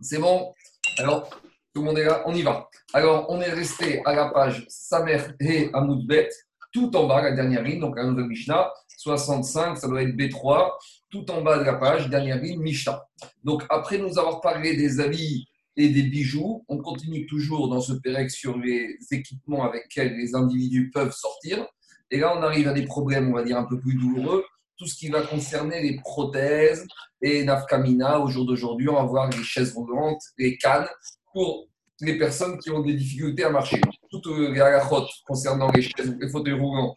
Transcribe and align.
C'est 0.00 0.18
bon 0.18 0.54
Alors, 0.98 1.28
tout 1.74 1.82
le 1.82 1.86
monde 1.86 1.98
est 1.98 2.04
là 2.04 2.22
On 2.26 2.34
y 2.34 2.42
va. 2.42 2.68
Alors, 2.94 3.26
on 3.28 3.40
est 3.40 3.50
resté 3.50 4.00
à 4.04 4.14
la 4.14 4.30
page 4.30 4.64
Samer 4.68 5.20
et 5.40 5.68
Amoudbet, 5.74 6.28
tout 6.72 6.94
en 6.96 7.06
bas, 7.06 7.22
la 7.22 7.32
dernière 7.32 7.62
ligne, 7.62 7.80
donc 7.80 7.96
la 7.96 8.04
nouvelle 8.04 8.26
Mishnah, 8.26 8.72
65, 8.96 9.76
ça 9.76 9.88
doit 9.88 10.02
être 10.02 10.16
B3, 10.16 10.70
tout 11.10 11.30
en 11.30 11.42
bas 11.42 11.58
de 11.58 11.64
la 11.64 11.74
page, 11.74 12.08
dernière 12.08 12.40
ligne, 12.40 12.60
Mishnah. 12.60 13.02
Donc, 13.44 13.64
après 13.68 13.98
nous 13.98 14.18
avoir 14.18 14.40
parlé 14.40 14.76
des 14.76 15.00
habits 15.00 15.46
et 15.76 15.90
des 15.90 16.04
bijoux, 16.04 16.64
on 16.68 16.78
continue 16.78 17.26
toujours 17.26 17.68
dans 17.68 17.80
ce 17.80 17.92
pérec 17.92 18.30
sur 18.30 18.56
les 18.56 18.96
équipements 19.10 19.64
avec 19.64 19.84
lesquels 19.84 20.16
les 20.16 20.34
individus 20.34 20.90
peuvent 20.90 21.12
sortir. 21.12 21.66
Et 22.10 22.18
là, 22.18 22.34
on 22.36 22.42
arrive 22.42 22.68
à 22.68 22.72
des 22.72 22.84
problèmes, 22.84 23.28
on 23.28 23.34
va 23.34 23.42
dire, 23.42 23.58
un 23.58 23.64
peu 23.64 23.78
plus 23.78 23.94
douloureux. 23.94 24.44
Tout 24.76 24.86
ce 24.86 24.94
qui 24.94 25.08
va 25.08 25.22
concerner 25.22 25.82
les 25.82 25.96
prothèses 25.96 26.86
et 27.22 27.44
Nafkamina. 27.44 28.20
Au 28.20 28.28
jour 28.28 28.44
d'aujourd'hui, 28.44 28.88
on 28.88 28.94
va 28.94 29.04
voir 29.04 29.30
les 29.30 29.42
chaises 29.42 29.72
roulantes, 29.72 30.22
les 30.38 30.58
cannes 30.58 30.86
pour 31.32 31.68
les 32.00 32.18
personnes 32.18 32.58
qui 32.58 32.70
ont 32.70 32.80
des 32.80 32.94
difficultés 32.94 33.44
à 33.44 33.50
marcher. 33.50 33.80
Toutes 34.10 34.26
les 34.26 34.60
halakhot 34.60 35.06
concernant 35.26 35.70
les 35.72 35.82
chaises, 35.82 36.16
les 36.20 36.28
fauteuils 36.28 36.52
roulants, 36.52 36.96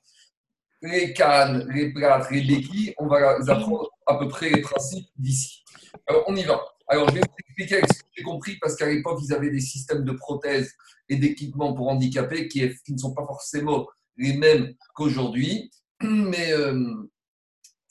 les 0.82 1.14
cannes, 1.14 1.70
les 1.74 1.92
plâtres, 1.92 2.32
les 2.32 2.42
béquilles, 2.42 2.94
on 2.98 3.08
va 3.08 3.38
apprendre 3.48 3.90
à 4.06 4.18
peu 4.18 4.28
près 4.28 4.50
les 4.50 4.62
principes 4.62 5.08
d'ici. 5.18 5.64
Alors, 6.08 6.24
on 6.28 6.36
y 6.36 6.44
va. 6.44 6.62
Alors, 6.88 7.08
je 7.10 7.16
vais 7.16 7.22
vous 7.22 7.36
expliquer 7.48 7.82
ce 7.88 8.00
que 8.00 8.10
j'ai 8.16 8.24
compris 8.24 8.58
parce 8.60 8.76
qu'à 8.76 8.88
l'époque, 8.88 9.20
ils 9.24 9.34
avaient 9.34 9.52
des 9.52 9.60
systèmes 9.60 10.04
de 10.04 10.12
prothèses 10.12 10.74
et 11.08 11.16
d'équipements 11.16 11.74
pour 11.74 11.88
handicapés 11.90 12.48
qui, 12.48 12.62
ne 12.90 12.98
sont 12.98 13.14
pas 13.14 13.26
forcément 13.26 13.88
les 14.18 14.34
mêmes 14.34 14.74
qu'aujourd'hui. 14.96 15.72
Mais 16.02 16.52
euh, 16.52 17.10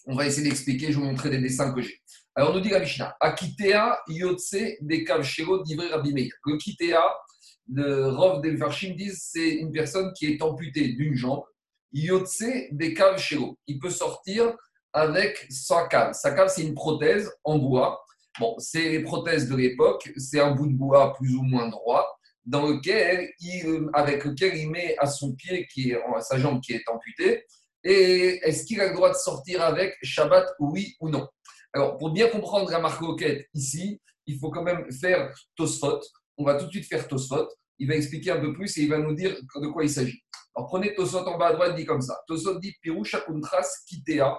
on 0.08 0.16
va 0.16 0.26
essayer 0.26 0.48
d'expliquer. 0.48 0.86
Je 0.86 0.98
vais 0.98 1.04
vous 1.04 1.10
montrer 1.10 1.30
des 1.30 1.38
dessins 1.38 1.72
que 1.72 1.80
j'ai. 1.82 2.00
Alors, 2.34 2.54
nous 2.54 2.60
dit 2.60 2.70
la 2.70 2.80
Mishnah 2.80 3.16
Akitea 3.20 4.00
Yotse 4.08 4.56
Bekav 4.80 5.22
Shero 5.22 5.62
Divrei 5.62 5.88
Rabbi 5.88 6.12
Meir. 6.12 6.32
Le 6.44 6.56
Kitea 6.56 7.02
de 7.68 8.02
Rov 8.04 8.40
Delfarshim 8.42 8.94
disent 8.94 9.28
c'est 9.32 9.56
une 9.56 9.70
personne 9.70 10.12
qui 10.14 10.26
est 10.26 10.42
amputée 10.42 10.88
d'une 10.88 11.14
jambe. 11.14 11.42
Yotse 11.92 12.44
Bekav 12.72 13.18
Shero. 13.18 13.58
Il 13.66 13.78
peut 13.78 13.90
sortir 13.90 14.56
avec 14.92 15.46
sa 15.50 15.86
cave. 15.86 16.14
Sa 16.14 16.32
cave, 16.32 16.48
c'est 16.48 16.62
une 16.62 16.74
prothèse 16.74 17.30
en 17.44 17.58
bois 17.58 18.02
Bon, 18.38 18.54
c'est 18.58 18.88
les 18.90 19.02
prothèses 19.02 19.48
de 19.48 19.56
l'époque, 19.56 20.12
c'est 20.16 20.38
un 20.38 20.52
bout 20.52 20.68
de 20.68 20.74
bois 20.74 21.12
plus 21.14 21.34
ou 21.34 21.42
moins 21.42 21.68
droit, 21.68 22.06
dans 22.44 22.68
lequel 22.68 23.30
il, 23.40 23.88
avec 23.94 24.24
lequel 24.24 24.56
il 24.56 24.70
met 24.70 24.96
à 24.98 25.06
son 25.06 25.34
pied, 25.34 25.66
qui 25.72 25.90
est, 25.90 26.00
à 26.14 26.20
sa 26.20 26.38
jambe 26.38 26.60
qui 26.60 26.72
est 26.72 26.88
amputée, 26.88 27.44
et 27.84 28.40
est-ce 28.42 28.64
qu'il 28.64 28.80
a 28.80 28.88
le 28.88 28.94
droit 28.94 29.10
de 29.10 29.16
sortir 29.16 29.62
avec 29.62 29.94
Shabbat, 30.02 30.46
oui 30.58 30.96
ou 31.00 31.08
non? 31.08 31.26
Alors, 31.72 31.96
pour 31.96 32.10
bien 32.10 32.28
comprendre 32.28 32.70
la 32.70 32.82
ici, 33.54 34.00
il 34.26 34.38
faut 34.38 34.50
quand 34.50 34.62
même 34.62 34.90
faire 34.92 35.32
Tosfot. 35.56 36.00
On 36.36 36.44
va 36.44 36.54
tout 36.56 36.66
de 36.66 36.70
suite 36.70 36.86
faire 36.86 37.06
Tosfot. 37.06 37.48
Il 37.78 37.88
va 37.88 37.94
expliquer 37.94 38.32
un 38.32 38.40
peu 38.40 38.52
plus 38.52 38.76
et 38.78 38.82
il 38.82 38.88
va 38.88 38.98
nous 38.98 39.14
dire 39.14 39.36
de 39.56 39.66
quoi 39.68 39.84
il 39.84 39.90
s'agit. 39.90 40.20
Alors, 40.54 40.68
prenez 40.68 40.94
Tosfot 40.94 41.26
en 41.26 41.38
bas 41.38 41.48
à 41.48 41.52
droite, 41.52 41.76
dit 41.76 41.84
comme 41.84 42.00
ça. 42.00 42.18
Tosfot 42.26 42.58
dit 42.58 42.74
Pirusha 42.82 43.20
Kuntras 43.20 43.68
Kitea 43.86 44.38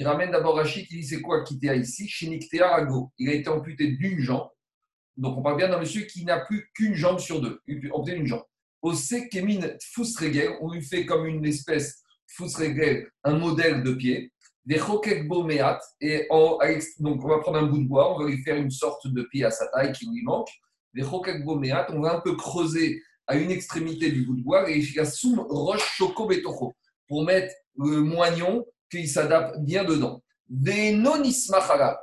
il 0.00 0.06
ramène 0.06 0.30
d'abord 0.30 0.56
Rachid 0.56 0.86
qui 0.86 0.96
dit 0.96 1.04
c'est 1.04 1.20
quoi 1.20 1.44
Kitea 1.44 1.74
ici? 1.76 2.08
Shiniktea 2.08 2.74
Ago. 2.74 3.12
Il 3.18 3.28
a 3.28 3.34
été 3.34 3.50
amputé 3.50 3.88
d'une 3.88 4.18
jambe. 4.18 4.48
Donc 5.18 5.36
on 5.36 5.42
parle 5.42 5.58
bien 5.58 5.68
d'un 5.68 5.78
monsieur 5.78 6.06
qui 6.06 6.24
n'a 6.24 6.40
plus 6.40 6.70
qu'une 6.74 6.94
jambe 6.94 7.18
sur 7.18 7.42
deux, 7.42 7.60
amputé 7.92 8.16
d'une 8.16 8.26
jambe. 8.26 8.44
Au 8.80 8.94
Kemin 9.30 9.76
Fusregel, 9.78 10.56
on 10.62 10.72
lui 10.72 10.82
fait 10.82 11.04
comme 11.04 11.26
une 11.26 11.44
espèce 11.44 12.02
un 13.24 13.38
modèle 13.38 13.82
de 13.82 13.92
pied. 13.92 14.32
Des 14.66 14.78
Meat, 14.78 15.78
et 16.00 16.28
donc 17.00 17.24
on 17.24 17.28
va 17.28 17.38
prendre 17.38 17.58
un 17.58 17.66
bout 17.66 17.78
de 17.78 17.88
bois, 17.88 18.14
on 18.14 18.22
va 18.22 18.28
lui 18.28 18.42
faire 18.42 18.56
une 18.56 18.70
sorte 18.70 19.06
de 19.06 19.22
pied 19.22 19.44
à 19.44 19.50
sa 19.50 19.66
taille 19.68 19.92
qui 19.92 20.06
lui 20.06 20.22
manque. 20.22 20.48
Des 20.94 21.02
Meat, 21.02 21.86
on 21.90 22.00
va 22.00 22.16
un 22.16 22.20
peu 22.20 22.36
creuser 22.36 23.02
à 23.26 23.36
une 23.36 23.50
extrémité 23.50 24.10
du 24.10 24.26
bout 24.26 24.36
de 24.36 24.42
bois, 24.42 24.68
et 24.70 24.82
Soum 25.04 25.40
Roche 25.48 25.96
Choco 25.96 26.26
Betocho, 26.26 26.74
pour 27.08 27.24
mettre 27.24 27.54
le 27.76 28.00
moignon 28.00 28.64
qu'il 28.90 29.08
s'adapte 29.08 29.60
bien 29.60 29.84
dedans. 29.84 30.22
Des 30.48 30.92
non 30.92 31.22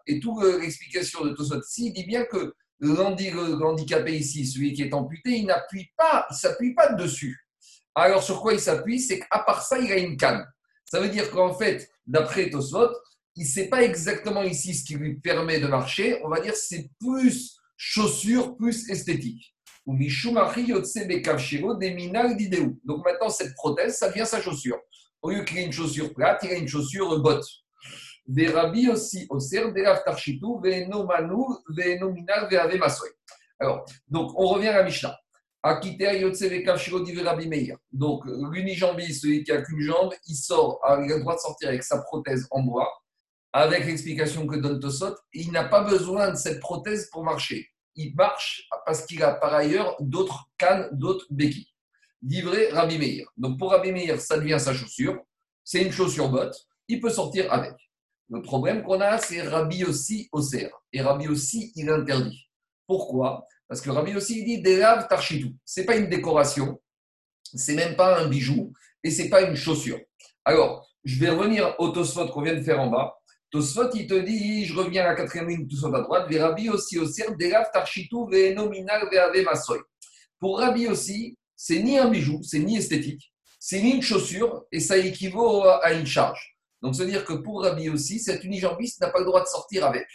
Et 0.07 0.19
toute 0.19 0.43
l'explication 0.61 1.25
de 1.25 1.31
Tosot 1.31 1.59
ici, 1.59 1.91
dit 1.91 2.05
bien 2.05 2.23
que 2.25 2.53
l'handicapé 2.79 4.17
ici, 4.17 4.45
celui 4.45 4.73
qui 4.73 4.83
est 4.83 4.93
amputé, 4.93 5.37
il 5.39 5.45
n'appuie 5.47 5.89
pas, 5.97 6.25
il 6.31 6.35
s'appuie 6.35 6.73
pas 6.73 6.93
dessus. 6.93 7.46
Alors 7.99 8.21
sur 8.21 8.41
quoi 8.41 8.53
il 8.53 8.59
s'appuie? 8.59 8.99
C'est 8.99 9.19
qu'à 9.19 9.39
part 9.39 9.63
ça, 9.63 9.79
il 9.79 9.91
a 9.91 9.97
une 9.97 10.17
canne. 10.17 10.45
Ça 10.85 10.99
veut 10.99 11.09
dire 11.09 11.31
qu'en 11.31 11.53
fait, 11.53 11.89
d'après 12.05 12.49
Tosot, 12.49 12.91
il 13.35 13.43
ne 13.43 13.47
sait 13.47 13.69
pas 13.69 13.81
exactement 13.81 14.43
ici 14.43 14.75
ce 14.75 14.85
qui 14.85 14.95
lui 14.95 15.19
permet 15.19 15.59
de 15.59 15.65
marcher. 15.67 16.21
On 16.23 16.29
va 16.29 16.39
dire 16.39 16.55
c'est 16.55 16.91
plus 16.99 17.57
chaussure, 17.75 18.55
plus 18.55 18.87
esthétique. 18.89 19.55
Donc 19.87 19.99
maintenant, 23.05 23.29
cette 23.29 23.53
prothèse, 23.55 23.97
ça 23.97 24.09
devient 24.09 24.25
sa 24.27 24.41
chaussure. 24.41 24.79
Au 25.21 25.31
lieu 25.31 25.43
qu'il 25.43 25.57
ait 25.57 25.65
une 25.65 25.71
chaussure 25.71 26.13
plate, 26.13 26.41
il 26.43 26.51
a 26.51 26.55
une 26.55 26.67
chaussure 26.67 27.19
botte. 27.19 27.47
Des 28.27 28.47
aussi. 28.91 29.27
Alors, 33.59 33.85
donc, 34.07 34.33
on 34.35 34.47
revient 34.49 34.67
à 34.67 34.79
la 34.79 34.83
Mishnah. 34.83 35.17
Donc, 37.91 38.23
l'unijambiste, 38.25 39.21
celui 39.21 39.43
qui 39.43 39.51
a 39.51 39.61
qu'une 39.61 39.81
jambe, 39.81 40.13
il 40.27 40.35
sort, 40.35 40.79
ah, 40.83 40.99
il 41.03 41.11
a 41.11 41.15
le 41.15 41.21
droit 41.21 41.35
de 41.35 41.39
sortir 41.39 41.69
avec 41.69 41.83
sa 41.83 41.99
prothèse 41.99 42.47
en 42.51 42.61
bois, 42.61 42.91
avec 43.53 43.85
l'explication 43.85 44.45
que 44.47 44.55
donne 44.55 44.79
Tosot, 44.79 45.15
il 45.33 45.51
n'a 45.51 45.63
pas 45.63 45.81
besoin 45.81 46.31
de 46.31 46.35
cette 46.35 46.59
prothèse 46.59 47.09
pour 47.11 47.23
marcher. 47.23 47.67
Il 47.95 48.13
marche 48.15 48.67
parce 48.85 49.05
qu'il 49.05 49.23
a 49.23 49.33
par 49.33 49.53
ailleurs 49.53 49.95
d'autres 49.99 50.45
cannes, 50.57 50.87
d'autres 50.91 51.25
béquilles 51.31 51.73
livré 52.21 52.69
Rabbi 52.69 52.97
Meir. 52.97 53.27
Donc 53.37 53.57
pour 53.57 53.71
Rabbi 53.71 53.91
Meir, 53.91 54.19
ça 54.19 54.37
devient 54.37 54.59
sa 54.59 54.73
chaussure. 54.73 55.19
C'est 55.63 55.81
une 55.83 55.91
chaussure 55.91 56.29
botte. 56.29 56.55
Il 56.87 56.99
peut 56.99 57.09
sortir 57.09 57.51
avec. 57.51 57.73
Le 58.29 58.41
problème 58.41 58.83
qu'on 58.83 58.99
a, 58.99 59.17
c'est 59.17 59.41
Rabbi 59.41 59.83
aussi 59.85 60.27
au 60.31 60.41
cerf. 60.41 60.71
Et 60.91 61.01
Rabbi 61.01 61.27
aussi, 61.27 61.71
il 61.75 61.89
interdit. 61.89 62.49
Pourquoi? 62.85 63.45
Parce 63.67 63.81
que 63.81 63.89
Rabbi 63.89 64.15
aussi, 64.15 64.39
il 64.39 64.45
dit 64.45 64.61
Delav 64.61 65.07
Tarchitou. 65.07 65.53
Ce 65.65 65.79
n'est 65.79 65.85
pas 65.85 65.97
une 65.97 66.09
décoration, 66.09 66.81
c'est 67.53 67.75
même 67.75 67.95
pas 67.95 68.19
un 68.19 68.27
bijou, 68.27 68.73
et 69.03 69.11
c'est 69.11 69.29
pas 69.29 69.41
une 69.41 69.55
chaussure. 69.55 69.99
Alors, 70.45 70.87
je 71.03 71.19
vais 71.19 71.29
revenir 71.29 71.75
au 71.79 71.89
Tosfot 71.89 72.27
qu'on 72.29 72.41
vient 72.41 72.55
de 72.55 72.61
faire 72.61 72.79
en 72.79 72.87
bas. 72.87 73.15
Tosfot, 73.51 73.89
il 73.93 74.07
te 74.07 74.13
dit, 74.13 74.65
je 74.65 74.73
reviens 74.73 75.03
à 75.03 75.07
la 75.07 75.15
quatrième 75.15 75.49
ligne, 75.49 75.67
Tosfot 75.67 75.93
à 75.93 76.01
droite, 76.01 76.27
Rabbi 76.33 76.69
aussi 76.69 76.97
au 76.97 77.05
cerf, 77.05 77.35
Delav 77.37 77.69
Tarchitou, 77.73 78.27
Ve'enominal, 78.27 79.07
Ve'ave 79.11 79.43
Masoy. 79.43 79.79
Pour 80.39 80.59
Rabbi 80.59 80.87
aussi, 80.87 81.37
c'est 81.55 81.81
ni 81.81 81.97
un 81.97 82.09
bijou, 82.09 82.41
c'est 82.43 82.59
ni 82.59 82.77
esthétique, 82.77 83.33
c'est 83.59 83.81
ni 83.81 83.91
une 83.91 84.01
chaussure 84.01 84.65
et 84.71 84.79
ça 84.79 84.97
équivaut 84.97 85.63
à 85.63 85.93
une 85.93 86.05
charge. 86.05 86.57
Donc, 86.81 86.95
c'est-à-dire 86.95 87.25
que 87.25 87.33
pour 87.33 87.63
Rabbi 87.63 87.89
aussi, 87.89 88.19
cet 88.19 88.43
unijambiste 88.43 89.01
n'a 89.01 89.09
pas 89.09 89.19
le 89.19 89.25
droit 89.25 89.41
de 89.41 89.47
sortir 89.47 89.85
avec. 89.85 90.07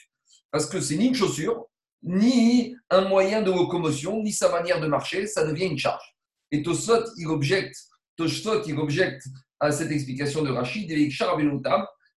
Parce 0.51 0.67
que 0.67 0.81
c'est 0.81 0.97
ni 0.97 1.07
une 1.09 1.15
chaussure, 1.15 1.67
ni 2.03 2.77
un 2.91 3.03
moyen 3.03 3.43
de 3.43 3.51
locomotion, 3.51 4.23
ni 4.23 4.33
sa 4.33 4.51
manière 4.51 4.81
de 4.81 4.87
marcher, 4.87 5.27
ça 5.27 5.45
devient 5.45 5.67
une 5.67 5.79
charge. 5.79 6.17
Et 6.51 6.63
Tosot, 6.63 7.05
il 7.17 7.29
objecte, 7.29 7.77
Tosot, 8.17 8.65
il 8.67 8.79
objecte 8.79 9.23
à 9.61 9.71
cette 9.71 9.91
explication 9.91 10.43
de 10.43 10.51
Rachid, 10.51 10.89
des 10.89 11.09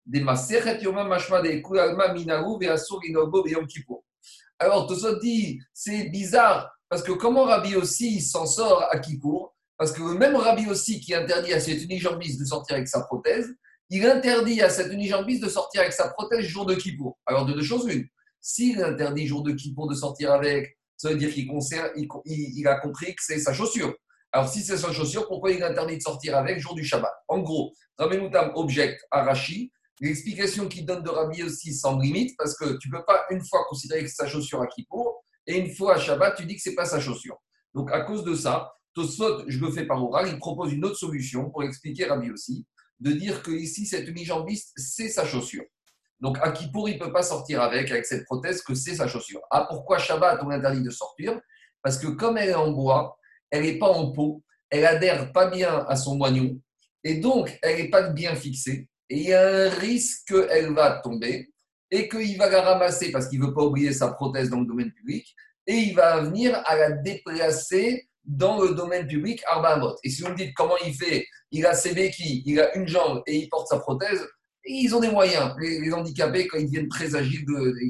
des 0.07 0.22
Mashma, 0.22 1.41
des 1.41 1.63
Alors, 4.59 4.88
Tosot 4.88 5.19
dit, 5.19 5.59
c'est 5.73 6.09
bizarre 6.09 6.72
parce 6.90 7.03
que 7.03 7.12
comment 7.12 7.44
Rabbi 7.44 7.75
aussi 7.75 8.22
s'en 8.22 8.46
sort 8.46 8.88
à 8.91 9.00
Kippour? 9.00 9.56
Parce 9.78 9.91
que 9.91 10.02
même 10.02 10.35
Rabbi 10.35 10.67
aussi 10.67 11.00
qui 11.00 11.13
interdit 11.13 11.53
à 11.53 11.59
cet 11.59 11.84
unijambiste 11.84 12.40
de 12.40 12.46
sortir 12.46 12.75
avec 12.75 12.88
sa 12.88 13.02
prothèse, 13.02 13.53
il 13.90 14.06
interdit 14.06 14.62
à 14.62 14.69
cet 14.69 14.91
unijambiste 14.91 15.44
de 15.44 15.50
sortir 15.50 15.81
avec 15.81 15.94
sa 15.94 16.09
prothèse 16.09 16.46
jour 16.46 16.66
de 16.66 16.75
Kippour. 16.75 17.17
Alors 17.25 17.46
de 17.46 17.53
deux 17.53 17.63
choses 17.63 17.85
une. 17.88 18.07
S'il 18.47 18.79
interdit 18.79 19.25
jour 19.25 19.41
de 19.41 19.53
Kippour 19.53 19.89
de 19.89 19.95
sortir 19.95 20.31
avec, 20.31 20.78
ça 20.97 21.09
veut 21.09 21.16
dire 21.16 21.34
qu'il 21.34 21.49
il, 22.25 22.67
a 22.67 22.79
compris 22.79 23.16
que 23.16 23.23
c'est 23.23 23.40
sa 23.40 23.55
chaussure. 23.55 23.91
Alors 24.31 24.47
si 24.47 24.61
c'est 24.61 24.78
sa 24.78 24.93
chaussure, 24.93 25.28
pourquoi 25.28 25.49
il 25.49 25.64
interdit 25.64 25.97
de 25.97 26.02
sortir 26.03 26.37
avec 26.37 26.59
jour 26.59 26.75
du 26.75 26.85
Shabbat? 26.85 27.11
En 27.28 27.40
gros, 27.40 27.73
Rabbi 27.97 28.20
Moutam 28.20 28.52
objecte 28.53 29.03
à 29.09 29.23
Rashi. 29.23 29.72
L'explication 29.99 30.67
qu'il 30.67 30.85
donne 30.85 31.02
de 31.02 31.09
Rabbi 31.09 31.41
aussi 31.41 31.73
sans 31.73 31.97
limite, 31.97 32.37
parce 32.37 32.55
que 32.55 32.78
tu 32.78 32.90
ne 32.90 32.97
peux 32.97 33.05
pas 33.05 33.25
une 33.31 33.43
fois 33.43 33.66
considérer 33.67 34.03
que 34.03 34.09
c'est 34.09 34.23
sa 34.23 34.28
chaussure 34.28 34.61
à 34.61 34.67
Kippour, 34.67 35.25
et 35.47 35.58
une 35.58 35.73
fois 35.73 35.96
à 35.96 35.99
Shabbat, 35.99 36.37
tu 36.37 36.46
dis 36.46 36.55
que 36.55 36.61
ce 36.61 36.70
n'est 36.70 36.75
pas 36.75 36.85
sa 36.85 36.99
chaussure. 36.99 37.37
Donc, 37.73 37.91
à 37.91 38.02
cause 38.02 38.23
de 38.23 38.35
ça, 38.35 38.72
Tosfot, 38.93 39.46
je 39.47 39.58
le 39.58 39.72
fais 39.72 39.87
par 39.87 40.03
oral, 40.03 40.29
il 40.31 40.37
propose 40.37 40.72
une 40.72 40.85
autre 40.85 40.97
solution 40.97 41.49
pour 41.49 41.64
expliquer 41.64 42.05
Rabbi 42.05 42.29
aussi, 42.29 42.67
de 42.99 43.11
dire 43.11 43.41
que 43.41 43.49
ici, 43.49 43.87
cette 43.87 44.08
unijambiste, 44.08 44.72
c'est 44.75 45.09
sa 45.09 45.25
chaussure. 45.25 45.66
Donc, 46.20 46.38
à 46.41 46.52
Kippour, 46.52 46.90
il 46.90 46.96
ne 46.96 47.03
peut 47.03 47.12
pas 47.12 47.23
sortir 47.23 47.62
avec, 47.62 47.91
avec 47.91 48.06
cette 48.06 48.26
prothèse, 48.26 48.62
que 48.62 48.73
c'est 48.73 48.96
sa 48.96 49.08
chaussure. 49.08 49.41
Ah, 49.52 49.66
pourquoi 49.70 49.97
Shabbat, 49.97 50.41
on 50.44 50.50
interdit 50.50 50.82
de 50.82 50.90
sortir? 50.90 51.40
Parce 51.82 51.97
que 51.97 52.08
comme 52.08 52.38
elle 52.38 52.50
est 52.50 52.56
en 52.56 52.72
bois, 52.72 53.17
elle 53.52 53.64
n'est 53.64 53.78
pas 53.78 53.90
en 53.90 54.12
peau, 54.12 54.44
elle 54.70 54.85
adhère 54.85 55.32
pas 55.32 55.47
bien 55.47 55.85
à 55.88 55.96
son 55.96 56.16
moignon, 56.16 56.59
et 57.03 57.16
donc, 57.16 57.58
elle 57.62 57.78
n'est 57.78 57.90
pas 57.90 58.09
bien 58.09 58.35
fixée, 58.35 58.90
et 59.09 59.17
il 59.17 59.28
y 59.28 59.34
a 59.34 59.66
un 59.66 59.70
risque 59.70 60.28
qu'elle 60.28 60.73
va 60.73 61.00
tomber, 61.03 61.52
et 61.91 62.09
qu'il 62.09 62.38
va 62.38 62.50
la 62.50 62.61
ramasser 62.61 63.11
parce 63.11 63.28
qu'il 63.28 63.40
ne 63.40 63.46
veut 63.46 63.53
pas 63.53 63.61
oublier 63.61 63.94
sa 63.94 64.11
prothèse 64.11 64.50
dans 64.50 64.59
le 64.59 64.66
domaine 64.66 64.91
public, 64.91 65.35
et 65.68 65.76
il 65.76 65.96
va 65.96 66.22
venir 66.22 66.61
à 66.66 66.76
la 66.76 66.91
déplacer 66.91 68.09
dans 68.23 68.59
le 68.59 68.73
domaine 68.73 69.08
public 69.08 69.44
Arbaamot. 69.46 69.96
Et 70.03 70.09
si 70.09 70.23
vous 70.23 70.29
me 70.29 70.35
dites 70.35 70.53
comment 70.56 70.78
il 70.84 70.96
fait, 70.96 71.28
il 71.52 71.66
a 71.66 71.76
ses 71.76 71.94
béquilles, 71.94 72.41
il 72.46 72.59
a 72.59 72.76
une 72.76 72.88
jambe 72.88 73.22
et 73.28 73.35
il 73.35 73.50
porte 73.50 73.68
sa 73.68 73.79
prothèse, 73.79 74.28
ils 74.66 74.96
ont 74.96 75.00
des 75.00 75.12
moyens. 75.12 75.53
Les, 75.59 75.91
handicapés, 75.94 76.47
quand 76.47 76.58
ils 76.58 76.66
deviennent 76.66 76.90
très 76.90 77.16
agiles, 77.16 77.46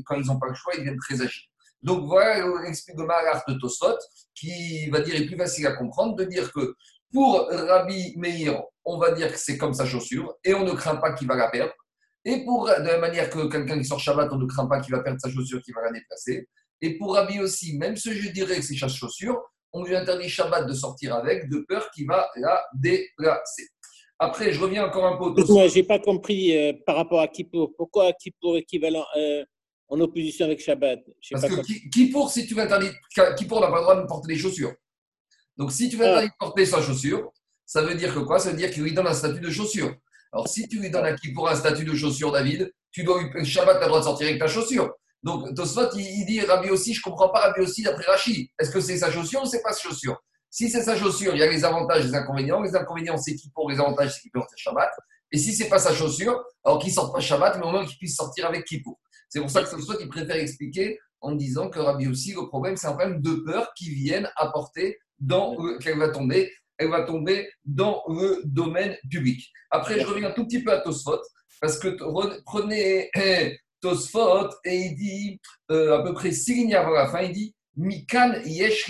quand 0.06 0.16
ils 0.16 0.26
n'ont 0.26 0.40
pas 0.40 0.48
le 0.48 0.54
choix, 0.54 0.74
ils 0.76 0.80
deviennent 0.80 1.00
très 1.00 1.22
agiles. 1.22 1.46
Donc 1.82 2.06
voilà 2.06 2.44
l'explique 2.64 2.98
de 2.98 3.04
Mahalar 3.04 3.44
de 3.48 3.54
Tosot, 3.56 3.98
qui 4.34 4.90
va 4.90 5.02
dire, 5.02 5.16
est 5.16 5.26
plus 5.26 5.38
facile 5.38 5.68
à 5.68 5.74
comprendre, 5.74 6.16
de 6.16 6.24
dire 6.24 6.52
que 6.52 6.76
pour 7.14 7.48
Rabbi 7.48 8.14
Meir, 8.18 8.62
on 8.84 8.98
va 8.98 9.12
dire 9.12 9.32
que 9.32 9.38
c'est 9.38 9.58
comme 9.58 9.74
sa 9.74 9.86
chaussure, 9.86 10.36
et 10.44 10.54
on 10.54 10.64
ne 10.64 10.74
craint 10.74 10.98
pas 10.98 11.14
qu'il 11.14 11.28
va 11.28 11.36
la 11.36 11.50
perdre. 11.50 11.74
Et 12.26 12.44
pour, 12.44 12.66
de 12.66 12.88
la 12.88 12.98
manière 12.98 13.30
que 13.30 13.48
quelqu'un 13.48 13.78
qui 13.78 13.86
sort 13.86 14.00
Shabbat, 14.00 14.30
on 14.32 14.38
ne 14.38 14.48
craint 14.48 14.66
pas 14.66 14.80
qu'il 14.80 14.96
va 14.96 15.02
perdre 15.02 15.20
sa 15.22 15.30
chaussure, 15.30 15.62
qu'il 15.62 15.76
va 15.76 15.84
la 15.84 15.92
déplacer. 15.92 16.50
Et 16.82 16.98
pour 16.98 17.14
Rabbi 17.14 17.40
aussi, 17.40 17.78
même 17.78 17.96
si 17.96 18.14
je 18.14 18.30
dirais 18.32 18.56
que 18.56 18.64
c'est 18.64 18.76
sa 18.76 18.88
chaussure, 18.88 19.40
on 19.72 19.84
lui 19.84 19.96
interdit 19.96 20.28
Shabbat 20.28 20.68
de 20.68 20.74
sortir 20.74 21.16
avec, 21.16 21.50
de 21.50 21.60
peur 21.68 21.92
qu'il 21.92 22.08
va 22.08 22.30
la 22.38 22.66
déplacer. 22.74 23.68
Après, 24.20 24.54
je 24.54 24.60
reviens 24.60 24.86
encore 24.86 25.06
un 25.06 25.18
peu 25.18 25.26
au 25.26 25.54
Moi, 25.54 25.68
je 25.68 25.76
n'ai 25.76 25.84
pas 25.84 26.00
compris 26.00 26.56
euh, 26.56 26.74
par 26.86 26.96
rapport 26.96 27.20
à 27.20 27.28
Kippour. 27.28 27.74
Pourquoi 27.78 28.14
Kippour 28.14 28.58
équivalent 28.58 29.06
euh, 29.18 29.44
en 29.90 30.00
opposition 30.00 30.46
avec 30.46 30.62
Shabbat? 30.62 31.00
Parce 31.32 31.46
que 31.46 31.90
Kippour, 31.90 32.32
si 32.32 32.48
tu 32.48 32.60
interdire, 32.60 32.94
Kippour 33.38 33.60
n'a 33.60 33.68
pas 33.68 33.78
le 33.78 33.82
droit 33.82 34.02
de 34.02 34.08
porter 34.08 34.34
les 34.34 34.40
chaussures. 34.40 34.74
Donc, 35.58 35.72
si 35.72 35.90
tu 35.90 35.98
veux 35.98 36.06
ah. 36.06 36.24
de 36.24 36.30
porter 36.40 36.66
sa 36.66 36.82
chaussure, 36.82 37.32
ça 37.66 37.82
veut 37.82 37.96
dire 37.96 38.14
que 38.14 38.20
quoi? 38.20 38.40
Ça 38.40 38.52
veut 38.52 38.58
dire 38.58 38.72
qu'il 38.72 38.84
lui 38.84 38.94
donne 38.94 39.08
un 39.08 39.14
statut 39.14 39.42
de 39.42 39.50
chaussure. 39.50 39.94
Alors, 40.32 40.48
si 40.48 40.68
tu 40.68 40.80
lui 40.80 40.90
donnes 40.90 41.06
à 41.06 41.14
Kippour 41.14 41.50
un 41.50 41.56
statut 41.56 41.86
de 41.86 41.94
chaussure, 41.94 42.32
David, 42.32 42.72
tu 42.92 43.04
dois 43.04 43.22
Shabbat, 43.44 43.78
tu 43.78 43.84
as 43.84 43.86
le 43.86 43.88
droit 43.88 44.00
de 44.00 44.06
sortir 44.06 44.28
avec 44.28 44.40
ta 44.40 44.48
chaussure. 44.48 44.94
Donc, 45.24 45.56
Tosfot, 45.56 45.90
il, 45.96 46.26
dit 46.26 46.40
Rabbi 46.42 46.70
aussi, 46.70 46.94
je 46.94 47.00
ne 47.00 47.04
comprends 47.04 47.30
pas 47.30 47.40
Rabbi 47.40 47.62
aussi 47.62 47.82
d'après 47.82 48.06
Rachid. 48.06 48.48
Est-ce 48.60 48.70
que 48.70 48.80
c'est 48.80 48.98
sa 48.98 49.12
chaussure 49.12 49.42
ou 49.42 49.46
c'est 49.46 49.62
pas 49.64 49.74
sa 49.74 49.90
chaussure? 49.90 50.22
Si 50.56 50.70
c'est 50.70 50.84
sa 50.84 50.96
chaussure, 50.96 51.36
il 51.36 51.40
y 51.40 51.44
a 51.44 51.52
les 51.52 51.66
avantages 51.66 52.06
et 52.06 52.08
les 52.08 52.16
inconvénients. 52.16 52.62
Les 52.62 52.74
inconvénients, 52.78 53.18
c'est 53.18 53.36
qu'il 53.36 53.52
pour 53.52 53.70
les 53.70 53.78
avantages, 53.78 54.14
c'est 54.14 54.22
qu'il 54.22 54.32
peut 54.32 54.40
porter 54.40 54.56
Shabbat. 54.56 54.90
Et 55.34 55.38
si 55.38 55.54
c'est 55.54 55.68
pas 55.68 55.80
sa 55.80 55.94
chaussure, 55.94 56.46
alors 56.64 56.80
qu'il 56.80 56.92
ne 56.92 56.94
sorte 56.94 57.14
pas 57.14 57.20
Shabbat, 57.20 57.58
mais 57.58 57.66
au 57.66 57.72
moins 57.72 57.86
qu'il 57.86 57.98
puisse 57.98 58.16
sortir 58.16 58.46
avec 58.46 58.64
Kippour. 58.64 58.98
C'est 59.28 59.42
pour 59.42 59.50
ça 59.50 59.64
que 59.64 59.70
Tosfot, 59.70 60.00
il 60.00 60.08
préfère 60.08 60.38
expliquer 60.38 60.98
en 61.20 61.34
disant 61.34 61.70
que 61.70 61.80
Rabbi 61.80 62.08
aussi, 62.08 62.32
le 62.32 62.48
problème, 62.48 62.78
c'est 62.78 62.88
un 62.88 62.94
problème 62.94 63.22
de 63.22 63.34
peur 63.46 63.74
qui 63.76 63.94
viennent 63.94 64.32
apporter 64.38 64.98
dans 65.20 65.58
qu'elle 65.80 66.00
va 66.00 66.08
tomber, 66.08 66.54
elle 66.78 66.90
va 66.90 67.04
tomber 67.04 67.50
dans 67.66 68.02
le 68.08 68.42
domaine 68.46 68.96
public. 69.12 69.52
Après, 69.72 70.00
je 70.00 70.08
reviens 70.08 70.30
un 70.30 70.32
tout 70.32 70.46
petit 70.46 70.64
peu 70.64 70.72
à 70.72 70.80
Tosfot, 70.80 71.20
parce 71.60 71.78
que 71.78 71.98
prenez 72.46 73.12
Tosfot 73.82 74.52
et 74.64 74.74
il 74.74 74.96
dit 74.96 75.42
euh, 75.70 76.00
à 76.00 76.02
peu 76.02 76.14
près 76.14 76.32
six 76.32 76.56
lignes 76.56 76.76
avant 76.76 76.92
la 76.92 77.10
fin, 77.10 77.24
il 77.24 77.34
dit 77.34 77.54
Mikan 77.76 78.36
yesh 78.46 78.90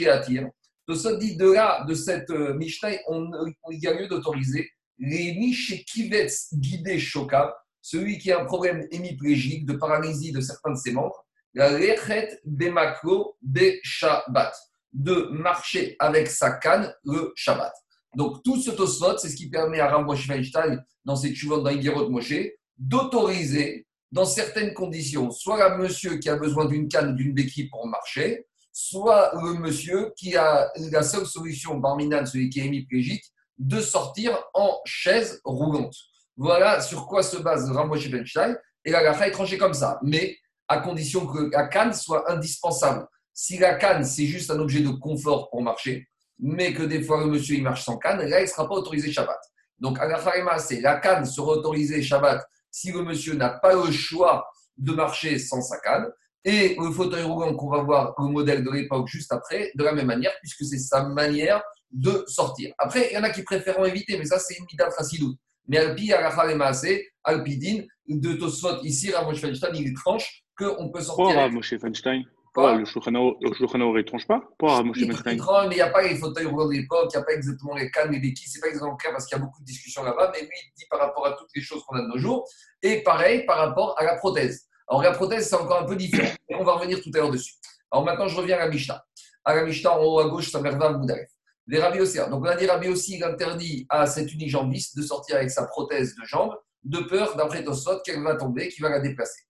Tosfot 0.88 1.18
dit 1.18 1.36
de 1.36 1.52
là, 1.52 1.84
de 1.88 1.94
cette 1.94 2.30
euh, 2.30 2.54
Mishnah, 2.54 2.92
on, 3.08 3.32
il 3.72 3.80
y 3.80 3.88
a 3.88 3.94
lieu 3.94 4.08
d'autoriser 4.08 4.70
les 5.00 5.54
Kivets 5.86 6.28
guidés 6.54 7.00
Shokav, 7.00 7.52
celui 7.82 8.18
qui 8.18 8.32
a 8.32 8.42
un 8.42 8.46
problème 8.46 8.88
hémiplégique, 8.92 9.66
de 9.66 9.74
paralysie 9.74 10.32
de 10.32 10.42
certains 10.42 10.72
de 10.72 10.78
ses 10.78 10.92
membres, 10.92 11.26
la 11.54 11.78
Lechet 11.78 12.40
Bemaklo 12.46 13.38
de 13.42 13.74
Shabbat, 13.84 14.56
de 14.94 15.30
marcher 15.32 15.96
avec 16.00 16.28
sa 16.28 16.52
canne 16.52 16.94
le 17.04 17.34
Shabbat. 17.36 17.74
Donc 18.16 18.44
tout 18.44 18.60
ce 18.62 18.72
Tosfot, 18.72 19.18
c'est 19.18 19.30
ce 19.30 19.36
qui 19.36 19.50
permet 19.50 19.80
à 19.80 19.94
Rambosh 19.94 20.28
Weinstein, 20.30 20.84
dans 21.04 21.16
ses 21.16 21.36
chuvot 21.36 21.62
dans 21.62 22.10
Moshe, 22.10 22.34
d'autoriser 22.78 23.86
dans 24.12 24.26
certaines 24.26 24.74
conditions, 24.74 25.31
soit 25.31 25.70
le 25.70 25.84
monsieur 25.84 26.18
qui 26.18 26.30
a 26.30 26.38
besoin 26.38 26.66
d'une 26.66 26.88
canne, 26.88 27.16
d'une 27.16 27.34
béquille 27.34 27.70
pour 27.70 27.86
marcher, 27.88 28.48
soit 28.77 29.31
le 29.42 29.54
monsieur 29.54 30.12
qui 30.18 30.36
a 30.36 30.69
la 30.92 31.01
seule 31.01 31.25
solution, 31.25 31.77
Barminan, 31.77 32.25
celui 32.25 32.50
qui 32.50 32.60
est 32.60 32.66
hémiplégique, 32.66 33.24
de 33.57 33.80
sortir 33.80 34.38
en 34.54 34.81
chaise 34.83 35.39
roulante. 35.45 35.95
Voilà 36.36 36.81
sur 36.81 37.07
quoi 37.07 37.24
se 37.24 37.38
base 37.38 37.72
Ramoshe 37.72 38.12
Benstein. 38.12 38.57
Et 38.83 38.92
la 38.92 39.01
est 39.25 39.31
tranchée 39.31 39.57
comme 39.57 39.74
ça, 39.74 39.98
mais 40.04 40.38
à 40.68 40.80
condition 40.80 41.25
que 41.25 41.50
la 41.54 41.68
canne 41.68 41.94
soit 41.94 42.30
indispensable. 42.30 43.07
Si 43.33 43.57
la 43.57 43.75
canne, 43.75 44.04
c'est 44.04 44.25
juste 44.25 44.51
un 44.51 44.60
objet 44.60 44.81
de 44.81 44.89
confort 44.89 45.50
pour 45.50 45.62
marcher, 45.62 46.10
mais 46.38 46.74
que 46.74 46.83
des 46.83 47.01
fois 47.01 47.21
le 47.21 47.28
monsieur 47.28 47.56
il 47.56 47.63
marche 47.63 47.86
sans 47.86 47.98
canne, 47.98 48.28
là, 48.28 48.39
il 48.42 48.44
ne 48.44 48.48
sera 48.50 48.68
pas 48.68 48.75
autorisé 48.75 49.10
Shabbat. 49.10 49.39
Donc, 49.80 50.00
à 50.00 50.06
la 50.06 50.60
c'est 50.60 50.81
la 50.81 51.00
canne 51.00 51.25
sera 51.25 51.54
autorisée 51.54 52.01
Shabbat 52.01 52.45
si 52.69 52.92
le 52.92 53.04
monsieur 53.04 53.36
n'a 53.36 53.51
pas 53.51 53.74
le 53.74 53.89
choix 53.89 54.45
de 54.78 54.92
marcher 54.92 55.39
sans 55.39 55.62
sa 55.62 55.80
canne. 55.80 56.12
Et 56.47 56.75
le 56.80 56.92
fauteuil 56.92 57.24
roulant 57.24 57.56
qu'on 57.56 57.69
va 57.69 57.81
voir, 57.81 58.13
le 58.19 58.27
modèle 58.27 58.63
de 58.63 58.69
l'époque 58.69 59.07
juste 59.07 59.33
après, 59.33 59.71
de 59.74 59.83
la 59.83 59.94
même 59.94 60.06
manière, 60.06 60.31
puisque 60.42 60.63
c'est 60.63 60.77
sa 60.77 61.03
manière 61.03 61.63
de 61.92 62.24
sortir. 62.27 62.71
Après, 62.77 63.09
il 63.12 63.15
y 63.15 63.18
en 63.18 63.24
a 63.24 63.31
qui 63.31 63.42
préfèrent 63.42 63.83
éviter, 63.86 64.18
mais 64.18 64.25
ça, 64.25 64.38
c'est 64.38 64.56
une 64.57 64.65
midat 64.71 64.89
chassidoute. 64.95 65.38
Mais 65.68 65.77
Alpi, 65.77 66.13
Arachal 66.13 66.56
et 66.86 67.09
Alpidine, 67.24 67.88
de 68.07 68.33
Tosfot, 68.33 68.83
ici, 68.83 69.12
Rav 69.12 69.33
Feinstein, 69.33 69.75
il 69.75 69.94
tranche 69.95 70.44
qu'on 70.56 70.92
peut 70.92 71.01
sortir. 71.01 71.25
Pourquoi 71.25 71.50
Moshe 71.50 71.77
Feinstein 71.80 72.24
Pourquoi 72.53 72.75
le 72.75 72.86
Shulchan 72.86 73.12
ne 73.12 74.01
tranche 74.03 74.27
pas 74.27 74.42
Pourquoi 74.59 74.83
Moshe 74.83 75.00
Feinstein 75.00 75.38
Mais 75.68 75.74
il 75.74 75.75
n'y 75.75 75.81
a 75.81 75.89
pas 75.89 76.03
les 76.03 76.15
fauteuils 76.15 76.45
roulants 76.45 76.68
de 76.68 76.74
l'époque, 76.74 77.09
il 77.12 77.18
n'y 77.18 77.24
a 77.24 77.25
pas 77.25 77.33
exactement 77.33 77.75
les 77.75 77.89
cannes 77.89 78.13
et 78.13 78.19
les 78.19 78.33
quilles, 78.33 78.47
c'est 78.47 78.59
pas 78.59 78.68
exactement 78.68 78.95
clair 78.95 79.13
parce 79.13 79.25
qu'il 79.25 79.36
y 79.36 79.42
a 79.42 79.44
beaucoup 79.44 79.62
de 79.62 79.65
discussions 79.65 80.03
là-bas, 80.03 80.31
mais 80.33 80.42
lui, 80.42 80.50
il 80.53 80.71
dit 80.77 80.86
par 80.92 81.00
rapport 81.00 81.25
à 81.25 81.31
toutes 81.31 81.50
les 81.56 81.62
choses 81.62 81.83
qu'on 81.86 81.95
a 81.95 82.01
de 82.01 82.07
nos 82.07 82.19
jours. 82.19 82.47
Et 82.83 83.01
pareil 83.01 83.45
par 83.47 83.57
rapport 83.57 83.95
à 83.97 84.03
la 84.03 84.15
prothèse. 84.18 84.68
Alors 84.88 85.02
la 85.02 85.12
prothèse, 85.12 85.50
c'est 85.50 85.56
encore 85.56 85.82
un 85.82 85.86
peu 85.86 85.96
différent. 85.96 86.34
Et 86.50 86.56
on 86.56 86.64
va 86.64 86.74
revenir 86.74 87.02
tout 87.02 87.12
à 87.14 87.18
l'heure 87.18 87.32
dessus. 87.32 87.56
Alors 87.92 88.06
maintenant, 88.06 88.28
je 88.28 88.36
reviens 88.36 88.58
à 88.58 88.60
la 88.60 88.70
Mishnah. 88.70 89.04
À 89.44 89.56
la 89.56 89.64
Mishnah, 89.64 90.00
en 90.00 90.04
haut 90.04 90.20
à 90.20 90.30
gauche, 90.30 90.52
ça 90.52 90.60
Merva 90.62 90.94
Boudaref. 90.94 91.30
Les 91.68 91.80
Rabbi 91.80 92.00
aussi. 92.00 92.18
Donc 92.18 92.44
on 92.44 92.46
a 92.46 92.56
dit 92.56 92.68
Rabbi 92.68 92.90
aussi, 92.90 93.24
interdit 93.24 93.86
à 93.90 94.06
cet 94.06 94.32
unijambiste 94.32 94.96
de 94.98 95.02
sortir 95.02 95.38
avec 95.38 95.50
sa 95.50 95.66
prothèse 95.66 96.16
de 96.16 96.24
jambe, 96.26 96.54
de 96.84 97.00
peur, 97.00 97.36
d'après 97.36 97.64
Tosot, 97.64 98.02
qu'elle 98.02 98.22
va 98.22 98.36
tomber, 98.36 98.70
qu'il 98.70 98.84
va 98.84 98.90
la 98.90 99.00
déplacer. 99.00 99.42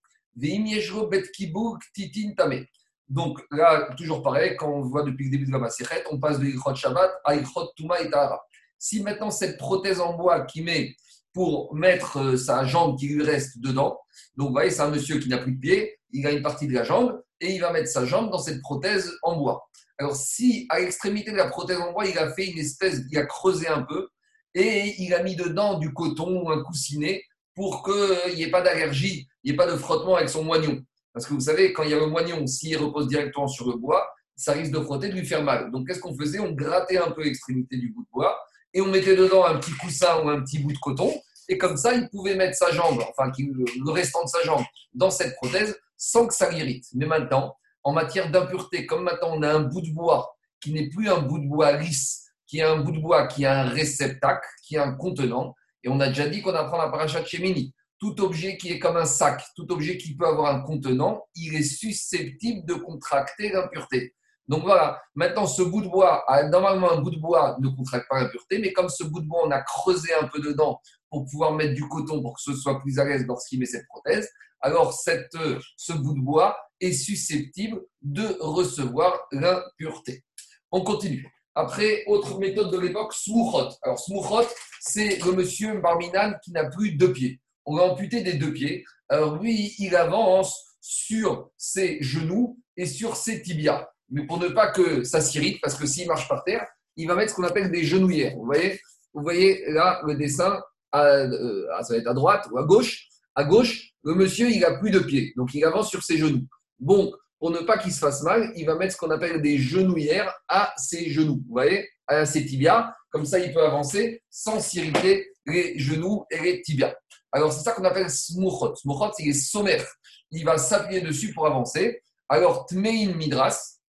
Donc 3.07 3.41
là, 3.51 3.89
toujours 3.97 4.21
pareil, 4.21 4.55
quand 4.57 4.69
on 4.69 4.81
voit 4.81 5.03
depuis 5.03 5.25
le 5.25 5.31
début 5.31 5.45
de 5.45 5.51
la 5.51 5.59
Maseret, 5.59 6.03
on 6.11 6.19
passe 6.19 6.39
de 6.39 6.45
Ilchot 6.45 6.75
Shabbat 6.75 7.11
à 7.23 7.35
Ilchot 7.35 7.71
Tuma 7.75 7.99
et 8.01 8.09
Tahara. 8.09 8.41
Si 8.77 9.01
maintenant 9.03 9.31
cette 9.31 9.57
prothèse 9.57 9.99
en 9.99 10.13
bois 10.13 10.41
qui 10.45 10.61
met 10.61 10.95
pour 11.35 11.75
mettre 11.75 12.17
euh, 12.17 12.37
sa 12.37 12.63
jambe 12.63 12.97
qui 12.97 13.09
lui 13.09 13.21
reste 13.21 13.59
dedans. 13.59 13.99
Donc, 14.37 14.47
vous 14.47 14.53
voyez, 14.53 14.71
c'est 14.71 14.81
un 14.81 14.89
monsieur 14.89 15.19
qui 15.19 15.27
n'a 15.27 15.37
plus 15.37 15.51
de 15.51 15.59
pied, 15.59 15.99
il 16.11 16.25
a 16.25 16.31
une 16.31 16.41
partie 16.41 16.65
de 16.65 16.73
la 16.73 16.83
jambe 16.83 17.21
et 17.41 17.53
il 17.53 17.59
va 17.59 17.73
mettre 17.73 17.89
sa 17.89 18.05
jambe 18.05 18.31
dans 18.31 18.39
cette 18.39 18.61
prothèse 18.61 19.11
en 19.21 19.35
bois. 19.35 19.67
Alors, 19.97 20.15
si 20.15 20.65
à 20.69 20.79
l'extrémité 20.79 21.31
de 21.31 21.35
la 21.35 21.47
prothèse 21.47 21.77
en 21.77 21.91
bois, 21.91 22.05
il 22.05 22.17
a 22.17 22.33
fait 22.33 22.47
une 22.47 22.57
espèce, 22.57 23.01
il 23.11 23.17
a 23.17 23.25
creusé 23.25 23.67
un 23.67 23.81
peu 23.81 24.07
et 24.53 24.95
il 24.97 25.13
a 25.13 25.21
mis 25.23 25.35
dedans 25.35 25.77
du 25.77 25.93
coton 25.93 26.41
ou 26.41 26.49
un 26.49 26.63
coussinet 26.63 27.21
pour 27.53 27.83
qu'il 27.83 28.35
n'y 28.35 28.43
ait 28.43 28.51
pas 28.51 28.61
d'allergie, 28.61 29.27
il 29.43 29.51
n'y 29.51 29.53
ait 29.53 29.57
pas 29.57 29.69
de 29.69 29.75
frottement 29.75 30.15
avec 30.15 30.29
son 30.29 30.43
moignon. 30.43 30.81
Parce 31.13 31.25
que 31.25 31.33
vous 31.33 31.41
savez, 31.41 31.73
quand 31.73 31.83
il 31.83 31.91
y 31.91 31.93
a 31.93 31.99
le 31.99 32.07
moignon, 32.07 32.47
s'il 32.47 32.77
repose 32.77 33.09
directement 33.09 33.47
sur 33.47 33.67
le 33.69 33.77
bois, 33.77 34.07
ça 34.37 34.53
risque 34.53 34.71
de 34.71 34.79
frotter, 34.79 35.09
de 35.09 35.13
lui 35.15 35.25
faire 35.25 35.43
mal. 35.43 35.71
Donc, 35.71 35.87
qu'est-ce 35.87 35.99
qu'on 35.99 36.17
faisait? 36.17 36.39
On 36.39 36.51
grattait 36.51 36.97
un 36.97 37.11
peu 37.11 37.23
l'extrémité 37.23 37.77
du 37.77 37.89
bout 37.89 38.03
de 38.03 38.09
bois 38.11 38.37
et 38.73 38.81
on 38.81 38.87
mettait 38.87 39.15
dedans 39.15 39.45
un 39.45 39.57
petit 39.57 39.71
coussin 39.71 40.21
ou 40.21 40.29
un 40.29 40.41
petit 40.41 40.59
bout 40.59 40.73
de 40.73 40.77
coton. 40.77 41.13
Et 41.49 41.57
comme 41.57 41.77
ça, 41.77 41.93
il 41.93 42.09
pouvait 42.09 42.35
mettre 42.35 42.57
sa 42.57 42.71
jambe, 42.71 43.01
enfin 43.09 43.31
le 43.37 43.91
restant 43.91 44.23
de 44.23 44.29
sa 44.29 44.41
jambe, 44.43 44.63
dans 44.93 45.09
cette 45.09 45.35
prothèse 45.35 45.77
sans 45.97 46.27
que 46.27 46.33
ça 46.33 46.49
l'irrite. 46.49 46.85
Mais 46.93 47.05
maintenant, 47.05 47.55
en 47.83 47.93
matière 47.93 48.31
d'impureté, 48.31 48.85
comme 48.85 49.03
maintenant 49.03 49.31
on 49.33 49.41
a 49.43 49.53
un 49.53 49.61
bout 49.61 49.81
de 49.81 49.91
bois 49.91 50.35
qui 50.59 50.73
n'est 50.73 50.89
plus 50.89 51.09
un 51.09 51.19
bout 51.19 51.39
de 51.39 51.47
bois 51.47 51.73
lisse, 51.73 52.25
qui 52.47 52.59
est 52.59 52.63
un 52.63 52.77
bout 52.77 52.91
de 52.91 52.99
bois 52.99 53.27
qui 53.27 53.45
a 53.45 53.61
un 53.61 53.69
réceptacle, 53.69 54.47
qui 54.63 54.77
a 54.77 54.83
un 54.83 54.93
contenant, 54.93 55.55
et 55.83 55.89
on 55.89 55.99
a 55.99 56.07
déjà 56.07 56.27
dit 56.27 56.41
qu'on 56.41 56.53
apprend 56.55 56.77
la 56.77 56.89
paracha 56.89 57.21
de 57.21 57.27
Shemini. 57.27 57.73
Tout 57.99 58.19
objet 58.21 58.57
qui 58.57 58.71
est 58.71 58.79
comme 58.79 58.97
un 58.97 59.05
sac, 59.05 59.43
tout 59.55 59.71
objet 59.71 59.97
qui 59.97 60.15
peut 60.15 60.27
avoir 60.27 60.53
un 60.53 60.61
contenant, 60.61 61.23
il 61.35 61.55
est 61.55 61.63
susceptible 61.63 62.65
de 62.65 62.73
contracter 62.73 63.49
l'impureté. 63.49 64.15
Donc 64.47 64.63
voilà, 64.63 65.01
maintenant 65.15 65.47
ce 65.47 65.63
bout 65.63 65.81
de 65.81 65.87
bois, 65.87 66.23
normalement 66.51 66.91
un 66.91 67.01
bout 67.01 67.09
de 67.09 67.19
bois 67.19 67.55
ne 67.59 67.69
contracte 67.69 68.07
pas 68.09 68.21
l'impureté, 68.21 68.59
mais 68.59 68.73
comme 68.73 68.89
ce 68.89 69.03
bout 69.03 69.21
de 69.21 69.27
bois, 69.27 69.41
on 69.45 69.51
a 69.51 69.61
creusé 69.61 70.13
un 70.13 70.27
peu 70.27 70.39
dedans 70.39 70.79
pour 71.15 71.25
pouvoir 71.31 71.53
mettre 71.53 71.73
du 71.75 71.87
coton 71.87 72.21
pour 72.21 72.35
que 72.35 72.41
ce 72.41 72.53
soit 72.53 72.81
plus 72.81 72.99
à 72.99 73.05
l'aise 73.05 73.25
lorsqu'il 73.25 73.57
met 73.57 73.65
cette 73.65 73.87
prothèse, 73.87 74.29
alors 74.59 74.91
cette, 74.91 75.31
ce 75.77 75.93
bout 75.93 76.13
de 76.13 76.19
bois 76.19 76.57
est 76.81 76.91
susceptible 76.91 77.79
de 78.01 78.35
recevoir 78.41 79.25
l'impureté. 79.31 80.25
On 80.71 80.83
continue. 80.83 81.25
Après, 81.53 82.03
autre 82.07 82.37
méthode 82.37 82.69
de 82.69 82.77
l'époque, 82.77 83.13
smouchot. 83.13 83.69
Alors 83.81 83.97
smouchot, 83.97 84.45
c'est 84.81 85.23
le 85.23 85.31
monsieur 85.31 85.79
Barminan 85.79 86.33
qui 86.43 86.51
n'a 86.51 86.65
plus 86.69 86.91
deux 86.91 87.13
pieds. 87.13 87.39
On 87.65 87.77
l'a 87.77 87.83
amputé 87.83 88.21
des 88.21 88.33
deux 88.33 88.51
pieds. 88.51 88.83
Alors 89.07 89.41
lui, 89.41 89.73
il 89.79 89.95
avance 89.95 90.77
sur 90.81 91.49
ses 91.55 92.03
genoux 92.03 92.59
et 92.75 92.85
sur 92.85 93.15
ses 93.15 93.41
tibias 93.41 93.87
mais 94.09 94.25
pour 94.27 94.37
ne 94.37 94.49
pas 94.49 94.67
que 94.67 95.03
ça 95.03 95.21
s'irrite, 95.21 95.59
parce 95.61 95.75
que 95.75 95.87
s'il 95.87 96.07
marche 96.07 96.27
par 96.27 96.43
terre, 96.43 96.67
il 96.95 97.07
va 97.07 97.15
mettre 97.15 97.31
ce 97.31 97.35
qu'on 97.35 97.43
appelle 97.43 97.71
des 97.71 97.83
genouillères. 97.83 98.35
Vous 98.35 98.45
voyez, 98.45 98.79
vous 99.13 99.23
voyez 99.23 99.63
là 99.69 100.01
le 100.05 100.15
dessin, 100.15 100.61
à, 100.95 101.05
euh, 101.05 101.65
ça 101.81 101.93
va 101.93 101.99
être 101.99 102.07
à 102.07 102.13
droite 102.13 102.47
ou 102.51 102.57
à 102.57 102.63
gauche. 102.63 103.07
À 103.35 103.43
gauche, 103.43 103.91
Le 104.03 104.13
monsieur, 104.13 104.49
il 104.49 104.63
a 104.63 104.77
plus 104.77 104.91
de 104.91 104.99
pieds, 104.99 105.33
donc 105.35 105.53
il 105.53 105.65
avance 105.65 105.89
sur 105.89 106.03
ses 106.03 106.17
genoux. 106.17 106.45
Bon, 106.79 107.11
pour 107.39 107.51
ne 107.51 107.59
pas 107.59 107.77
qu'il 107.77 107.91
se 107.91 107.99
fasse 107.99 108.21
mal, 108.21 108.51
il 108.55 108.65
va 108.65 108.75
mettre 108.75 108.93
ce 108.93 108.97
qu'on 108.97 109.09
appelle 109.09 109.41
des 109.41 109.57
genouillères 109.57 110.33
à 110.47 110.73
ses 110.77 111.09
genoux. 111.09 111.41
Vous 111.45 111.53
voyez 111.53 111.89
À 112.07 112.25
ses 112.25 112.45
tibias. 112.45 112.93
Comme 113.09 113.25
ça, 113.25 113.39
il 113.39 113.53
peut 113.53 113.63
avancer 113.63 114.21
sans 114.29 114.59
s'irriter 114.59 115.31
les 115.45 115.77
genoux 115.77 116.25
et 116.29 116.39
les 116.39 116.61
tibias. 116.61 116.93
Alors, 117.31 117.51
c'est 117.51 117.63
ça 117.63 117.73
qu'on 117.73 117.83
appelle 117.83 118.09
smuchot. 118.09 118.75
Smuchot, 118.75 119.11
c'est 119.17 119.23
les 119.23 119.33
sommaires. 119.33 119.85
Il 120.31 120.45
va 120.45 120.57
s'appuyer 120.57 121.01
dessus 121.01 121.33
pour 121.33 121.45
avancer. 121.45 122.01
Alors, 122.29 122.65
tmein 122.65 123.13
midras. 123.15 123.79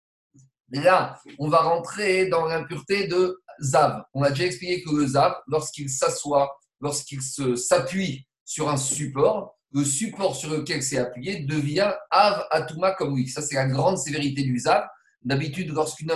Là, 0.71 1.19
on 1.39 1.49
va 1.49 1.59
rentrer 1.59 2.27
dans 2.27 2.47
l'impureté 2.47 3.07
de 3.07 3.41
zav. 3.61 4.03
On 4.15 4.23
a 4.23 4.31
déjà 4.31 4.47
expliqué 4.47 4.83
que 4.83 4.91
le 4.91 5.07
zav, 5.07 5.35
lorsqu'il 5.47 5.89
s'assoit, 5.89 6.57
lorsqu'il 6.81 7.21
s'appuie 7.23 8.27
sur 8.45 8.69
un 8.69 8.77
support, 8.77 9.57
le 9.73 9.85
support 9.85 10.37
sur 10.37 10.51
lequel 10.51 10.83
c'est 10.83 10.99
appuyé 10.99 11.41
devient 11.41 11.93
av 12.11 12.47
atuma 12.51 12.93
comme 12.93 13.17
lui. 13.17 13.29
Ça, 13.29 13.43
c'est 13.43 13.57
la 13.57 13.67
grande 13.67 13.99
sévérité 13.99 14.43
du 14.43 14.59
zav. 14.59 14.87
D'habitude, 15.23 15.71
lorsqu'une 15.73 16.13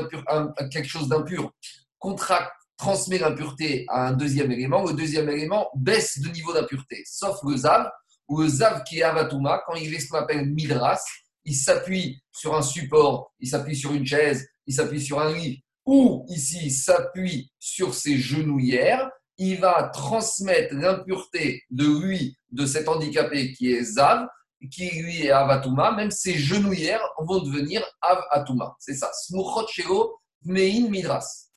quelque 0.71 0.89
chose 0.89 1.09
d'impur 1.09 1.53
contracte 1.99 2.53
transmet 2.77 3.19
l'impureté 3.19 3.85
à 3.89 4.09
un 4.09 4.13
deuxième 4.13 4.51
élément, 4.51 4.85
le 4.85 4.95
deuxième 4.95 5.29
élément 5.29 5.69
baisse 5.77 6.19
de 6.19 6.29
niveau 6.31 6.55
d'impureté, 6.55 7.03
sauf 7.05 7.37
le 7.47 7.57
zav, 7.59 7.91
ou 8.27 8.41
le 8.41 8.49
zav 8.49 8.85
qui 8.85 9.01
est 9.01 9.03
avatuma, 9.03 9.63
quand 9.67 9.75
il 9.75 9.93
est 9.93 10.01
ce 10.01 10.09
qu'on 10.09 10.19
appelle 10.19 10.47
midras, 10.47 10.99
il 11.45 11.55
s'appuie 11.55 12.23
sur 12.33 12.55
un 12.55 12.63
support, 12.63 13.35
il 13.39 13.49
s'appuie 13.49 13.77
sur 13.77 13.93
une 13.93 14.07
chaise, 14.07 14.49
il 14.67 14.73
s'appuie 14.73 15.01
sur 15.01 15.21
un 15.21 15.35
lit, 15.35 15.63
ou 15.85 16.25
ici, 16.29 16.59
il 16.63 16.71
s'appuie 16.71 17.51
sur 17.59 17.95
ses 17.95 18.17
genouillères, 18.17 19.11
il 19.41 19.59
va 19.59 19.85
transmettre 19.85 20.75
l'impureté 20.75 21.65
de 21.71 21.87
lui, 21.87 22.37
de 22.53 22.67
cet 22.67 22.89
handicapé 22.89 23.55
qui 23.55 23.73
est 23.73 23.83
zav, 23.83 24.27
qui 24.71 24.91
lui 24.91 25.25
est 25.25 25.31
avatuma, 25.31 25.93
même 25.93 26.11
ses 26.11 26.35
genouillères 26.35 27.03
vont 27.19 27.39
devenir 27.39 27.83
avatuma. 28.03 28.77
C'est 28.79 28.95
ça. 28.95 29.11
Smuchot 29.15 30.19
mein 30.45 30.91
midras. 30.91 31.49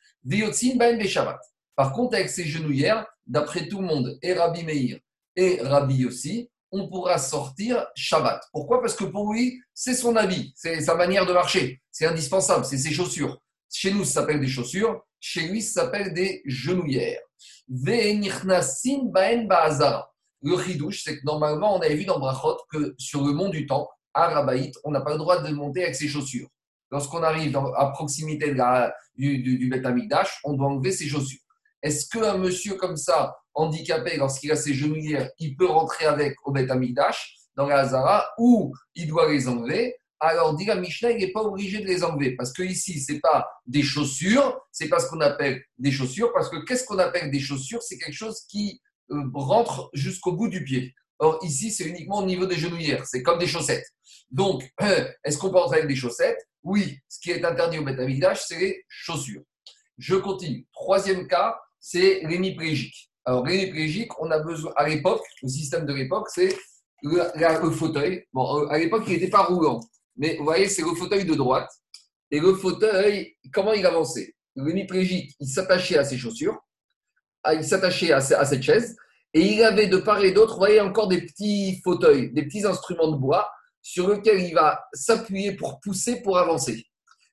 Par 1.75 1.91
contre, 1.91 2.15
avec 2.15 2.29
ses 2.29 2.45
genouillères, 2.45 3.05
d'après 3.27 3.67
tout 3.67 3.79
le 3.79 3.87
monde, 3.87 4.17
et 4.21 4.33
Rabbi 4.33 4.63
Meir 4.63 4.99
et 5.35 5.59
Rabbi 5.61 6.05
aussi, 6.05 6.49
on 6.71 6.87
pourra 6.87 7.17
sortir 7.17 7.85
Shabbat. 7.95 8.41
Pourquoi? 8.53 8.79
Parce 8.79 8.95
que 8.95 9.03
pour 9.03 9.33
lui, 9.33 9.61
c'est 9.73 9.93
son 9.93 10.15
habit, 10.15 10.53
c'est 10.55 10.79
sa 10.79 10.95
manière 10.95 11.25
de 11.25 11.33
marcher, 11.33 11.81
c'est 11.91 12.05
indispensable, 12.05 12.63
c'est 12.63 12.77
ses 12.77 12.91
chaussures. 12.91 13.39
Chez 13.69 13.91
nous, 13.91 14.05
ça 14.05 14.21
s'appelle 14.21 14.39
des 14.39 14.47
chaussures, 14.47 15.03
chez 15.23 15.47
lui, 15.47 15.61
ça 15.61 15.83
s'appelle 15.83 16.13
des 16.13 16.41
genouillères. 16.45 17.21
Le 20.41 20.61
chidouche, 20.61 21.03
c'est 21.05 21.17
que 21.17 21.23
normalement, 21.23 21.77
on 21.77 21.79
avait 21.79 21.95
vu 21.95 22.03
dans 22.03 22.19
Brachot 22.19 22.57
que 22.69 22.93
sur 22.97 23.23
le 23.25 23.31
mont 23.31 23.47
du 23.47 23.65
Temple, 23.65 23.89
à 24.13 24.27
Rabaït, 24.27 24.75
on 24.83 24.91
n'a 24.91 24.99
pas 24.99 25.13
le 25.13 25.17
droit 25.17 25.41
de 25.41 25.49
monter 25.53 25.83
avec 25.83 25.95
ses 25.95 26.09
chaussures 26.09 26.49
lorsqu'on 26.91 27.23
arrive 27.23 27.55
à 27.55 27.91
proximité 27.91 28.51
de 28.51 28.57
la, 28.57 28.93
du, 29.15 29.41
du, 29.41 29.57
du 29.57 29.71
on 30.43 30.53
doit 30.53 30.67
enlever 30.67 30.91
ses 30.91 31.07
chaussures. 31.07 31.39
Est-ce 31.81 32.09
qu'un 32.09 32.37
monsieur 32.37 32.75
comme 32.75 32.97
ça, 32.97 33.33
handicapé, 33.53 34.17
lorsqu'il 34.17 34.51
a 34.51 34.57
ses 34.57 34.73
genouillères, 34.73 35.31
il 35.39 35.55
peut 35.55 35.67
rentrer 35.67 36.05
avec 36.05 36.35
au 36.43 36.51
Beth 36.51 36.67
dans 37.55 37.65
la 37.65 37.79
Hazara, 37.79 38.27
ou 38.37 38.73
il 38.93 39.07
doit 39.07 39.31
les 39.31 39.47
enlever 39.47 39.95
alors, 40.25 40.55
dit 40.55 40.65
la 40.65 40.75
Mishnah, 40.75 41.11
il 41.11 41.17
n'est 41.17 41.31
pas 41.33 41.41
obligé 41.41 41.79
de 41.79 41.85
les 41.85 42.03
enlever. 42.03 42.35
Parce 42.37 42.53
que 42.53 42.63
ici, 42.63 43.01
ce 43.01 43.11
n'est 43.11 43.19
pas 43.19 43.45
des 43.65 43.83
chaussures, 43.83 44.57
c'est 44.71 44.87
pas 44.87 44.99
ce 44.99 45.09
qu'on 45.09 45.19
appelle 45.19 45.61
des 45.77 45.91
chaussures. 45.91 46.31
Parce 46.31 46.49
que 46.49 46.63
qu'est-ce 46.63 46.85
qu'on 46.85 46.97
appelle 46.97 47.29
des 47.29 47.41
chaussures? 47.41 47.83
C'est 47.83 47.97
quelque 47.97 48.15
chose 48.15 48.41
qui 48.47 48.81
euh, 49.11 49.21
rentre 49.33 49.89
jusqu'au 49.93 50.31
bout 50.31 50.47
du 50.47 50.63
pied. 50.63 50.93
Or, 51.19 51.39
ici, 51.43 51.71
c'est 51.71 51.83
uniquement 51.83 52.19
au 52.19 52.25
niveau 52.25 52.45
des 52.45 52.55
genouillères. 52.55 53.05
C'est 53.05 53.21
comme 53.21 53.37
des 53.37 53.47
chaussettes. 53.47 53.85
Donc, 54.31 54.63
est-ce 55.25 55.37
qu'on 55.37 55.49
peut 55.49 55.57
rentrer 55.57 55.79
avec 55.79 55.89
des 55.89 55.95
chaussettes? 55.95 56.39
Oui, 56.63 56.97
ce 57.09 57.19
qui 57.19 57.31
est 57.31 57.43
interdit 57.43 57.79
au 57.79 57.83
Betamigdash, 57.83 58.43
c'est 58.47 58.59
les 58.59 58.85
chaussures. 58.87 59.41
Je 59.97 60.15
continue. 60.15 60.65
Troisième 60.71 61.27
cas, 61.27 61.59
c'est 61.81 62.21
l'hémiplégique. 62.23 63.11
Alors, 63.25 63.45
l'hémiplégique, 63.45 64.17
on 64.21 64.31
a 64.31 64.39
besoin, 64.39 64.71
à 64.77 64.87
l'époque, 64.87 65.23
le 65.41 65.49
système 65.49 65.85
de 65.85 65.93
l'époque, 65.93 66.29
c'est 66.33 66.55
le, 67.01 67.71
fauteuil. 67.71 68.25
Bon, 68.31 68.61
euh, 68.61 68.67
à 68.69 68.77
l'époque, 68.77 69.03
il 69.07 69.13
n'était 69.13 69.29
pas 69.29 69.43
roulant. 69.43 69.81
Mais 70.17 70.35
vous 70.37 70.43
voyez, 70.43 70.67
c'est 70.69 70.81
le 70.81 70.93
fauteuil 70.95 71.25
de 71.25 71.33
droite. 71.33 71.69
Et 72.31 72.39
le 72.39 72.53
fauteuil, 72.53 73.35
comment 73.51 73.73
il 73.73 73.85
avançait? 73.85 74.35
L'hémiplégique, 74.55 75.35
il 75.39 75.47
s'attachait 75.47 75.97
à 75.97 76.03
ses 76.03 76.17
chaussures, 76.17 76.59
ah, 77.43 77.53
il 77.53 77.63
s'attachait 77.63 78.11
à, 78.11 78.21
cette 78.21 78.61
chaise, 78.61 78.95
et 79.33 79.41
il 79.41 79.63
avait 79.63 79.87
de 79.87 79.97
part 79.97 80.23
et 80.23 80.31
d'autre, 80.31 80.53
vous 80.53 80.59
voyez, 80.59 80.79
encore 80.79 81.07
des 81.07 81.25
petits 81.25 81.81
fauteuils, 81.83 82.31
des 82.31 82.43
petits 82.43 82.65
instruments 82.65 83.11
de 83.11 83.17
bois 83.17 83.51
sur 83.81 84.07
lequel 84.07 84.41
il 84.41 84.53
va 84.53 84.83
s'appuyer 84.93 85.53
pour 85.53 85.79
pousser, 85.81 86.21
pour 86.21 86.37
avancer. 86.37 86.85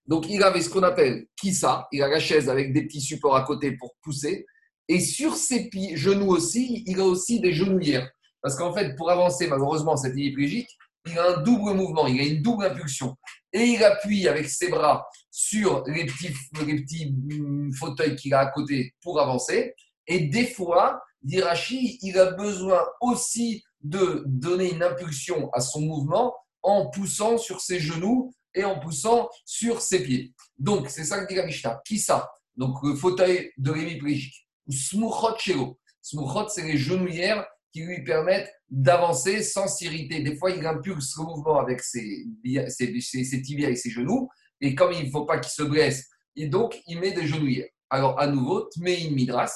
Donc, 0.07 0.29
il 0.29 0.43
avait 0.43 0.63
ce 0.63 0.69
qu'on 0.69 0.83
appelle 0.83 1.27
kissa, 1.41 1.87
il 1.93 2.03
a 2.03 2.09
la 2.09 2.19
chaise 2.19 2.49
avec 2.49 2.73
des 2.73 2.87
petits 2.87 3.01
supports 3.01 3.37
à 3.37 3.45
côté 3.45 3.73
pour 3.73 3.95
pousser. 4.03 4.47
Et 4.89 4.99
sur 4.99 5.37
ses 5.37 5.71
genoux 5.95 6.33
aussi, 6.33 6.83
il 6.87 6.99
a 6.99 7.05
aussi 7.05 7.39
des 7.39 7.53
genouillères. 7.53 8.11
Parce 8.43 8.57
qu'en 8.57 8.75
fait, 8.75 8.97
pour 8.97 9.11
avancer, 9.11 9.47
malheureusement, 9.47 9.97
cet 9.97 10.15
hémiplégique, 10.15 10.71
il 11.07 11.19
a 11.19 11.37
un 11.37 11.43
double 11.43 11.75
mouvement, 11.75 12.07
il 12.07 12.21
a 12.21 12.25
une 12.25 12.43
double 12.43 12.67
impulsion. 12.67 13.17
Et 13.53 13.65
il 13.65 13.83
appuie 13.85 14.29
avec 14.29 14.49
ses 14.49 14.69
bras 14.69 15.07
sur 15.31 15.85
les 15.87 16.07
petits, 16.07 16.35
les 16.67 16.83
petits 16.83 17.13
mm, 17.13 17.73
fauteuils 17.73 18.17
qu'il 18.17 18.35
a 18.35 18.41
à 18.41 18.47
côté 18.47 18.95
pour 19.03 19.21
avancer. 19.21 19.75
Et 20.07 20.21
des 20.21 20.47
fois, 20.47 21.03
d'Irachi, 21.23 21.99
il 22.03 22.19
a 22.19 22.33
besoin 22.33 22.85
aussi 23.01 23.65
de 23.83 24.23
donner 24.27 24.73
une 24.73 24.83
impulsion 24.83 25.51
à 25.53 25.61
son 25.61 25.81
mouvement 25.81 26.35
en 26.63 26.91
poussant 26.91 27.39
sur 27.39 27.61
ses 27.61 27.81
genoux 27.81 28.33
et 28.55 28.65
en 28.65 28.79
poussant 28.79 29.29
sur 29.45 29.81
ses 29.81 30.03
pieds. 30.03 30.35
Donc, 30.59 30.91
c'est 30.91 31.05
ça 31.05 31.21
que 31.25 31.29
dit 31.29 31.37
la 31.37 31.47
Mishnah. 31.47 31.81
Qui 31.87 31.99
ça? 31.99 32.31
Donc, 32.57 32.77
le 32.83 32.95
fauteuil 32.95 33.53
de 33.57 33.73
l'hémiplégique. 33.73 34.47
Ou 34.67 34.73
smuchot 34.73 35.39
chelo. 35.39 35.79
Smuchot, 36.03 36.49
c'est 36.49 36.65
les 36.65 36.77
genouillères 36.77 37.47
qui 37.73 37.83
lui 37.83 38.03
permettent 38.05 38.53
d'avancer 38.69 39.43
sans 39.43 39.69
s'irriter. 39.69 40.23
Des 40.23 40.37
fois, 40.37 40.51
il 40.51 40.65
impulse 40.67 41.17
le 41.19 41.25
mouvement 41.25 41.59
avec 41.61 41.81
ses, 41.81 42.27
ses, 42.69 43.43
tibias 43.43 43.71
et 43.71 43.77
ses 43.77 43.91
genoux. 43.91 44.29
Et 44.61 44.75
comme 44.75 44.93
il 44.93 45.07
ne 45.07 45.11
faut 45.11 45.25
pas 45.25 45.39
qu'il 45.39 45.53
se 45.53 45.63
blesse, 45.63 46.09
et 46.37 46.47
donc, 46.47 46.81
il 46.87 47.01
met 47.01 47.13
des 47.13 47.27
genouillères. 47.27 47.69
Alors, 47.89 48.19
à 48.21 48.27
nouveau, 48.27 48.69
tmein 48.73 49.11
midras. 49.11 49.53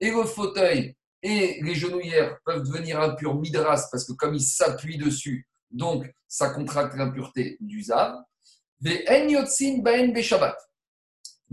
Et 0.00 0.10
le 0.10 0.24
fauteuil 0.24 0.94
et 1.22 1.60
les 1.62 1.74
genouillères 1.74 2.38
peuvent 2.44 2.62
devenir 2.62 3.00
impures 3.00 3.34
midras 3.34 3.88
parce 3.90 4.06
que 4.06 4.12
comme 4.12 4.34
ils 4.34 4.42
s'appuient 4.42 4.98
dessus, 4.98 5.46
donc 5.70 6.10
ça 6.26 6.50
contracte 6.50 6.96
l'impureté 6.96 7.56
du 7.60 7.82
zav. 7.82 8.16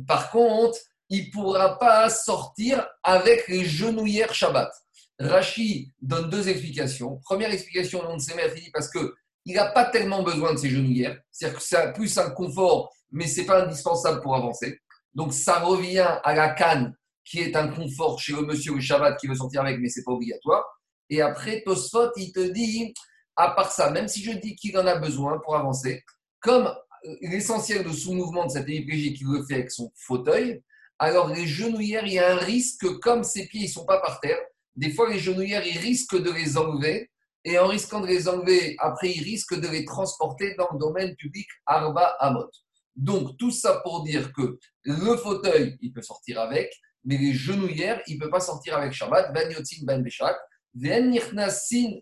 Par 0.08 0.32
contre, 0.32 0.80
il 1.10 1.28
ne 1.28 1.32
pourra 1.32 1.78
pas 1.78 2.10
sortir 2.10 2.88
avec 3.04 3.48
les 3.48 3.66
genouillères 3.66 4.34
Shabbat. 4.34 4.72
Rashi 5.20 5.92
donne 6.02 6.30
deux 6.30 6.48
explications. 6.48 7.18
Première 7.24 7.52
explication, 7.52 8.02
on 8.08 8.16
ne 8.16 8.20
sait 8.20 8.36
dit 8.56 8.70
parce 8.72 8.90
qu'il 8.90 9.56
n'a 9.56 9.66
pas 9.66 9.86
tellement 9.86 10.24
besoin 10.24 10.54
de 10.54 10.58
ses 10.58 10.70
genouillères. 10.70 11.20
C'est-à-dire 11.32 11.58
que 11.58 11.64
c'est 11.64 11.94
plus 11.94 12.18
un 12.18 12.30
confort, 12.30 12.94
mais 13.12 13.28
ce 13.28 13.42
n'est 13.42 13.48
pas 13.48 13.64
indispensable 13.64 14.22
pour 14.22 14.36
avancer. 14.36 14.80
Donc 15.14 15.34
ça 15.34 15.60
revient 15.60 16.20
à 16.24 16.36
la 16.36 16.50
canne 16.50 16.96
qui 17.26 17.40
est 17.40 17.56
un 17.56 17.68
confort 17.68 18.20
chez 18.20 18.34
le 18.34 18.44
monsieur 18.44 18.74
ou 18.74 18.80
Shabbat 18.80 19.20
qui 19.20 19.28
veut 19.28 19.36
sortir 19.36 19.62
avec, 19.62 19.80
mais 19.80 19.90
ce 19.90 20.00
n'est 20.00 20.04
pas 20.04 20.14
obligatoire. 20.14 20.64
Et 21.10 21.22
après, 21.22 21.62
Tosfot, 21.64 22.12
il 22.16 22.32
te 22.32 22.40
dit, 22.40 22.94
à 23.36 23.52
part 23.52 23.72
ça, 23.72 23.92
même 23.92 24.08
si 24.08 24.24
je 24.24 24.32
dis 24.32 24.56
qu'il 24.56 24.78
en 24.78 24.88
a 24.88 24.96
besoin 24.96 25.40
pour 25.40 25.56
avancer, 25.56 26.04
comme 26.40 26.68
euh, 26.68 27.16
l'essentiel 27.22 27.84
de 27.84 27.92
sous-mouvement 27.92 28.46
de 28.46 28.52
cette 28.52 28.70
hémiplégie 28.70 29.14
qu'il 29.14 29.28
le 29.28 29.44
fait 29.46 29.56
avec 29.56 29.72
son 29.72 29.92
fauteuil, 29.96 30.64
alors 31.00 31.30
les 31.30 31.46
genouillères, 31.46 32.06
il 32.06 32.14
y 32.14 32.20
a 32.20 32.34
un 32.34 32.38
risque, 32.38 32.88
comme 33.00 33.24
ses 33.24 33.48
pieds 33.48 33.64
ne 33.64 33.72
sont 33.72 33.86
pas 33.86 34.00
par 34.00 34.20
terre, 34.20 34.40
des 34.78 34.92
fois 34.92 35.10
les 35.10 35.20
genouillères, 35.20 35.66
il 35.66 35.78
risque 35.80 36.16
de 36.16 36.32
les 36.32 36.58
enlever, 36.58 37.10
et 37.44 37.58
en 37.60 37.68
risquant 37.68 38.00
de 38.00 38.08
les 38.08 38.28
enlever, 38.28 38.76
après, 38.80 39.12
il 39.12 39.24
risque 39.24 39.60
de 39.60 39.68
les 39.68 39.86
transporter 39.86 40.56
dans 40.56 40.68
le 40.72 40.80
domaine 40.80 41.16
public 41.16 41.48
Arba 41.66 42.16
Amot. 42.20 42.50
Donc, 42.96 43.38
tout 43.38 43.52
ça 43.52 43.82
pour 43.84 44.04
dire 44.04 44.32
que 44.34 44.58
le 44.84 45.18
fauteuil, 45.18 45.78
il 45.82 45.94
peut 45.94 46.02
sortir 46.02 46.40
avec, 46.40 46.74
mais 47.06 47.18
les 47.18 47.34
genouillères, 47.34 48.02
il 48.08 48.16
ne 48.16 48.24
peut 48.24 48.30
pas 48.30 48.40
sortir 48.40 48.76
avec 48.78 48.92
Shabbat, 48.92 49.34
ben 49.34 49.54
ben 49.84 50.04
beshak, 50.04 50.36
ben 50.74 51.14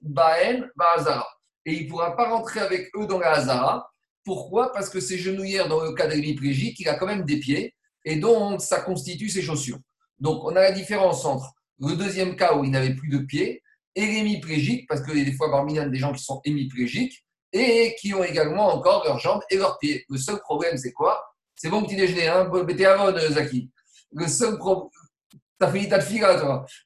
baen 0.02 0.66
ba'azara. 0.76 1.28
Et 1.66 1.74
il 1.74 1.86
ne 1.86 1.90
pourra 1.90 2.16
pas 2.16 2.30
rentrer 2.30 2.60
avec 2.60 2.90
eux 2.96 3.08
dans 3.08 3.20
la 3.20 3.32
Hazara. 3.34 3.90
Pourquoi? 4.24 4.72
Parce 4.72 4.90
que 4.90 5.00
ces 5.00 5.18
genouillères, 5.18 5.68
dans 5.68 5.84
le 5.84 5.94
cas 5.94 6.08
de 6.08 6.14
l'hémiplégique, 6.14 6.80
il 6.80 6.90
a 6.90 6.96
quand 6.96 7.08
même 7.08 7.26
des 7.26 7.40
pieds, 7.40 7.76
et 8.04 8.18
donc 8.18 8.62
ça 8.62 8.82
constitue 8.82 9.30
ses 9.30 9.42
chaussures. 9.42 9.80
Donc 10.20 10.44
on 10.44 10.56
a 10.56 10.62
la 10.62 10.72
différence 10.72 11.26
entre 11.26 11.54
le 11.80 11.96
deuxième 11.96 12.36
cas 12.36 12.56
où 12.56 12.64
il 12.64 12.72
n'avait 12.72 12.96
plus 12.96 13.10
de 13.10 13.20
pieds 13.20 13.64
et 13.96 14.06
l'hémiplégique, 14.06 14.88
parce 14.88 15.02
que 15.02 15.12
des 15.12 15.34
fois 15.34 15.50
parmi 15.50 15.76
y 15.76 15.80
a 15.80 15.88
des 15.88 15.98
gens 15.98 16.14
qui 16.14 16.24
sont 16.24 16.42
hémiplégiques 16.44 17.26
et 17.54 17.96
qui 18.00 18.14
ont 18.14 18.24
également 18.24 18.74
encore 18.74 19.06
leurs 19.06 19.20
jambes 19.20 19.42
et 19.50 19.58
leurs 19.58 19.78
pieds. 19.80 20.06
Le 20.10 20.18
seul 20.18 20.40
problème, 20.40 20.78
c'est 20.78 20.92
quoi? 20.92 21.24
C'est 21.56 21.70
bon 21.70 21.84
petit 21.84 21.96
déjeuner, 21.96 22.28
hein? 22.28 22.50
Avant, 22.52 23.18
Zaki. 23.18 23.72
Le 24.12 24.28
seul 24.28 24.58
problème, 24.58 24.90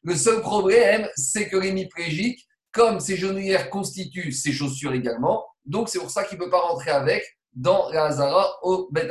Le 0.03 0.15
seul 0.15 0.41
problème, 0.41 1.07
c'est 1.15 1.49
que 1.49 1.57
l'hémiplégique, 1.57 2.45
comme 2.71 2.99
ses 2.99 3.17
genouillères 3.17 3.71
constituent 3.71 4.31
ses 4.31 4.51
chaussures 4.51 4.93
également, 4.93 5.43
donc 5.65 5.89
c'est 5.89 5.99
pour 5.99 6.11
ça 6.11 6.23
qu'il 6.23 6.37
ne 6.37 6.43
peut 6.43 6.51
pas 6.51 6.61
rentrer 6.61 6.91
avec 6.91 7.23
dans 7.53 7.89
la 7.89 8.05
Hazara 8.05 8.59
au 8.61 8.89
Bet. 8.91 9.09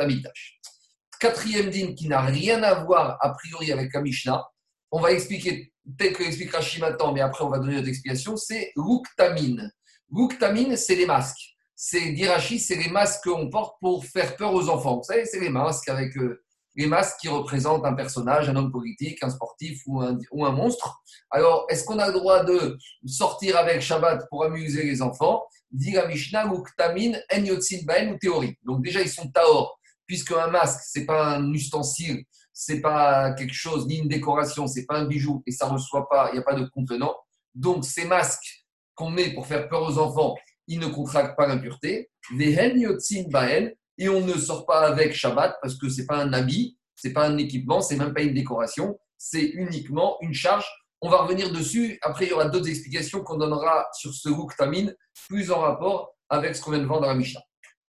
Quatrième 1.19 1.71
din 1.71 1.95
qui 1.95 2.07
n'a 2.07 2.21
rien 2.21 2.63
à 2.63 2.85
voir 2.85 3.19
a 3.21 3.31
priori 3.31 3.73
avec 3.73 3.93
la 3.93 4.01
Mishnah, 4.01 4.45
on 4.91 5.01
va 5.01 5.13
expliquer 5.13 5.73
tel 5.97 6.13
que 6.13 6.23
l'explique 6.23 6.53
Rashi 6.53 6.81
maintenant, 6.81 7.13
mais 7.13 7.21
après 7.21 7.45
on 7.45 7.49
va 7.49 7.59
donner 7.59 7.77
notre 7.77 7.89
explication, 7.89 8.37
c'est 8.37 8.73
Ruktamin. 8.77 9.69
Ruktamin, 10.11 10.77
c'est 10.77 10.95
les 10.95 11.07
masques. 11.07 11.57
C'est 11.75 12.13
Dirachi, 12.13 12.59
c'est 12.59 12.75
les 12.75 12.89
masques 12.89 13.25
qu'on 13.25 13.49
porte 13.51 13.79
pour 13.81 14.05
faire 14.05 14.37
peur 14.37 14.53
aux 14.53 14.69
enfants. 14.69 14.97
Vous 14.97 15.05
savez, 15.05 15.25
c'est 15.25 15.39
les 15.39 15.49
masques 15.49 15.89
avec 15.89 16.17
euh, 16.17 16.43
les 16.75 16.87
masques 16.87 17.19
qui 17.21 17.29
représentent 17.29 17.85
un 17.85 17.95
personnage, 17.95 18.49
un 18.49 18.57
homme 18.57 18.73
politique, 18.73 19.23
un 19.23 19.31
sportif 19.31 19.83
ou 19.87 20.01
un, 20.01 20.53
monstre. 20.53 21.01
Alors, 21.31 21.67
est-ce 21.69 21.85
qu'on 21.85 21.99
a 21.99 22.09
le 22.09 22.13
droit 22.13 22.45
de 22.45 22.77
sortir 23.07 23.57
avec 23.57 23.81
Shabbat 23.81 24.29
pour 24.29 24.45
amuser 24.45 24.85
les 24.85 25.03
enfants? 25.03 25.45
Dit 25.71 25.93
la 25.93 26.07
Mishnah, 26.07 26.49
Ruktamin, 26.49 27.13
En 27.33 27.45
Yotzin 27.45 28.13
ou 28.13 28.19
théorie. 28.19 28.57
Donc 28.65 28.83
déjà, 28.83 29.01
ils 29.01 29.09
sont 29.09 29.29
taor, 29.31 29.79
puisque 30.07 30.33
un 30.33 30.49
masque, 30.49 30.81
c'est 30.85 31.05
pas 31.05 31.37
un 31.37 31.53
ustensile 31.53 32.25
c'est 32.61 32.81
pas 32.81 33.35
quelque 33.35 33.55
chose 33.55 33.87
ni 33.87 33.99
une 33.99 34.09
décoration, 34.09 34.67
c'est 34.67 34.85
pas 34.85 34.99
un 34.99 35.05
bijou 35.05 35.45
et 35.47 35.53
ça 35.53 35.69
reçoit 35.69 36.09
pas, 36.09 36.31
il 36.31 36.33
n'y 36.33 36.39
a 36.41 36.43
pas 36.43 36.55
de 36.55 36.67
contenant. 36.67 37.15
Donc 37.55 37.85
ces 37.85 38.05
masques 38.05 38.67
qu'on 38.97 39.11
met 39.11 39.33
pour 39.33 39.47
faire 39.47 39.69
peur 39.69 39.83
aux 39.83 39.97
enfants, 39.97 40.35
ils 40.67 40.81
ne 40.81 40.89
contractent 40.89 41.37
pas 41.37 41.47
l'impureté. 41.47 42.11
Et 42.33 44.09
on 44.09 44.21
ne 44.21 44.33
sort 44.33 44.67
pas 44.67 44.89
avec 44.89 45.15
Shabbat 45.15 45.57
parce 45.63 45.77
que 45.77 45.89
c'est 45.89 46.05
pas 46.05 46.17
un 46.17 46.33
habit, 46.33 46.77
c'est 46.97 47.13
pas 47.13 47.29
un 47.29 47.39
équipement, 47.39 47.81
c'est 47.81 47.97
même 47.97 48.13
pas 48.13 48.23
une 48.23 48.35
décoration, 48.35 48.99
c'est 49.17 49.45
uniquement 49.45 50.17
une 50.21 50.35
charge. 50.35 50.67
On 51.01 51.11
va 51.11 51.19
revenir 51.19 51.53
dessus. 51.53 52.01
Après, 52.03 52.25
il 52.25 52.31
y 52.31 52.33
aura 52.33 52.49
d'autres 52.49 52.69
explications 52.69 53.23
qu'on 53.23 53.37
donnera 53.37 53.87
sur 53.93 54.13
ce 54.13 54.31
tamine, 54.57 54.97
plus 55.29 55.53
en 55.53 55.61
rapport 55.61 56.17
avec 56.29 56.57
ce 56.57 56.63
qu'on 56.63 56.73
vient 56.73 56.81
de 56.81 56.87
voir 56.87 57.01
dans 57.01 57.07
la 57.07 57.15
Mishnah. 57.15 57.43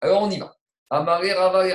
Alors 0.02 0.24
on 0.24 0.30
y 0.30 0.40
va. 0.40 0.54
Amaré 0.90 1.32
Rava 1.32 1.66
et 1.70 1.74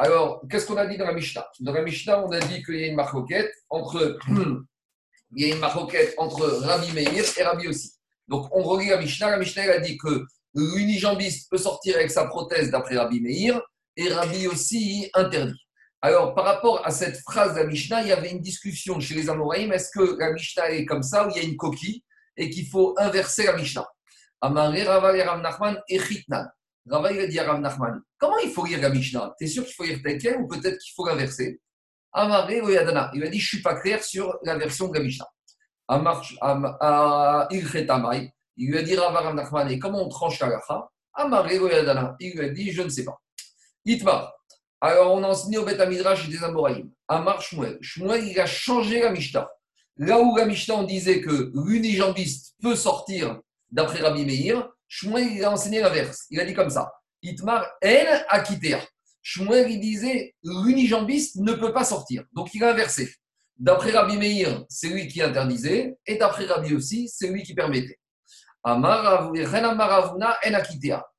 alors, 0.00 0.42
qu'est-ce 0.48 0.64
qu'on 0.64 0.76
a 0.76 0.86
dit 0.86 0.96
dans 0.96 1.06
la 1.06 1.12
Mishnah? 1.12 1.44
Dans 1.58 1.72
la 1.72 1.82
Mishnah, 1.82 2.24
on 2.24 2.30
a 2.30 2.38
dit 2.38 2.62
qu'il 2.62 2.76
y 2.76 2.84
a 2.84 2.86
une 2.86 2.94
maroquette 2.94 3.52
entre, 3.68 4.16
il 5.34 5.46
y 5.46 5.52
a 5.52 5.56
une 5.56 5.64
entre 6.18 6.46
Rabbi 6.62 6.92
Meir 6.92 7.24
et 7.36 7.42
Rabbi 7.42 7.66
aussi. 7.66 7.94
Donc, 8.28 8.48
on 8.52 8.62
relit 8.62 8.90
la 8.90 8.98
Mishnah. 8.98 9.30
La 9.30 9.38
Mishnah 9.38 9.62
a 9.62 9.78
dit 9.80 9.98
que 9.98 10.24
l'unijambiste 10.54 11.50
peut 11.50 11.58
sortir 11.58 11.96
avec 11.96 12.12
sa 12.12 12.26
prothèse 12.26 12.70
d'après 12.70 12.96
Rabbi 12.96 13.20
Meir 13.20 13.60
et 13.96 14.08
Rabbi 14.08 14.46
aussi 14.46 15.10
interdit. 15.14 15.58
Alors, 16.00 16.32
par 16.36 16.44
rapport 16.44 16.86
à 16.86 16.92
cette 16.92 17.18
phrase 17.18 17.54
de 17.54 17.58
la 17.58 17.66
Mishnah, 17.66 18.02
il 18.02 18.08
y 18.08 18.12
avait 18.12 18.30
une 18.30 18.40
discussion 18.40 19.00
chez 19.00 19.14
les 19.14 19.28
Amoraïm. 19.28 19.72
Est-ce 19.72 19.90
que 19.90 20.16
la 20.16 20.32
Mishnah 20.32 20.70
est 20.70 20.84
comme 20.84 21.02
ça, 21.02 21.26
où 21.26 21.30
il 21.30 21.42
y 21.42 21.44
a 21.44 21.48
une 21.48 21.56
coquille 21.56 22.04
et 22.36 22.50
qu'il 22.50 22.68
faut 22.68 22.94
inverser 22.98 23.46
la 23.46 23.56
Mishnah? 23.56 23.86
Rav 24.40 25.42
Nachman 25.42 25.82
et 25.88 25.98
Chitnan. 25.98 26.46
Rava, 26.90 27.12
il 27.12 27.20
a 27.20 27.26
dit 27.26 27.38
à 27.38 27.44
Rav 27.44 27.60
Nachman, 27.60 28.00
comment 28.18 28.38
il 28.38 28.50
faut 28.50 28.64
lire 28.64 28.80
la 28.80 28.88
Mishnah? 28.88 29.34
Tu 29.38 29.44
es 29.44 29.48
sûr 29.48 29.64
qu'il 29.64 29.74
faut 29.74 29.84
lire 29.84 30.00
tel 30.02 30.18
quel 30.18 30.40
ou 30.40 30.46
peut-être 30.46 30.78
qu'il 30.78 30.92
faut 30.94 31.06
l'inverser? 31.06 31.60
Amaré 32.12 32.56
Yadana, 32.58 33.10
il 33.14 33.22
a 33.22 33.28
dit, 33.28 33.38
je 33.38 33.44
ne 33.44 33.48
suis 33.48 33.62
pas 33.62 33.74
clair 33.80 34.02
sur 34.02 34.38
la 34.42 34.56
version 34.56 34.88
de 34.88 34.98
la 34.98 35.04
Mishnah. 35.04 35.28
Il 38.56 38.70
lui 38.70 38.78
a 38.78 38.82
dit 38.82 38.96
Rav 38.96 39.34
Nachman, 39.34 39.70
et 39.70 39.78
comment 39.78 40.04
on 40.04 40.08
tranche 40.08 40.40
la 40.40 40.48
lacha? 40.48 40.88
Amaré 41.14 41.56
il 41.56 42.32
lui 42.32 42.44
a 42.44 42.48
dit, 42.48 42.72
je 42.72 42.82
ne 42.82 42.88
sais 42.88 43.04
pas. 43.04 43.20
Itma, 43.84 44.32
alors 44.80 45.12
on 45.14 45.22
a 45.24 45.28
enseigné 45.28 45.58
au 45.58 45.64
Beth 45.64 45.80
Midrash 45.88 46.28
des 46.28 46.42
Amoraïm. 46.44 46.90
Amar 47.08 47.40
Shmuel. 47.42 47.78
Shmuel, 47.80 48.26
il 48.26 48.38
a 48.38 48.46
changé 48.46 49.00
la 49.00 49.10
Mishnah. 49.10 49.48
Là 49.96 50.20
où 50.20 50.36
la 50.36 50.44
Mishnah, 50.44 50.76
on 50.76 50.84
disait 50.84 51.20
que 51.20 51.50
l'unijambiste 51.54 52.54
peut 52.62 52.76
sortir 52.76 53.40
d'après 53.70 54.00
Rabbi 54.00 54.24
Meir, 54.24 54.68
Shmuel, 54.88 55.32
il 55.32 55.44
a 55.44 55.50
enseigné 55.50 55.80
l'inverse. 55.80 56.24
Il 56.30 56.40
a 56.40 56.44
dit 56.44 56.54
comme 56.54 56.70
ça 56.70 56.90
Itmar. 57.22 57.66
Shmuel, 59.22 59.70
il 59.70 59.80
disait 59.80 60.34
l'unijambiste 60.42 61.36
ne 61.36 61.52
peut 61.52 61.72
pas 61.72 61.84
sortir. 61.84 62.24
Donc 62.32 62.54
il 62.54 62.64
a 62.64 62.72
inversé. 62.72 63.12
D'après 63.56 63.90
Rabbi 63.90 64.16
Meir, 64.16 64.64
c'est 64.68 64.88
lui 64.88 65.08
qui 65.08 65.20
interdisait, 65.20 65.96
et 66.06 66.16
d'après 66.16 66.46
Rabbi 66.46 66.74
aussi, 66.74 67.08
c'est 67.08 67.28
lui 67.28 67.42
qui 67.42 67.54
permettait. 67.54 67.98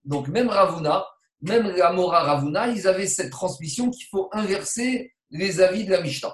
Donc 0.05 0.27
même 0.29 0.49
Ravuna, 0.49 1.05
même 1.41 1.67
la 1.75 1.89
Ravuna, 1.91 2.67
ils 2.69 2.87
avaient 2.87 3.07
cette 3.07 3.29
transmission 3.29 3.89
qu'il 3.89 4.05
faut 4.07 4.29
inverser 4.31 5.13
les 5.29 5.59
avis 5.61 5.83
de 5.83 5.91
la 5.91 6.01
Mishnah. 6.01 6.33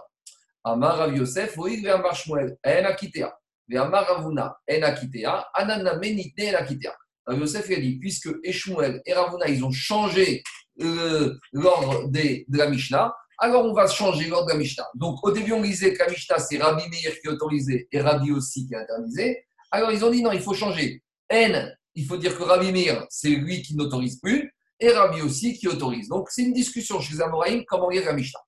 Amar 0.63 1.09
Yosef, 1.13 1.57
oui, 1.57 1.87
Amar 1.87 2.15
Shmuel, 2.15 2.55
en 2.63 3.91
Ravuna, 3.91 4.57
en 4.69 4.81
akitea. 4.83 5.47
Anana 5.53 5.97
menite. 5.97 6.95
Rabbi 7.25 7.41
Yosef 7.41 7.69
a 7.69 7.75
dit, 7.79 7.97
puisque 7.97 8.29
Eshmuel 8.43 9.01
et 9.05 9.13
Ravuna, 9.13 9.47
ils 9.47 9.63
ont 9.63 9.71
changé 9.71 10.43
euh, 10.81 11.33
l'ordre 11.53 12.07
de 12.09 12.57
la 12.57 12.69
Mishnah, 12.69 13.13
alors 13.37 13.65
on 13.65 13.73
va 13.73 13.87
changer 13.87 14.27
l'ordre 14.27 14.47
de 14.47 14.53
la 14.53 14.59
Mishnah. 14.59 14.87
Donc 14.95 15.17
au 15.23 15.31
début, 15.31 15.53
on 15.53 15.61
disait 15.61 15.93
que 15.93 16.03
la 16.03 16.09
Mishnah, 16.09 16.39
c'est 16.39 16.57
Rabbi 16.57 16.83
Meir 16.89 17.19
qui 17.19 17.27
autorisait 17.27 17.87
et 17.91 18.01
Rabbi 18.01 18.31
aussi 18.31 18.67
qui 18.67 18.75
interdisait. 18.75 19.45
Alors 19.71 19.91
ils 19.91 20.03
ont 20.05 20.11
dit 20.11 20.21
non, 20.21 20.31
il 20.31 20.41
faut 20.41 20.53
changer. 20.53 21.03
N, 21.29 21.75
il 21.95 22.05
faut 22.05 22.17
dire 22.17 22.37
que 22.37 22.43
Rabbi 22.43 22.71
Meir, 22.71 23.05
c'est 23.09 23.29
lui 23.29 23.61
qui 23.61 23.75
n'autorise 23.75 24.19
plus, 24.19 24.53
et 24.79 24.89
Rabbi 24.89 25.21
aussi 25.21 25.57
qui 25.57 25.67
autorise. 25.67 26.07
Donc 26.07 26.29
c'est 26.29 26.43
une 26.43 26.53
discussion 26.53 26.99
chez 26.99 27.19
Amoraïm, 27.21 27.63
comment 27.65 27.89
lire 27.89 28.05
la 28.05 28.13
Mishnah. 28.13 28.39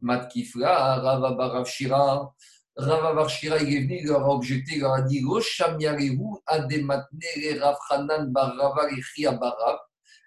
Matkifla, 0.00 1.00
Rava 1.00 1.64
Barav 2.86 3.28
Shira, 3.28 3.56
est 3.58 3.64
venu, 3.64 3.98
il 4.00 4.06
leur 4.06 4.24
a 4.24 4.28
objecté, 4.28 4.74
il 4.74 4.80
leur 4.80 4.92
a 4.92 5.02
dit 5.02 5.22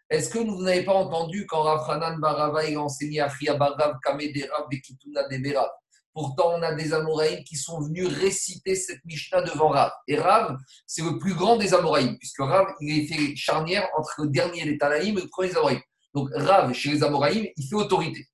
Est-ce 0.09 0.29
que 0.29 0.39
vous 0.39 0.63
n'avez 0.63 0.83
pas 0.83 0.93
entendu 0.93 1.45
quand 1.47 1.61
Rav 1.63 2.19
Barava 2.19 2.65
il 2.65 2.77
enseigné 2.77 3.21
à 3.21 3.29
Barav 3.57 3.97
Kamedera 4.03 4.67
Bekituna 4.69 5.27
Debera 5.27 5.71
Pourtant, 6.13 6.53
on 6.57 6.61
a 6.61 6.75
des 6.75 6.93
Amoraïm 6.93 7.43
qui 7.43 7.55
sont 7.55 7.81
venus 7.81 8.07
réciter 8.07 8.75
cette 8.75 9.03
Mishnah 9.03 9.41
devant 9.41 9.69
Rav. 9.69 9.91
Et 10.07 10.15
Rav, 10.15 10.57
c'est 10.85 11.01
le 11.01 11.17
plus 11.17 11.33
grand 11.33 11.57
des 11.57 11.73
Amoraïm, 11.73 12.17
puisque 12.19 12.39
Rav, 12.39 12.67
il 12.79 12.99
est 12.99 13.07
fait 13.07 13.35
charnière 13.35 13.89
entre 13.97 14.13
le 14.19 14.27
dernier 14.27 14.63
des 14.65 14.77
Tanaïm 14.77 15.17
et 15.17 15.21
le 15.21 15.27
premier 15.27 15.49
des 15.49 15.57
Amoraïm. 15.57 15.81
Donc, 16.13 16.29
Rav, 16.35 16.71
chez 16.73 16.91
les 16.91 17.03
Amoraïm, 17.03 17.47
il 17.57 17.67
fait 17.67 17.75
autorité. 17.75 18.27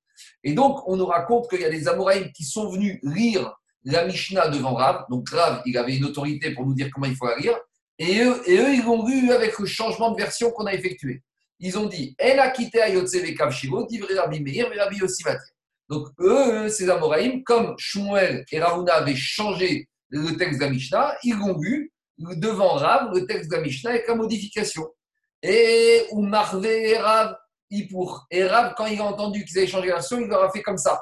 Et 0.44 0.52
donc, 0.52 0.86
on 0.86 0.96
nous 0.96 1.06
raconte 1.06 1.48
qu'il 1.48 1.62
y 1.62 1.64
a 1.64 1.70
des 1.70 1.88
Amoraïm 1.88 2.30
qui 2.32 2.44
sont 2.44 2.70
venus 2.70 2.98
lire 3.02 3.50
la 3.84 4.04
Mishnah 4.04 4.48
devant 4.48 4.74
Rav. 4.74 5.06
Donc 5.10 5.28
Rav, 5.30 5.62
il 5.66 5.76
avait 5.78 5.96
une 5.96 6.04
autorité 6.04 6.52
pour 6.52 6.66
nous 6.66 6.74
dire 6.74 6.90
comment 6.92 7.06
il 7.06 7.16
faut 7.16 7.26
la 7.26 7.38
lire. 7.38 7.58
Et 7.98 8.22
eux, 8.22 8.40
et 8.46 8.56
eux 8.56 8.74
ils 8.74 8.84
l'ont 8.84 9.04
vu 9.04 9.30
avec 9.32 9.58
le 9.58 9.66
changement 9.66 10.10
de 10.12 10.16
version 10.16 10.50
qu'on 10.50 10.66
a 10.66 10.72
effectué. 10.72 11.22
Ils 11.58 11.78
ont 11.78 11.86
dit 11.86 12.14
Elle 12.18 12.40
a 12.40 12.50
quitté 12.50 12.80
Ayotseve 12.80 13.34
Kavshivo, 13.34 13.86
divré 13.86 14.18
Rabbi 14.18 14.40
Meir, 14.40 14.70
Rabbi 14.76 15.02
aussi 15.02 15.22
Donc 15.88 16.08
eux, 16.18 16.68
ces 16.68 16.88
Amoraïm, 16.88 17.44
comme 17.44 17.74
Shmuel 17.78 18.44
et 18.50 18.60
Ravuna 18.60 18.94
avaient 18.94 19.14
changé 19.16 19.88
le 20.08 20.36
texte 20.36 20.58
de 20.58 20.64
la 20.64 20.70
Mishnah, 20.70 21.16
ils 21.22 21.36
l'ont 21.36 21.58
vu 21.58 21.92
devant 22.18 22.74
Rav, 22.74 23.14
le 23.14 23.26
texte 23.26 23.50
de 23.50 23.56
la 23.56 23.62
Mishnah 23.62 23.90
avec 23.90 24.08
la 24.08 24.14
modification. 24.14 24.86
Et 25.42 26.04
ou 26.10 26.22
Marvé 26.22 26.90
et 26.90 26.98
Rav, 26.98 27.36
pour. 27.90 28.26
Et 28.30 28.44
Rav, 28.44 28.74
quand 28.76 28.86
il 28.86 29.00
a 29.00 29.04
entendu 29.04 29.44
qu'ils 29.44 29.58
avaient 29.58 29.66
changé 29.66 29.88
la 29.88 29.94
version, 29.94 30.18
il 30.18 30.26
leur 30.26 30.42
a 30.42 30.50
fait 30.50 30.62
comme 30.62 30.78
ça, 30.78 31.00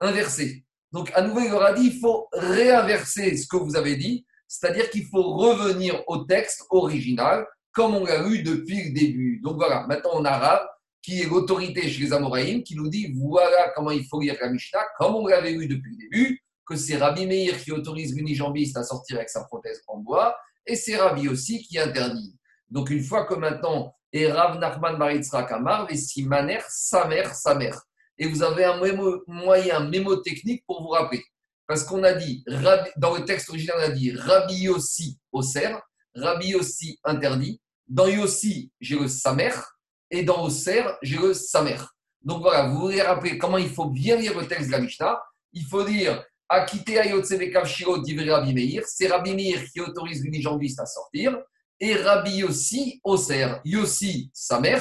inversé. 0.00 0.64
Donc, 0.92 1.10
à 1.14 1.22
nouveau, 1.22 1.40
il 1.40 1.50
leur 1.50 1.74
dit 1.74 1.86
il 1.94 2.00
faut 2.00 2.28
réinverser 2.32 3.36
ce 3.36 3.46
que 3.46 3.56
vous 3.56 3.76
avez 3.76 3.96
dit, 3.96 4.26
c'est-à-dire 4.46 4.90
qu'il 4.90 5.06
faut 5.06 5.34
revenir 5.36 6.02
au 6.06 6.24
texte 6.24 6.64
original, 6.70 7.46
comme 7.72 7.94
on 7.94 8.04
l'a 8.04 8.26
eu 8.28 8.42
depuis 8.42 8.84
le 8.84 8.92
début. 8.92 9.40
Donc 9.42 9.56
voilà, 9.56 9.86
maintenant 9.86 10.10
on 10.14 10.24
a 10.24 10.36
Rav, 10.36 10.66
qui 11.00 11.22
est 11.22 11.26
l'autorité 11.26 11.88
chez 11.88 12.02
les 12.02 12.12
Amoraïm, 12.12 12.62
qui 12.62 12.76
nous 12.76 12.88
dit 12.88 13.12
voilà 13.16 13.72
comment 13.74 13.90
il 13.90 14.06
faut 14.06 14.20
lire 14.20 14.36
la 14.40 14.50
Mishnah, 14.50 14.84
comme 14.98 15.16
on 15.16 15.26
l'avait 15.26 15.54
eu 15.54 15.66
depuis 15.66 15.92
le 15.92 15.96
début, 15.96 16.40
que 16.66 16.76
c'est 16.76 16.96
Rabbi 16.96 17.26
Meir 17.26 17.58
qui 17.58 17.72
autorise 17.72 18.14
l'unijambiste 18.14 18.76
à 18.76 18.82
sortir 18.82 19.16
avec 19.16 19.30
sa 19.30 19.44
prothèse 19.44 19.80
en 19.88 19.98
bois, 19.98 20.36
et 20.66 20.76
c'est 20.76 20.96
Rabbi 20.96 21.28
aussi 21.28 21.62
qui 21.62 21.78
interdit. 21.78 22.36
Donc 22.68 22.90
une 22.90 23.02
fois 23.02 23.24
que 23.24 23.34
maintenant, 23.34 23.94
et 24.12 24.30
Rav 24.30 24.58
Nachman 24.58 24.98
Baritzra 24.98 25.44
Kamar, 25.44 25.90
et 25.90 25.96
si 25.96 26.24
Maner, 26.24 26.60
sa 26.68 27.06
mère, 27.06 27.34
sa 27.34 27.54
mère 27.54 27.80
et 28.22 28.26
vous 28.26 28.44
avez 28.44 28.64
un 28.64 28.80
moyen 29.26 29.80
mémotechnique 29.80 30.62
pour 30.64 30.80
vous 30.80 30.90
rappeler. 30.90 31.24
Parce 31.66 31.82
qu'on 31.82 32.04
a 32.04 32.12
dit, 32.12 32.44
dans 32.96 33.16
le 33.16 33.24
texte 33.24 33.48
original, 33.48 33.78
on 33.80 33.82
a 33.82 33.88
dit 33.88 34.12
Rabbi 34.12 34.54
Yossi 34.54 35.18
Oser, 35.32 35.74
Rabbi 36.14 36.50
Yossi 36.50 37.00
interdit. 37.02 37.60
Dans 37.88 38.06
Yossi, 38.06 38.70
j'ai 38.80 38.96
le 38.96 39.08
Samer, 39.08 39.50
et 40.08 40.22
dans 40.22 40.44
Oser, 40.44 40.84
j'ai 41.02 41.18
le 41.18 41.34
Samer. 41.34 41.78
Donc 42.22 42.42
voilà, 42.42 42.68
vous 42.68 42.82
voulez 42.82 43.02
rappeler 43.02 43.38
comment 43.38 43.58
il 43.58 43.70
faut 43.70 43.86
bien 43.86 44.14
lire 44.14 44.38
le 44.38 44.46
texte 44.46 44.68
de 44.68 44.72
la 44.72 44.78
Mishnah. 44.78 45.20
Il 45.52 45.64
faut 45.64 45.82
dire 45.82 46.24
Akite 46.48 46.90
Ayotsevekav 46.90 47.66
Shiro 47.66 47.98
d'Ivri 47.98 48.30
Rabbi 48.30 48.54
Meir. 48.54 48.84
C'est 48.86 49.08
Rabbi 49.08 49.34
Meir 49.34 49.64
qui 49.72 49.80
autorise 49.80 50.22
l'unijambiste 50.22 50.78
à 50.78 50.86
sortir. 50.86 51.36
Et 51.80 51.96
Rabbi 51.96 52.36
Yossi 52.36 53.00
Oser. 53.02 53.56
Yossi, 53.64 54.30
Samer. 54.32 54.78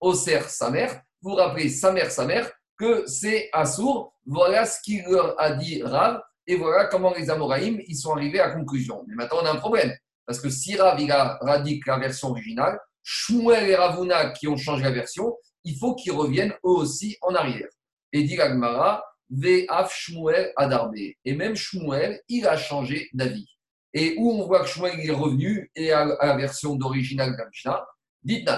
Oser, 0.00 0.40
Samer. 0.48 0.88
Vous 1.20 1.30
vous 1.30 1.36
rappelez 1.36 1.68
Samer, 1.68 2.08
Samer 2.08 2.44
que 2.78 3.04
c'est 3.06 3.50
Assour. 3.52 4.14
Voilà 4.24 4.64
ce 4.64 4.80
qu'il 4.80 5.04
leur 5.04 5.38
a 5.40 5.52
dit 5.52 5.82
Rav. 5.82 6.22
Et 6.46 6.56
voilà 6.56 6.86
comment 6.86 7.12
les 7.12 7.28
Amoraïm 7.28 7.80
ils 7.86 7.96
sont 7.96 8.12
arrivés 8.12 8.40
à 8.40 8.50
conclusion. 8.50 9.04
Mais 9.06 9.14
maintenant, 9.14 9.38
on 9.42 9.46
a 9.46 9.52
un 9.52 9.56
problème. 9.56 9.92
Parce 10.24 10.40
que 10.40 10.48
si 10.48 10.76
Rav, 10.76 10.98
il 11.00 11.10
a 11.12 11.38
radique 11.42 11.86
la 11.86 11.98
version 11.98 12.28
originale, 12.28 12.78
Shmuel 13.02 13.68
et 13.68 13.74
Ravuna 13.74 14.30
qui 14.30 14.48
ont 14.48 14.56
changé 14.56 14.84
la 14.84 14.90
version, 14.90 15.36
il 15.64 15.76
faut 15.76 15.94
qu'ils 15.94 16.12
reviennent 16.12 16.52
eux 16.64 16.70
aussi 16.70 17.16
en 17.22 17.34
arrière. 17.34 17.68
Et 18.12 18.22
dit 18.22 18.40
Agmara, 18.40 19.04
Ve'af 19.30 19.92
Shmuel 19.94 20.52
Adarbe. 20.56 20.94
Et 21.24 21.34
même 21.34 21.54
Shmuel, 21.54 22.20
il 22.28 22.46
a 22.46 22.56
changé 22.56 23.08
d'avis. 23.12 23.46
Et 23.94 24.14
où 24.18 24.30
on 24.32 24.46
voit 24.46 24.60
que 24.60 24.68
Shmuel 24.68 25.00
est 25.00 25.10
revenu 25.10 25.70
et 25.74 25.92
à, 25.92 26.04
la 26.04 26.36
version 26.36 26.76
d'original 26.76 27.32
de 27.32 27.38
la 27.38 27.46
Mishnah, 27.46 27.86
dites 28.22 28.50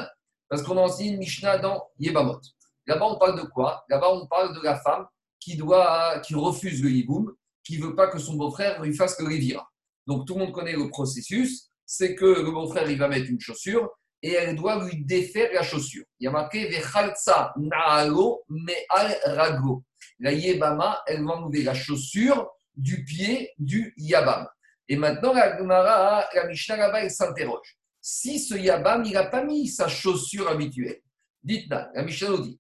Parce 0.48 0.62
qu'on 0.62 0.76
a 0.76 0.82
enseigné 0.82 1.12
une 1.12 1.18
Mishnah 1.18 1.58
dans 1.58 1.88
Yebamot. 1.98 2.40
Là-bas, 2.86 3.06
on 3.06 3.18
parle 3.18 3.40
de 3.40 3.46
quoi? 3.46 3.84
Là-bas, 3.88 4.10
on 4.12 4.26
parle 4.26 4.54
de 4.54 4.62
la 4.62 4.78
femme 4.80 5.06
qui, 5.38 5.56
doit, 5.56 6.20
qui 6.20 6.34
refuse 6.34 6.82
le 6.82 6.90
hiboum, 6.90 7.32
qui 7.64 7.78
ne 7.78 7.86
veut 7.86 7.94
pas 7.94 8.08
que 8.08 8.18
son 8.18 8.34
beau-frère 8.34 8.82
lui 8.82 8.94
fasse 8.94 9.18
le 9.20 9.26
revira. 9.26 9.68
Donc, 10.06 10.26
tout 10.26 10.34
le 10.34 10.40
monde 10.40 10.52
connaît 10.52 10.72
le 10.72 10.88
processus 10.88 11.70
c'est 11.92 12.14
que 12.14 12.24
le 12.24 12.52
beau-frère, 12.52 12.88
il 12.88 12.98
va 12.98 13.08
mettre 13.08 13.28
une 13.28 13.40
chaussure 13.40 13.90
et 14.22 14.34
elle 14.34 14.54
doit 14.54 14.84
lui 14.84 15.04
défaire 15.04 15.50
la 15.52 15.64
chaussure. 15.64 16.04
Il 16.20 16.24
y 16.26 16.28
a 16.28 16.30
marqué 16.30 16.68
Vechalza 16.68 17.52
Naalo 17.56 18.44
Me'al 18.48 19.18
Rago. 19.24 19.82
La 20.20 20.30
Yebama, 20.30 21.02
elle 21.08 21.24
va 21.24 21.32
enlever 21.32 21.64
la 21.64 21.74
chaussure 21.74 22.48
du 22.76 23.04
pied 23.04 23.50
du 23.58 23.92
Yabam. 23.96 24.46
Et 24.86 24.94
maintenant, 24.94 25.32
la 25.32 26.28
la 26.32 26.46
Mishnah 26.46 26.76
là-bas, 26.76 27.02
elle 27.02 27.10
s'interroge. 27.10 27.76
Si 28.00 28.38
ce 28.38 28.54
Yabam, 28.54 29.04
il 29.04 29.14
n'a 29.14 29.24
pas 29.24 29.42
mis 29.42 29.66
sa 29.66 29.88
chaussure 29.88 30.48
habituelle, 30.48 31.00
dites-nous, 31.42 31.76
la 31.94 32.02
Mishnah 32.02 32.28
nous 32.28 32.38
dit 32.38 32.58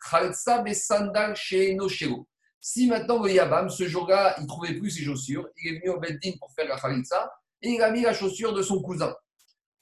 Besandal 0.64 1.34
Si 2.60 2.86
maintenant 2.86 3.22
le 3.22 3.32
Yabam, 3.32 3.68
ce 3.68 3.88
jour-là, 3.88 4.34
il 4.38 4.42
ne 4.42 4.48
trouvait 4.48 4.74
plus 4.74 4.90
ses 4.90 5.04
chaussures, 5.04 5.48
il 5.56 5.74
est 5.74 5.78
venu 5.80 5.90
au 5.90 6.00
Beddin 6.00 6.32
pour 6.38 6.52
faire 6.52 6.68
la 6.68 6.78
Khalitsa, 6.78 7.30
et 7.62 7.70
il 7.70 7.82
a 7.82 7.90
mis 7.90 8.02
la 8.02 8.12
chaussure 8.12 8.52
de 8.52 8.62
son 8.62 8.80
cousin. 8.80 9.14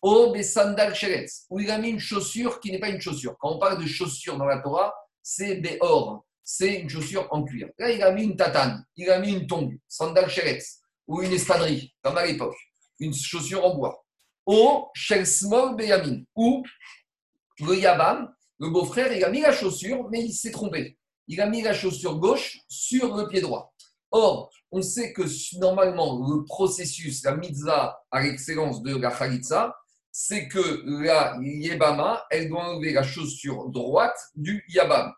Au 0.00 0.32
Besandal 0.32 0.94
Sheretz, 0.94 1.46
où 1.50 1.58
il 1.60 1.70
a 1.70 1.78
mis 1.78 1.90
une 1.90 1.98
chaussure 1.98 2.60
qui 2.60 2.70
n'est 2.70 2.78
pas 2.78 2.88
une 2.88 3.00
chaussure. 3.00 3.36
Quand 3.38 3.56
on 3.56 3.58
parle 3.58 3.82
de 3.82 3.86
chaussure 3.86 4.36
dans 4.36 4.44
la 4.44 4.58
Torah, 4.58 4.94
c'est 5.22 5.56
Beor, 5.56 6.24
c'est 6.44 6.80
une 6.80 6.88
chaussure 6.88 7.26
en 7.30 7.42
cuir. 7.42 7.68
Là, 7.78 7.90
il 7.90 8.02
a 8.02 8.12
mis 8.12 8.24
une 8.24 8.36
tatane, 8.36 8.84
il 8.96 9.10
a 9.10 9.18
mis 9.18 9.32
une 9.32 9.46
tongue, 9.46 9.76
sandal 9.88 10.30
Sheretz, 10.30 10.80
ou 11.06 11.22
une 11.22 11.32
espadrille, 11.32 11.92
comme 12.02 12.16
à 12.16 12.24
l'époque, 12.24 12.56
une 13.00 13.14
chaussure 13.14 13.64
en 13.64 13.74
bois. 13.74 14.04
Au 14.46 14.88
Shelsmol 14.94 15.76
Beyamin, 15.76 16.22
où 16.34 16.64
le 17.60 17.74
Yabam, 17.74 18.32
le 18.58 18.70
beau-frère, 18.70 19.12
il 19.12 19.24
a 19.24 19.30
mis 19.30 19.40
la 19.40 19.52
chaussure, 19.52 20.08
mais 20.10 20.24
il 20.24 20.32
s'est 20.32 20.50
trompé. 20.50 20.98
Il 21.28 21.40
a 21.40 21.46
mis 21.46 21.62
la 21.62 21.74
chaussure 21.74 22.18
gauche 22.18 22.58
sur 22.68 23.16
le 23.16 23.28
pied 23.28 23.40
droit. 23.40 23.72
Or, 24.10 24.50
on 24.72 24.82
sait 24.82 25.12
que 25.12 25.22
normalement, 25.58 26.26
le 26.28 26.44
processus, 26.44 27.22
la 27.24 27.36
mitzvah 27.36 28.00
à 28.10 28.22
l'excellence 28.22 28.82
de 28.82 28.96
la 28.96 29.10
chalitza, 29.10 29.76
c'est 30.10 30.48
que 30.48 30.82
la 31.04 31.38
yebama, 31.40 32.24
elle 32.30 32.48
doit 32.48 32.64
enlever 32.64 32.92
la 32.92 33.02
chaussure 33.02 33.68
droite 33.68 34.18
du 34.34 34.64
yabam. 34.68 35.12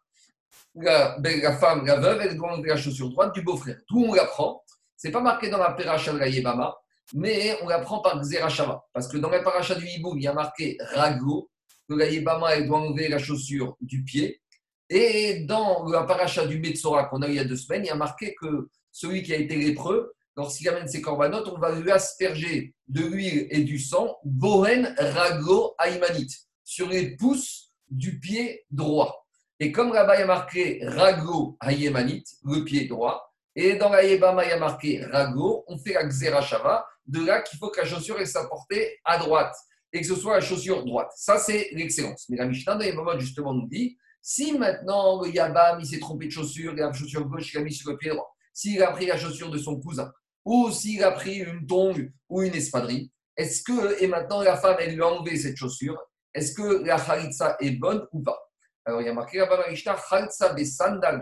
La, 0.74 1.16
la, 1.18 1.56
femme, 1.56 1.86
la 1.86 1.96
veuve, 1.96 2.20
elle 2.20 2.36
doit 2.36 2.52
enlever 2.52 2.68
la 2.70 2.76
chaussure 2.76 3.10
droite 3.10 3.34
du 3.34 3.42
beau-frère. 3.42 3.78
D'où 3.88 4.04
on 4.04 4.14
l'apprend. 4.14 4.62
Ce 4.96 5.06
n'est 5.06 5.12
pas 5.12 5.20
marqué 5.20 5.48
dans 5.48 5.58
la 5.58 5.72
paracha 5.72 6.12
de 6.12 6.18
la 6.18 6.28
yebama, 6.28 6.76
mais 7.14 7.58
on 7.62 7.68
l'apprend 7.68 8.00
par 8.00 8.20
Xerashava. 8.20 8.84
Parce 8.92 9.08
que 9.08 9.16
dans 9.16 9.30
la 9.30 9.40
paracha 9.40 9.74
du 9.74 9.86
hibou, 9.86 10.16
il 10.16 10.22
y 10.22 10.28
a 10.28 10.34
marqué 10.34 10.76
rago, 10.92 11.49
que 11.90 11.96
la 11.96 12.08
yebama, 12.08 12.54
elle 12.54 12.68
doit 12.68 12.78
enlever 12.78 13.08
la 13.08 13.18
chaussure 13.18 13.76
du 13.80 14.04
pied. 14.04 14.40
Et 14.88 15.40
dans 15.40 15.88
la 15.88 16.04
paracha 16.04 16.46
du 16.46 16.60
Metzora 16.60 17.04
qu'on 17.04 17.22
a 17.22 17.26
eu 17.26 17.30
il 17.30 17.36
y 17.36 17.40
a 17.40 17.44
deux 17.44 17.56
semaines, 17.56 17.84
il 17.84 17.88
y 17.88 17.90
a 17.90 17.96
marqué 17.96 18.34
que 18.40 18.68
celui 18.92 19.24
qui 19.24 19.32
a 19.32 19.36
été 19.36 19.56
lépreux, 19.56 20.12
lorsqu'il 20.36 20.68
amène 20.68 20.86
ses 20.86 21.02
corbanotes, 21.02 21.48
on 21.48 21.58
va 21.58 21.78
lui 21.78 21.90
asperger 21.90 22.74
de 22.86 23.02
l'huile 23.02 23.48
et 23.50 23.62
du 23.62 23.78
sang, 23.78 24.18
bohen 24.24 24.94
rago 24.98 25.74
aimanite, 25.84 26.32
sur 26.62 26.88
les 26.88 27.16
pouces 27.16 27.72
du 27.88 28.20
pied 28.20 28.64
droit. 28.70 29.26
Et 29.58 29.72
comme 29.72 29.92
là-bas, 29.92 30.16
il 30.16 30.20
y 30.20 30.22
a 30.22 30.26
marqué 30.26 30.80
rago 30.84 31.58
ayémanite, 31.60 32.28
le 32.44 32.64
pied 32.64 32.86
droit, 32.86 33.32
et 33.56 33.74
dans 33.74 33.88
la 33.88 34.04
Yébama, 34.04 34.44
il 34.44 34.50
y 34.50 34.52
a 34.52 34.58
marqué 34.58 35.04
rago, 35.04 35.64
on 35.66 35.76
fait 35.76 35.94
la 35.94 36.08
xerashava, 36.08 36.86
de 37.06 37.24
là 37.24 37.42
qu'il 37.42 37.58
faut 37.58 37.68
que 37.68 37.80
la 37.80 37.86
chaussure 37.86 38.20
est 38.20 38.48
portée 38.48 38.98
à 39.04 39.18
droite 39.18 39.54
et 39.92 40.00
que 40.00 40.06
ce 40.06 40.14
soit 40.14 40.34
la 40.34 40.40
chaussure 40.40 40.84
droite. 40.84 41.10
Ça, 41.16 41.38
c'est 41.38 41.68
l'excellence. 41.72 42.26
Mais 42.28 42.36
la 42.36 42.46
Mishnah 42.46 42.76
dans 42.76 42.84
Yébama, 42.84 43.18
justement, 43.18 43.54
nous 43.54 43.68
dit 43.68 43.96
si 44.22 44.52
maintenant 44.52 45.22
le 45.22 45.30
Yabam, 45.30 45.80
il 45.80 45.86
s'est 45.86 45.98
trompé 45.98 46.26
de 46.26 46.30
chaussure, 46.30 46.74
et 46.74 46.80
la 46.80 46.92
chaussure 46.92 47.26
gauche, 47.26 47.54
il 47.54 47.58
a 47.58 47.62
mis 47.62 47.72
sur 47.72 47.90
le 47.90 47.96
pied 47.96 48.10
droit, 48.10 48.34
s'il 48.52 48.82
a 48.82 48.90
pris 48.92 49.06
la 49.06 49.16
chaussure 49.16 49.50
de 49.50 49.58
son 49.58 49.80
cousin, 49.80 50.12
ou 50.44 50.70
s'il 50.70 51.02
a 51.02 51.12
pris 51.12 51.38
une 51.38 51.66
tongue 51.66 52.12
ou 52.28 52.42
une 52.42 52.54
espadrille, 52.54 53.10
est-ce 53.36 53.62
que, 53.62 54.02
et 54.02 54.06
maintenant 54.06 54.42
la 54.42 54.56
femme, 54.56 54.76
elle 54.80 54.94
lui 54.94 55.02
a 55.02 55.06
enlevé 55.06 55.36
cette 55.36 55.56
chaussure, 55.56 55.98
est-ce 56.34 56.52
que 56.52 56.84
la 56.84 57.00
khalitsa 57.00 57.56
est 57.60 57.72
bonne 57.72 58.06
ou 58.12 58.22
pas? 58.22 58.38
Alors 58.84 59.00
il 59.00 59.06
y 59.06 59.08
a 59.08 59.14
marqué 59.14 59.38
là-bas 59.38 59.56
dans 59.56 59.94
khalitsa 60.10 60.52
besandal 60.52 61.20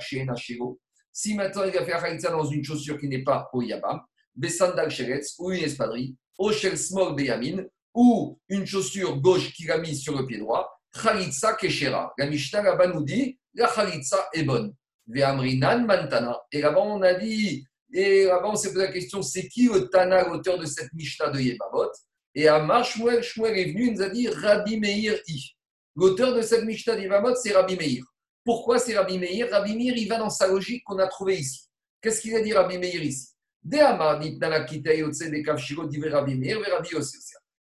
Si 1.13 1.35
maintenant 1.35 1.65
il 1.65 1.79
a 1.79 1.85
fait 1.85 1.93
la 1.93 2.01
khalitsa 2.01 2.31
dans 2.31 2.45
une 2.45 2.65
chaussure 2.65 2.99
qui 2.99 3.09
n'est 3.09 3.23
pas 3.23 3.49
au 3.53 3.63
yabam, 3.63 4.01
besandal 4.35 4.91
sheretz 4.91 5.37
ou 5.39 5.53
une 5.53 5.65
espadrille, 5.65 6.17
au 6.37 6.53
shel 6.53 6.77
small 6.77 7.15
beyamin, 7.15 7.65
ou 7.99 8.39
une 8.49 8.65
chaussure 8.65 9.17
gauche 9.17 9.53
qu'il 9.53 9.73
a 9.73 9.79
mise 9.79 10.01
sur 10.01 10.17
le 10.17 10.25
pied 10.25 10.39
droit, 10.39 10.71
khalitsa 11.03 11.55
keshera. 11.55 12.15
La 12.17 12.27
Mishnah 12.27 12.63
là-bas 12.63 12.87
nous 12.87 13.03
dit 13.03 13.37
la 13.55 13.67
khalitsa 13.67 14.29
est 14.33 14.45
bonne. 14.45 14.73
Mantana. 15.09 16.39
Et 16.53 16.61
là-bas, 16.61 16.81
on 16.81 17.03
a 17.03 17.15
dit, 17.15 17.65
et 17.93 18.27
là-bas, 18.27 18.51
on 18.51 18.55
s'est 18.55 18.73
posé 18.73 18.87
la 18.87 18.93
question 18.93 19.21
c'est 19.21 19.49
qui 19.49 19.67
le 19.67 19.89
Tana, 19.89 20.29
l'auteur 20.29 20.59
de 20.59 20.67
cette 20.67 20.93
Mishnah 20.93 21.31
de 21.31 21.41
Yebamot 21.41 21.91
Et 22.37 22.47
à 22.47 22.83
Shmuel, 22.85 23.21
Shmuel 23.21 23.59
est 23.59 23.73
venu, 23.73 23.87
il 23.89 23.95
nous 23.95 24.03
a 24.03 24.11
dit 24.11 24.29
Rabbi 24.29 24.79
Meir 24.79 25.19
I. 25.27 25.57
L'auteur 25.97 26.35
de 26.35 26.43
cette 26.43 26.65
Mishnah 26.65 26.95
de 26.95 27.01
Yebamot, 27.01 27.35
c'est 27.35 27.53
Rabbi 27.53 27.77
Meir. 27.77 28.05
Pourquoi 28.45 28.79
c'est 28.79 28.97
Rabbi 28.97 29.19
Meir? 29.19 29.51
Rabbi 29.51 29.75
Meir, 29.75 29.97
il 29.97 30.09
va 30.09 30.19
dans 30.19 30.31
sa 30.31 30.47
logique 30.47 30.85
qu'on 30.85 30.99
a 30.99 31.09
trouvée 31.09 31.39
ici. 31.39 31.63
Qu'est-ce 32.01 32.21
qu'il 32.21 32.37
a 32.37 32.43
dit 32.43 32.53
Rabbi 32.53 32.79
Meir 32.79 33.03
ici? 33.03 33.31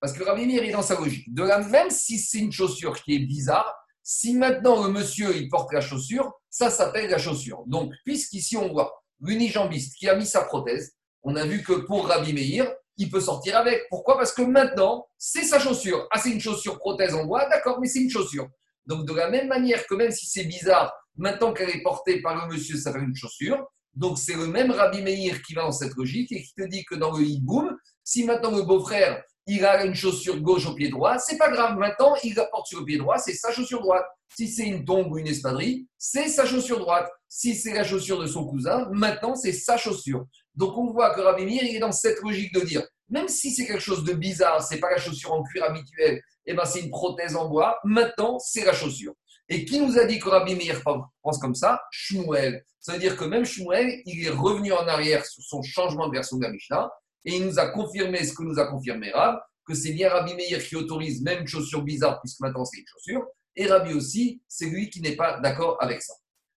Parce 0.00 0.12
que 0.12 0.22
Rabbi 0.22 0.46
Meir 0.46 0.62
est 0.62 0.72
dans 0.72 0.82
sa 0.82 0.98
logique. 0.98 1.32
De 1.32 1.42
là, 1.42 1.58
même 1.58 1.90
si 1.90 2.18
c'est 2.18 2.38
une 2.38 2.52
chaussure 2.52 3.00
qui 3.02 3.14
est 3.14 3.20
bizarre, 3.20 3.74
si 4.02 4.34
maintenant 4.34 4.84
le 4.84 4.92
monsieur 4.92 5.36
il 5.36 5.48
porte 5.48 5.72
la 5.72 5.80
chaussure, 5.80 6.32
ça 6.50 6.70
s'appelle 6.70 7.10
la 7.10 7.18
chaussure. 7.18 7.64
Donc, 7.66 7.92
puisqu'ici 8.04 8.56
on 8.56 8.72
voit 8.72 9.02
l'unijambiste 9.20 9.96
qui 9.96 10.08
a 10.08 10.14
mis 10.14 10.26
sa 10.26 10.42
prothèse, 10.42 10.92
on 11.22 11.34
a 11.36 11.44
vu 11.44 11.62
que 11.62 11.72
pour 11.72 12.06
Rabbi 12.06 12.32
Meir, 12.32 12.72
il 12.98 13.10
peut 13.10 13.20
sortir 13.20 13.56
avec. 13.56 13.86
Pourquoi? 13.90 14.16
Parce 14.16 14.32
que 14.32 14.42
maintenant, 14.42 15.06
c'est 15.18 15.44
sa 15.44 15.58
chaussure. 15.58 16.06
Ah, 16.10 16.18
c'est 16.18 16.30
une 16.30 16.40
chaussure 16.40 16.78
prothèse 16.78 17.14
en 17.14 17.24
bois, 17.24 17.48
d'accord, 17.48 17.80
mais 17.80 17.88
c'est 17.88 18.00
une 18.00 18.10
chaussure. 18.10 18.48
Donc, 18.86 19.06
de 19.06 19.12
la 19.12 19.28
même 19.28 19.48
manière 19.48 19.86
que 19.86 19.94
même 19.94 20.12
si 20.12 20.26
c'est 20.26 20.44
bizarre, 20.44 20.92
maintenant 21.16 21.52
qu'elle 21.52 21.70
est 21.70 21.82
portée 21.82 22.22
par 22.22 22.46
le 22.46 22.52
monsieur, 22.52 22.76
ça 22.76 22.92
fait 22.92 23.00
une 23.00 23.14
chaussure. 23.14 23.66
Donc, 23.94 24.18
c'est 24.18 24.34
le 24.34 24.46
même 24.46 24.70
Rabbi 24.70 25.02
Meir 25.02 25.42
qui 25.42 25.54
va 25.54 25.62
dans 25.62 25.72
cette 25.72 25.94
logique 25.94 26.30
et 26.32 26.42
qui 26.42 26.54
te 26.54 26.62
dit 26.62 26.84
que 26.84 26.94
dans 26.94 27.16
le 27.16 27.24
hiboum, 27.24 27.76
si 28.04 28.24
maintenant 28.24 28.54
le 28.54 28.62
beau-frère, 28.62 29.22
il 29.46 29.64
a 29.64 29.84
une 29.84 29.94
chaussure 29.94 30.40
gauche 30.40 30.66
au 30.66 30.74
pied 30.74 30.88
droit, 30.88 31.18
c'est 31.18 31.36
pas 31.36 31.50
grave. 31.50 31.78
Maintenant, 31.78 32.14
il 32.24 32.34
la 32.34 32.46
porte 32.46 32.66
sur 32.66 32.80
le 32.80 32.84
pied 32.84 32.98
droit, 32.98 33.18
c'est 33.18 33.34
sa 33.34 33.52
chaussure 33.52 33.80
droite. 33.80 34.04
Si 34.36 34.48
c'est 34.48 34.64
une 34.66 34.84
tombe 34.84 35.12
ou 35.12 35.18
une 35.18 35.28
espadrille, 35.28 35.86
c'est 35.96 36.28
sa 36.28 36.44
chaussure 36.44 36.80
droite. 36.80 37.08
Si 37.28 37.54
c'est 37.54 37.72
la 37.72 37.84
chaussure 37.84 38.20
de 38.20 38.26
son 38.26 38.44
cousin, 38.44 38.88
maintenant, 38.90 39.36
c'est 39.36 39.52
sa 39.52 39.76
chaussure. 39.76 40.26
Donc, 40.54 40.76
on 40.76 40.90
voit 40.90 41.14
que 41.14 41.20
Rabbi 41.20 41.44
Meir, 41.44 41.62
il 41.62 41.76
est 41.76 41.80
dans 41.80 41.92
cette 41.92 42.20
logique 42.22 42.52
de 42.54 42.60
dire, 42.60 42.82
même 43.08 43.28
si 43.28 43.52
c'est 43.52 43.66
quelque 43.66 43.82
chose 43.82 44.04
de 44.04 44.14
bizarre, 44.14 44.62
c'est 44.62 44.78
pas 44.78 44.90
la 44.90 44.98
chaussure 44.98 45.32
en 45.32 45.44
cuir 45.44 45.64
habituelle, 45.64 46.16
et 46.48 46.52
eh 46.52 46.54
ben 46.54 46.64
c'est 46.64 46.80
une 46.80 46.90
prothèse 46.90 47.36
en 47.36 47.48
bois, 47.48 47.78
maintenant, 47.84 48.38
c'est 48.38 48.64
la 48.64 48.72
chaussure. 48.72 49.14
Et 49.48 49.64
qui 49.64 49.80
nous 49.80 49.96
a 49.98 50.04
dit 50.04 50.18
que 50.18 50.28
Rabbi 50.28 50.56
Meir 50.56 50.82
pense 51.22 51.38
comme 51.38 51.54
ça? 51.54 51.80
Shmuel. 51.90 52.64
Ça 52.80 52.92
veut 52.92 52.98
dire 52.98 53.16
que 53.16 53.24
même 53.24 53.44
Shmuel, 53.44 54.02
il 54.06 54.26
est 54.26 54.30
revenu 54.30 54.72
en 54.72 54.86
arrière 54.88 55.24
sur 55.24 55.42
son 55.42 55.62
changement 55.62 56.08
de 56.08 56.12
version 56.12 56.36
de 56.36 56.44
la 56.44 56.50
Mishnah 56.50 56.90
et 57.26 57.36
il 57.36 57.44
nous 57.44 57.58
a 57.58 57.68
confirmé 57.68 58.24
ce 58.24 58.32
que 58.32 58.44
nous 58.44 58.58
a 58.58 58.66
confirmé 58.68 59.10
Rab, 59.10 59.40
que 59.66 59.74
c'est 59.74 59.92
bien 59.92 60.08
Rabbi 60.08 60.34
Meir 60.34 60.62
qui 60.64 60.76
autorise 60.76 61.22
même 61.22 61.40
une 61.40 61.46
chaussure 61.46 61.82
bizarre, 61.82 62.20
puisque 62.22 62.40
maintenant 62.40 62.64
c'est 62.64 62.78
une 62.78 62.86
chaussure. 62.86 63.26
Et 63.56 63.66
Rabbi 63.66 63.92
aussi, 63.94 64.40
c'est 64.46 64.66
lui 64.66 64.88
qui 64.88 65.00
n'est 65.00 65.16
pas 65.16 65.40
d'accord 65.40 65.76
avec 65.80 66.00
ça. 66.02 66.14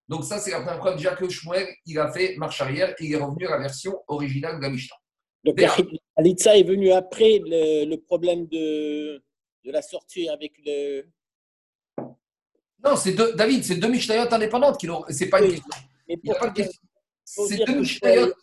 Donc 0.08 0.24
ça, 0.24 0.38
c'est 0.38 0.52
la 0.52 0.62
première 0.62 0.80
preuve 0.80 0.98
déjà 0.98 1.16
que 1.16 1.28
Shmuel, 1.28 1.68
il 1.86 1.98
a 2.00 2.12
fait 2.12 2.36
marche 2.38 2.62
arrière 2.62 2.92
et 2.92 3.06
il 3.06 3.14
est 3.14 3.18
revenu 3.18 3.48
à 3.48 3.52
la 3.52 3.60
version 3.60 4.00
originale 4.08 4.58
de 4.58 4.62
la 4.62 4.70
Mishnah. 4.70 4.96
Donc 5.44 5.60
Alitza 6.16 6.58
est 6.58 6.64
venu 6.64 6.92
après 6.92 7.40
le, 7.44 7.96
problème 7.96 8.46
de, 8.48 9.22
de, 9.64 9.72
la 9.72 9.82
sortie 9.82 10.30
avec 10.30 10.54
le... 10.66 11.06
Non, 12.84 12.96
c'est 12.96 13.14
deux, 13.14 13.34
David, 13.34 13.64
c'est 13.64 13.76
deux 13.76 13.88
Mishnayot 13.90 14.32
indépendantes 14.32 14.80
qui 14.80 14.88
l'ont... 14.88 15.04
C'est 15.10 15.30
pas 15.30 15.42
une 15.42 15.60
question. 16.54 16.82
C'est 17.24 17.66
deux 17.66 17.80
Mishnayot 17.80 18.34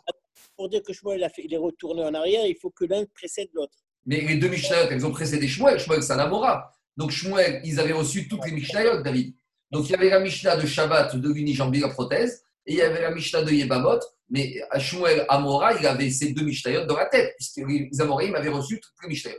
pour 0.57 0.69
dire 0.69 0.83
que 0.83 0.93
Shmuel 0.93 1.27
il 1.39 1.55
est 1.55 1.59
retourné 1.59 2.03
en 2.03 2.15
arrière, 2.15 2.47
il 2.47 2.57
faut 2.57 2.71
que 2.71 2.85
l'un 2.85 3.05
précède 3.15 3.49
l'autre. 3.53 3.77
Mais 4.07 4.21
les 4.21 4.37
deux 4.37 4.49
Mishnayot, 4.49 4.89
elles 4.91 5.05
ont 5.05 5.11
précédé 5.11 5.47
Shmuel. 5.47 5.79
Shmuel, 5.79 6.03
c'est 6.03 6.13
un 6.13 6.19
Amora. 6.19 6.73
Donc 6.97 7.11
Shmuel, 7.11 7.61
ils 7.65 7.79
avaient 7.79 7.93
reçu 7.93 8.29
toutes 8.29 8.45
les 8.47 8.53
Mishnayot, 8.53 9.03
David. 9.03 9.35
Donc 9.71 9.89
il 9.89 9.93
y 9.93 9.95
avait 9.95 10.11
la 10.11 10.21
Mishnah 10.21 10.57
de 10.57 10.67
Shabbat 10.67 11.17
de 11.17 11.33
l'unijambie 11.33 11.81
la 11.81 11.89
prothèse, 11.89 12.45
et 12.65 12.73
il 12.73 12.79
y 12.79 12.83
avait 12.83 13.03
la 13.03 13.11
Mishnah 13.11 13.43
de 13.43 13.51
Yebamot. 13.51 14.01
Mais 14.31 14.61
Shmuel 14.79 15.27
Amora, 15.29 15.75
il 15.75 15.87
avait 15.87 16.11
ces 16.11 16.33
deux 16.33 16.45
Mishnayot 16.45 16.87
dans 16.87 16.97
la 16.97 17.07
tête, 17.07 17.35
puisque 17.37 17.63
les 17.69 17.91
Amoraïm 18.01 18.35
avaient 18.35 18.49
reçu 18.49 18.81
toutes 18.81 18.95
les 19.03 19.09
Mishnayot. 19.09 19.37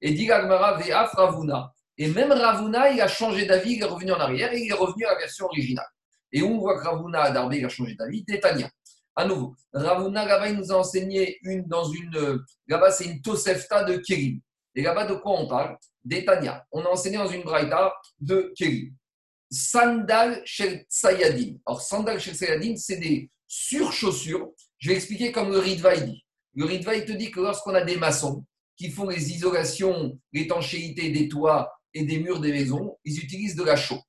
Et 0.00 0.12
dit 0.12 0.26
Gagmara 0.26 0.78
Ve'af 0.78 1.12
Ravuna. 1.12 1.72
Et 1.96 2.08
même 2.08 2.32
Ravuna, 2.32 2.90
il 2.90 3.00
a 3.00 3.08
changé 3.08 3.46
d'avis, 3.46 3.74
il 3.74 3.82
est 3.82 3.86
revenu 3.86 4.12
en 4.12 4.18
arrière 4.18 4.52
et 4.52 4.60
il 4.60 4.70
est 4.70 4.74
revenu 4.74 5.04
à 5.06 5.12
la 5.12 5.18
version 5.18 5.46
originale. 5.46 5.86
Et 6.32 6.42
on 6.42 6.58
voit 6.58 6.78
que 6.78 6.84
Ravuna 6.84 7.30
Darbe, 7.30 7.54
il 7.54 7.64
a 7.64 7.68
changé 7.68 7.94
d'avis, 7.94 8.24
Tétania. 8.24 8.68
À 9.16 9.24
nouveau, 9.26 9.54
Ravuna, 9.72 10.24
là 10.26 10.48
il 10.48 10.56
nous 10.56 10.72
a 10.72 10.76
enseigné 10.76 11.38
une, 11.42 11.64
dans 11.66 11.84
une. 11.84 12.42
Là-bas, 12.66 12.90
c'est 12.90 13.04
une 13.04 13.22
Tosefta 13.22 13.84
de 13.84 13.96
Kérim. 13.98 14.40
Et 14.74 14.82
là-bas, 14.82 15.06
de 15.06 15.14
quoi 15.14 15.40
on 15.40 15.46
parle? 15.46 15.76
D'Etania. 16.04 16.66
On 16.72 16.82
a 16.82 16.88
enseigné 16.88 17.16
dans 17.16 17.28
une 17.28 17.42
Braïta 17.42 17.92
de 18.20 18.52
Kérim. 18.56 18.92
Sandal 19.50 20.42
Shel 20.44 20.84
Sayadin. 20.88 21.56
Alors, 21.64 21.80
Sandal 21.80 22.18
Shel 22.20 22.34
Sayadin, 22.34 22.76
c'est 22.76 22.96
des 22.96 23.30
surchaussures. 23.46 24.50
Je 24.78 24.88
vais 24.88 24.96
expliquer 24.96 25.30
comme 25.30 25.50
le 25.50 25.58
Ritva 25.58 25.96
dit. 25.96 26.24
Le 26.54 26.64
Ritva, 26.64 27.00
te 27.00 27.12
dit 27.12 27.30
que 27.30 27.40
lorsqu'on 27.40 27.74
a 27.74 27.82
des 27.82 27.96
maçons 27.96 28.44
qui 28.76 28.90
font 28.90 29.08
les 29.08 29.30
isolations, 29.30 30.18
l'étanchéité 30.32 31.10
des 31.10 31.28
toits 31.28 31.72
et 31.92 32.04
des 32.04 32.18
murs 32.18 32.40
des 32.40 32.52
maisons, 32.52 32.98
ils 33.04 33.18
utilisent 33.18 33.54
de 33.54 33.62
la 33.62 33.76
chaux. 33.76 34.00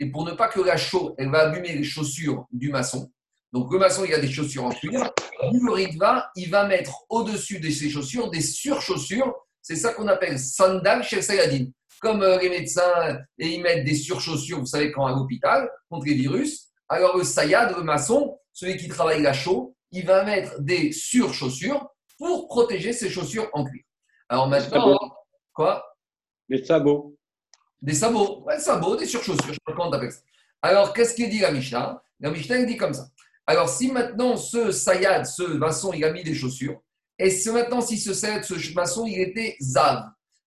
Et 0.00 0.10
pour 0.10 0.24
ne 0.24 0.32
pas 0.32 0.48
que 0.48 0.60
la 0.60 0.76
chaux, 0.76 1.14
elle 1.18 1.30
va 1.30 1.48
abîmer 1.48 1.74
les 1.74 1.84
chaussures 1.84 2.46
du 2.50 2.70
maçon, 2.70 3.12
donc 3.54 3.72
le 3.72 3.78
maçon, 3.78 4.04
il 4.04 4.12
a 4.12 4.18
des 4.18 4.30
chaussures 4.30 4.64
en 4.64 4.70
cuir, 4.70 5.12
le 5.52 5.72
Ritva, 5.72 6.28
il 6.34 6.50
va 6.50 6.66
mettre 6.66 7.04
au-dessus 7.08 7.60
de 7.60 7.70
ses 7.70 7.88
chaussures 7.88 8.28
des 8.28 8.40
surchaussures. 8.40 9.32
C'est 9.62 9.76
ça 9.76 9.94
qu'on 9.94 10.08
appelle 10.08 10.40
sandal 10.40 11.04
chez 11.04 11.22
Saladin. 11.22 11.66
Comme 12.00 12.22
euh, 12.22 12.36
les 12.38 12.50
médecins, 12.50 13.16
et 13.38 13.54
ils 13.54 13.62
mettent 13.62 13.84
des 13.84 13.94
surchaussures, 13.94 14.58
vous 14.58 14.66
savez, 14.66 14.90
quand 14.90 15.06
à 15.06 15.12
l'hôpital, 15.12 15.70
contre 15.88 16.06
les 16.06 16.14
virus. 16.14 16.72
Alors 16.88 17.16
le 17.16 17.22
sayad, 17.22 17.76
le 17.76 17.84
maçon, 17.84 18.36
celui 18.52 18.76
qui 18.76 18.88
travaille 18.88 19.22
la 19.22 19.32
chaux, 19.32 19.76
il 19.92 20.04
va 20.04 20.24
mettre 20.24 20.60
des 20.60 20.90
surchaussures 20.90 21.88
pour 22.18 22.48
protéger 22.48 22.92
ses 22.92 23.08
chaussures 23.08 23.48
en 23.52 23.64
cuir. 23.64 23.84
Alors 24.28 24.48
maintenant, 24.48 24.98
quoi? 25.52 25.96
Des 26.48 26.64
sabots. 26.64 27.16
Des 27.80 27.94
sabots, 27.94 28.42
ouais, 28.46 28.58
sabots, 28.58 28.96
des 28.96 29.06
surchaussures, 29.06 29.46
je 29.46 29.52
sais 29.52 29.58
pas 29.64 29.74
comment 29.74 29.90
on 29.90 30.10
ça. 30.10 30.18
Alors, 30.60 30.92
qu'est-ce 30.92 31.14
qu'il 31.14 31.30
dit 31.30 31.38
la 31.38 31.52
Mishnah? 31.52 32.02
La 32.18 32.30
Mishnah, 32.30 32.58
il 32.58 32.66
dit 32.66 32.76
comme 32.76 32.94
ça. 32.94 33.06
Alors, 33.46 33.68
si 33.68 33.90
maintenant 33.90 34.36
ce 34.36 34.72
Sayad, 34.72 35.26
ce 35.26 35.42
maçon, 35.42 35.92
il 35.92 36.04
a 36.04 36.12
mis 36.12 36.24
des 36.24 36.34
chaussures, 36.34 36.80
et 37.18 37.30
si 37.30 37.50
maintenant, 37.50 37.80
si 37.80 37.98
ce 37.98 38.14
Sayad, 38.14 38.42
ce 38.42 38.74
maçon, 38.74 39.06
il 39.06 39.20
était 39.20 39.56
Zav, 39.60 40.04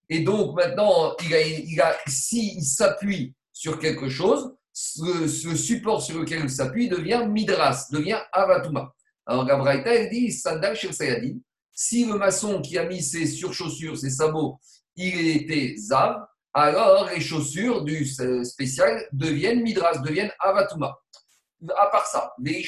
et 0.09 0.21
donc 0.21 0.55
maintenant, 0.55 1.15
il 1.25 1.33
a, 1.33 1.41
il 1.41 1.81
a, 1.81 1.95
s'il 2.07 2.63
s'appuie 2.63 3.35
sur 3.53 3.79
quelque 3.79 4.09
chose, 4.09 4.53
ce, 4.73 5.55
support 5.55 6.01
sur 6.01 6.19
lequel 6.19 6.43
il 6.43 6.49
s'appuie 6.49 6.87
devient 6.87 7.25
Midras, 7.27 7.87
devient 7.91 8.19
Avatuma. 8.31 8.93
Alors, 9.25 9.45
Gabraïta, 9.45 9.93
elle 9.93 10.09
dit 10.09 10.31
Sandal 10.31 10.77
Sayadin. 10.77 11.37
Si 11.73 12.05
le 12.05 12.15
maçon 12.15 12.61
qui 12.61 12.77
a 12.77 12.85
mis 12.85 13.03
ses 13.03 13.27
surchaussures, 13.27 13.97
ses 13.97 14.09
sabots, 14.09 14.59
il 14.95 15.37
était 15.37 15.75
Zav, 15.77 16.15
alors 16.53 17.09
les 17.13 17.21
chaussures 17.21 17.83
du 17.83 18.05
spécial 18.43 19.07
deviennent 19.11 19.61
Midras, 19.61 19.99
deviennent 19.99 20.31
Avatuma 20.39 20.97
à 21.75 21.87
part 21.87 22.05
ça, 22.07 22.33
les 22.39 22.63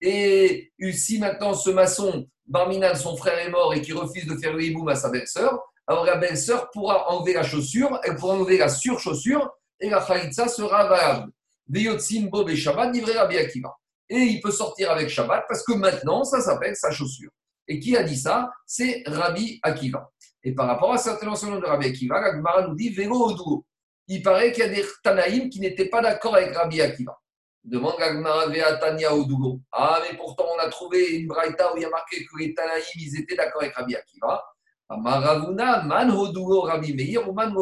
Et 0.00 0.72
si 0.92 1.18
maintenant 1.18 1.54
ce 1.54 1.70
maçon, 1.70 2.26
Barminan, 2.46 2.94
son 2.94 3.16
frère 3.16 3.38
est 3.38 3.50
mort 3.50 3.74
et 3.74 3.82
qui 3.82 3.92
refuse 3.92 4.26
de 4.26 4.36
faire 4.36 4.52
le 4.52 4.62
hiboum 4.62 4.88
à 4.88 4.94
sa 4.94 5.10
belle-sœur, 5.10 5.60
alors 5.86 6.04
la 6.04 6.16
belle-sœur 6.16 6.70
pourra 6.70 7.10
enlever 7.10 7.32
la 7.32 7.42
chaussure, 7.42 8.00
elle 8.04 8.16
pourra 8.16 8.34
enlever 8.34 8.58
la 8.58 8.68
surchaussure 8.68 9.50
et 9.80 9.90
la 9.90 10.00
khalitsa 10.00 10.48
sera 10.48 10.86
valable. 10.86 11.32
Bob 11.68 12.48
et 12.48 12.56
Shabbat, 12.56 12.94
Et 12.94 14.16
il 14.16 14.40
peut 14.40 14.50
sortir 14.50 14.90
avec 14.90 15.08
Shabbat 15.08 15.44
parce 15.48 15.64
que 15.64 15.72
maintenant, 15.72 16.24
ça 16.24 16.40
s'appelle 16.40 16.76
sa 16.76 16.90
chaussure. 16.90 17.30
Et 17.68 17.80
qui 17.80 17.96
a 17.96 18.04
dit 18.04 18.16
ça? 18.16 18.50
C'est 18.64 19.02
Rabbi 19.06 19.58
Akiva. 19.62 20.08
Et 20.44 20.54
par 20.54 20.68
rapport 20.68 20.92
à 20.92 20.98
cette 20.98 21.22
mention 21.24 21.58
de 21.58 21.64
Rabbi 21.64 21.86
Akiva, 21.86 22.20
la 22.20 22.66
nous 22.68 22.74
dit 22.76 22.90
Vélo 22.90 23.64
Il 24.06 24.22
paraît 24.22 24.52
qu'il 24.52 24.64
y 24.64 24.66
a 24.66 24.70
des 24.70 24.84
Tanaïm 25.02 25.50
qui 25.50 25.58
n'étaient 25.58 25.88
pas 25.88 26.00
d'accord 26.00 26.36
avec 26.36 26.54
Rabbi 26.54 26.80
Akiva. 26.80 27.18
Demande 27.66 28.00
à 28.00 28.76
Tania 28.76 29.10
Dougo. 29.10 29.60
Ah, 29.72 30.00
mais 30.08 30.16
pourtant, 30.16 30.44
on 30.54 30.58
a 30.60 30.68
trouvé 30.68 31.16
une 31.16 31.26
braïta 31.26 31.74
où 31.74 31.76
il 31.76 31.82
y 31.82 31.84
a 31.84 31.90
marqué 31.90 32.24
que 32.24 32.38
les 32.38 32.54
Tanaïm, 32.54 32.84
ils 32.94 33.18
étaient 33.18 33.34
d'accord 33.34 33.60
avec 33.60 33.74
Rabbi 33.74 33.96
Akiva. 33.96 34.44
Maravuna, 34.88 35.82
Man 35.82 36.12
Rabbi 36.12 36.94
Meir, 36.94 37.28
ou 37.28 37.32
Man. 37.32 37.52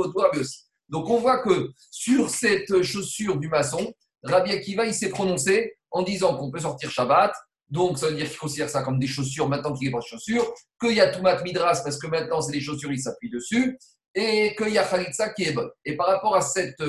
Donc, 0.91 1.09
on 1.09 1.17
voit 1.17 1.39
que 1.39 1.71
sur 1.91 2.29
cette 2.29 2.83
chaussure 2.83 3.39
du 3.39 3.49
maçon, 3.49 3.95
Rabbi 4.23 4.53
Akiva, 4.53 4.85
il 4.85 4.93
s'est 4.93 5.09
prononcé 5.09 5.75
en 5.91 6.03
disant 6.03 6.37
qu'on 6.37 6.51
peut 6.51 6.61
sortir 6.61 6.91
Shabbat. 6.91 7.33
Donc, 7.71 7.97
ça 7.97 8.09
veut 8.09 8.15
dire 8.15 8.29
qu'il 8.29 8.39
considère 8.39 8.69
ça 8.69 8.83
comme 8.83 8.99
des 8.99 9.07
chaussures 9.07 9.49
maintenant 9.49 9.73
qu'il 9.73 9.89
a 9.89 9.91
pas 9.91 10.01
de 10.01 10.05
chaussures. 10.05 10.53
Qu'il 10.79 10.93
y 10.93 11.01
a 11.01 11.09
Toumat 11.09 11.43
Midras 11.43 11.81
parce 11.83 11.99
que 11.99 12.09
maintenant, 12.09 12.43
c'est 12.43 12.53
des 12.53 12.61
chaussures, 12.61 12.93
il 12.93 13.01
s'appuie 13.01 13.31
dessus. 13.31 13.79
Et 14.15 14.55
qu'il 14.55 14.69
y 14.69 14.79
a 14.79 14.85
Khalitsa 14.85 15.31
qui 15.31 15.45
est 15.45 15.53
bonne. 15.53 15.71
Et 15.87 15.97
par 15.97 16.09
rapport 16.09 16.37
à 16.37 16.43
cette 16.43 16.83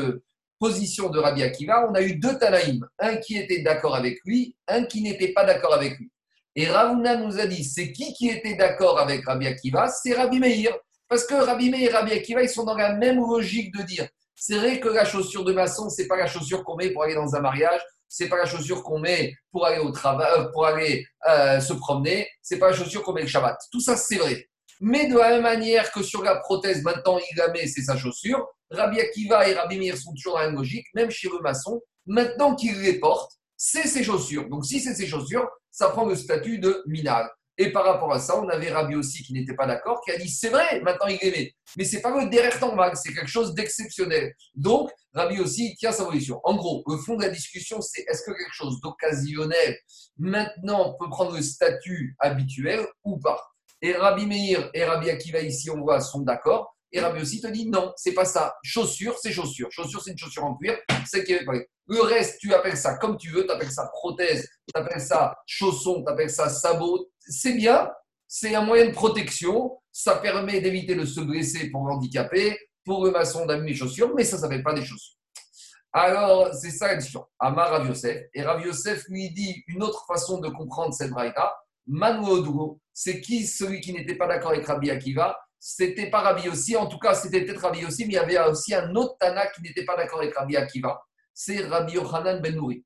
position 0.65 1.09
de 1.09 1.19
Rabbi 1.19 1.43
Akiva, 1.43 1.87
on 1.87 1.93
a 1.93 2.01
eu 2.01 2.15
deux 2.15 2.39
Tanaïm, 2.39 2.83
un 2.97 3.17
qui 3.17 3.37
était 3.37 3.61
d'accord 3.61 3.95
avec 3.95 4.17
lui, 4.25 4.55
un 4.67 4.83
qui 4.85 5.03
n'était 5.03 5.31
pas 5.31 5.45
d'accord 5.45 5.75
avec 5.75 5.95
lui. 5.99 6.09
Et 6.55 6.67
Ravuna 6.67 7.17
nous 7.17 7.39
a 7.39 7.45
dit, 7.45 7.63
c'est 7.63 7.91
qui 7.91 8.13
qui 8.13 8.29
était 8.29 8.55
d'accord 8.55 8.97
avec 8.99 9.23
Rabbi 9.25 9.45
Akiva? 9.45 9.89
C'est 9.89 10.13
Rabbi 10.13 10.39
Meir. 10.39 10.75
Parce 11.07 11.23
que 11.25 11.35
Rabbi 11.35 11.69
Meir 11.69 11.91
et 11.91 11.93
Rabbi 11.93 12.13
Akiva, 12.13 12.41
ils 12.41 12.49
sont 12.49 12.63
dans 12.63 12.75
la 12.75 12.93
même 12.93 13.17
logique 13.17 13.75
de 13.77 13.83
dire, 13.83 14.07
c'est 14.35 14.57
vrai 14.57 14.79
que 14.79 14.87
la 14.87 15.05
chaussure 15.05 15.43
de 15.43 15.53
maçon, 15.53 15.87
c'est 15.89 16.07
pas 16.07 16.17
la 16.17 16.25
chaussure 16.25 16.63
qu'on 16.63 16.77
met 16.77 16.89
pour 16.89 17.03
aller 17.03 17.13
dans 17.13 17.35
un 17.35 17.41
mariage, 17.41 17.81
c'est 18.09 18.27
pas 18.27 18.37
la 18.37 18.47
chaussure 18.47 18.81
qu'on 18.81 18.97
met 18.97 19.35
pour 19.51 19.67
aller 19.67 19.79
au 19.79 19.91
travail, 19.91 20.31
euh, 20.35 20.45
pour 20.51 20.65
aller 20.65 21.05
euh, 21.29 21.59
se 21.59 21.73
promener, 21.73 22.27
c'est 22.41 22.57
pas 22.57 22.71
la 22.71 22.75
chaussure 22.75 23.03
qu'on 23.03 23.13
met 23.13 23.21
le 23.21 23.27
Shabbat. 23.27 23.59
Tout 23.71 23.81
ça, 23.81 23.95
c'est 23.95 24.17
vrai. 24.17 24.47
Mais 24.81 25.05
de 25.07 25.15
la 25.15 25.29
même 25.29 25.43
manière 25.43 25.91
que 25.91 26.01
sur 26.01 26.23
la 26.23 26.37
prothèse, 26.37 26.81
maintenant, 26.81 27.19
il 27.19 27.37
la 27.37 27.49
met, 27.49 27.67
c'est 27.67 27.83
sa 27.83 27.95
chaussure, 27.95 28.47
Rabbi 28.71 28.99
Akiva 28.99 29.47
et 29.47 29.53
Rabbi 29.53 29.79
Meir 29.79 29.97
sont 29.97 30.13
toujours 30.13 30.33
dans 30.33 30.39
la 30.39 30.47
même 30.47 30.55
logique, 30.55 30.87
même 30.93 31.11
chez 31.11 31.29
le 31.29 31.39
maçon, 31.39 31.81
maintenant 32.05 32.55
qu'il 32.55 32.79
les 32.81 32.99
porte, 32.99 33.31
c'est 33.57 33.87
ses 33.87 34.03
chaussures. 34.03 34.49
Donc 34.49 34.65
si 34.65 34.79
c'est 34.79 34.95
ses 34.95 35.07
chaussures, 35.07 35.47
ça 35.71 35.89
prend 35.89 36.05
le 36.05 36.15
statut 36.15 36.59
de 36.59 36.83
minal. 36.87 37.29
Et 37.57 37.71
par 37.71 37.85
rapport 37.85 38.11
à 38.11 38.19
ça, 38.19 38.37
on 38.37 38.49
avait 38.49 38.71
Rabbi 38.71 38.95
aussi 38.95 39.23
qui 39.23 39.31
n'était 39.31 39.55
pas 39.55 39.65
d'accord, 39.65 40.01
qui 40.01 40.11
a 40.11 40.17
dit 40.17 40.27
c'est 40.27 40.49
vrai, 40.49 40.81
maintenant 40.81 41.07
il 41.07 41.31
met. 41.31 41.53
Mais 41.77 41.85
c'est 41.85 42.01
pas 42.01 42.11
le 42.21 42.29
derrière 42.29 42.59
normal, 42.59 42.91
c'est 42.95 43.13
quelque 43.13 43.29
chose 43.29 43.53
d'exceptionnel. 43.53 44.33
Donc, 44.55 44.91
Rabbi 45.13 45.39
aussi 45.39 45.73
tient 45.75 45.93
sa 45.93 46.03
position. 46.03 46.41
En 46.43 46.55
gros, 46.55 46.83
le 46.87 46.97
fond 46.97 47.15
de 47.15 47.21
la 47.21 47.29
discussion, 47.29 47.79
c'est 47.79 48.01
est-ce 48.09 48.23
que 48.23 48.31
quelque 48.31 48.53
chose 48.53 48.81
d'occasionnel 48.81 49.77
maintenant 50.17 50.95
peut 50.99 51.09
prendre 51.09 51.33
le 51.33 51.41
statut 51.41 52.15
habituel 52.19 52.85
ou 53.05 53.17
pas? 53.19 53.41
Et 53.81 53.93
Rabbi 53.93 54.25
Meir 54.25 54.69
et 54.73 54.83
Rabbi 54.83 55.09
Akiva 55.09 55.39
ici, 55.39 55.69
on 55.69 55.79
voit, 55.79 56.01
sont 56.01 56.21
d'accord. 56.21 56.74
Et 56.91 56.99
Rabbi 56.99 57.21
aussi 57.21 57.41
te 57.41 57.47
dit 57.47 57.69
non, 57.69 57.93
c'est 57.97 58.13
pas 58.13 58.25
ça. 58.25 58.55
Chaussure, 58.63 59.17
c'est 59.21 59.31
chaussure. 59.31 59.67
Chaussure, 59.71 60.01
c'est 60.01 60.11
une 60.11 60.17
chaussure 60.17 60.45
en 60.45 60.55
cuir. 60.55 60.77
C'est 61.05 61.27
Le 61.27 62.01
reste, 62.01 62.39
tu 62.39 62.53
appelles 62.53 62.77
ça 62.77 62.97
comme 62.97 63.17
tu 63.17 63.31
veux. 63.31 63.45
Tu 63.45 63.51
appelles 63.51 63.71
ça 63.71 63.89
prothèse, 63.91 64.47
tu 64.67 64.79
appelles 64.79 65.01
ça 65.01 65.35
chausson, 65.45 66.03
tu 66.03 66.11
appelles 66.11 66.29
ça 66.29 66.49
sabot. 66.49 67.09
C'est 67.19 67.53
bien. 67.53 67.89
C'est 68.27 68.55
un 68.55 68.61
moyen 68.61 68.87
de 68.87 68.91
protection. 68.91 69.77
Ça 69.91 70.15
permet 70.15 70.61
d'éviter 70.61 70.95
de 70.95 71.05
se 71.05 71.21
blesser 71.21 71.69
pour 71.69 71.85
l'handicapé, 71.85 72.57
pour 72.83 73.05
le 73.05 73.11
maçon 73.11 73.45
d'amener 73.45 73.71
les 73.71 73.77
chaussures, 73.77 74.13
mais 74.15 74.23
ça 74.23 74.37
ne 74.37 74.41
s'appelle 74.41 74.63
pas 74.63 74.73
des 74.73 74.83
chaussures. 74.83 75.15
Alors, 75.97 76.53
c'est 76.53 76.71
ça 76.71 76.87
la 76.87 76.95
discussion. 76.97 77.25
Amar 77.39 77.69
Rav 77.69 77.87
Yosef. 77.87 78.23
Et 78.33 78.43
Rav 78.43 78.61
Yosef 78.65 79.05
lui 79.07 79.31
dit 79.31 79.63
une 79.67 79.81
autre 79.81 80.05
façon 80.05 80.41
de 80.41 80.49
comprendre 80.49 80.93
cette 80.93 81.11
braïta. 81.11 81.55
Manu 81.87 82.25
c'est 82.93 83.21
qui 83.21 83.47
celui 83.47 83.79
qui 83.79 83.93
n'était 83.93 84.15
pas 84.15 84.27
d'accord 84.27 84.51
avec 84.51 84.65
Rabbi 84.65 84.89
Akiva 84.89 85.37
c'était 85.59 86.09
pas 86.09 86.21
Rabbi 86.21 86.49
aussi, 86.49 86.75
en 86.75 86.87
tout 86.87 86.99
cas 86.99 87.15
c'était 87.15 87.43
peut-être 87.43 87.61
Rabbi 87.61 87.85
aussi, 87.85 88.05
mais 88.05 88.13
il 88.13 88.15
y 88.15 88.17
avait 88.17 88.39
aussi 88.39 88.73
un 88.73 88.93
autre 88.95 89.15
Tana 89.19 89.47
qui 89.47 89.61
n'était 89.61 89.85
pas 89.85 89.95
d'accord 89.95 90.19
avec 90.19 90.35
Rabbi 90.35 90.55
Akiva, 90.55 91.01
c'est 91.33 91.65
Rabbi 91.65 91.93
Yochanan 91.93 92.41
Ben 92.41 92.55
Nouri. 92.55 92.83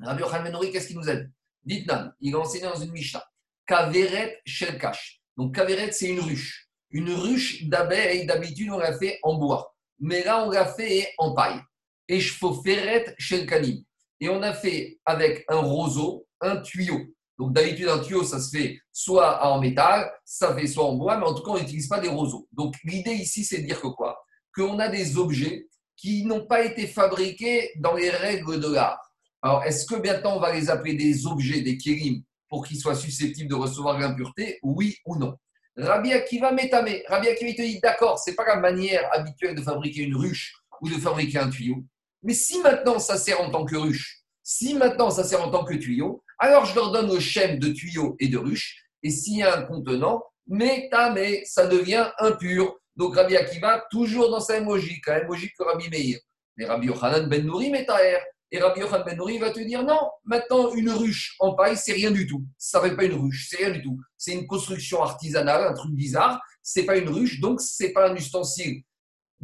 Rabbi 0.00 0.20
Yochanan 0.20 0.44
Ben 0.44 0.52
Nouri, 0.52 0.70
qu'est-ce 0.70 0.88
qu'il 0.88 0.98
nous 0.98 1.08
a 1.08 1.16
dit 1.16 1.28
Dites-nous, 1.64 2.10
il 2.20 2.34
a 2.34 2.38
enseigné 2.38 2.64
dans 2.64 2.76
une 2.76 2.92
Mishnah, 2.92 3.24
Kaveret 3.66 4.40
Shelkash. 4.46 5.20
Donc 5.36 5.54
Kaveret, 5.54 5.90
c'est 5.92 6.08
une 6.08 6.20
ruche. 6.20 6.68
Une 6.90 7.10
ruche 7.10 7.64
d'abeilles, 7.64 8.26
d'habitude 8.26 8.70
on 8.70 8.78
l'a 8.78 8.96
fait 8.96 9.18
en 9.22 9.34
bois, 9.34 9.74
mais 9.98 10.22
là 10.22 10.44
on 10.44 10.50
l'a 10.50 10.66
fait 10.66 11.12
en 11.18 11.34
paille. 11.34 11.60
Et 12.08 12.20
Shfoferet 12.20 13.16
Shelkanim. 13.18 13.82
Et 14.20 14.28
on 14.28 14.40
a 14.42 14.54
fait 14.54 14.98
avec 15.04 15.44
un 15.48 15.58
roseau, 15.58 16.26
un 16.40 16.58
tuyau. 16.58 17.00
Donc 17.38 17.52
d'habitude, 17.52 17.88
un 17.88 17.98
tuyau, 17.98 18.24
ça 18.24 18.40
se 18.40 18.56
fait 18.56 18.80
soit 18.92 19.44
en 19.46 19.60
métal, 19.60 20.10
ça 20.24 20.54
fait 20.54 20.66
soit 20.66 20.84
en 20.84 20.94
bois, 20.94 21.18
mais 21.18 21.26
en 21.26 21.34
tout 21.34 21.42
cas, 21.42 21.50
on 21.52 21.58
n'utilise 21.58 21.88
pas 21.88 22.00
des 22.00 22.08
roseaux. 22.08 22.48
Donc 22.52 22.74
l'idée 22.84 23.12
ici, 23.12 23.44
c'est 23.44 23.58
de 23.58 23.66
dire 23.66 23.80
que 23.80 23.88
quoi? 23.88 24.18
Qu'on 24.54 24.78
a 24.78 24.88
des 24.88 25.18
objets 25.18 25.68
qui 25.96 26.24
n'ont 26.24 26.46
pas 26.46 26.64
été 26.64 26.86
fabriqués 26.86 27.72
dans 27.76 27.94
les 27.94 28.10
règles 28.10 28.60
de 28.60 28.72
l'art. 28.72 29.00
Alors, 29.42 29.62
est-ce 29.64 29.86
que 29.86 29.96
maintenant 29.96 30.36
on 30.36 30.40
va 30.40 30.52
les 30.52 30.70
appeler 30.70 30.94
des 30.94 31.26
objets, 31.26 31.60
des 31.60 31.76
kérim, 31.76 32.22
pour 32.48 32.66
qu'ils 32.66 32.78
soient 32.78 32.94
susceptibles 32.94 33.50
de 33.50 33.54
recevoir 33.54 33.98
l'impureté? 33.98 34.58
Oui 34.62 34.96
ou 35.04 35.16
non? 35.16 35.36
Rabbi 35.76 36.12
Akiva 36.12 36.52
métamé. 36.52 37.04
Rabbi 37.06 37.28
Akiva 37.28 37.52
te 37.52 37.62
dit 37.62 37.80
d'accord, 37.80 38.18
c'est 38.18 38.34
pas 38.34 38.46
la 38.46 38.56
manière 38.56 39.08
habituelle 39.12 39.54
de 39.54 39.60
fabriquer 39.60 40.02
une 40.02 40.16
ruche 40.16 40.54
ou 40.80 40.88
de 40.88 40.94
fabriquer 40.94 41.38
un 41.38 41.50
tuyau. 41.50 41.84
Mais 42.22 42.32
si 42.32 42.60
maintenant 42.60 42.98
ça 42.98 43.18
sert 43.18 43.40
en 43.40 43.50
tant 43.50 43.64
que 43.66 43.76
ruche, 43.76 44.22
si 44.48 44.74
maintenant 44.74 45.10
ça 45.10 45.24
sert 45.24 45.42
en 45.42 45.50
tant 45.50 45.64
que 45.64 45.74
tuyau, 45.74 46.22
alors 46.38 46.66
je 46.66 46.74
leur 46.76 46.92
donne 46.92 47.12
le 47.12 47.18
schème 47.18 47.58
de 47.58 47.72
tuyau 47.72 48.14
et 48.20 48.28
de 48.28 48.38
ruche. 48.38 48.86
Et 49.02 49.10
s'il 49.10 49.38
y 49.38 49.42
a 49.42 49.58
un 49.58 49.62
contenant, 49.62 50.22
mais 50.46 50.88
tamé, 50.88 51.42
ça 51.44 51.66
devient 51.66 52.08
impur. 52.20 52.78
Donc 52.94 53.16
Rabbi 53.16 53.36
Akiva, 53.36 53.84
toujours 53.90 54.30
dans 54.30 54.38
sa 54.38 54.52
même 54.54 54.68
logique, 54.68 55.04
la 55.08 55.18
même 55.18 55.26
logique 55.26 55.52
que 55.58 55.64
Rabbi 55.64 55.90
Meir. 55.90 56.20
Mais 56.56 56.64
Rabbi 56.64 56.86
Yochanan 56.86 57.28
ben 57.28 57.44
Nouri, 57.44 57.70
Metaher. 57.70 58.20
Et 58.52 58.60
Rabbi 58.60 58.80
Yochanan 58.82 59.04
ben 59.04 59.16
Nouri 59.16 59.38
va 59.38 59.50
te 59.50 59.58
dire 59.58 59.82
non, 59.82 60.08
maintenant 60.24 60.72
une 60.74 60.90
ruche 60.90 61.34
en 61.40 61.54
paille, 61.54 61.76
c'est 61.76 61.94
rien 61.94 62.12
du 62.12 62.28
tout. 62.28 62.44
Ça 62.56 62.80
ne 62.80 62.94
pas 62.94 63.02
une 63.02 63.14
ruche, 63.14 63.48
c'est 63.50 63.56
rien 63.56 63.70
du 63.70 63.82
tout. 63.82 63.98
C'est 64.16 64.32
une 64.32 64.46
construction 64.46 65.02
artisanale, 65.02 65.66
un 65.66 65.74
truc 65.74 65.92
bizarre. 65.92 66.40
C'est 66.62 66.84
pas 66.84 66.96
une 66.96 67.08
ruche, 67.08 67.40
donc 67.40 67.60
c'est 67.60 67.90
pas 67.90 68.10
un 68.10 68.14
ustensile 68.14 68.82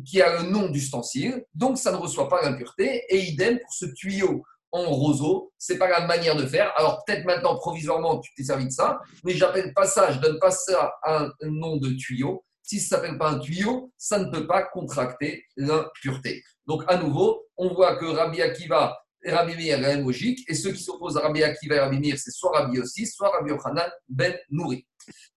qui 0.07 0.23
a 0.23 0.43
le 0.43 0.49
nom 0.49 0.71
d'ustensile, 0.71 1.45
donc 1.55 1.77
ça 1.77 1.93
ne 1.93 1.97
reçoit 1.97 2.29
pas 2.29 2.43
l'impureté. 2.43 3.03
Et 3.09 3.19
idem 3.19 3.59
pour 3.59 3.75
ce 3.75 3.87
tuyau 3.87 4.45
en 4.73 4.85
roseau, 4.85 5.53
c'est 5.59 5.79
pas 5.79 5.89
la 5.89 6.07
manière 6.07 6.37
de 6.37 6.47
faire. 6.47 6.73
Alors 6.77 7.05
peut-être 7.05 7.25
maintenant 7.25 7.57
provisoirement 7.57 8.19
tu 8.21 8.35
t'es 8.35 8.45
servi 8.45 8.67
de 8.67 8.71
ça, 8.71 9.01
mais 9.25 9.35
j'appelle 9.35 9.73
pas 9.75 9.87
ça, 9.87 10.11
je 10.11 10.19
donne 10.19 10.39
pas 10.39 10.51
ça 10.51 10.95
un 11.05 11.31
nom 11.43 11.77
de 11.77 11.91
tuyau. 11.91 12.45
Si 12.63 12.81
ça 12.81 12.97
s'appelle 12.97 13.19
pas 13.19 13.31
un 13.31 13.39
tuyau, 13.39 13.93
ça 13.99 14.19
ne 14.19 14.31
peut 14.31 14.47
pas 14.47 14.63
contracter 14.63 15.45
l'impureté. 15.57 16.43
Donc 16.67 16.85
à 16.89 16.97
nouveau, 16.97 17.47
on 17.57 17.73
voit 17.75 17.97
que 17.97 18.07
Rabbi 18.07 18.41
Akiva 18.41 18.99
et 19.25 19.31
Rabbi 19.31 19.57
Meir 19.57 19.81
la 19.81 19.89
même 19.89 20.05
logique, 20.05 20.41
et 20.49 20.55
ceux 20.55 20.73
qui 20.73 20.83
s'opposent 20.83 21.17
à 21.17 21.21
Rabbi 21.21 21.43
Akiva 21.43 21.77
et 21.77 21.81
Rabbi 21.81 21.99
Meir, 21.99 22.17
c'est 22.19 22.31
soit 22.31 22.59
Rabbi 22.59 22.81
aussi, 22.81 23.07
soit 23.07 23.31
Rabbi 23.31 23.51
Yochanan 23.51 23.91
ben 24.09 24.37
Nouri. 24.51 24.87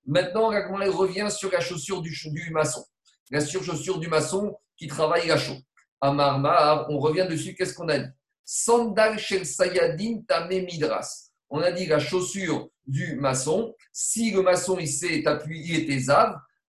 Maintenant, 0.06 0.52
on 0.52 0.92
revient 0.92 1.28
sur 1.30 1.52
la 1.52 1.60
chaussure 1.60 2.02
du, 2.02 2.12
du 2.12 2.52
maçon 2.52 2.84
la 3.32 3.42
surchaussure 3.42 4.00
du 4.00 4.08
maçon 4.08 4.58
qui 4.78 4.88
travaille 4.88 5.28
la 5.28 5.38
chaux. 5.38 5.58
Amar 6.02 6.88
on 6.90 7.00
revient 7.00 7.28
dessus, 7.30 7.56
qu'est-ce 7.56 7.74
qu'on 7.74 7.90
a 7.90 8.00
dit? 8.00 8.10
Sandal 8.46 9.18
shel 9.18 9.46
sayadin 9.46 10.22
midras. 10.62 11.32
On 11.50 11.62
a 11.62 11.72
dit 11.72 11.88
la 11.88 12.00
chaussure 12.00 12.70
du 12.86 13.16
maçon. 13.16 13.74
Si 13.92 14.32
le 14.32 14.42
maçon 14.42 14.78
il 14.80 14.88
s'est 14.88 15.26
appuyé, 15.26 15.76
il 15.76 15.84
était 15.84 16.12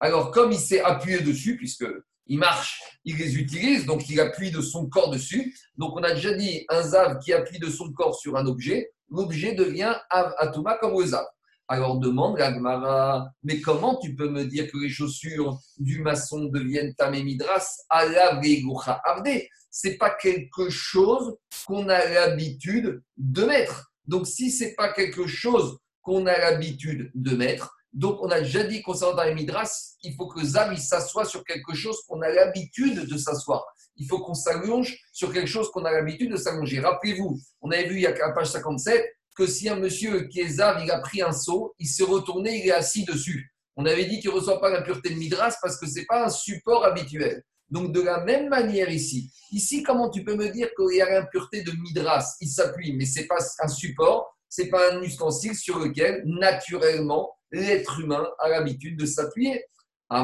alors 0.00 0.30
comme 0.30 0.52
il 0.52 0.58
s'est 0.58 0.80
appuyé 0.80 1.20
dessus, 1.20 1.56
puisque 1.56 1.86
il 2.26 2.38
marche, 2.38 2.82
il 3.04 3.16
les 3.16 3.36
utilise, 3.36 3.86
donc 3.86 4.08
il 4.08 4.20
appuie 4.20 4.50
de 4.50 4.60
son 4.60 4.88
corps 4.88 5.10
dessus. 5.10 5.56
Donc 5.76 5.96
on 5.96 6.02
a 6.02 6.12
déjà 6.12 6.34
dit 6.34 6.64
un 6.68 6.82
zav 6.82 7.18
qui 7.20 7.32
appuie 7.32 7.58
de 7.58 7.70
son 7.70 7.92
corps 7.92 8.18
sur 8.18 8.36
un 8.36 8.46
objet, 8.46 8.90
l'objet 9.08 9.54
devient 9.54 9.94
av 10.10 10.34
atuma 10.38 10.76
comme 10.78 10.98
le 10.98 11.06
zav. 11.06 11.24
Alors 11.68 11.98
demande 11.98 12.37
Gagmara, 12.37 13.29
mais 13.42 13.61
comment 13.61 13.96
tu 13.96 14.14
peux 14.14 14.29
me 14.29 14.44
dire 14.44 14.70
que 14.70 14.79
les 14.79 14.88
chaussures 14.88 15.59
du 15.79 16.00
maçon 16.00 16.44
deviennent 16.44 16.94
tamémidras 16.94 17.66
à 17.90 18.05
la 18.05 18.40
Ce 18.40 19.48
C'est 19.70 19.96
pas 19.96 20.11
quelque 20.11 20.68
chose 20.68 21.37
qu'on 21.66 21.88
a 21.88 22.07
l'habitude 22.07 23.02
de 23.16 23.44
mettre. 23.44 23.90
Donc 24.07 24.29
si 24.29 24.52
c'est 24.52 24.74
pas 24.74 24.92
quelque 24.92 25.26
chose 25.26 25.79
qu'on 26.02 26.26
a 26.26 26.38
l'habitude 26.38 27.11
de 27.14 27.35
mettre, 27.35 27.76
donc 27.92 28.18
on 28.20 28.31
a 28.31 28.40
déjà 28.40 28.62
dit 28.62 28.83
concernant 28.83 29.24
les 29.24 29.35
midras, 29.35 29.96
il 30.02 30.14
faut 30.14 30.29
que 30.29 30.44
Zam 30.44 30.76
s'assoie 30.76 31.24
sur 31.24 31.42
quelque 31.44 31.74
chose 31.74 31.96
qu'on 32.07 32.20
a 32.20 32.29
l'habitude 32.29 33.07
de 33.07 33.16
s'asseoir. 33.16 33.64
Il 33.96 34.07
faut 34.07 34.20
qu'on 34.20 34.35
s'allonge 34.35 34.96
sur 35.12 35.33
quelque 35.33 35.48
chose 35.48 35.70
qu'on 35.70 35.85
a 35.85 35.90
l'habitude 35.90 36.31
de 36.31 36.37
s'allonger. 36.37 36.79
Rappelez-vous, 36.79 37.40
on 37.62 37.70
avait 37.70 37.88
vu 37.88 37.96
il 37.96 38.02
y 38.02 38.07
a 38.07 38.14
la 38.14 38.33
page 38.33 38.50
57, 38.50 39.05
que 39.37 39.46
si 39.46 39.68
un 39.68 39.77
monsieur 39.77 40.22
qui 40.29 40.40
est 40.40 40.49
zav, 40.49 40.83
il 40.83 40.90
a 40.90 40.99
pris 40.99 41.22
un 41.22 41.33
seau, 41.33 41.75
il 41.79 41.87
s'est 41.87 42.05
retourné, 42.05 42.62
il 42.62 42.68
est 42.68 42.72
assis 42.72 43.05
dessus. 43.05 43.53
On 43.77 43.85
avait 43.85 44.07
dit 44.07 44.18
qu'il 44.20 44.31
ne 44.31 44.37
reçoit 44.37 44.61
pas 44.61 44.70
la 44.70 44.81
pureté 44.81 45.11
de 45.11 45.16
Midras 45.16 45.57
parce 45.61 45.79
que 45.79 45.87
ce 45.87 45.99
n'est 45.99 46.07
pas 46.07 46.25
un 46.25 46.31
support 46.31 46.85
habituel. 46.85 47.42
Donc, 47.68 47.92
de 47.92 48.01
la 48.01 48.25
même 48.25 48.49
manière 48.49 48.88
ici, 48.90 49.31
ici, 49.51 49.83
comment 49.83 50.09
tu 50.09 50.25
peux 50.25 50.35
me 50.35 50.49
dire 50.49 50.70
qu'il 50.75 50.96
y 50.96 51.03
a 51.03 51.11
l'impureté 51.11 51.62
de 51.62 51.72
Midras 51.72 52.37
Il 52.40 52.49
s'appuie, 52.49 52.96
mais 52.96 53.05
ce 53.05 53.20
n'est 53.20 53.27
pas 53.27 53.44
un 53.61 53.68
support, 53.68 54.35
ce 54.49 54.62
n'est 54.62 54.68
pas 54.68 54.92
un 54.92 55.03
ustensile 55.03 55.55
sur 55.55 55.79
lequel, 55.79 56.22
naturellement, 56.25 57.37
l'être 57.51 58.01
humain 58.01 58.27
a 58.38 58.49
l'habitude 58.49 58.99
de 58.99 59.05
s'appuyer. 59.05 59.64
Il 60.11 60.16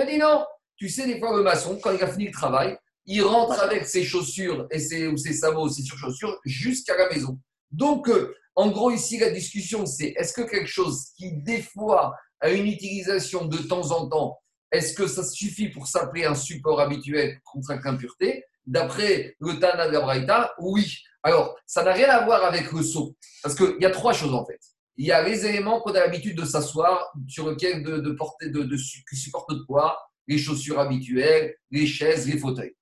a 0.00 0.06
dit 0.06 0.18
non, 0.18 0.44
tu 0.76 0.88
sais, 0.88 1.06
des 1.06 1.18
fois, 1.20 1.36
le 1.36 1.42
maçon, 1.42 1.78
quand 1.80 1.92
il 1.92 2.02
a 2.02 2.08
fini 2.08 2.26
le 2.26 2.32
travail, 2.32 2.76
il 3.12 3.22
rentre 3.22 3.60
avec 3.60 3.86
ses 3.86 4.04
chaussures 4.04 4.66
et 4.70 4.78
ses, 4.78 5.06
ou 5.06 5.18
ses 5.18 5.34
sabots, 5.34 5.68
ses 5.68 5.82
surchaussures 5.82 6.40
jusqu'à 6.46 6.96
la 6.96 7.10
maison. 7.10 7.38
Donc, 7.70 8.08
euh, 8.08 8.34
en 8.54 8.70
gros, 8.70 8.90
ici, 8.90 9.18
la 9.18 9.30
discussion, 9.30 9.84
c'est 9.84 10.14
est-ce 10.16 10.32
que 10.32 10.40
quelque 10.40 10.68
chose 10.68 11.08
qui, 11.18 11.32
des 11.42 11.60
fois, 11.60 12.14
a 12.40 12.48
une 12.48 12.66
utilisation 12.66 13.44
de 13.44 13.58
temps 13.58 13.90
en 13.90 14.08
temps, 14.08 14.38
est-ce 14.70 14.94
que 14.94 15.06
ça 15.06 15.22
suffit 15.24 15.68
pour 15.68 15.86
s'appeler 15.86 16.24
un 16.24 16.34
support 16.34 16.80
habituel 16.80 17.38
contre 17.44 17.74
l'impureté 17.84 18.46
D'après 18.64 19.36
le 19.40 19.58
Tana 19.58 19.88
de 19.88 19.92
la 19.92 20.54
oui. 20.60 20.96
Alors, 21.22 21.54
ça 21.66 21.84
n'a 21.84 21.92
rien 21.92 22.08
à 22.08 22.24
voir 22.24 22.42
avec 22.44 22.72
le 22.72 22.82
seau. 22.82 23.14
Parce 23.42 23.54
qu'il 23.54 23.76
y 23.78 23.84
a 23.84 23.90
trois 23.90 24.14
choses, 24.14 24.32
en 24.32 24.46
fait. 24.46 24.60
Il 24.96 25.04
y 25.04 25.12
a 25.12 25.22
les 25.22 25.44
éléments 25.44 25.82
qu'on 25.82 25.92
a 25.92 26.00
l'habitude 26.00 26.38
de 26.38 26.46
s'asseoir, 26.46 27.12
sur 27.28 27.50
lesquels 27.50 27.82
de, 27.82 27.98
de, 27.98 28.16
de, 28.48 28.76
qui 29.10 29.16
supportent 29.16 29.50
notre 29.50 29.66
poids, 29.66 29.98
les 30.28 30.38
chaussures 30.38 30.80
habituelles, 30.80 31.54
les 31.70 31.86
chaises, 31.86 32.26
les 32.26 32.38
fauteuils 32.38 32.74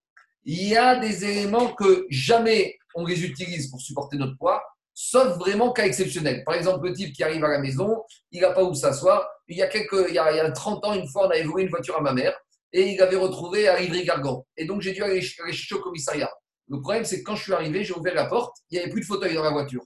il 0.45 0.69
y 0.69 0.77
a 0.77 0.97
des 0.97 1.25
éléments 1.25 1.73
que 1.75 2.07
jamais 2.11 2.79
on 2.95 3.05
les 3.05 3.25
utilise 3.25 3.71
pour 3.71 3.81
supporter 3.81 4.17
notre 4.17 4.37
poids, 4.37 4.63
sauf 4.95 5.39
vraiment 5.39 5.73
cas 5.73 5.85
exceptionnel. 5.85 6.45
Par 6.45 6.55
exemple, 6.55 6.87
le 6.87 6.93
type 6.93 7.15
qui 7.15 7.23
arrive 7.23 7.45
à 7.45 7.49
la 7.49 7.59
maison, 7.59 8.03
il 8.33 8.41
n'a 8.41 8.51
pas 8.51 8.65
où 8.65 8.75
s'asseoir. 8.75 9.27
Il 9.49 9.57
y, 9.57 9.63
a 9.63 9.67
quelques, 9.67 10.07
il, 10.09 10.15
y 10.15 10.19
a, 10.19 10.51
30 10.51 10.85
ans, 10.85 10.95
une 10.95 11.09
fois, 11.09 11.27
on 11.27 11.31
avait 11.31 11.43
volé 11.43 11.65
une 11.65 11.71
voiture 11.71 11.97
à 11.97 12.01
ma 12.01 12.13
mère 12.13 12.37
et 12.73 12.93
il 12.93 13.03
avait 13.03 13.17
retrouvé 13.17 13.69
à 13.69 13.81
Ivry-Gargan. 13.81 14.47
Et 14.57 14.65
donc, 14.65 14.81
j'ai 14.81 14.93
dû 14.93 15.03
aller 15.03 15.21
chercher 15.21 15.75
au 15.75 15.81
commissariat. 15.81 16.31
Le 16.69 16.81
problème, 16.81 17.05
c'est 17.05 17.21
que 17.21 17.25
quand 17.25 17.35
je 17.35 17.43
suis 17.43 17.53
arrivé, 17.53 17.83
j'ai 17.83 17.95
ouvert 17.95 18.15
la 18.15 18.27
porte, 18.27 18.57
il 18.71 18.77
n'y 18.77 18.83
avait 18.83 18.93
plus 18.93 19.01
de 19.01 19.07
fauteuil 19.07 19.35
dans 19.35 19.43
la 19.43 19.51
voiture. 19.51 19.83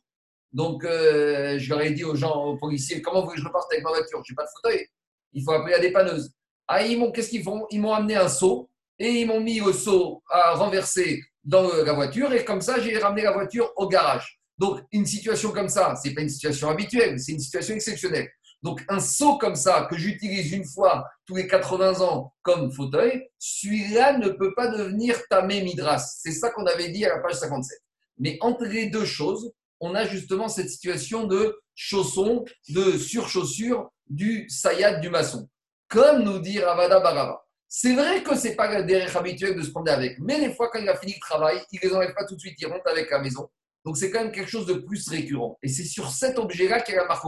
Donc, 0.52 0.84
euh, 0.84 1.58
je 1.58 1.68
leur 1.70 1.80
ai 1.80 1.90
dit 1.90 2.04
aux 2.04 2.14
gens, 2.14 2.44
aux 2.44 2.58
policiers, 2.58 3.00
comment 3.00 3.20
vous 3.20 3.26
voulez 3.26 3.36
que 3.36 3.42
je 3.42 3.46
reparte 3.46 3.72
avec 3.72 3.82
ma 3.82 3.90
voiture? 3.90 4.22
Je 4.24 4.32
n'ai 4.32 4.36
pas 4.36 4.44
de 4.44 4.50
fauteuil. 4.54 4.86
Il 5.32 5.42
faut 5.42 5.52
appeler 5.52 5.72
la 5.72 5.80
dépanneuse. 5.80 6.32
Ah, 6.68 6.82
ils 6.84 6.98
m'ont, 6.98 7.10
qu'est-ce 7.10 7.30
qu'ils 7.30 7.42
font? 7.42 7.66
Ils 7.70 7.80
m'ont 7.80 7.92
amené 7.92 8.16
un 8.16 8.28
seau 8.28 8.68
et 8.98 9.10
ils 9.10 9.26
m'ont 9.26 9.40
mis 9.40 9.60
au 9.60 9.72
seau 9.72 10.22
à 10.30 10.54
renverser 10.54 11.22
dans 11.42 11.68
la 11.68 11.92
voiture 11.92 12.32
et 12.32 12.44
comme 12.44 12.60
ça, 12.60 12.80
j'ai 12.80 12.96
ramené 12.98 13.22
la 13.22 13.32
voiture 13.32 13.72
au 13.76 13.88
garage. 13.88 14.40
Donc, 14.58 14.80
une 14.92 15.06
situation 15.06 15.50
comme 15.50 15.68
ça, 15.68 15.94
ce 15.96 16.08
n'est 16.08 16.14
pas 16.14 16.22
une 16.22 16.28
situation 16.28 16.70
habituelle, 16.70 17.18
c'est 17.18 17.32
une 17.32 17.40
situation 17.40 17.74
exceptionnelle. 17.74 18.28
Donc, 18.62 18.82
un 18.88 19.00
seau 19.00 19.36
comme 19.36 19.56
ça, 19.56 19.86
que 19.90 19.98
j'utilise 19.98 20.52
une 20.52 20.64
fois 20.64 21.04
tous 21.26 21.36
les 21.36 21.46
80 21.46 22.00
ans 22.00 22.32
comme 22.40 22.72
fauteuil, 22.72 23.28
celui-là 23.38 24.16
ne 24.16 24.30
peut 24.30 24.54
pas 24.54 24.68
devenir 24.68 25.20
tamé 25.28 25.60
midras. 25.60 25.98
C'est 25.98 26.32
ça 26.32 26.50
qu'on 26.50 26.64
avait 26.64 26.88
dit 26.88 27.04
à 27.04 27.10
la 27.10 27.18
page 27.20 27.34
57. 27.34 27.78
Mais 28.18 28.38
entre 28.40 28.64
les 28.64 28.86
deux 28.86 29.04
choses, 29.04 29.52
on 29.80 29.94
a 29.94 30.06
justement 30.06 30.48
cette 30.48 30.70
situation 30.70 31.26
de 31.26 31.60
chausson, 31.74 32.44
de 32.70 32.96
surchaussure 32.96 33.90
du 34.08 34.48
sayad 34.48 35.02
du 35.02 35.10
maçon. 35.10 35.46
Comme 35.88 36.22
nous 36.22 36.38
dit 36.38 36.58
Ravada 36.58 37.00
Barava. 37.00 37.43
C'est 37.68 37.94
vrai 37.94 38.22
que 38.22 38.36
ce 38.36 38.48
n'est 38.48 38.54
pas 38.54 38.78
le 38.78 38.84
derrière 38.84 39.16
habituel 39.16 39.56
de 39.56 39.62
se 39.62 39.70
prendre 39.70 39.90
avec, 39.90 40.18
mais 40.20 40.40
des 40.40 40.54
fois, 40.54 40.70
quand 40.70 40.78
il 40.78 40.88
a 40.88 40.96
fini 40.96 41.14
le 41.14 41.20
travail, 41.20 41.60
il 41.72 41.80
les 41.82 41.92
enlève 41.92 42.14
pas 42.14 42.24
tout 42.24 42.36
de 42.36 42.40
suite, 42.40 42.54
il 42.60 42.66
rentre 42.66 42.88
avec 42.88 43.10
la 43.10 43.18
maison. 43.18 43.48
Donc, 43.84 43.96
c'est 43.98 44.10
quand 44.10 44.20
même 44.22 44.32
quelque 44.32 44.50
chose 44.50 44.66
de 44.66 44.74
plus 44.74 45.08
récurrent. 45.08 45.58
Et 45.62 45.68
c'est 45.68 45.84
sur 45.84 46.10
cet 46.10 46.38
objet-là 46.38 46.80
qu'il 46.80 46.94
y 46.94 46.98
a 46.98 47.02
la 47.02 47.08
marque 47.08 47.24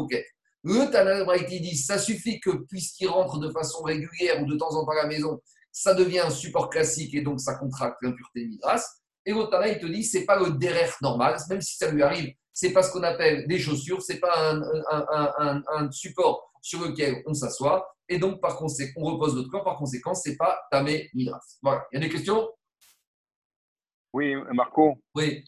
Le 0.62 0.90
Tana 0.90 1.22
dit 1.46 1.76
ça 1.76 1.98
suffit 1.98 2.40
que 2.40 2.50
puisqu'il 2.68 3.08
rentre 3.08 3.38
de 3.38 3.50
façon 3.50 3.82
régulière 3.82 4.42
ou 4.42 4.46
de 4.46 4.56
temps 4.56 4.74
en 4.74 4.84
temps 4.84 4.92
à 4.92 5.02
la 5.02 5.06
maison, 5.06 5.40
ça 5.70 5.94
devient 5.94 6.20
un 6.20 6.30
support 6.30 6.70
classique 6.70 7.14
et 7.14 7.20
donc 7.20 7.40
ça 7.40 7.56
contracte 7.56 7.98
l'impureté 8.02 8.46
midras. 8.46 8.82
Et 9.26 9.32
Tana, 9.50 9.68
il 9.68 9.78
te 9.78 9.86
dit 9.86 10.04
c'est 10.04 10.24
pas 10.24 10.38
le 10.38 10.52
derrière 10.52 10.96
normal, 11.02 11.36
même 11.50 11.60
si 11.60 11.76
ça 11.76 11.90
lui 11.90 12.02
arrive, 12.02 12.32
c'est 12.52 12.70
pas 12.70 12.82
ce 12.82 12.90
qu'on 12.90 13.02
appelle 13.02 13.46
des 13.46 13.58
chaussures, 13.58 14.00
c'est 14.00 14.18
pas 14.18 14.54
un 14.90 15.90
support 15.90 16.52
sur 16.66 16.80
lequel 16.80 17.22
on 17.26 17.34
s'assoit, 17.34 17.86
et 18.08 18.18
donc, 18.18 18.40
par 18.40 18.56
conséquent, 18.56 19.00
on 19.02 19.12
repose 19.12 19.36
notre 19.36 19.50
corps. 19.50 19.64
Par 19.64 19.76
conséquent, 19.76 20.14
ce 20.14 20.30
n'est 20.30 20.36
pas 20.36 20.58
Tamé 20.70 21.08
Midras. 21.14 21.58
Voilà. 21.62 21.86
Il 21.92 21.96
y 21.96 21.98
a 21.98 22.06
des 22.06 22.12
questions? 22.12 22.48
Oui, 24.12 24.34
Marco. 24.52 25.00
Oui. 25.14 25.44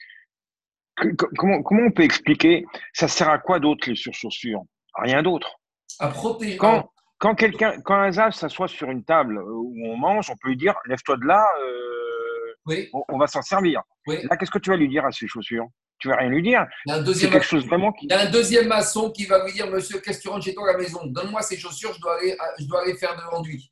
Comment, 1.37 1.62
comment 1.62 1.87
on 1.87 1.92
peut 1.92 2.02
expliquer? 2.02 2.64
Ça 2.92 3.09
sert 3.09 3.31
à 3.31 3.38
quoi 3.38 3.59
d'autre 3.59 3.88
les 3.88 3.96
surchaussures? 3.96 4.62
Rien 4.94 5.22
d'autre. 5.22 5.61
À 5.99 6.09
protéger. 6.09 6.57
Quand, 6.57 6.90
quand, 7.18 7.34
quelqu'un, 7.34 7.80
quand 7.80 7.97
un 7.97 8.12
zaf 8.12 8.34
s'assoit 8.34 8.68
sur 8.68 8.90
une 8.90 9.05
table 9.05 9.40
où 9.42 9.74
on 9.86 9.97
mange, 9.97 10.30
on 10.30 10.36
peut 10.40 10.49
lui 10.49 10.57
dire 10.57 10.74
lève-toi 10.86 11.16
de 11.16 11.26
là, 11.26 11.45
euh, 11.61 12.55
oui. 12.66 12.90
on, 13.09 13.18
va 13.18 13.26
s'en 13.26 13.42
servir. 13.42 13.82
Oui. 14.07 14.18
Là, 14.28 14.36
qu'est-ce 14.36 14.51
que 14.51 14.59
tu 14.59 14.70
vas 14.70 14.76
lui 14.76 14.88
dire 14.88 15.05
à 15.05 15.12
ces 15.12 15.26
chaussures? 15.26 15.66
Tu 15.99 16.09
vas 16.09 16.16
rien 16.16 16.28
lui 16.28 16.42
dire. 16.42 16.66
Il 16.86 16.90
y 16.90 16.92
a 16.92 16.96
un 16.96 17.03
deuxième, 17.03 17.30
quelque 17.30 17.46
chose 17.46 17.66
vraiment 17.66 17.92
qui... 17.92 18.07
Il 18.07 18.12
y 18.12 18.14
a 18.14 18.20
un 18.20 18.30
deuxième 18.30 18.68
maçon 18.68 19.11
qui 19.11 19.26
va 19.26 19.44
lui 19.44 19.53
dire 19.53 19.70
Monsieur, 19.70 20.01
qu'est-ce 20.01 20.18
que 20.18 20.22
tu 20.22 20.28
rentres 20.28 20.44
chez 20.44 20.55
toi 20.55 20.68
à 20.68 20.72
la 20.72 20.78
maison? 20.78 21.01
Donne-moi 21.07 21.42
ces 21.42 21.57
chaussures, 21.57 21.92
je 21.94 22.01
dois 22.01 22.18
aller, 22.18 22.36
je 22.59 22.64
dois 22.64 22.82
aller 22.82 22.94
faire 22.94 23.16
de 23.16 23.22
l'enduit. 23.30 23.70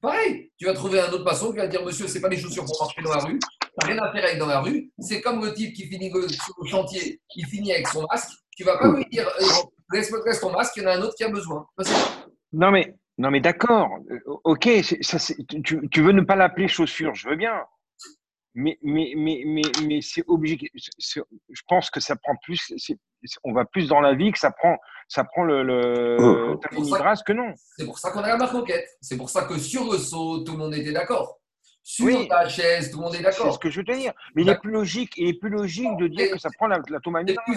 Pareil, 0.00 0.50
tu 0.58 0.66
vas 0.66 0.74
trouver 0.74 1.00
un 1.00 1.10
autre 1.12 1.24
maçon 1.24 1.52
qui 1.52 1.58
va 1.58 1.68
dire 1.68 1.84
Monsieur, 1.84 2.08
ce 2.08 2.14
n'est 2.14 2.20
pas 2.20 2.28
des 2.28 2.38
chaussures 2.38 2.64
pour 2.64 2.76
marcher 2.80 3.02
dans 3.02 3.14
la 3.14 3.24
rue, 3.24 3.38
tu 3.38 3.86
rien 3.86 3.98
à 3.98 4.12
faire 4.12 4.24
avec 4.24 4.38
dans 4.38 4.46
la 4.46 4.60
rue. 4.60 4.90
C'est 4.98 5.20
comme 5.20 5.44
le 5.44 5.54
type 5.54 5.74
qui 5.74 5.86
finit 5.86 6.10
sur 6.10 6.54
le 6.60 6.68
chantier, 6.68 7.20
il 7.36 7.46
finit 7.46 7.72
avec 7.72 7.86
son 7.88 8.04
masque. 8.10 8.32
Tu 8.56 8.64
ne 8.64 8.68
vas 8.68 8.78
pas 8.78 8.88
lui 8.88 9.06
dire 9.10 9.28
euh, 9.40 9.46
Laisse-moi 9.92 10.20
ton 10.40 10.52
masque, 10.52 10.76
il 10.76 10.82
y 10.82 10.86
en 10.86 10.90
a 10.90 10.94
un 10.96 11.02
autre 11.02 11.14
qui 11.14 11.24
a 11.24 11.28
besoin. 11.28 11.66
Non, 12.52 12.70
mais, 12.70 12.94
non, 13.18 13.30
mais 13.30 13.40
d'accord. 13.40 13.88
Euh, 14.10 14.18
ok, 14.44 14.68
ça, 15.02 15.18
tu, 15.64 15.88
tu, 15.88 16.02
veux 16.02 16.12
ne 16.12 16.22
pas 16.22 16.36
l'appeler 16.36 16.66
chaussure, 16.66 17.14
je 17.14 17.28
veux 17.28 17.36
bien 17.36 17.54
mais, 18.54 18.78
mais, 18.82 19.12
mais, 19.16 19.42
mais, 19.46 19.62
mais 19.84 20.00
c'est 20.02 20.24
obligé. 20.28 20.70
Je 20.74 21.62
pense 21.68 21.90
que 21.90 22.00
ça 22.00 22.16
prend 22.16 22.34
plus. 22.42 22.72
on 23.44 23.52
va 23.52 23.64
plus 23.64 23.88
dans 23.88 24.00
la 24.00 24.14
vie 24.14 24.32
que 24.32 24.38
ça 24.38 24.50
prend, 24.50 24.76
ça 25.08 25.24
prend 25.24 25.44
le, 25.44 25.62
le 25.62 26.16
C'est 26.18 26.68
Tamé 26.68 26.76
pour 26.76 26.96
ça 26.96 27.14
que 27.24 27.32
non. 27.32 27.52
C'est 27.76 27.86
pour 27.86 27.98
ça 27.98 28.10
qu'on 28.10 28.20
a 28.20 28.28
la 28.28 28.36
marque 28.36 28.54
moquette. 28.54 28.88
C'est 29.00 29.16
pour 29.16 29.30
ça 29.30 29.44
que 29.44 29.58
sur 29.58 29.90
le 29.90 29.98
saut, 29.98 30.44
tout 30.44 30.52
le 30.52 30.58
monde 30.58 30.74
était 30.74 30.92
d'accord. 30.92 31.41
Sur 31.84 32.06
Oui. 32.06 32.28
la 32.30 32.48
chaise, 32.48 32.90
tout 32.90 32.98
le 32.98 33.02
monde 33.04 33.14
est 33.14 33.18
C'est 33.18 33.22
d'accord. 33.24 33.54
ce 33.54 33.58
que 33.58 33.68
je 33.68 33.80
veux 33.80 33.84
te 33.84 33.92
dire. 33.92 34.12
Mais 34.34 34.42
il 34.42 34.48
est 34.48 34.58
plus 34.58 34.70
logique, 34.70 35.14
il 35.16 35.28
est 35.28 35.34
plus 35.38 35.50
logique 35.50 35.96
de 35.98 36.06
dire 36.06 36.30
que 36.30 36.38
ça 36.38 36.48
prend 36.56 36.68
la, 36.68 36.76
la 36.88 36.98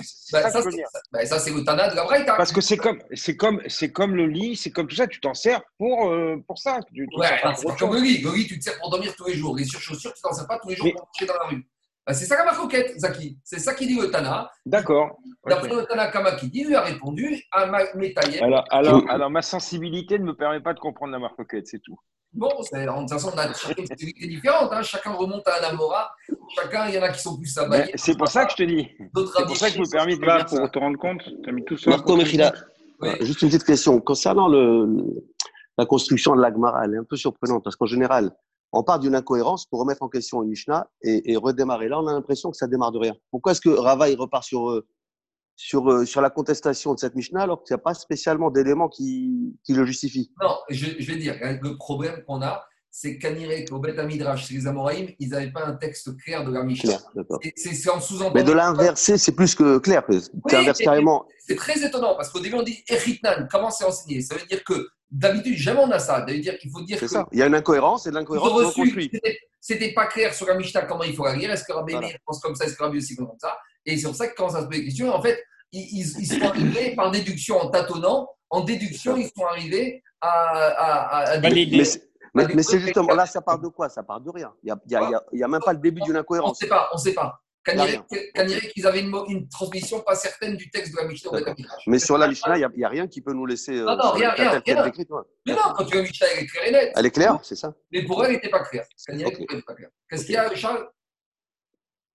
C'est 0.03 0.31
bah, 0.33 0.49
ça 0.49 0.61
c'est- 0.63 0.83
bah, 1.11 1.25
ça, 1.25 1.39
c'est 1.39 1.51
le 1.51 1.63
Tana 1.63 1.89
de 1.89 1.95
la 1.95 2.03
Braïta. 2.05 2.35
Parce 2.35 2.51
que 2.51 2.59
c'est 2.61 2.77
comme, 2.77 2.99
c'est 3.13 3.37
comme, 3.37 3.61
c'est 3.67 3.91
comme 3.91 4.15
le 4.15 4.25
lit, 4.25 4.55
c'est 4.55 4.71
comme 4.71 4.87
tout 4.87 4.95
ça. 4.95 5.05
Tu 5.05 5.19
t'en 5.19 5.35
sers 5.35 5.61
pour, 5.77 6.09
euh, 6.09 6.37
pour 6.47 6.57
ça. 6.57 6.79
Tu 6.93 7.07
Ouais, 7.17 7.27
c'est 7.55 7.77
comme 7.77 7.93
le 7.93 8.01
lit. 8.01 8.21
Le 8.23 8.33
lit, 8.33 8.47
tu 8.47 8.57
te 8.57 8.63
sers 8.63 8.77
pour 8.79 8.89
dormir 8.89 9.15
tous 9.15 9.27
les 9.27 9.35
jours. 9.35 9.55
Les 9.55 9.63
surchaussures, 9.65 10.13
tu 10.13 10.21
t'en 10.21 10.33
sers 10.33 10.47
pas 10.47 10.57
tous 10.59 10.69
les 10.69 10.75
jours 10.75 10.85
Mais- 10.87 10.93
pour 10.93 11.05
marcher 11.07 11.25
dans 11.27 11.33
la 11.35 11.45
rue. 11.47 11.67
Bah, 12.07 12.13
c'est 12.13 12.25
ça 12.25 12.35
la 12.37 12.45
marque 12.45 12.59
moquette, 12.61 12.99
Zaki. 12.99 13.37
C'est 13.43 13.59
ça 13.59 13.73
qui 13.73 13.87
dit 13.87 13.95
le 13.99 14.11
Tana. 14.11 14.51
D'accord. 14.65 15.17
D'après 15.47 15.71
Ok. 15.71 15.77
le 15.81 15.85
Tana 15.85 16.07
Kamakidi, 16.11 16.59
il 16.61 16.67
lui 16.67 16.75
a 16.75 16.81
répondu 16.81 17.43
à 17.51 17.65
ma 17.67 17.79
Métaïe. 17.95 18.39
Alors, 18.39 18.63
alors, 18.71 19.03
alors, 19.09 19.29
ma 19.31 19.41
sensibilité 19.41 20.19
ne 20.19 20.23
me 20.25 20.35
permet 20.35 20.61
pas 20.61 20.73
de 20.73 20.79
comprendre 20.79 21.11
la 21.13 21.19
marque 21.19 21.35
coquette, 21.35 21.67
c'est 21.67 21.79
tout. 21.79 21.97
Bon, 22.35 22.49
c'est- 22.63 22.85
de 22.85 22.91
toute 22.99 23.09
façon, 23.09 23.31
on 23.33 23.37
a 23.37 23.53
chacun 23.53 23.81
une 23.81 23.87
sensibilité 23.87 24.27
différente. 24.27 24.69
hein. 24.71 24.81
Chacun 24.81 25.11
remonte 25.13 25.47
à 25.47 25.59
un 25.61 25.69
Amora. 25.69 26.11
Chacun, 26.55 26.87
il 26.89 26.95
y 26.95 26.99
en 26.99 27.03
a 27.03 27.09
qui 27.09 27.21
sont 27.21 27.37
plus 27.37 27.55
Mais 27.57 27.63
abayés. 27.63 27.91
C'est 27.95 28.17
pour 28.17 28.27
ça 28.27 28.45
que 28.45 28.51
je 28.51 28.57
te 28.57 28.63
dis. 28.63 28.87
C'est 28.99 29.45
pour 29.45 29.55
ça 29.57 29.67
que 29.69 29.75
je 29.75 29.79
me 29.79 29.89
permets 29.89 30.15
de 30.17 30.57
pour 30.57 30.71
te 30.71 30.79
rendre 30.79 30.97
compte, 30.99 31.21
tu 31.43 31.49
as 31.49 31.53
mis 31.53 31.63
tout 31.63 31.77
ça. 31.77 31.89
Marco 31.91 32.15
Mechila. 32.17 32.53
Oui. 33.01 33.09
euh, 33.09 33.25
juste 33.25 33.41
une 33.41 33.49
petite 33.49 33.63
question. 33.65 33.99
Concernant 33.99 34.47
le, 34.47 34.87
la 35.77 35.85
construction 35.85 36.35
de 36.35 36.41
l'Agmara, 36.41 36.85
elle 36.85 36.93
est 36.93 36.97
un 36.97 37.03
peu 37.03 37.15
surprenante 37.17 37.63
parce 37.63 37.75
qu'en 37.75 37.85
général, 37.85 38.31
on 38.71 38.83
part 38.83 38.99
d'une 38.99 39.15
incohérence 39.15 39.65
pour 39.65 39.79
remettre 39.79 40.01
en 40.03 40.09
question 40.09 40.43
une 40.43 40.49
Mishnah 40.49 40.87
et, 41.01 41.31
et 41.31 41.37
redémarrer. 41.37 41.87
Là, 41.89 41.99
on 42.01 42.07
a 42.07 42.13
l'impression 42.13 42.51
que 42.51 42.57
ça 42.57 42.67
démarre 42.67 42.91
de 42.91 42.99
rien. 42.99 43.13
Pourquoi 43.31 43.51
est-ce 43.53 43.61
que 43.61 43.69
Rava 43.69 44.09
il 44.09 44.17
repart 44.19 44.43
sur, 44.43 44.69
euh, 44.69 44.85
sur, 45.55 45.89
euh, 45.89 46.05
sur 46.05 46.21
la 46.21 46.29
contestation 46.29 46.93
de 46.93 46.99
cette 46.99 47.15
Mishnah 47.15 47.41
alors 47.41 47.63
qu'il 47.63 47.73
n'y 47.73 47.79
a 47.79 47.83
pas 47.83 47.93
spécialement 47.93 48.51
d'éléments 48.51 48.89
qui, 48.89 49.57
qui 49.63 49.73
le 49.73 49.85
justifient. 49.85 50.31
Non, 50.41 50.55
je, 50.69 50.85
je 50.99 51.11
vais 51.11 51.17
dire, 51.17 51.35
le 51.41 51.77
problème 51.77 52.23
qu'on 52.27 52.41
a, 52.41 52.65
c'est 52.97 53.17
qu'Anirek, 53.17 53.69
au 53.73 53.79
Beth 53.79 53.99
Amidrash, 53.99 54.47
chez 54.47 54.53
les 54.53 54.67
Amoraïm, 54.67 55.09
ils 55.19 55.27
n'avaient 55.27 55.51
pas 55.51 55.65
un 55.65 55.73
texte 55.73 56.15
clair 56.15 56.45
de 56.45 56.51
la 56.53 56.63
Mishnah. 56.63 56.97
C'est 57.57 57.73
c'est 57.73 57.89
en 57.89 57.99
sous-entendu. 57.99 58.31
Mais 58.35 58.43
de 58.43 58.53
l'inverser, 58.53 59.17
c'est 59.17 59.33
plus 59.33 59.53
que 59.53 59.79
clair. 59.79 60.01
Carrément. 60.47 61.25
C'est 61.45 61.57
très 61.57 61.83
étonnant 61.85 62.15
parce 62.15 62.29
qu'au 62.29 62.39
début, 62.39 62.55
on 62.55 62.63
dit 62.63 62.85
Echitnan, 62.87 63.47
comment 63.51 63.69
c'est 63.69 63.83
enseigné? 63.83 64.21
Ça 64.21 64.35
veut 64.35 64.45
dire 64.45 64.63
que 64.63 64.87
d'habitude, 65.11 65.57
jamais 65.57 65.81
on 65.81 65.91
a 65.91 65.99
ça. 65.99 66.25
Ça 66.25 66.33
veut 66.33 66.39
dire 66.39 66.57
qu'il 66.57 66.71
faut 66.71 66.81
dire 66.83 66.97
C'est 66.97 67.07
que 67.07 67.11
ça. 67.11 67.27
Il 67.33 67.39
y 67.39 67.41
a 67.41 67.47
une 67.47 67.55
incohérence 67.55 68.07
et 68.07 68.11
de 68.11 68.15
l'incohérence 68.15 68.73
c'était- 69.59 69.93
pas 69.93 70.05
clair 70.05 70.33
sur 70.33 70.47
la 70.47 70.55
Mishnah 70.55 70.83
comment 70.83 71.03
il 71.03 71.13
faut 71.13 71.25
la 71.25 71.35
lire. 71.35 71.51
Est-ce 71.51 71.65
que 71.65 71.73
Rabbi 71.73 71.91
Voilà. 71.91 72.07
Pense 72.25 72.39
comme 72.39 72.55
ça? 72.55 72.63
Est-ce 72.63 72.75
que 72.77 72.83
Rabbi 72.83 72.99
aussi 72.99 73.13
pense 73.17 73.27
comme 73.27 73.39
ça? 73.41 73.57
Et 73.85 73.97
c'est 73.97 74.07
pour 74.07 74.15
ça 74.15 74.27
que 74.29 74.35
quand 74.37 74.47
ça 74.49 74.61
se 74.61 74.67
pose 74.67 74.77
des 74.77 74.85
questions, 74.85 75.13
en 75.13 75.21
fait, 75.21 75.43
ils, 75.73 75.81
ils- 75.99 76.15
ils 76.21 76.27
sont 76.27 76.41
arrivés 76.45 76.95
par 76.95 77.11
déduction 77.11 77.57
en 77.59 77.69
tâtonnant. 77.69 78.29
En 78.49 78.61
déduction, 78.61 79.17
ils 79.17 79.29
sont 79.35 79.45
arrivés 79.45 80.01
à. 80.21 80.29
à, 80.29 80.67
à- 80.69 81.19
à- 81.31 81.39
Valider. 81.39 81.83
Mais 82.35 82.43
c'est- 82.45 82.53
mais, 82.55 82.63
c'est 82.63 82.79
justement 82.79 83.13
là, 83.15 83.25
ça 83.25 83.41
part 83.41 83.59
de 83.59 83.67
quoi? 83.69 83.89
Ça 83.89 84.03
part 84.03 84.19
de 84.21 84.29
rien. 84.29 84.53
Il 84.61 84.65
n'y 84.67 84.71
a, 84.71 84.75
a, 84.75 84.79
il 84.85 84.91
y 85.11 85.15
a- 85.15 85.23
il 85.33 85.39
y 85.39 85.43
a 85.43 85.47
même 85.47 85.61
pas 85.61 85.73
le 85.73 85.79
début 85.79 86.01
d'une 86.01 86.11
On 86.11 86.15
ne 86.15 86.19
incohérence. 86.19 86.59
sait 86.59 86.67
pas, 86.67 86.89
on 86.91 86.97
ne 86.97 87.01
sait 87.01 87.13
pas. 87.13 87.41
Kanirek, 87.63 88.03
qu'ils 88.73 88.85
avaient 88.85 88.99
une, 89.01 89.49
transmission 89.49 89.99
pas 90.01 90.13
certaine 90.13 90.55
du 90.55 90.69
texte 90.69 90.91
de 90.93 90.97
la 91.01 91.07
Mishnah. 91.07 91.31
Mais 91.87 91.97
sur 91.97 92.15
la 92.17 92.27
Mishnah, 92.27 92.57
il 92.57 92.59
n'y 92.59 92.65
a, 92.65 92.69
il 92.75 92.79
y 92.81 92.85
a 92.85 92.89
rien 92.89 93.07
qui 93.07 93.21
peut 93.21 93.33
nous 93.33 93.47
laisser. 93.47 93.71
euh, 93.71 93.85
Non, 93.85 93.97
non, 93.97 94.11
rien, 94.11 94.29
rien, 94.31 94.51
ouais. 94.53 94.61
Mais 95.47 95.53
non, 95.53 95.61
quand 95.75 95.83
tu 95.85 95.93
vois 95.93 96.03
Mishnah, 96.03 96.27
elle 96.35 96.43
est 96.43 96.45
claire 96.45 96.67
et 96.67 96.71
nette. 96.71 96.93
Elle 96.95 97.05
est 97.07 97.11
claire, 97.11 97.39
c'est 97.41 97.55
ça 97.55 97.73
Mais 97.91 98.03
pour 98.05 98.23
elle, 98.23 98.29
elle 98.31 98.35
n'était 98.35 98.49
pas 98.49 98.63
claire. 98.65 98.85
Kanirek, 99.07 99.27
Ok. 99.33 99.37
pour 99.37 99.41
elle, 99.41 99.47
elle 99.49 99.55
était 99.55 99.65
pas 99.65 99.73
claire. 99.73 99.89
Qu'est-ce 100.09 100.25
qu'il 100.25 100.35
y 100.35 100.37
a, 100.37 100.53
Charles? 100.55 100.87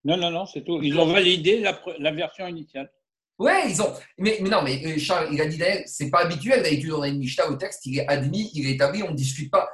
Non, 0.05 0.17
non, 0.17 0.31
non, 0.31 0.47
c'est 0.47 0.63
tout. 0.63 0.79
Ils 0.83 0.97
ont 0.99 1.13
validé 1.13 1.61
la, 1.61 1.79
la 1.99 2.13
version 2.13 2.47
initiale. 2.47 2.91
Ouais, 3.39 3.71
ils 3.71 3.83
ont. 3.83 3.93
Mais, 4.19 4.39
mais 4.41 4.51
non, 4.51 4.63
mais 4.63 4.81
euh, 4.87 4.99
Charles, 4.99 5.29
il 5.33 5.41
a 5.41 5.47
dit 5.47 5.57
d'ailleurs, 5.59 5.83
c'est 5.87 6.11
pas 6.11 6.21
habituel. 6.21 6.63
D'habitude, 6.63 6.93
on 6.93 7.03
a 7.03 7.09
une 7.09 7.19
Mishnah 7.19 7.49
au 7.49 7.57
texte, 7.57 7.85
il 7.87 7.99
est 7.99 8.07
admis, 8.07 8.51
il 8.55 8.69
est 8.69 8.75
établi, 8.75 9.03
on 9.03 9.11
ne 9.11 9.17
discute 9.17 9.51
pas. 9.51 9.69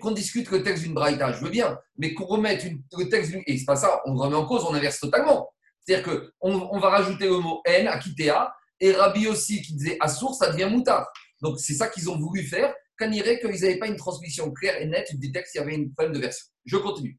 Qu'on 0.00 0.10
discute 0.12 0.50
le 0.50 0.62
texte 0.62 0.84
d'une 0.84 0.94
Braïta, 0.94 1.32
je 1.32 1.44
veux 1.44 1.50
bien, 1.50 1.78
mais 1.96 2.14
qu'on 2.14 2.24
remette 2.26 2.64
une- 2.64 2.82
le 2.96 3.08
texte 3.08 3.30
d'une. 3.32 3.42
Et 3.46 3.58
c'est 3.58 3.64
pas 3.64 3.76
ça, 3.76 4.00
on 4.06 4.14
remet 4.16 4.36
en 4.36 4.46
cause, 4.46 4.64
on 4.64 4.74
inverse 4.74 5.00
totalement. 5.00 5.52
C'est-à-dire 5.84 6.20
qu'on 6.40 6.68
on 6.72 6.78
va 6.78 6.90
rajouter 6.90 7.26
le 7.26 7.38
mot 7.38 7.60
N, 7.64 7.88
Akitea, 7.88 8.54
et 8.80 8.92
Rabbi 8.92 9.26
aussi 9.26 9.62
qui 9.62 9.74
disait 9.74 9.96
Assour, 10.00 10.34
ça 10.34 10.50
devient 10.50 10.68
Moutard. 10.70 11.08
Donc 11.40 11.58
c'est 11.58 11.74
ça 11.74 11.88
qu'ils 11.88 12.08
ont 12.10 12.18
voulu 12.18 12.44
faire, 12.44 12.72
qu'on 12.98 13.10
irait 13.10 13.40
qu'ils 13.40 13.50
n'avaient 13.50 13.78
pas 13.78 13.88
une 13.88 13.96
transmission 13.96 14.52
claire 14.52 14.80
et 14.80 14.86
nette 14.86 15.16
du 15.18 15.32
texte, 15.32 15.54
il 15.54 15.58
y 15.58 15.60
avait 15.60 15.74
une 15.74 15.92
problème 15.92 16.14
de 16.14 16.20
version. 16.20 16.46
Je 16.64 16.76
continue. 16.76 17.18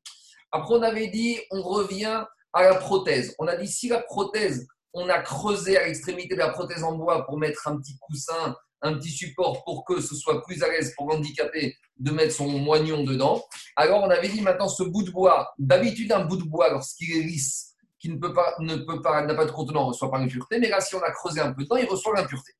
Après, 0.52 0.76
on 0.76 0.82
avait 0.84 1.08
dit, 1.08 1.40
on 1.52 1.62
revient 1.62 2.24
à 2.54 2.64
la 2.64 2.76
prothèse. 2.76 3.36
On 3.40 3.48
a 3.48 3.56
dit, 3.56 3.68
si 3.68 3.90
la 3.90 4.00
prothèse, 4.00 4.68
on 4.94 5.10
a 5.10 5.20
creusé 5.20 5.78
à 5.78 5.88
l'extrémité 5.88 6.36
de 6.36 6.40
la 6.40 6.50
prothèse 6.50 6.84
en 6.84 6.96
bois 6.96 7.26
pour 7.26 7.38
mettre 7.40 7.68
un 7.68 7.78
petit 7.78 7.98
coussin, 8.00 8.56
un 8.84 8.94
petit 8.94 9.10
support 9.10 9.64
pour 9.64 9.86
que 9.86 10.02
ce 10.02 10.14
soit 10.14 10.44
plus 10.44 10.62
à 10.62 10.68
l'aise 10.68 10.94
pour 10.96 11.10
l'handicapé 11.10 11.76
de 11.98 12.12
mettre 12.12 12.34
son 12.34 12.48
moignon 12.48 13.04
dedans, 13.04 13.44
alors 13.76 14.04
on 14.04 14.10
avait 14.10 14.28
dit 14.28 14.42
maintenant 14.42 14.68
ce 14.68 14.84
bout 14.84 15.04
de 15.04 15.12
bois, 15.12 15.54
d'habitude 15.58 16.12
un 16.12 16.26
bout 16.26 16.38
de 16.38 16.44
bois 16.44 16.70
lorsqu'il 16.70 17.18
est 17.18 17.24
lisse, 17.24 17.76
qui 17.98 18.10
ne 18.10 18.18
peut 18.18 18.34
pas, 18.34 18.56
ne 18.60 18.76
peut 18.76 19.02
pas, 19.02 19.26
n'a 19.26 19.34
pas 19.34 19.46
de 19.46 19.52
contenant, 19.52 19.88
reçoit 19.88 20.12
pas 20.12 20.20
l'impureté, 20.20 20.60
mais 20.60 20.70
là 20.70 20.82
si 20.82 20.94
on 20.96 21.02
a 21.02 21.12
creusé 21.12 21.40
un 21.40 21.54
peu 21.54 21.64
dedans, 21.64 21.78
il 21.78 21.88
reçoit 21.88 22.14
l'impureté. 22.16 22.52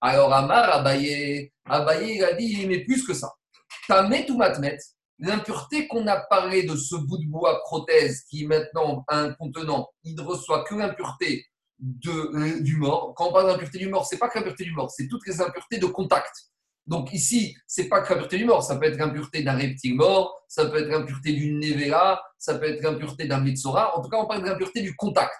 Alors 0.00 0.32
Amar, 0.32 0.70
Abaye, 0.70 1.50
Abaye, 1.66 2.16
il 2.16 2.24
a 2.24 2.32
dit, 2.34 2.66
mais 2.66 2.84
plus 2.84 3.04
que 3.06 3.14
ça. 3.14 3.32
Tamet 3.88 4.30
ou 4.30 4.36
matmet, 4.36 4.78
l'impureté 5.18 5.86
qu'on 5.88 6.06
a 6.06 6.16
parlé 6.18 6.62
de 6.62 6.76
ce 6.76 6.96
bout 6.96 7.18
de 7.18 7.26
bois 7.26 7.60
prothèse 7.64 8.22
qui 8.28 8.46
maintenant 8.46 9.04
a 9.08 9.18
un 9.18 9.34
contenant, 9.34 9.88
il 10.04 10.14
ne 10.14 10.22
reçoit 10.22 10.64
que 10.64 10.74
l'impureté 10.74 11.46
euh, 12.06 12.60
du 12.60 12.76
mort. 12.76 13.14
Quand 13.16 13.28
on 13.28 13.32
parle 13.32 13.46
d'impureté 13.46 13.78
du 13.78 13.88
mort, 13.88 14.06
c'est 14.06 14.18
pas 14.18 14.28
que 14.28 14.38
l'impureté 14.38 14.64
du 14.64 14.72
mort, 14.72 14.90
c'est 14.90 15.08
toutes 15.08 15.26
les 15.26 15.40
impuretés 15.40 15.78
de 15.78 15.86
contact. 15.86 16.32
Donc 16.86 17.12
ici, 17.12 17.56
c'est 17.66 17.88
pas 17.88 18.00
que 18.00 18.12
l'impureté 18.12 18.38
du 18.38 18.44
mort, 18.44 18.62
ça 18.62 18.76
peut 18.76 18.86
être 18.86 18.98
l'impureté 18.98 19.42
d'un 19.42 19.56
reptile 19.56 19.94
mort, 19.94 20.42
ça 20.48 20.66
peut 20.66 20.78
être 20.78 20.88
l'impureté 20.88 21.32
d'une 21.32 21.60
nevera, 21.60 22.20
ça 22.38 22.58
peut 22.58 22.66
être 22.66 22.82
l'impureté 22.82 23.26
d'un 23.26 23.40
metsora. 23.40 23.96
En 23.96 24.02
tout 24.02 24.08
cas, 24.08 24.18
on 24.18 24.26
parle 24.26 24.42
de 24.42 24.48
l'impureté 24.48 24.82
du 24.82 24.96
contact. 24.96 25.36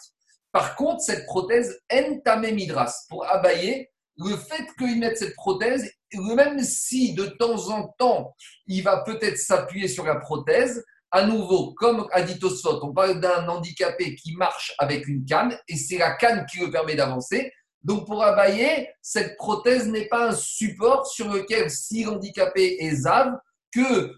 Par 0.53 0.76
contre, 0.76 1.01
cette 1.01 1.26
prothèse 1.26 1.80
entame 1.93 2.51
midras 2.55 3.07
pour 3.09 3.26
abayer 3.26 3.91
le 4.16 4.36
fait 4.36 4.66
qu'il 4.78 4.99
mette 4.99 5.16
cette 5.16 5.34
prothèse, 5.34 5.91
même 6.14 6.62
si 6.62 7.14
de 7.14 7.26
temps 7.26 7.70
en 7.70 7.88
temps 7.99 8.34
il 8.66 8.82
va 8.82 9.03
peut-être 9.03 9.38
s'appuyer 9.38 9.88
sur 9.88 10.05
la 10.05 10.16
prothèse, 10.16 10.84
à 11.12 11.26
nouveau, 11.26 11.74
comme 11.74 12.06
a 12.12 12.22
dit 12.22 12.38
Tosfot, 12.38 12.80
on 12.82 12.92
parle 12.92 13.20
d'un 13.20 13.48
handicapé 13.48 14.14
qui 14.14 14.34
marche 14.36 14.74
avec 14.78 15.08
une 15.08 15.24
canne 15.24 15.58
et 15.66 15.76
c'est 15.76 15.98
la 15.98 16.12
canne 16.12 16.46
qui 16.46 16.61
le 16.61 16.70
permet 16.70 16.94
d'avancer. 16.94 17.52
Donc 17.82 18.06
pour 18.06 18.22
abayer, 18.22 18.88
cette 19.02 19.36
prothèse 19.36 19.88
n'est 19.88 20.06
pas 20.06 20.28
un 20.28 20.34
support 20.34 21.06
sur 21.06 21.32
lequel, 21.32 21.70
si 21.70 22.04
l'handicapé 22.04 22.76
est 22.80 22.94
zave, 22.94 23.34
que 23.72 24.14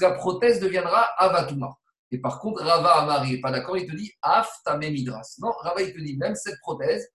la 0.00 0.12
prothèse 0.12 0.60
deviendra 0.60 1.02
avatuma. 1.18 1.70
Et 2.10 2.18
par 2.18 2.40
contre, 2.40 2.62
Rava 2.62 3.02
Amari 3.02 3.32
n'est 3.32 3.40
pas 3.40 3.50
d'accord, 3.50 3.76
il 3.76 3.86
te 3.86 3.96
dit 3.96 4.12
af 4.20 4.50
tamé 4.64 4.90
midras. 4.90 5.36
Non, 5.40 5.50
Rava 5.60 5.80
il 5.82 5.92
te 5.92 5.98
dit 5.98 6.16
même 6.16 6.34
cette 6.34 6.58
prothèse, 6.60 7.08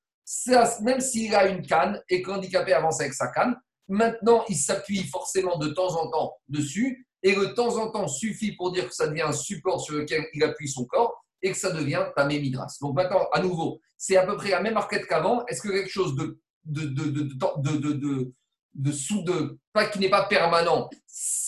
même 0.81 0.99
s'il 0.99 1.33
a 1.35 1.47
une 1.47 1.65
canne 1.65 2.01
et 2.09 2.21
que 2.21 2.29
l'handicapé 2.29 2.73
avance 2.73 2.99
avec 2.99 3.13
sa 3.13 3.27
canne, 3.27 3.55
maintenant 3.87 4.43
il 4.49 4.57
s'appuie 4.57 5.03
forcément 5.07 5.57
de 5.57 5.69
temps 5.69 5.95
en 6.01 6.09
temps 6.09 6.33
dessus 6.47 7.06
et 7.27 7.35
de 7.35 7.45
temps 7.47 7.77
en 7.77 7.91
temps 7.91 8.07
suffit 8.07 8.53
pour 8.55 8.71
dire 8.71 8.87
que 8.87 8.95
ça 8.95 9.07
devient 9.07 9.23
un 9.23 9.31
support 9.33 9.81
sur 9.81 9.95
lequel 9.95 10.25
il 10.33 10.43
appuie 10.43 10.69
son 10.69 10.85
corps 10.85 11.23
et 11.41 11.51
que 11.51 11.57
ça 11.57 11.71
devient 11.71 12.05
tamé 12.15 12.39
midras. 12.39 12.77
Donc 12.81 12.95
maintenant, 12.95 13.27
à 13.33 13.41
nouveau, 13.41 13.79
c'est 13.97 14.17
à 14.17 14.25
peu 14.25 14.37
près 14.37 14.51
la 14.51 14.61
même 14.61 14.75
marquette 14.75 15.05
qu'avant. 15.07 15.45
Est-ce 15.47 15.61
que 15.61 15.69
quelque 15.69 15.89
chose 15.89 16.15
de, 16.15 16.39
de, 16.65 16.85
de- 16.85 18.33
de 18.75 18.91
sous 18.91 19.23
de 19.23 19.57
pas 19.73 19.85
qui 19.87 19.97
n'est 19.99 20.09
pas 20.09 20.25
permanent, 20.25 20.87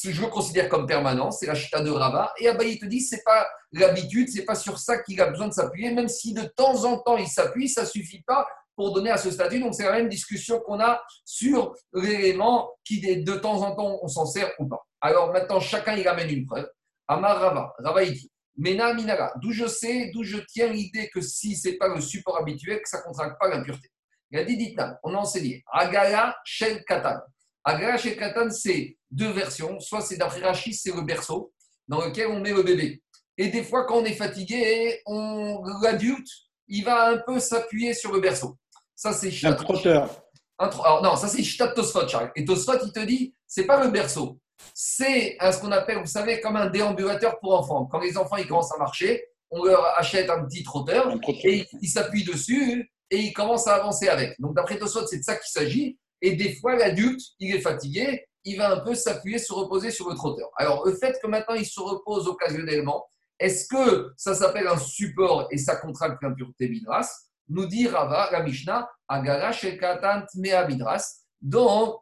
je 0.04 0.20
le 0.22 0.28
considère 0.28 0.68
comme 0.68 0.88
permanent, 0.88 1.30
c'est 1.30 1.46
la 1.46 1.54
chita 1.54 1.80
de 1.82 1.92
Rava. 1.92 2.34
Et 2.40 2.48
Abaye 2.48 2.80
te 2.80 2.86
dit, 2.86 3.02
c'est 3.02 3.24
pas 3.24 3.48
l'habitude, 3.72 4.30
c'est 4.30 4.46
pas 4.46 4.56
sur 4.56 4.80
ça 4.80 4.98
qu'il 4.98 5.22
a 5.22 5.28
besoin 5.28 5.48
de 5.48 5.54
s'appuyer, 5.54 5.92
même 5.94 6.08
si 6.08 6.34
de 6.34 6.42
temps 6.42 6.86
en 6.86 6.98
temps 6.98 7.18
il 7.18 7.28
s'appuie, 7.28 7.70
ça 7.70 7.86
suffit 7.86 8.24
pas 8.24 8.48
pour 8.80 8.94
donner 8.94 9.10
à 9.10 9.18
ce 9.18 9.30
statut. 9.30 9.60
Donc 9.60 9.76
c'est 9.76 9.84
la 9.84 9.92
même 9.92 10.08
discussion 10.08 10.62
qu'on 10.62 10.80
a 10.80 11.04
sur 11.26 11.76
l'élément 11.92 12.72
qui 12.86 13.02
de 13.02 13.36
temps 13.36 13.62
en 13.62 13.76
temps 13.76 14.00
on 14.02 14.08
s'en 14.08 14.26
sert 14.26 14.54
ou 14.58 14.70
pas. 14.70 14.82
Alors 15.02 15.34
maintenant 15.34 15.60
chacun 15.60 15.98
il 15.98 16.08
amène 16.08 16.30
une 16.30 16.46
preuve. 16.46 16.66
Amar 17.06 17.42
Rava, 17.42 17.74
Rava 17.80 18.04
il 18.04 18.14
dit, 18.14 18.32
Mena 18.56 18.94
Minara, 18.94 19.34
d'où 19.42 19.52
je 19.52 19.68
sais, 19.68 20.12
d'où 20.14 20.24
je 20.24 20.38
tiens 20.48 20.68
l'idée 20.68 21.10
que 21.10 21.20
si 21.20 21.58
c'est 21.58 21.74
pas 21.74 21.90
le 21.90 22.00
support 22.00 22.38
habituel, 22.38 22.82
que 22.82 22.88
ça 22.88 23.00
ne 23.00 23.04
contracte 23.04 23.38
pas 23.38 23.50
l'impureté. 23.50 23.90
Il 24.32 24.40
a 24.40 24.46
dit 24.46 24.56
Ditnan, 24.56 24.96
on 25.04 25.14
a 25.14 25.18
enseigné 25.18 25.62
Agala 25.74 26.38
Shel 26.46 26.86
Katan. 26.86 27.20
Agala 27.66 27.98
Shel 27.98 28.16
Katan, 28.16 28.50
c'est 28.50 28.98
deux 29.12 29.32
versions. 29.32 29.78
Soit 29.82 30.00
c'est 30.00 30.16
d'après 30.16 30.40
Rachis, 30.40 30.76
c'est 30.76 30.96
le 30.96 31.02
berceau 31.02 31.52
dans 31.86 32.06
lequel 32.06 32.28
on 32.28 32.40
met 32.40 32.54
le 32.54 32.64
bébé. 32.64 33.02
Et 33.38 33.50
des 33.50 33.64
fois, 33.64 33.86
quand 33.86 33.98
on 33.98 34.06
est 34.06 34.14
fatigué, 34.14 35.02
on, 35.06 35.64
l'adulte, 35.82 36.30
il 36.70 36.86
va 36.86 37.10
un 37.10 37.18
peu 37.18 37.40
s'appuyer 37.40 37.94
sur 37.94 38.14
le 38.14 38.22
berceau. 38.22 38.58
Ça, 39.02 39.14
c'est 39.14 39.32
Un 39.46 39.54
trotteur. 39.54 40.10
un 40.58 40.68
tro- 40.68 40.84
alors, 40.84 41.02
non, 41.02 41.16
ça 41.16 41.30
c'est 41.30 41.42
Shita 41.42 41.70
Tosfot, 41.70 42.06
Charles. 42.06 42.32
Et 42.36 42.44
Tosfot, 42.44 42.74
il 42.86 42.92
te 42.92 43.00
dit, 43.06 43.34
c'est 43.48 43.64
pas 43.66 43.82
le 43.82 43.90
berceau. 43.92 44.38
C'est 44.74 45.38
ce 45.40 45.58
qu'on 45.62 45.72
appelle, 45.72 46.00
vous 46.00 46.06
savez, 46.06 46.42
comme 46.42 46.58
un 46.58 46.70
déambulateur 46.70 47.40
pour 47.40 47.58
enfants. 47.58 47.86
Quand 47.86 48.00
les 48.02 48.18
enfants 48.18 48.36
ils 48.36 48.46
commencent 48.46 48.74
à 48.74 48.78
marcher, 48.78 49.24
on 49.52 49.64
leur 49.64 49.86
achète 49.98 50.30
un 50.30 50.44
petit 50.44 50.64
trotteur 50.64 51.08
Un 51.08 51.18
trotteur. 51.18 51.46
et 51.46 51.66
ils 51.82 51.88
s'appuient 51.88 52.26
dessus 52.26 52.92
et 53.10 53.18
il 53.20 53.32
commence 53.32 53.68
à 53.68 53.76
avancer 53.76 54.10
avec. 54.10 54.36
Donc 54.42 54.54
d'après 54.54 54.78
Tosot, 54.78 55.08
c'est 55.08 55.20
de 55.20 55.24
ça 55.24 55.38
qu'il 55.38 55.50
s'agit. 55.50 55.98
Et 56.22 56.36
des 56.36 56.54
fois, 56.56 56.76
l'adulte, 56.76 57.22
il 57.40 57.56
est 57.56 57.62
fatigué, 57.62 58.26
il 58.44 58.58
va 58.58 58.70
un 58.74 58.80
peu 58.82 58.96
s'appuyer, 58.96 59.40
se 59.40 59.54
reposer 59.54 59.92
sur 59.92 60.10
le 60.10 60.16
trotteur. 60.16 60.50
Alors, 60.58 60.86
le 60.86 60.94
fait 60.94 61.18
que 61.24 61.28
maintenant 61.28 61.56
il 61.56 61.66
se 61.66 61.80
repose 61.80 62.28
occasionnellement, 62.28 63.06
est-ce 63.40 63.66
que 63.70 64.12
ça 64.18 64.36
s'appelle 64.36 64.68
un 64.68 64.78
support 64.78 65.48
et 65.52 65.58
ça 65.58 65.78
contracte 65.78 66.22
l'impureté 66.22 66.68
midras 66.68 67.08
Nous 67.50 67.66
dit 67.66 67.88
Rava, 67.88 68.30
la 68.32 68.44
Mishnah, 68.44 68.88
Agara 69.08 69.52
Shekatant 69.52 70.26
Mea 70.36 70.68
Midras. 70.68 71.26
Donc, 71.42 72.00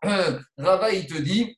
Rava, 0.58 0.92
il 0.92 1.08
te 1.08 1.18
dit, 1.18 1.58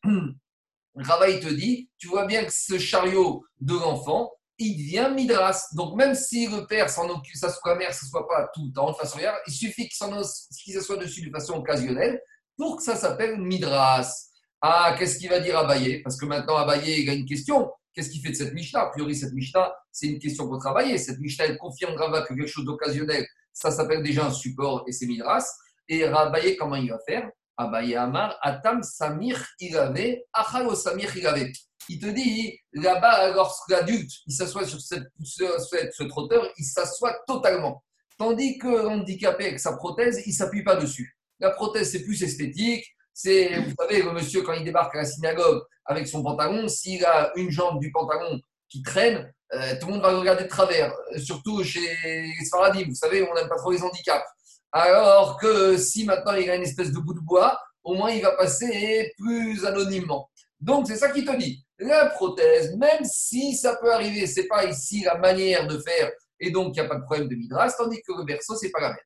Rava, 0.96 1.30
il 1.30 1.40
te 1.40 1.50
dit, 1.50 1.90
tu 1.98 2.08
vois 2.08 2.26
bien 2.26 2.46
que 2.46 2.52
ce 2.52 2.78
chariot 2.78 3.44
de 3.60 3.74
l'enfant, 3.74 4.32
il 4.60 4.78
devient 4.78 5.12
midras. 5.16 5.70
Donc, 5.74 5.96
même 5.96 6.14
si 6.14 6.48
le 6.48 6.68
père 6.68 6.90
s'en 6.90 7.10
occupe, 7.10 7.36
ça 7.36 7.50
soit 7.50 7.76
mère, 7.76 7.94
ça 7.94 8.06
soit 8.06 8.28
pas 8.28 8.50
tout 8.54 8.66
le 8.66 8.74
temps 8.74 8.92
de 8.92 8.96
façon 8.96 9.18
il 9.48 9.54
suffit 9.54 9.88
qu'il 9.88 10.74
s'assoie 10.74 10.98
dessus 10.98 11.26
de 11.26 11.32
façon 11.32 11.54
occasionnelle 11.54 12.22
pour 12.58 12.78
que 12.78 12.84
ça 12.84 12.96
s'appelle 12.96 13.40
midras. 13.40 14.30
Ah, 14.62 14.96
qu'est-ce 15.00 15.18
qu'il 15.18 15.30
va 15.30 15.40
dire 15.40 15.58
Abaye 15.58 16.02
Parce 16.04 16.18
que 16.18 16.26
maintenant, 16.26 16.58
Abaye, 16.58 17.04
il 17.04 17.10
a 17.10 17.14
une 17.14 17.26
question. 17.26 17.72
Qu'est-ce 17.94 18.10
qu'il 18.10 18.22
fait 18.22 18.30
de 18.30 18.36
cette 18.36 18.54
Mishnah 18.54 18.82
A 18.82 18.86
priori, 18.88 19.16
cette 19.16 19.34
Mishnah, 19.34 19.74
c'est 19.92 20.08
une 20.08 20.20
question 20.20 20.48
pour 20.48 20.60
travailler. 20.60 20.98
Cette 20.98 21.20
Mishnah, 21.20 21.46
elle 21.46 21.58
confirme 21.58 21.96
Rava 21.96 22.22
que 22.22 22.34
quelque 22.34 22.48
chose 22.48 22.66
d'occasionnel, 22.66 23.26
ça 23.54 23.72
s'appelle 23.72 24.04
déjà 24.04 24.26
un 24.26 24.32
support 24.32 24.84
et 24.88 24.92
c'est 24.92 25.06
midras. 25.06 25.46
Et 25.88 26.04
Abaye, 26.04 26.56
comment 26.56 26.76
il 26.76 26.90
va 26.90 27.00
faire? 27.00 27.30
Abaye 27.58 27.96
Amar, 27.96 28.38
Atam 28.42 28.84
Samir 28.84 29.46
Irave, 29.60 30.18
Achalo 30.34 30.76
Samir 30.76 31.16
Irave. 31.18 31.52
Il 31.90 32.00
te 32.00 32.06
dit, 32.06 32.58
là-bas, 32.74 33.32
lorsque 33.34 33.70
l'adulte, 33.70 34.12
il 34.28 34.34
s'assoit 34.34 34.66
sur 34.66 34.80
cette, 34.80 35.08
ce, 35.24 35.44
ce, 35.92 36.04
trotteur, 36.04 36.48
il 36.58 36.64
s'assoit 36.64 37.18
totalement. 37.26 37.84
Tandis 38.18 38.60
que 38.60 38.68
l'handicapé 38.68 39.48
avec 39.48 39.60
sa 39.60 39.76
prothèse, 39.76 40.22
il 40.26 40.30
ne 40.30 40.36
s'appuie 40.36 40.64
pas 40.64 40.76
dessus. 40.76 41.18
La 41.40 41.50
prothèse, 41.50 41.92
c'est 41.92 42.04
plus 42.04 42.22
esthétique. 42.22 42.86
C'est, 43.14 43.60
vous 43.60 43.74
savez, 43.78 44.04
le 44.04 44.12
monsieur, 44.14 44.44
quand 44.44 44.54
il 44.54 44.64
débarque 44.64 44.96
à 44.96 45.00
la 45.00 45.06
synagogue 45.06 45.64
avec 45.86 46.08
son 46.08 46.24
pantalon, 46.24 46.68
s'il 46.68 47.04
a 47.06 47.32
une 47.36 47.50
jambe 47.50 47.80
du 47.80 47.92
pantalon 47.92 48.40
qui 48.70 48.84
traîne, 48.84 49.34
euh, 49.54 49.76
tout 49.80 49.88
le 49.88 49.94
monde 49.94 50.02
va 50.02 50.18
regarder 50.18 50.44
de 50.44 50.50
travers. 50.50 50.94
Euh, 51.14 51.20
surtout 51.20 51.64
chez 51.64 51.82
les 52.04 52.46
Sfaradim, 52.46 52.86
vous 52.88 52.96
savez, 52.96 53.28
on 53.30 53.34
n'aime 53.34 53.50
pas 53.50 53.58
trop 53.58 53.72
les 53.72 53.82
handicaps. 53.82 54.26
Alors 54.72 55.40
que 55.40 55.78
si 55.78 56.06
maintenant 56.06 56.34
il 56.34 56.50
a 56.50 56.56
une 56.56 56.64
espèce 56.64 56.92
de 56.92 57.00
bout 57.00 57.14
de 57.14 57.20
bois, 57.20 57.60
au 57.84 57.96
moins 57.96 58.12
il 58.12 58.22
va 58.22 58.34
passer 58.36 59.12
plus 59.18 59.66
anonymement. 59.66 60.30
Donc 60.60 60.88
c'est 60.88 60.98
ça 60.98 61.10
qui 61.10 61.26
te 61.26 61.36
dit. 61.38 61.66
La 61.80 62.08
prothèse, 62.08 62.76
même 62.76 63.04
si 63.04 63.56
ça 63.56 63.78
peut 63.78 63.92
arriver, 63.92 64.28
c'est 64.28 64.48
pas 64.48 64.66
ici 64.66 65.02
la 65.04 65.18
manière 65.18 65.66
de 65.66 65.80
faire, 65.80 66.12
et 66.40 66.52
donc 66.52 66.76
il 66.76 66.82
n'y 66.82 66.86
a 66.86 66.90
pas 66.90 66.98
de 66.98 67.04
problème 67.04 67.30
de 67.30 67.36
midras, 67.36 67.72
tandis 67.72 68.02
que 68.02 68.12
le 68.18 68.26
berceau, 68.26 68.56
c'est 68.58 68.70
pas 68.70 68.82
la 68.82 68.90
même. 68.90 68.98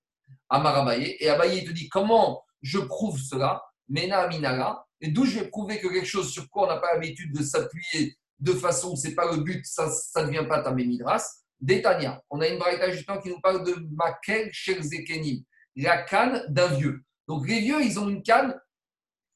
Amar 0.49 0.79
Abaye, 0.79 1.15
et 1.19 1.29
Abaye 1.29 1.63
te 1.63 1.71
dit 1.71 1.87
comment 1.87 2.43
je 2.61 2.79
prouve 2.79 3.19
cela? 3.19 3.61
Mena 3.89 4.27
Minala, 4.27 4.83
et 5.01 5.09
d'où 5.09 5.25
je 5.25 5.39
vais 5.39 5.47
prouver 5.47 5.79
que 5.79 5.87
quelque 5.87 6.07
chose 6.07 6.31
sur 6.31 6.49
quoi 6.49 6.63
on 6.63 6.67
n'a 6.67 6.77
pas 6.77 6.93
l'habitude 6.93 7.33
de 7.33 7.43
s'appuyer 7.43 8.17
de 8.39 8.53
façon, 8.53 8.95
c'est 8.95 9.15
pas 9.15 9.31
le 9.31 9.37
but, 9.37 9.65
ça 9.65 9.87
ne 10.17 10.25
devient 10.25 10.45
pas 10.47 10.61
ta 10.61 10.71
midras. 10.71 11.23
Détania, 11.59 12.21
on 12.29 12.41
a 12.41 12.47
une 12.47 12.59
braïta 12.59 12.91
justement 12.91 13.19
qui 13.19 13.29
nous 13.29 13.39
parle 13.39 13.63
de 13.65 13.75
Makel 13.91 14.49
Sherzekeni, 14.51 15.45
la 15.77 16.03
canne 16.03 16.43
d'un 16.49 16.67
vieux. 16.67 17.03
Donc 17.27 17.47
les 17.47 17.61
vieux, 17.61 17.81
ils 17.81 17.97
ont 17.99 18.09
une 18.09 18.21
canne 18.21 18.59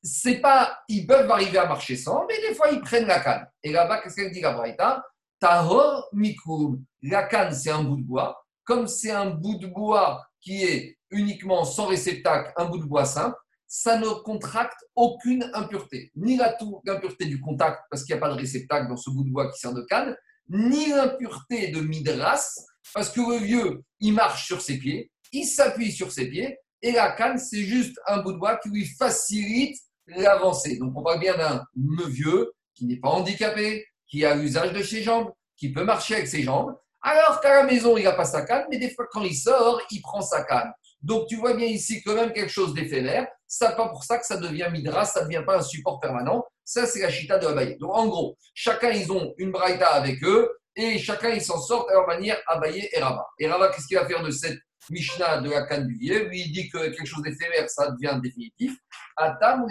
c'est 0.04 0.40
pas, 0.40 0.80
ils 0.88 1.06
peuvent 1.06 1.30
arriver 1.30 1.58
à 1.58 1.66
marcher 1.66 1.96
sans, 1.96 2.26
mais 2.28 2.40
des 2.48 2.56
fois 2.56 2.70
ils 2.70 2.82
prennent 2.82 3.08
la 3.08 3.20
canne. 3.20 3.46
Et 3.64 3.72
là-bas, 3.72 4.02
qu'est-ce 4.02 4.16
qu'elle 4.16 4.32
dit 4.32 4.42
la 4.42 4.54
Braïta? 4.54 5.04
Tahor 5.40 6.08
mikum. 6.14 6.84
La 7.04 7.24
canne, 7.24 7.54
c'est 7.54 7.72
un 7.72 7.84
bout 7.84 7.98
de 7.98 8.04
bois. 8.04 8.44
Comme 8.64 8.88
c'est 8.88 9.12
un 9.12 9.28
bout 9.28 9.58
de 9.58 9.68
bois 9.68 10.26
qui 10.42 10.64
est 10.64 10.98
uniquement 11.12 11.64
sans 11.66 11.88
réceptacle, 11.88 12.52
un 12.58 12.66
bout 12.66 12.80
de 12.80 12.86
bois 12.86 13.06
simple, 13.06 13.38
ça 13.68 13.98
ne 13.98 14.08
contracte 14.08 14.80
aucune 14.96 15.50
impureté. 15.54 16.12
Ni 16.16 16.38
l'impureté 16.38 17.26
du 17.26 17.40
contact, 17.42 17.82
parce 17.90 18.04
qu'il 18.04 18.16
n'y 18.16 18.20
a 18.20 18.22
pas 18.22 18.34
de 18.34 18.40
réceptacle 18.40 18.88
dans 18.88 18.98
ce 18.98 19.10
bout 19.10 19.24
de 19.24 19.30
bois 19.30 19.52
qui 19.52 19.60
sert 19.60 19.74
de 19.74 19.82
canne, 19.82 20.16
ni 20.50 20.90
l'impureté 20.90 21.70
de 21.70 21.82
midras, 21.82 22.56
parce 22.94 23.10
que 23.10 23.20
le 23.20 23.38
vieux, 23.38 23.84
il 24.00 24.14
marche 24.14 24.46
sur 24.46 24.62
ses 24.62 24.78
pieds, 24.78 25.12
il 25.34 25.46
s'appuie 25.46 25.92
sur 25.92 26.12
ses 26.12 26.30
pieds, 26.30 26.58
et 26.82 26.92
la 26.92 27.12
canne, 27.12 27.38
c'est 27.38 27.64
juste 27.64 28.00
un 28.08 28.22
bout 28.22 28.34
de 28.34 28.38
bois 28.38 28.58
qui 28.58 28.70
lui 28.70 28.86
facilite 28.86 29.78
l'avancée. 30.08 30.78
Donc 30.78 30.94
on 30.96 31.04
parle 31.04 31.20
bien 31.20 31.36
d'un 31.36 31.66
vieux 32.08 32.54
qui 32.76 32.86
n'est 32.86 33.00
pas 33.00 33.10
handicapé, 33.10 33.86
qui 34.08 34.24
a 34.24 34.36
l'usage 34.36 34.72
de 34.72 34.82
ses 34.82 35.04
jambes, 35.04 35.32
qui 35.58 35.74
peut 35.74 35.84
marcher 35.84 36.16
avec 36.16 36.28
ses 36.28 36.44
jambes, 36.44 36.74
alors 37.02 37.42
qu'à 37.42 37.62
la 37.62 37.64
maison, 37.64 37.98
il 37.98 38.04
n'a 38.04 38.14
pas 38.14 38.26
sa 38.26 38.44
canne, 38.44 38.66
mais 38.70 38.78
des 38.78 38.94
fois, 38.94 39.06
quand 39.12 39.24
il 39.24 39.36
sort, 39.36 39.82
il 39.92 40.02
prend 40.02 40.22
sa 40.22 40.44
canne. 40.44 40.72
Donc 41.02 41.28
tu 41.28 41.36
vois 41.38 41.54
bien 41.54 41.68
ici 41.68 42.02
quand 42.04 42.16
même 42.16 42.34
quelque 42.34 42.52
chose 42.52 42.74
d'éphémère. 42.74 43.28
Ça 43.48 43.72
pas 43.72 43.88
pour 43.90 44.04
ça 44.04 44.18
que 44.18 44.26
ça 44.26 44.38
devient 44.38 44.68
midras, 44.72 45.06
ça 45.06 45.22
ne 45.22 45.26
devient 45.26 45.44
pas 45.46 45.58
un 45.58 45.62
support 45.62 46.00
permanent. 46.00 46.44
Ça, 46.66 46.86
c'est 46.86 47.00
la 47.00 47.10
chita 47.10 47.38
de 47.38 47.48
Abaye. 47.48 47.78
Donc 47.78 47.96
en 47.96 48.08
gros, 48.08 48.38
chacun, 48.54 48.90
ils 48.90 49.10
ont 49.12 49.34
une 49.38 49.52
braïta 49.52 49.88
avec 49.88 50.22
eux 50.24 50.50
et 50.76 51.00
chacun, 51.00 51.30
ils 51.30 51.42
s'en 51.42 51.60
sortent 51.60 51.90
à 51.90 51.94
leur 51.94 52.08
manière 52.08 52.42
Abaye 52.48 52.90
et 52.92 53.00
Rabat. 53.00 53.26
Et 53.40 53.48
Rabat, 53.48 53.70
qu'est-ce 53.70 53.88
qu'il 53.88 53.98
va 53.98 54.06
faire 54.06 54.22
de 54.22 54.32
cette 54.32 54.60
Mishnah 54.90 55.42
de 55.42 55.50
la 55.50 55.64
canne 55.64 55.88
du 55.88 55.96
vieux, 55.96 56.28
lui 56.28 56.42
il 56.42 56.52
dit 56.52 56.70
que 56.70 56.78
quelque 56.78 57.06
chose 57.06 57.24
d'éphémère, 57.24 57.70
ça 57.70 57.92
devient 57.92 58.20
définitif. 58.22 58.78
Atam 59.18 59.66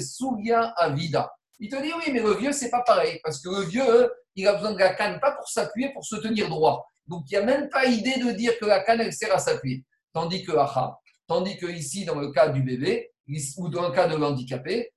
souvient 0.00 0.72
avida. 0.76 1.30
Il 1.58 1.68
te 1.68 1.80
dit 1.80 1.92
oui, 1.96 2.12
mais 2.12 2.20
le 2.20 2.34
vieux, 2.34 2.52
c'est 2.52 2.70
pas 2.70 2.82
pareil, 2.82 3.20
parce 3.22 3.40
que 3.42 3.48
le 3.48 3.62
vieux, 3.66 4.10
il 4.34 4.46
a 4.48 4.54
besoin 4.54 4.72
de 4.72 4.78
la 4.78 4.94
canne, 4.94 5.20
pas 5.20 5.32
pour 5.32 5.48
s'appuyer, 5.48 5.92
pour 5.92 6.04
se 6.04 6.16
tenir 6.16 6.48
droit. 6.48 6.86
Donc 7.06 7.24
il 7.30 7.36
n'y 7.36 7.42
a 7.42 7.46
même 7.46 7.68
pas 7.68 7.84
idée 7.86 8.18
de 8.18 8.30
dire 8.32 8.58
que 8.58 8.64
la 8.64 8.80
canne, 8.80 9.00
elle 9.00 9.12
sert 9.12 9.34
à 9.34 9.38
s'appuyer. 9.38 9.84
Tandis 10.14 10.44
que 10.44 10.52
aha, 10.52 10.98
tandis 11.26 11.58
que 11.58 11.66
ici, 11.66 12.06
dans 12.06 12.18
le 12.18 12.30
cas 12.30 12.48
du 12.48 12.62
bébé, 12.62 13.10
ou 13.58 13.68
dans 13.68 13.88
le 13.88 13.94
cas 13.94 14.06
de 14.08 14.16
l'handicapé, 14.16 14.92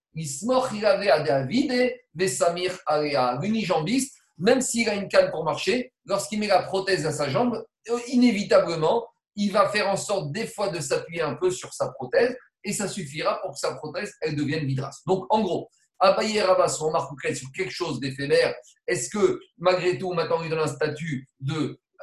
l'unijambiste, 3.41 4.15
même 4.37 4.61
s'il 4.61 4.87
a 4.87 4.93
une 4.93 5.07
canne 5.07 5.31
pour 5.31 5.43
marcher, 5.43 5.91
lorsqu'il 6.05 6.39
met 6.39 6.47
la 6.47 6.63
prothèse 6.63 7.05
à 7.05 7.11
sa 7.11 7.27
jambe, 7.29 7.65
euh, 7.89 7.99
inévitablement, 8.07 9.07
il 9.35 9.51
va 9.51 9.67
faire 9.69 9.89
en 9.89 9.97
sorte 9.97 10.31
des 10.31 10.47
fois 10.47 10.69
de 10.69 10.79
s'appuyer 10.79 11.21
un 11.21 11.35
peu 11.35 11.51
sur 11.51 11.73
sa 11.73 11.89
prothèse 11.89 12.35
et 12.63 12.73
ça 12.73 12.87
suffira 12.87 13.41
pour 13.41 13.51
que 13.53 13.59
sa 13.59 13.75
prothèse 13.75 14.13
elle 14.21 14.35
devienne 14.35 14.65
vidras. 14.65 14.91
Donc 15.05 15.25
en 15.29 15.41
gros, 15.41 15.69
Abaye 15.99 16.37
et 16.37 16.41
Rabat 16.41 16.67
sont 16.67 16.91
sur 16.91 17.51
quelque 17.55 17.71
chose 17.71 17.99
d'éphémère. 17.99 18.53
Est-ce 18.85 19.09
que 19.09 19.39
malgré 19.57 19.97
tout, 19.97 20.13
maintenant, 20.13 20.43
il 20.43 20.49
donne 20.49 20.59
un 20.59 20.67
statut 20.67 21.27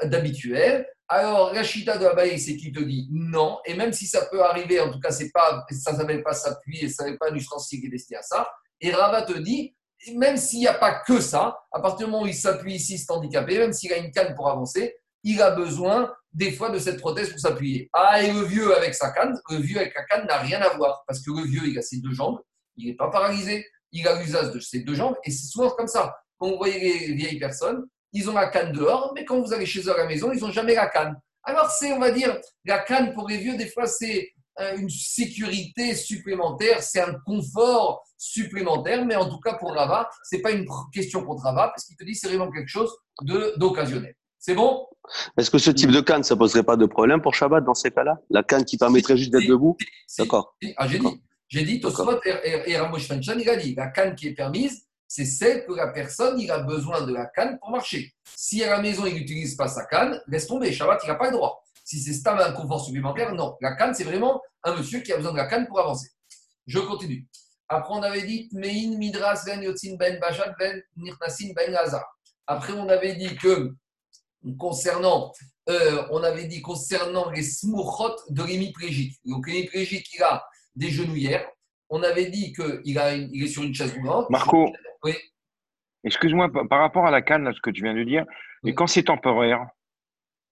d'habituel? 0.02 0.86
Alors, 1.08 1.52
la 1.52 1.62
chita 1.62 1.98
de 1.98 2.06
Abaye, 2.06 2.38
c'est 2.38 2.56
qui 2.56 2.72
te 2.72 2.80
dit 2.80 3.08
non. 3.10 3.58
Et 3.66 3.74
même 3.74 3.92
si 3.92 4.06
ça 4.06 4.26
peut 4.26 4.42
arriver, 4.42 4.80
en 4.80 4.90
tout 4.90 5.00
cas, 5.00 5.10
c'est 5.10 5.30
pas, 5.30 5.64
ça 5.70 5.92
ne 5.92 5.98
s'appelle 5.98 6.22
pas 6.22 6.32
s'appuyer, 6.32 6.88
ça 6.88 7.04
n'est 7.04 7.16
pas 7.18 7.30
un 7.30 7.34
ustensile 7.34 7.80
qui 7.80 7.86
est 7.86 7.90
destiné 7.90 8.18
à 8.18 8.22
ça. 8.22 8.50
Et 8.80 8.90
Rabat 8.90 9.22
te 9.22 9.38
dit, 9.38 9.74
même 10.16 10.36
s'il 10.36 10.60
n'y 10.60 10.66
a 10.66 10.74
pas 10.74 11.02
que 11.06 11.20
ça, 11.20 11.58
à 11.72 11.80
partir 11.80 12.06
du 12.06 12.12
moment 12.12 12.24
où 12.24 12.26
il 12.26 12.34
s'appuie 12.34 12.74
ici, 12.74 12.98
c'est 12.98 13.10
handicapé, 13.10 13.58
même 13.58 13.72
s'il 13.72 13.92
a 13.92 13.98
une 13.98 14.10
canne 14.10 14.34
pour 14.34 14.48
avancer, 14.48 14.96
il 15.22 15.40
a 15.40 15.50
besoin 15.50 16.12
des 16.32 16.52
fois 16.52 16.70
de 16.70 16.78
cette 16.78 17.00
prothèse 17.00 17.30
pour 17.30 17.38
s'appuyer. 17.38 17.88
Ah, 17.92 18.22
et 18.22 18.32
le 18.32 18.42
vieux 18.42 18.76
avec 18.76 18.94
sa 18.94 19.10
canne, 19.10 19.38
le 19.50 19.58
vieux 19.58 19.78
avec 19.78 19.94
la 19.94 20.04
canne 20.04 20.26
n'a 20.26 20.38
rien 20.38 20.60
à 20.60 20.76
voir, 20.76 21.04
parce 21.06 21.20
que 21.20 21.30
le 21.30 21.44
vieux, 21.46 21.62
il 21.66 21.78
a 21.78 21.82
ses 21.82 21.98
deux 22.00 22.12
jambes, 22.12 22.40
il 22.76 22.88
n'est 22.88 22.96
pas 22.96 23.10
paralysé, 23.10 23.66
il 23.92 24.06
a 24.08 24.20
l'usage 24.20 24.50
de 24.50 24.60
ses 24.60 24.80
deux 24.80 24.94
jambes, 24.94 25.16
et 25.24 25.30
c'est 25.30 25.46
souvent 25.46 25.70
comme 25.70 25.86
ça. 25.86 26.14
Quand 26.38 26.50
vous 26.50 26.56
voyez 26.56 27.06
les 27.06 27.14
vieilles 27.14 27.38
personnes, 27.38 27.86
ils 28.14 28.30
ont 28.30 28.34
la 28.34 28.48
canne 28.48 28.72
dehors, 28.72 29.12
mais 29.14 29.24
quand 29.24 29.40
vous 29.40 29.52
allez 29.52 29.66
chez 29.66 29.80
eux 29.80 29.92
à 29.92 29.98
la 29.98 30.06
maison, 30.06 30.32
ils 30.32 30.40
n'ont 30.40 30.52
jamais 30.52 30.74
la 30.74 30.86
canne. 30.86 31.14
Alors, 31.42 31.70
c'est, 31.70 31.92
on 31.92 31.98
va 31.98 32.10
dire, 32.10 32.38
la 32.64 32.78
canne 32.78 33.12
pour 33.12 33.28
les 33.28 33.36
vieux, 33.36 33.56
des 33.56 33.66
fois, 33.66 33.86
c'est 33.86 34.32
euh, 34.60 34.76
une 34.76 34.88
sécurité 34.88 35.94
supplémentaire, 35.94 36.82
c'est 36.82 37.00
un 37.00 37.14
confort 37.26 38.02
supplémentaire, 38.16 39.04
mais 39.04 39.16
en 39.16 39.28
tout 39.28 39.40
cas 39.40 39.54
pour 39.54 39.74
Rava, 39.74 40.08
ce 40.30 40.36
n'est 40.36 40.42
pas 40.42 40.52
une 40.52 40.64
question 40.92 41.24
contre 41.24 41.42
Rava, 41.42 41.68
parce 41.68 41.84
qu'il 41.84 41.96
te 41.96 42.04
dit 42.04 42.14
c'est 42.14 42.28
vraiment 42.28 42.50
quelque 42.50 42.68
chose 42.68 42.90
d'occasionnel. 43.56 44.14
C'est 44.38 44.54
bon? 44.54 44.86
Est-ce 45.36 45.50
que 45.50 45.58
ce 45.58 45.70
type 45.70 45.90
de 45.90 46.00
canne, 46.00 46.22
ça 46.22 46.36
poserait 46.36 46.62
pas 46.62 46.76
de 46.76 46.86
problème 46.86 47.20
pour 47.20 47.34
Shabbat 47.34 47.64
dans 47.64 47.74
ces 47.74 47.90
cas-là? 47.90 48.18
La 48.30 48.42
canne 48.42 48.64
qui 48.64 48.78
permettrait 48.78 49.16
juste 49.16 49.32
d'être 49.32 49.48
debout? 49.48 49.76
D'accord. 50.18 50.56
Ah, 50.76 50.86
j'ai 50.86 50.98
dit, 50.98 51.22
j'ai 51.48 51.64
dit, 51.64 51.80
Tosfot 51.80 52.20
et, 52.24 52.70
et 52.70 52.78
Ramosh 52.78 53.08
il 53.08 53.50
a 53.50 53.56
dit, 53.56 53.74
la 53.74 53.88
canne 53.88 54.14
qui 54.14 54.28
est 54.28 54.34
permise, 54.34 54.86
c'est 55.14 55.26
celle 55.26 55.64
que 55.64 55.72
la 55.72 55.86
personne, 55.92 56.40
il 56.40 56.50
a 56.50 56.58
besoin 56.58 57.02
de 57.02 57.12
la 57.12 57.26
canne 57.26 57.56
pour 57.60 57.70
marcher. 57.70 58.12
Si 58.34 58.64
à 58.64 58.70
la 58.70 58.82
maison, 58.82 59.06
il 59.06 59.14
n'utilise 59.14 59.54
pas 59.54 59.68
sa 59.68 59.84
canne, 59.84 60.20
laisse 60.26 60.48
tomber, 60.48 60.72
Shabbat, 60.72 61.02
il 61.04 61.06
n'a 61.06 61.14
pas 61.14 61.26
le 61.26 61.36
droit. 61.36 61.62
Si 61.84 62.00
c'est 62.00 62.14
stable 62.14 62.42
un 62.42 62.50
confort 62.50 62.84
supplémentaire, 62.84 63.32
non. 63.32 63.56
La 63.60 63.76
canne, 63.76 63.94
c'est 63.94 64.02
vraiment 64.02 64.42
un 64.64 64.74
monsieur 64.74 65.02
qui 65.02 65.12
a 65.12 65.16
besoin 65.16 65.30
de 65.30 65.36
la 65.36 65.46
canne 65.46 65.68
pour 65.68 65.78
avancer. 65.78 66.08
Je 66.66 66.80
continue. 66.80 67.28
Après, 67.68 67.94
on 67.94 68.02
avait 68.02 68.22
dit 68.22 68.48
Mein 68.50 68.98
Midras 68.98 69.44
Ben 69.46 69.62
Yotzin 69.62 69.94
Ben 69.96 70.18
Bajat 70.18 70.52
Ben 70.58 70.82
Nirnasin 70.96 71.52
Ben 71.54 71.70
Lazar. 71.70 72.04
Après, 72.48 72.72
on 72.72 72.88
avait 72.88 73.14
dit 73.14 73.36
que 73.36 73.72
concernant, 74.58 75.30
euh, 75.68 76.02
on 76.10 76.24
avait 76.24 76.46
dit 76.46 76.60
concernant 76.60 77.30
les 77.30 77.44
smuchot 77.44 78.16
de 78.30 78.42
l'hémiplégique. 78.42 79.20
Donc 79.24 79.46
l'hémiplégique, 79.46 80.12
il 80.12 80.24
a 80.24 80.44
des 80.74 80.90
genouillères. 80.90 81.48
On 81.88 82.02
avait 82.02 82.26
dit 82.26 82.52
qu'il 82.52 82.80
il 82.84 83.44
est 83.44 83.46
sur 83.46 83.62
une 83.62 83.72
chaise 83.72 83.92
roulante. 83.92 84.28
Marco, 84.28 84.72
oui. 85.04 85.14
excuse-moi, 86.02 86.50
par 86.68 86.80
rapport 86.80 87.06
à 87.06 87.10
la 87.10 87.22
canne, 87.22 87.44
là, 87.44 87.52
ce 87.54 87.60
que 87.60 87.70
tu 87.70 87.82
viens 87.82 87.94
de 87.94 88.04
dire, 88.04 88.24
et 88.64 88.74
quand 88.74 88.86
c'est 88.86 89.04
temporaire 89.04 89.66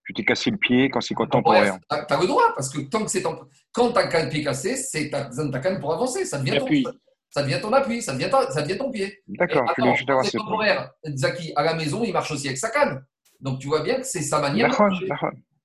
Tu 0.04 0.12
t'es 0.12 0.24
cassé 0.24 0.50
le 0.50 0.56
pied 0.56 0.90
quand 0.90 1.00
c'est 1.00 1.14
temporaire? 1.14 1.78
Tu 1.90 1.96
as, 1.96 2.20
le 2.20 2.26
droit, 2.26 2.52
parce 2.54 2.68
que 2.68 2.80
tant 2.82 3.04
que 3.04 3.10
c'est 3.10 3.22
temporaire, 3.22 3.48
quand 3.72 3.92
tu 3.92 3.98
as 3.98 4.24
le 4.24 4.30
pied 4.30 4.44
cassé, 4.44 4.76
c'est 4.76 5.10
ta, 5.10 5.24
ta 5.24 5.58
canne 5.60 5.80
pour 5.80 5.92
avancer. 5.92 6.24
Ça 6.24 6.38
devient, 6.38 6.58
ton, 6.58 6.92
ça 7.30 7.42
devient 7.42 7.60
ton 7.62 7.72
appui, 7.72 8.02
ça 8.02 8.12
devient, 8.12 8.30
ça 8.50 8.62
devient 8.62 8.78
ton 8.78 8.90
pied. 8.90 9.22
D'accord, 9.26 9.72
tu 9.74 9.82
c'est 10.24 10.36
temporaire. 10.36 10.90
Zaki, 11.06 11.52
à 11.56 11.62
la 11.62 11.74
maison, 11.74 12.04
il 12.04 12.12
marche 12.12 12.30
aussi 12.30 12.48
avec 12.48 12.58
sa 12.58 12.70
canne. 12.70 13.04
Donc 13.40 13.58
tu 13.58 13.68
vois 13.68 13.82
bien 13.82 13.96
que 13.96 14.04
c'est 14.04 14.22
sa 14.22 14.40
manière. 14.40 14.70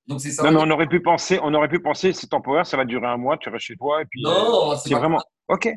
Donc 0.08 0.22
c'est 0.22 0.32
ça. 0.32 0.44
Non, 0.44 0.52
mais 0.52 0.60
on 0.62 0.72
aurait 0.72 0.88
pu 0.88 1.02
penser, 1.02 1.40
on 1.44 1.54
aurait 1.54 1.68
pu 1.68 1.82
penser, 1.82 2.14
c'est 2.14 2.28
temporaire, 2.28 2.66
ça 2.66 2.78
va 2.78 2.86
durer 2.86 3.08
un 3.08 3.18
mois, 3.18 3.38
tu 3.38 3.50
restes 3.50 3.66
chez 3.66 3.76
toi 3.76 4.02
et 4.02 4.06
puis. 4.06 4.24
Non, 4.24 4.76
c'est 4.76 4.94
vraiment. 4.94 5.22
Ok. 5.50 5.70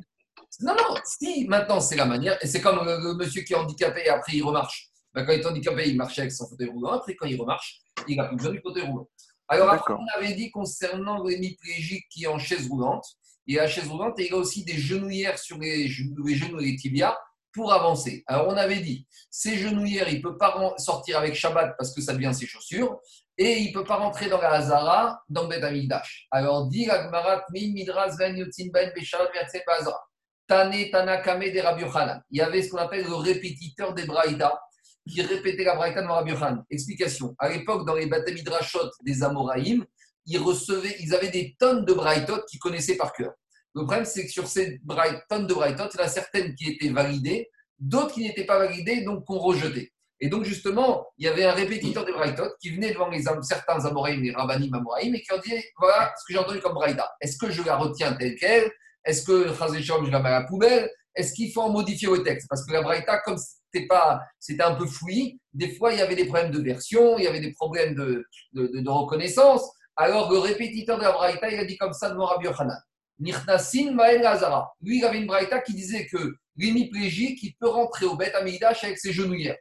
Non, 0.60 0.74
non, 0.74 0.96
si, 1.04 1.46
maintenant 1.48 1.80
c'est 1.80 1.96
la 1.96 2.04
manière, 2.04 2.36
et 2.42 2.46
c'est 2.46 2.60
comme 2.60 2.84
le, 2.84 3.14
monsieur 3.14 3.42
qui 3.42 3.52
est 3.52 3.56
handicapé 3.56 4.02
et 4.04 4.08
après 4.08 4.32
il 4.34 4.42
remarche. 4.42 4.88
Ben, 5.14 5.24
quand 5.24 5.32
il 5.32 5.40
est 5.40 5.46
handicapé, 5.46 5.88
il 5.88 5.96
marche 5.96 6.18
avec 6.18 6.32
son 6.32 6.48
fauteuil 6.48 6.68
roulant, 6.68 6.92
après 6.92 7.14
quand 7.14 7.26
il 7.26 7.40
remarche, 7.40 7.80
il 8.08 8.16
n'a 8.16 8.24
plus 8.24 8.36
besoin 8.36 8.52
du 8.52 8.60
fauteuil 8.60 8.84
roulant. 8.84 9.08
Alors 9.48 9.70
après, 9.70 9.94
on 9.94 10.18
avait 10.18 10.34
dit 10.34 10.50
concernant 10.50 11.24
l'hémiplégique 11.24 12.04
qui 12.10 12.24
est 12.24 12.28
en 12.28 12.38
chaise 12.38 12.68
roulante, 12.68 13.04
et 13.46 13.54
la 13.54 13.66
chaise 13.66 13.88
roulante, 13.88 14.14
il 14.18 14.26
y 14.26 14.30
a 14.30 14.36
aussi 14.36 14.64
des 14.64 14.78
genouillères 14.78 15.38
sur 15.38 15.58
les, 15.58 15.88
genoux 15.88 16.28
et 16.28 16.64
les 16.64 16.76
tibias 16.76 17.16
pour 17.52 17.72
avancer. 17.72 18.22
Alors 18.26 18.46
on 18.46 18.56
avait 18.56 18.78
dit, 18.78 19.08
ces 19.30 19.56
genouillères, 19.56 20.08
il 20.08 20.18
ne 20.18 20.22
peut 20.22 20.36
pas 20.36 20.74
sortir 20.78 21.18
avec 21.18 21.34
Shabbat 21.34 21.74
parce 21.76 21.92
que 21.94 22.00
ça 22.00 22.12
devient 22.12 22.32
ses 22.32 22.46
chaussures, 22.46 23.00
et 23.38 23.58
il 23.58 23.68
ne 23.68 23.72
peut 23.72 23.84
pas 23.84 23.96
rentrer 23.96 24.28
dans 24.28 24.40
la 24.40 24.52
Hazara, 24.52 25.22
dans 25.28 25.48
Bet 25.48 25.62
Amidash. 25.62 26.28
Alors 26.30 26.68
dit 26.68 26.86
l'Agmarat, 26.86 27.44
Mi 27.52 27.72
Midras 27.72 28.14
Ben 28.18 28.36
Yotzin 28.36 28.68
Ben 28.72 28.92
Besharat 28.94 29.30
Bazara. 29.66 30.09
Tane 30.50 30.90
Tanakame 30.90 31.52
de 31.52 31.60
Rabbi 31.60 31.84
Il 32.32 32.38
y 32.38 32.40
avait 32.40 32.60
ce 32.60 32.70
qu'on 32.70 32.78
appelle 32.78 33.04
le 33.04 33.14
répétiteur 33.14 33.94
des 33.94 34.04
Braïta, 34.04 34.60
qui 35.08 35.22
répétait 35.22 35.62
la 35.62 35.76
Braïta 35.76 36.02
de 36.02 36.08
Rabbi 36.08 36.32
Explication. 36.70 37.36
À 37.38 37.48
l'époque, 37.48 37.86
dans 37.86 37.94
les 37.94 38.06
Batem 38.06 38.34
Midrashot 38.34 38.90
des 39.04 39.22
Amoraïm, 39.22 39.84
ils 40.26 40.38
recevaient, 40.38 40.96
ils 40.98 41.14
avaient 41.14 41.28
des 41.28 41.54
tonnes 41.56 41.84
de 41.84 41.92
Braïtot 41.92 42.44
qu'ils 42.50 42.58
connaissaient 42.58 42.96
par 42.96 43.12
cœur. 43.12 43.32
Le 43.76 43.84
problème, 43.84 44.04
c'est 44.04 44.26
que 44.26 44.32
sur 44.32 44.48
ces 44.48 44.80
tonnes 45.28 45.46
de 45.46 45.54
Braïtot, 45.54 45.84
il 45.94 45.98
y 45.98 46.02
en 46.02 46.04
a 46.04 46.08
certaines 46.08 46.56
qui 46.56 46.70
étaient 46.70 46.90
validées, 46.90 47.48
d'autres 47.78 48.14
qui 48.14 48.24
n'étaient 48.24 48.44
pas 48.44 48.58
validées, 48.58 49.04
donc 49.04 49.24
qu'on 49.26 49.38
rejetait. 49.38 49.92
Et 50.18 50.28
donc, 50.28 50.42
justement, 50.42 51.06
il 51.16 51.26
y 51.26 51.28
avait 51.28 51.44
un 51.44 51.52
répétiteur 51.52 52.04
des 52.04 52.12
Braïtot 52.12 52.56
qui 52.60 52.70
venait 52.70 52.92
devant 52.92 53.08
les, 53.08 53.22
certains 53.42 53.84
Amoraïm, 53.84 54.20
les 54.20 54.32
Rabbanim 54.32 54.74
Amoraïm, 54.74 55.14
et 55.14 55.22
qui 55.22 55.30
leur 55.30 55.40
disait 55.40 55.64
Voilà 55.78 56.12
ce 56.18 56.24
que 56.26 56.32
j'ai 56.32 56.40
entendu 56.40 56.58
comme 56.58 56.74
Braïta. 56.74 57.08
Est-ce 57.20 57.38
que 57.38 57.52
je 57.52 57.62
la 57.62 57.76
retiens 57.76 58.14
telle 58.14 58.34
qu'elle? 58.34 58.72
Est-ce 59.04 59.22
que 59.22 59.48
je 59.48 60.10
la 60.10 60.20
mets 60.20 60.28
à 60.28 60.40
la 60.40 60.44
poubelle? 60.44 60.90
Est-ce 61.14 61.32
qu'il 61.32 61.52
faut 61.52 61.62
en 61.62 61.70
modifier 61.70 62.08
le 62.08 62.22
texte? 62.22 62.46
Parce 62.48 62.64
que 62.64 62.72
la 62.72 62.82
Braïta, 62.82 63.18
comme 63.20 63.36
c'était 63.36 63.86
pas, 63.86 64.20
c'était 64.38 64.62
un 64.62 64.74
peu 64.74 64.86
fouillis, 64.86 65.40
des 65.52 65.74
fois 65.74 65.92
il 65.92 65.98
y 65.98 66.02
avait 66.02 66.14
des 66.14 66.26
problèmes 66.26 66.52
de 66.52 66.60
version, 66.60 67.18
il 67.18 67.24
y 67.24 67.26
avait 67.26 67.40
des 67.40 67.52
problèmes 67.52 67.94
de, 67.94 68.24
de, 68.52 68.88
reconnaissance. 68.88 69.68
Alors 69.96 70.30
le 70.30 70.38
répétiteur 70.38 70.98
de 70.98 71.02
la 71.02 71.12
Braïta, 71.12 71.50
il 71.50 71.58
a 71.58 71.64
dit 71.64 71.76
comme 71.76 71.92
ça 71.92 72.10
devant 72.10 72.26
Rabbi 72.26 72.46
Yochanan. 72.46 72.78
Nirnasin 73.18 73.94
Lazara. 73.94 74.72
Lui, 74.80 74.98
il 74.98 75.04
avait 75.04 75.18
une 75.18 75.26
Braïta 75.26 75.60
qui 75.60 75.74
disait 75.74 76.06
que 76.06 76.34
l'hémiplégique, 76.56 77.42
il 77.42 77.54
peut 77.56 77.68
rentrer 77.68 78.06
au 78.06 78.16
Beth 78.16 78.34
Amidash 78.34 78.84
avec 78.84 78.98
ses 78.98 79.12
genouillères. 79.12 79.58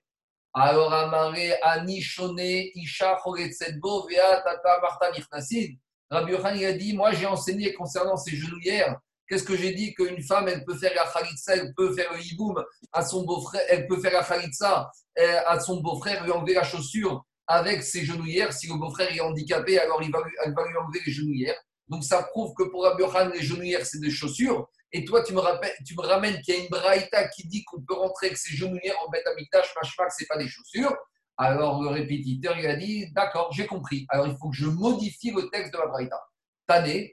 Alors, 0.53 0.93
Amare, 0.93 1.35
Ani, 1.61 2.01
Shone, 2.01 2.39
Isha, 2.39 3.19
Choretzetbo, 3.21 4.07
Vea, 4.07 4.41
Tata, 4.43 4.79
Marta, 4.81 5.11
Nirnasin. 5.11 5.75
Rabbi 6.09 6.31
Yochanan, 6.31 6.57
il 6.57 6.65
a 6.65 6.73
dit 6.73 6.95
Moi, 6.95 7.11
j'ai 7.11 7.25
enseigné 7.25 7.73
concernant 7.73 8.15
ses 8.15 8.35
genouillères 8.35 8.97
Qu'est-ce 9.29 9.43
que 9.43 9.55
j'ai 9.55 9.73
dit 9.73 9.93
Qu'une 9.93 10.23
femme, 10.23 10.47
elle 10.47 10.65
peut 10.65 10.75
faire 10.75 10.91
la 10.95 11.05
khalitsa, 11.05 11.55
elle 11.55 11.73
peut 11.75 11.93
faire 11.93 12.11
le 12.11 12.19
hiboum 12.19 12.63
à 12.91 13.05
son 13.05 13.23
beau-frère, 13.23 13.61
elle 13.69 13.85
peut 13.87 14.01
faire 14.01 14.13
la 14.13 14.23
khalitsa 14.23 14.89
euh, 15.19 15.39
à 15.45 15.59
son 15.59 15.81
beau-frère, 15.81 16.23
lui 16.23 16.31
enlever 16.31 16.55
la 16.55 16.63
chaussure 16.63 17.23
avec 17.45 17.83
ses 17.83 18.03
genouillères. 18.03 18.51
Si 18.53 18.67
le 18.67 18.73
beau-frère 18.73 19.13
est 19.13 19.19
handicapé, 19.19 19.79
alors 19.79 20.01
il 20.01 20.11
va, 20.11 20.19
elle 20.43 20.53
va 20.55 20.67
lui 20.67 20.75
enlever 20.77 21.01
les 21.05 21.11
genouillères. 21.11 21.61
Donc 21.87 22.03
ça 22.03 22.23
prouve 22.23 22.55
que 22.55 22.63
pour 22.63 22.87
Abraham, 22.87 23.31
les 23.31 23.41
genouillères, 23.41 23.85
c'est 23.85 23.99
des 23.99 24.09
chaussures. 24.09 24.67
Et 24.91 25.05
toi, 25.05 25.21
tu 25.23 25.33
me, 25.33 25.39
rappelles, 25.39 25.75
tu 25.85 25.95
me 25.95 26.01
ramènes 26.01 26.41
qu'il 26.41 26.55
y 26.55 26.57
a 26.57 26.63
une 26.63 26.69
braïta 26.69 27.27
qui 27.27 27.47
dit 27.47 27.63
qu'on 27.65 27.81
peut 27.81 27.93
rentrer 27.93 28.27
avec 28.27 28.37
ses 28.39 28.55
genouillères 28.55 28.95
en 29.05 29.09
bête 29.11 29.27
amitash, 29.27 29.75
machmak, 29.75 30.11
ce 30.11 30.23
n'est 30.23 30.27
pas 30.27 30.37
des 30.37 30.47
chaussures. 30.47 30.95
Alors 31.37 31.83
le 31.83 31.89
répétiteur, 31.89 32.57
il 32.57 32.65
a 32.65 32.75
dit, 32.75 33.11
d'accord, 33.13 33.51
j'ai 33.53 33.67
compris. 33.67 34.07
Alors 34.09 34.27
il 34.27 34.35
faut 34.37 34.49
que 34.49 34.55
je 34.55 34.65
modifie 34.65 35.31
le 35.31 35.49
texte 35.49 35.71
de 35.71 35.77
la 35.77 35.85
braïta 35.85 36.19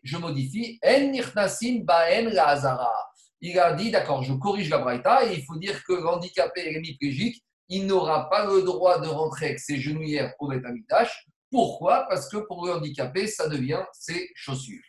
je 0.03 0.17
modifie, 0.17 0.79
En 0.85 1.85
Baen 1.85 2.31
La 2.31 2.93
Il 3.41 3.59
a 3.59 3.73
dit, 3.73 3.91
d'accord, 3.91 4.23
je 4.23 4.35
corrige 4.35 4.69
la 4.69 4.79
Braïta 4.79 5.25
et 5.27 5.35
il 5.35 5.45
faut 5.45 5.57
dire 5.57 5.83
que 5.85 5.93
l'handicapé 5.93 6.75
hémiplégique, 6.75 7.43
il 7.69 7.87
n'aura 7.87 8.29
pas 8.29 8.47
le 8.47 8.63
droit 8.63 9.01
de 9.01 9.09
rentrer 9.09 9.47
avec 9.47 9.59
ses 9.59 9.79
genouillères 9.79 10.35
au 10.39 10.49
Betamitash. 10.49 11.27
Pourquoi? 11.51 12.07
Parce 12.09 12.29
que 12.29 12.39
pour 12.39 12.67
le 12.67 12.75
handicapé, 12.75 13.27
ça 13.27 13.49
devient 13.49 13.83
ses 13.93 14.29
chaussures. 14.35 14.85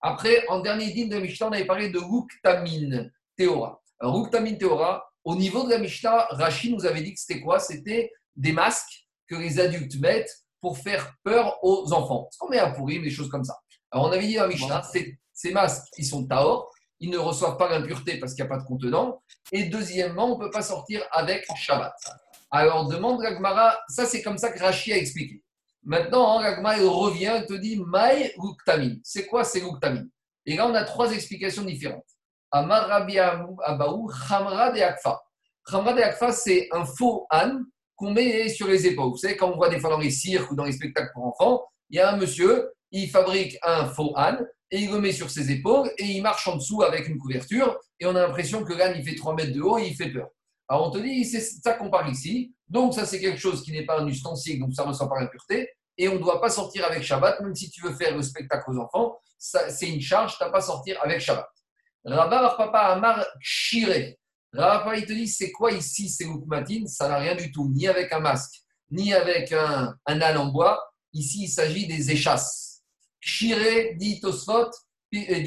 Après, 0.00 0.46
en 0.48 0.60
dernier 0.60 0.92
dîme 0.92 1.08
de 1.08 1.18
Mishnah, 1.18 1.48
on 1.48 1.52
avait 1.52 1.64
parlé 1.64 1.88
de 1.88 1.98
Ruktamin 1.98 3.08
Théora. 3.36 3.80
Ruktamin 4.00 4.54
Théora, 4.56 5.02
au 5.24 5.34
niveau 5.34 5.64
de 5.64 5.70
la 5.70 5.78
Mishnah, 5.78 6.26
Rachid 6.30 6.72
nous 6.72 6.84
avait 6.84 7.00
dit 7.00 7.14
que 7.14 7.20
c'était 7.20 7.40
quoi? 7.40 7.58
C'était 7.58 8.12
des 8.36 8.52
masques 8.52 9.08
que 9.26 9.34
les 9.36 9.58
adultes 9.58 9.98
mettent 9.98 10.44
pour 10.60 10.76
faire 10.78 11.14
peur 11.22 11.58
aux 11.62 11.92
enfants. 11.92 12.28
Ce 12.30 12.38
qu'on 12.38 12.50
met 12.50 12.58
à 12.58 12.70
pourrir, 12.70 13.02
des 13.02 13.10
choses 13.10 13.30
comme 13.30 13.44
ça. 13.44 13.54
Alors, 13.94 14.08
on 14.08 14.12
avait 14.12 14.26
dit 14.26 14.38
à 14.38 14.48
Mishnah, 14.48 14.82
ces 15.32 15.52
masques, 15.52 15.86
ils 15.98 16.04
sont 16.04 16.26
taor, 16.26 16.68
ils 16.98 17.10
ne 17.10 17.16
reçoivent 17.16 17.56
pas 17.56 17.70
l'impureté 17.70 18.18
parce 18.18 18.34
qu'il 18.34 18.44
n'y 18.44 18.50
a 18.50 18.52
pas 18.56 18.60
de 18.60 18.66
contenant. 18.66 19.22
Et 19.52 19.66
deuxièmement, 19.66 20.34
on 20.34 20.36
ne 20.36 20.44
peut 20.44 20.50
pas 20.50 20.62
sortir 20.62 21.00
avec 21.12 21.46
Shabbat. 21.54 21.94
Alors, 22.50 22.88
demande 22.88 23.22
Gagmara, 23.22 23.78
ça 23.88 24.04
c'est 24.04 24.20
comme 24.20 24.36
ça 24.36 24.50
que 24.50 24.58
Rashi 24.58 24.92
a 24.92 24.96
expliqué. 24.96 25.44
Maintenant, 25.84 26.42
Gagmara, 26.42 26.78
il 26.78 26.88
revient 26.88 27.38
et 27.40 27.46
te 27.46 27.52
dit 27.52 27.80
Maï 27.86 28.34
Luktamin. 28.36 28.96
C'est 29.04 29.26
quoi 29.26 29.44
ces 29.44 29.60
Luktamin? 29.60 30.06
Et 30.44 30.56
là, 30.56 30.66
on 30.66 30.74
a 30.74 30.82
trois 30.82 31.12
explications 31.12 31.62
différentes. 31.62 32.02
Amar 32.50 32.88
Rabbi 32.88 33.16
Abaou, 33.20 34.10
Khamra 34.28 34.76
et 34.76 34.82
Akfa. 34.82 35.22
Khamra 35.70 35.96
et 35.96 36.02
Akfa, 36.02 36.32
c'est 36.32 36.68
un 36.72 36.84
faux 36.84 37.28
âne 37.30 37.64
qu'on 37.94 38.10
met 38.10 38.48
sur 38.48 38.66
les 38.66 38.88
épaules. 38.88 39.10
Vous 39.10 39.18
savez, 39.18 39.36
quand 39.36 39.52
on 39.52 39.56
voit 39.56 39.68
des 39.68 39.78
fois 39.78 39.90
dans 39.90 39.98
les 39.98 40.10
cirques 40.10 40.50
ou 40.50 40.56
dans 40.56 40.64
les 40.64 40.72
spectacles 40.72 41.12
pour 41.14 41.26
enfants, 41.26 41.64
il 41.90 41.98
y 41.98 42.00
a 42.00 42.12
un 42.12 42.16
monsieur, 42.16 42.70
il 42.94 43.10
fabrique 43.10 43.58
un 43.62 43.86
faux 43.86 44.12
âne 44.16 44.46
et 44.70 44.78
il 44.78 44.90
le 44.90 45.00
met 45.00 45.12
sur 45.12 45.28
ses 45.28 45.50
épaules 45.50 45.90
et 45.98 46.04
il 46.04 46.22
marche 46.22 46.46
en 46.46 46.56
dessous 46.56 46.82
avec 46.82 47.08
une 47.08 47.18
couverture 47.18 47.76
et 47.98 48.06
on 48.06 48.14
a 48.14 48.20
l'impression 48.20 48.64
que 48.64 48.72
l'âne 48.72 48.94
il 48.96 49.04
fait 49.04 49.16
3 49.16 49.34
mètres 49.34 49.52
de 49.52 49.60
haut 49.60 49.78
et 49.78 49.88
il 49.88 49.96
fait 49.96 50.10
peur. 50.10 50.28
Alors 50.68 50.88
on 50.88 50.90
te 50.90 50.98
dit, 50.98 51.24
c'est 51.24 51.40
ça 51.40 51.74
qu'on 51.74 51.90
parle 51.90 52.10
ici. 52.10 52.54
Donc 52.68 52.94
ça 52.94 53.04
c'est 53.04 53.20
quelque 53.20 53.40
chose 53.40 53.62
qui 53.62 53.72
n'est 53.72 53.84
pas 53.84 54.00
un 54.00 54.06
ustensile, 54.06 54.60
donc 54.60 54.74
ça 54.74 54.84
ne 54.84 54.88
ressent 54.88 55.08
pas 55.08 55.20
l'impureté. 55.20 55.68
Et 55.98 56.08
on 56.08 56.14
ne 56.14 56.18
doit 56.18 56.40
pas 56.40 56.48
sortir 56.48 56.84
avec 56.86 57.02
Shabbat, 57.02 57.40
même 57.40 57.54
si 57.54 57.70
tu 57.70 57.82
veux 57.82 57.94
faire 57.94 58.16
le 58.16 58.22
spectacle 58.22 58.70
aux 58.70 58.78
enfants, 58.78 59.18
c'est 59.38 59.88
une 59.88 60.00
charge, 60.00 60.36
tu 60.38 60.44
n'as 60.44 60.50
pas 60.50 60.60
sortir 60.60 60.98
avec 61.02 61.20
Shabbat. 61.20 61.48
Rabba 62.04 62.54
Papa 62.56 62.78
Amar 62.78 63.24
Shire. 63.40 64.14
Rabba 64.52 64.96
il 64.96 65.04
te 65.04 65.12
dit, 65.12 65.28
c'est 65.28 65.50
quoi 65.50 65.72
ici 65.72 66.08
ces 66.08 66.26
matines 66.46 66.86
Ça 66.86 67.08
n'a 67.08 67.18
rien 67.18 67.34
du 67.34 67.50
tout, 67.50 67.68
ni 67.70 67.88
avec 67.88 68.12
un 68.12 68.20
masque, 68.20 68.62
ni 68.90 69.12
avec 69.12 69.52
un, 69.52 69.94
un 70.06 70.20
âne 70.20 70.36
en 70.36 70.46
bois. 70.46 70.80
Ici, 71.12 71.44
il 71.44 71.48
s'agit 71.48 71.86
des 71.86 72.10
échasses. 72.10 72.63
Chiré, 73.26 73.94
dit 73.94 74.20
Tosfot, 74.20 74.70
et 75.10 75.42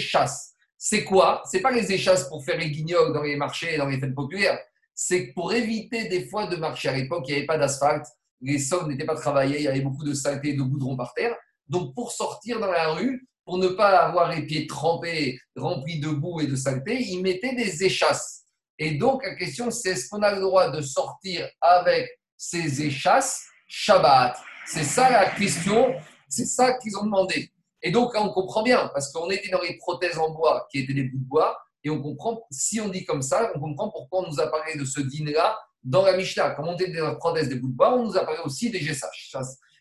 chasse. 0.00 0.54
C'est 0.76 1.04
quoi? 1.04 1.40
C'est 1.44 1.60
pas 1.60 1.70
les 1.70 1.92
échasses 1.92 2.28
pour 2.28 2.44
faire 2.44 2.58
les 2.58 2.70
guignols 2.70 3.12
dans 3.12 3.22
les 3.22 3.36
marchés 3.36 3.74
et 3.74 3.78
dans 3.78 3.86
les 3.86 4.00
fêtes 4.00 4.14
populaires. 4.14 4.58
C'est 4.92 5.32
pour 5.34 5.52
éviter 5.52 6.08
des 6.08 6.26
fois 6.26 6.48
de 6.48 6.56
marcher. 6.56 6.88
À 6.88 6.96
l'époque, 6.96 7.26
il 7.28 7.32
n'y 7.32 7.38
avait 7.38 7.46
pas 7.46 7.58
d'asphalte, 7.58 8.06
les 8.40 8.58
sols 8.58 8.88
n'étaient 8.88 9.04
pas 9.04 9.14
travaillés, 9.14 9.58
il 9.58 9.62
y 9.62 9.68
avait 9.68 9.82
beaucoup 9.82 10.04
de 10.04 10.12
saleté 10.12 10.48
et 10.48 10.54
de 10.54 10.62
goudron 10.62 10.96
par 10.96 11.14
terre. 11.14 11.36
Donc, 11.68 11.94
pour 11.94 12.10
sortir 12.10 12.58
dans 12.58 12.72
la 12.72 12.88
rue, 12.88 13.28
pour 13.44 13.58
ne 13.58 13.68
pas 13.68 14.00
avoir 14.00 14.34
les 14.34 14.44
pieds 14.46 14.66
trempés, 14.66 15.38
remplis 15.54 16.00
de 16.00 16.08
boue 16.08 16.40
et 16.40 16.48
de 16.48 16.56
saleté, 16.56 17.00
ils 17.00 17.22
mettaient 17.22 17.54
des 17.54 17.84
échasses. 17.84 18.46
Et 18.78 18.92
donc, 18.92 19.24
la 19.24 19.36
question, 19.36 19.70
c'est 19.70 19.90
est-ce 19.90 20.08
qu'on 20.08 20.22
a 20.22 20.34
le 20.34 20.40
droit 20.40 20.70
de 20.70 20.80
sortir 20.80 21.48
avec 21.60 22.08
ces 22.36 22.82
échasses? 22.82 23.44
Shabbat 23.68 24.36
c'est 24.72 24.84
ça 24.84 25.10
la 25.10 25.30
question, 25.30 25.94
c'est 26.28 26.44
ça 26.44 26.74
qu'ils 26.74 26.96
ont 26.96 27.04
demandé. 27.04 27.50
Et 27.82 27.90
donc, 27.90 28.12
on 28.14 28.28
comprend 28.28 28.62
bien, 28.62 28.88
parce 28.92 29.12
qu'on 29.12 29.28
était 29.30 29.48
dans 29.48 29.60
les 29.60 29.76
prothèses 29.78 30.16
en 30.16 30.30
bois 30.30 30.68
qui 30.70 30.80
étaient 30.80 30.94
des 30.94 31.04
bouts 31.04 31.18
de 31.18 31.28
bois, 31.28 31.58
et 31.82 31.90
on 31.90 32.00
comprend, 32.00 32.46
si 32.50 32.80
on 32.80 32.88
dit 32.88 33.04
comme 33.04 33.22
ça, 33.22 33.50
on 33.54 33.58
comprend 33.58 33.90
pourquoi 33.90 34.20
on 34.20 34.30
nous 34.30 34.38
a 34.38 34.48
parlé 34.48 34.76
de 34.76 34.84
ce 34.84 35.00
dîner-là 35.00 35.58
dans 35.82 36.04
la 36.04 36.16
Mishnah. 36.16 36.50
Comme 36.50 36.68
on 36.68 36.74
était 36.74 36.92
dans 36.92 37.10
les 37.10 37.16
prothèses 37.16 37.48
des 37.48 37.56
bouts 37.56 37.70
de 37.70 37.74
bois, 37.74 37.94
on 37.96 38.04
nous 38.04 38.16
a 38.16 38.24
parlé 38.24 38.40
aussi 38.44 38.70
des 38.70 38.80
gessages. 38.80 39.32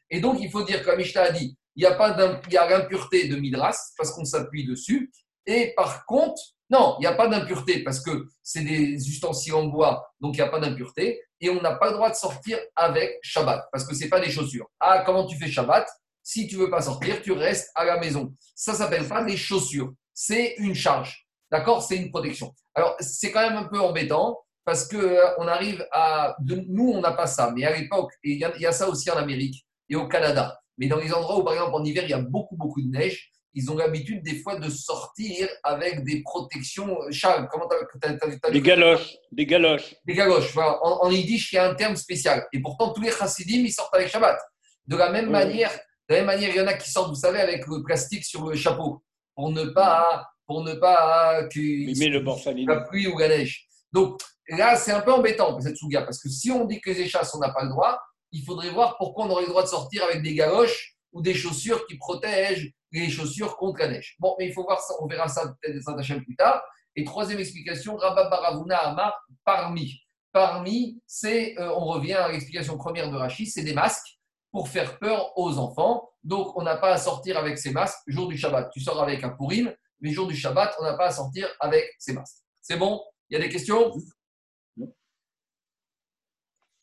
Et 0.09 0.21
donc, 0.21 0.37
il 0.39 0.49
faut 0.49 0.63
dire 0.63 0.81
que 0.81 0.87
la 0.87 0.95
Mishnah 0.95 1.23
a 1.23 1.31
dit 1.31 1.55
il 1.75 1.81
n'y 1.81 1.85
a 1.85 1.95
pas 1.95 2.11
d'impureté 2.11 3.27
de 3.27 3.35
Midras, 3.35 3.93
parce 3.95 4.11
qu'on 4.11 4.25
s'appuie 4.25 4.65
dessus. 4.65 5.11
Et 5.45 5.73
par 5.75 6.05
contre, 6.05 6.41
non, 6.69 6.95
il 6.99 7.01
n'y 7.01 7.07
a 7.07 7.13
pas 7.13 7.27
d'impureté 7.27 7.83
parce 7.83 7.99
que 7.99 8.27
c'est 8.43 8.63
des 8.63 8.93
ustensiles 9.09 9.55
en 9.55 9.65
bois, 9.65 10.13
donc 10.19 10.35
il 10.35 10.37
n'y 10.37 10.47
a 10.47 10.49
pas 10.49 10.59
d'impureté. 10.59 11.21
Et 11.41 11.49
on 11.49 11.61
n'a 11.61 11.75
pas 11.75 11.87
le 11.87 11.93
droit 11.93 12.09
de 12.09 12.15
sortir 12.15 12.59
avec 12.75 13.17
Shabbat 13.23 13.69
parce 13.71 13.85
que 13.85 13.95
ce 13.95 14.03
n'est 14.03 14.09
pas 14.09 14.19
des 14.19 14.29
chaussures. 14.29 14.69
Ah, 14.79 15.03
comment 15.05 15.25
tu 15.25 15.37
fais 15.37 15.47
Shabbat? 15.47 15.87
Si 16.21 16.47
tu 16.47 16.57
veux 16.57 16.69
pas 16.69 16.81
sortir, 16.81 17.21
tu 17.21 17.31
restes 17.31 17.71
à 17.75 17.85
la 17.85 17.97
maison. 17.97 18.33
Ça 18.53 18.73
s'appelle 18.73 19.07
pas 19.07 19.23
des 19.23 19.37
chaussures. 19.37 19.93
C'est 20.13 20.55
une 20.57 20.75
charge. 20.75 21.25
D'accord? 21.51 21.81
C'est 21.81 21.95
une 21.95 22.11
protection. 22.11 22.53
Alors, 22.75 22.95
c'est 22.99 23.31
quand 23.31 23.41
même 23.41 23.57
un 23.57 23.67
peu 23.67 23.79
embêtant 23.79 24.37
parce 24.63 24.87
que 24.87 24.97
euh, 24.97 25.25
on 25.39 25.47
arrive 25.47 25.87
à. 25.91 26.35
nous, 26.45 26.91
on 26.91 27.01
n'a 27.01 27.13
pas 27.13 27.25
ça, 27.25 27.51
mais 27.55 27.63
à 27.63 27.75
l'époque, 27.75 28.11
il 28.23 28.37
y 28.37 28.65
a 28.65 28.71
ça 28.71 28.87
aussi 28.87 29.09
en 29.09 29.15
Amérique 29.15 29.65
et 29.89 29.95
au 29.95 30.07
Canada. 30.07 30.59
Mais 30.77 30.87
dans 30.87 30.97
les 30.97 31.11
endroits 31.11 31.39
où, 31.39 31.43
par 31.43 31.53
exemple, 31.53 31.73
en 31.73 31.83
hiver, 31.83 32.03
il 32.03 32.11
y 32.11 32.13
a 32.13 32.21
beaucoup, 32.21 32.55
beaucoup 32.55 32.81
de 32.81 32.87
neige, 32.87 33.31
ils 33.53 33.69
ont 33.71 33.75
l'habitude 33.75 34.23
des 34.23 34.39
fois 34.41 34.57
de 34.59 34.69
sortir 34.69 35.49
avec 35.63 36.03
des 36.03 36.21
protections. 36.21 36.97
Charles, 37.11 37.47
comment 37.51 37.67
t'as 37.67 38.17
t'as- 38.17 38.51
Des 38.51 38.61
galoches, 38.61 39.15
des 39.31 39.45
galoches. 39.45 39.95
des 40.05 40.13
galoches. 40.13 40.53
Voilà. 40.53 40.77
En, 40.83 41.05
en 41.07 41.11
yiddish, 41.11 41.51
il 41.51 41.55
y 41.55 41.59
a 41.59 41.69
un 41.69 41.75
terme 41.75 41.95
spécial. 41.95 42.47
Et 42.53 42.61
pourtant, 42.61 42.93
tous 42.93 43.01
les 43.01 43.11
chassidim, 43.11 43.59
ils 43.65 43.71
sortent 43.71 43.93
avec 43.95 44.07
Shabbat. 44.09 44.39
De 44.85 44.95
la 44.95 45.09
même 45.11 45.25
Oui. 45.25 45.31
manière, 45.31 45.71
de 45.71 46.15
la 46.15 46.17
même 46.17 46.25
manière, 46.27 46.49
il 46.49 46.55
y 46.57 46.61
en 46.61 46.67
a 46.67 46.73
qui 46.73 46.89
sortent, 46.89 47.09
vous 47.09 47.15
savez, 47.15 47.39
avec 47.39 47.65
le 47.67 47.83
plastique 47.83 48.23
sur 48.25 48.47
le 48.47 48.55
chapeau 48.55 49.03
pour 49.35 49.51
ne 49.51 49.65
pas, 49.65 50.27
pour 50.45 50.63
ne 50.63 50.73
pas 50.73 51.45
qu'il 51.51 51.87
le 51.87 52.65
la 52.65 52.81
pluie 52.81 53.07
ou 53.07 53.17
la 53.17 53.27
neige. 53.29 53.67
Donc 53.91 54.19
là, 54.49 54.75
c'est 54.75 54.91
un 54.91 55.01
peu 55.01 55.11
embêtant 55.13 55.59
cette 55.59 55.77
souga 55.77 56.01
parce 56.03 56.21
que 56.21 56.29
si 56.29 56.51
on 56.51 56.65
dit 56.65 56.81
que 56.81 56.89
les 56.91 57.01
échasses, 57.01 57.33
on 57.35 57.39
n'a 57.39 57.51
pas 57.51 57.63
le 57.63 57.69
droit, 57.69 57.99
il 58.31 58.43
faudrait 58.43 58.69
voir 58.69 58.97
pourquoi 58.97 59.25
on 59.25 59.29
aurait 59.31 59.43
le 59.43 59.49
droit 59.49 59.63
de 59.63 59.67
sortir 59.67 60.03
avec 60.03 60.21
des 60.21 60.35
galoches 60.35 60.95
ou 61.11 61.21
des 61.21 61.33
chaussures 61.33 61.85
qui 61.87 61.97
protègent 61.97 62.71
les 62.91 63.09
chaussures 63.09 63.57
contre 63.57 63.79
la 63.79 63.89
neige. 63.89 64.15
Bon, 64.19 64.35
mais 64.39 64.47
il 64.47 64.53
faut 64.53 64.63
voir 64.63 64.81
ça, 64.81 64.93
on 64.99 65.07
verra 65.07 65.27
ça 65.27 65.53
peut-être 65.61 66.23
plus 66.23 66.35
tard. 66.35 66.63
Et 66.95 67.03
troisième 67.03 67.39
explication, 67.39 67.95
Rabba 67.95 68.29
Baravuna 68.29 68.77
Amar 68.77 69.13
parmi. 69.45 70.01
Parmi, 70.31 71.01
c'est, 71.07 71.57
euh, 71.59 71.71
on 71.75 71.85
revient 71.85 72.13
à 72.13 72.31
l'explication 72.31 72.77
première 72.77 73.09
de 73.09 73.15
Rachid, 73.15 73.47
c'est 73.47 73.63
des 73.63 73.73
masques 73.73 74.19
pour 74.51 74.69
faire 74.69 74.99
peur 74.99 75.37
aux 75.37 75.57
enfants. 75.57 76.09
Donc, 76.23 76.55
on 76.57 76.63
n'a 76.63 76.75
pas 76.75 76.91
à 76.91 76.97
sortir 76.97 77.37
avec 77.37 77.57
ces 77.57 77.71
masques 77.71 77.99
jour 78.07 78.27
du 78.27 78.37
Shabbat. 78.37 78.69
Tu 78.71 78.79
sors 78.79 79.01
avec 79.01 79.23
un 79.23 79.29
pourim, 79.29 79.73
mais 80.01 80.11
jour 80.11 80.27
du 80.27 80.35
Shabbat, 80.35 80.75
on 80.79 80.83
n'a 80.83 80.95
pas 80.95 81.07
à 81.07 81.11
sortir 81.11 81.47
avec 81.59 81.85
ces 81.97 82.13
masques. 82.13 82.43
C'est 82.61 82.77
bon? 82.77 83.01
Il 83.29 83.35
y 83.35 83.37
a 83.37 83.43
des 83.43 83.49
questions? 83.49 83.91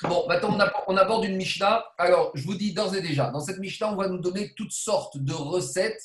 Bon, 0.02 0.26
maintenant 0.28 0.54
on, 0.54 0.60
ab- 0.60 0.72
on 0.88 0.96
aborde 0.96 1.24
une 1.24 1.36
Mishnah. 1.36 1.84
Alors, 1.96 2.30
je 2.34 2.44
vous 2.44 2.54
dis 2.54 2.74
d'ores 2.74 2.94
et 2.94 3.02
déjà, 3.02 3.30
dans 3.30 3.40
cette 3.40 3.58
Mishnah, 3.58 3.92
on 3.92 3.96
va 3.96 4.08
nous 4.08 4.18
donner 4.18 4.52
toutes 4.54 4.72
sortes 4.72 5.16
de 5.16 5.32
recettes 5.32 6.02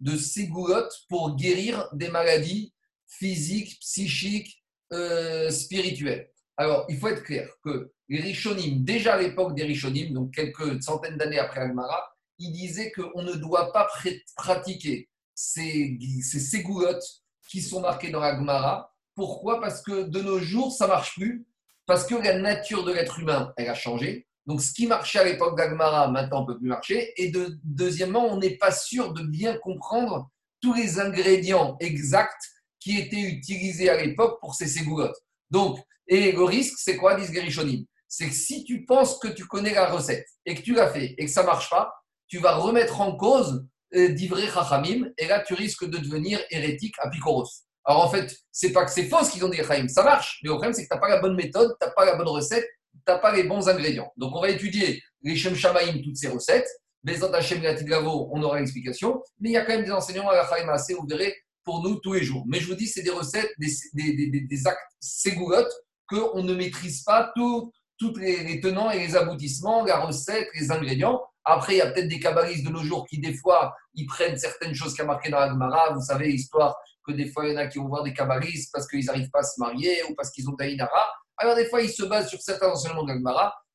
de 0.00 0.16
ségoulottes 0.16 1.04
pour 1.08 1.36
guérir 1.36 1.88
des 1.92 2.08
maladies 2.08 2.72
physiques, 3.06 3.78
psychiques, 3.80 4.64
euh, 4.92 5.50
spirituelles. 5.50 6.30
Alors, 6.56 6.86
il 6.88 6.98
faut 6.98 7.08
être 7.08 7.22
clair 7.22 7.48
que 7.62 7.92
les 8.08 8.20
Rishonim, 8.20 8.84
déjà 8.84 9.14
à 9.14 9.20
l'époque 9.20 9.54
des 9.54 9.64
Rishonim, 9.64 10.12
donc 10.12 10.32
quelques 10.34 10.82
centaines 10.82 11.16
d'années 11.16 11.38
après 11.38 11.60
Agmara, 11.60 12.02
ils 12.38 12.52
disaient 12.52 12.92
qu'on 12.92 13.22
ne 13.22 13.34
doit 13.34 13.72
pas 13.72 13.88
pratiquer 14.36 15.08
ces, 15.34 15.98
ces 16.22 16.40
ségoulottes 16.40 17.04
qui 17.48 17.60
sont 17.60 17.80
marquées 17.80 18.10
dans 18.10 18.20
Agmara. 18.20 18.92
Pourquoi? 19.14 19.60
Parce 19.60 19.82
que 19.82 20.02
de 20.02 20.20
nos 20.20 20.38
jours, 20.38 20.72
ça 20.72 20.86
marche 20.86 21.14
plus 21.14 21.46
parce 21.86 22.06
que 22.06 22.14
la 22.14 22.38
nature 22.38 22.84
de 22.84 22.92
l'être 22.92 23.18
humain, 23.18 23.52
elle 23.56 23.68
a 23.68 23.74
changé. 23.74 24.26
Donc, 24.46 24.60
ce 24.60 24.72
qui 24.72 24.86
marchait 24.86 25.18
à 25.20 25.24
l'époque 25.24 25.56
d'Agmara, 25.56 26.08
maintenant, 26.08 26.42
ne 26.42 26.46
peut 26.46 26.58
plus 26.58 26.68
marcher. 26.68 27.12
Et 27.16 27.30
de- 27.30 27.58
deuxièmement, 27.64 28.26
on 28.26 28.38
n'est 28.38 28.56
pas 28.56 28.72
sûr 28.72 29.12
de 29.12 29.22
bien 29.22 29.56
comprendre 29.56 30.28
tous 30.60 30.74
les 30.74 31.00
ingrédients 31.00 31.76
exacts 31.80 32.42
qui 32.78 32.98
étaient 32.98 33.20
utilisés 33.20 33.88
à 33.88 34.02
l'époque 34.02 34.38
pour 34.40 34.54
ces 34.54 34.66
ségoulottes. 34.66 35.16
Donc, 35.50 35.78
et 36.06 36.32
le 36.32 36.44
risque, 36.44 36.74
c'est 36.78 36.96
quoi, 36.96 37.14
disent 37.18 37.32
les 37.32 37.40
Rishonim? 37.40 37.84
C'est 38.08 38.28
que 38.28 38.34
si 38.34 38.64
tu 38.64 38.84
penses 38.84 39.18
que 39.18 39.28
tu 39.28 39.46
connais 39.46 39.72
la 39.72 39.90
recette 39.90 40.26
et 40.44 40.54
que 40.54 40.60
tu 40.60 40.74
l'as 40.74 40.90
fait 40.92 41.14
et 41.16 41.24
que 41.24 41.30
ça 41.30 41.40
ne 41.42 41.46
marche 41.46 41.70
pas, 41.70 41.92
tu 42.28 42.38
vas 42.38 42.56
remettre 42.56 43.00
en 43.00 43.16
cause 43.16 43.66
euh, 43.94 44.08
d'Ivré 44.08 44.46
Chachamim 44.46 45.08
et 45.18 45.26
là, 45.26 45.40
tu 45.40 45.54
risques 45.54 45.86
de 45.86 45.98
devenir 45.98 46.38
hérétique 46.50 46.94
à 46.98 47.08
Picoros. 47.08 47.48
Alors 47.84 48.04
en 48.04 48.08
fait, 48.10 48.34
c'est 48.50 48.72
pas 48.72 48.84
que 48.84 48.90
c'est 48.90 49.04
faux 49.08 49.22
ce 49.24 49.30
qu'ils 49.30 49.44
ont 49.44 49.48
dit, 49.48 49.58
Chaim, 49.58 49.86
ça 49.88 50.02
marche, 50.02 50.40
mais 50.42 50.48
le 50.48 50.54
problème, 50.54 50.72
c'est 50.72 50.84
que 50.84 50.88
tu 50.88 50.94
n'as 50.94 51.00
pas 51.00 51.08
la 51.08 51.20
bonne 51.20 51.36
méthode, 51.36 51.74
tu 51.80 51.86
n'as 51.86 51.92
pas 51.92 52.04
la 52.04 52.16
bonne 52.16 52.28
recette, 52.28 52.64
tu 52.94 53.00
n'as 53.06 53.18
pas 53.18 53.34
les 53.34 53.42
bons 53.44 53.68
ingrédients. 53.68 54.10
Donc 54.16 54.34
on 54.34 54.40
va 54.40 54.48
étudier 54.50 55.02
les 55.22 55.36
Shem 55.36 55.54
Shamaim, 55.54 56.00
toutes 56.02 56.16
ces 56.16 56.28
recettes. 56.28 56.68
Bezat 57.02 57.36
Hashem 57.36 57.60
Gavo, 57.60 58.30
on 58.32 58.42
aura 58.42 58.58
l'explication. 58.58 59.22
Mais 59.38 59.50
il 59.50 59.52
y 59.52 59.56
a 59.58 59.64
quand 59.66 59.74
même 59.74 59.84
des 59.84 59.92
enseignements 59.92 60.30
à 60.30 60.36
la 60.36 60.48
Chaim 60.48 60.68
assez, 60.70 60.94
vous 60.94 61.06
verrez, 61.06 61.34
pour 61.62 61.82
nous 61.82 61.96
tous 61.96 62.14
les 62.14 62.22
jours. 62.22 62.44
Mais 62.46 62.60
je 62.60 62.66
vous 62.66 62.74
dis, 62.74 62.86
c'est 62.86 63.02
des 63.02 63.10
recettes, 63.10 63.50
des, 63.58 63.68
des, 63.92 64.28
des, 64.30 64.40
des- 64.40 64.66
actes 64.66 64.78
ségoulottes 65.00 65.72
qu'on 66.08 66.42
ne 66.42 66.54
maîtrise 66.54 67.02
pas 67.02 67.30
tous 67.34 67.70
les, 68.16 68.44
les 68.44 68.60
tenants 68.60 68.90
et 68.90 68.98
les 68.98 69.16
aboutissements, 69.16 69.84
la 69.84 70.00
recette, 70.00 70.48
les 70.54 70.70
ingrédients. 70.70 71.20
Après, 71.44 71.74
il 71.74 71.78
y 71.78 71.82
a 71.82 71.90
peut-être 71.90 72.08
des 72.08 72.20
kabbalistes 72.20 72.64
de 72.64 72.70
nos 72.70 72.82
jours 72.82 73.06
qui, 73.06 73.18
des 73.18 73.34
fois, 73.34 73.74
ils 73.94 74.06
prennent 74.06 74.36
certaines 74.38 74.74
choses 74.74 74.94
qui 74.94 75.02
a 75.02 75.04
marqué 75.04 75.28
dans 75.30 75.40
la 75.40 75.50
Gemara. 75.50 75.92
Vous 75.92 76.00
savez, 76.00 76.32
histoire 76.32 76.74
que 77.06 77.12
des 77.12 77.28
fois, 77.30 77.46
il 77.46 77.52
y 77.52 77.54
en 77.54 77.58
a 77.58 77.66
qui 77.66 77.78
vont 77.78 77.88
voir 77.88 78.02
des 78.02 78.12
kabbalistes 78.12 78.70
parce 78.72 78.88
qu'ils 78.88 79.04
n'arrivent 79.04 79.30
pas 79.30 79.40
à 79.40 79.44
se 79.44 79.60
marier 79.60 80.02
ou 80.08 80.14
parce 80.14 80.30
qu'ils 80.30 80.48
ont 80.48 80.56
Taïnara. 80.56 81.08
Alors, 81.36 81.56
des 81.56 81.66
fois, 81.66 81.82
ils 81.82 81.90
se 81.90 82.04
basent 82.04 82.28
sur 82.28 82.40
certains 82.40 82.70
enseignements 82.70 83.04
de. 83.04 83.12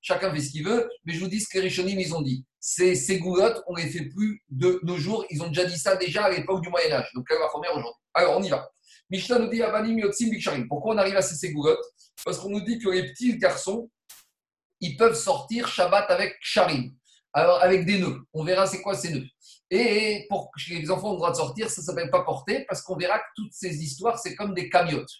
Chacun 0.01 0.33
fait 0.33 0.41
ce 0.41 0.51
qu'il 0.51 0.65
veut. 0.65 0.89
Mais 1.05 1.13
je 1.13 1.19
vous 1.19 1.27
dis 1.27 1.41
ce 1.41 1.47
que 1.49 1.57
les 1.57 1.67
Rishonim, 1.67 1.99
ils 1.99 2.15
ont 2.15 2.21
dit. 2.21 2.45
Ces, 2.59 2.95
ces 2.95 3.19
goulottes, 3.19 3.61
on 3.67 3.75
les 3.75 3.87
fait 3.87 4.05
plus 4.05 4.41
de 4.49 4.79
nos 4.83 4.97
jours. 4.97 5.25
Ils 5.29 5.41
ont 5.43 5.47
déjà 5.47 5.65
dit 5.65 5.77
ça 5.77 5.95
déjà 5.95 6.25
à 6.25 6.29
l'époque 6.29 6.61
du 6.61 6.69
Moyen-Âge. 6.69 7.09
Donc, 7.13 7.29
là, 7.29 7.37
la 7.39 7.47
première 7.47 7.71
aujourd'hui. 7.71 8.01
Alors, 8.13 8.37
on 8.37 8.43
y 8.43 8.49
va. 8.49 8.69
Mishnah 9.09 9.39
nous 9.39 9.49
dit 9.49 9.61
Abanim 9.61 9.97
Yotzim 9.97 10.29
Biksharim. 10.29 10.67
Pourquoi 10.67 10.93
on 10.93 10.97
arrive 10.97 11.17
à 11.17 11.21
ces 11.21 11.35
ségoulottes 11.35 11.83
Parce 12.23 12.37
qu'on 12.37 12.49
nous 12.49 12.61
dit 12.61 12.79
que 12.79 12.89
les 12.89 13.11
petits 13.11 13.37
garçons, 13.37 13.89
ils 14.79 14.95
peuvent 14.95 15.15
sortir 15.15 15.67
Shabbat 15.67 16.09
avec 16.09 16.37
Sharim. 16.41 16.93
Alors, 17.33 17.61
avec 17.61 17.85
des 17.85 17.99
nœuds. 17.99 18.21
On 18.33 18.43
verra 18.43 18.67
c'est 18.67 18.81
quoi 18.81 18.95
ces 18.95 19.11
nœuds. 19.11 19.27
Et 19.71 20.25
pour 20.29 20.51
que 20.51 20.73
les 20.73 20.89
enfants 20.89 21.09
ont 21.09 21.13
le 21.13 21.17
droit 21.17 21.31
de 21.31 21.35
sortir, 21.35 21.69
ça 21.69 21.81
ne 21.81 21.85
s'appelle 21.85 22.09
pas 22.09 22.23
porter, 22.23 22.65
parce 22.67 22.81
qu'on 22.81 22.95
verra 22.95 23.19
que 23.19 23.25
toutes 23.35 23.53
ces 23.53 23.83
histoires, 23.83 24.17
c'est 24.17 24.35
comme 24.35 24.53
des 24.53 24.69
camiotes. 24.69 25.11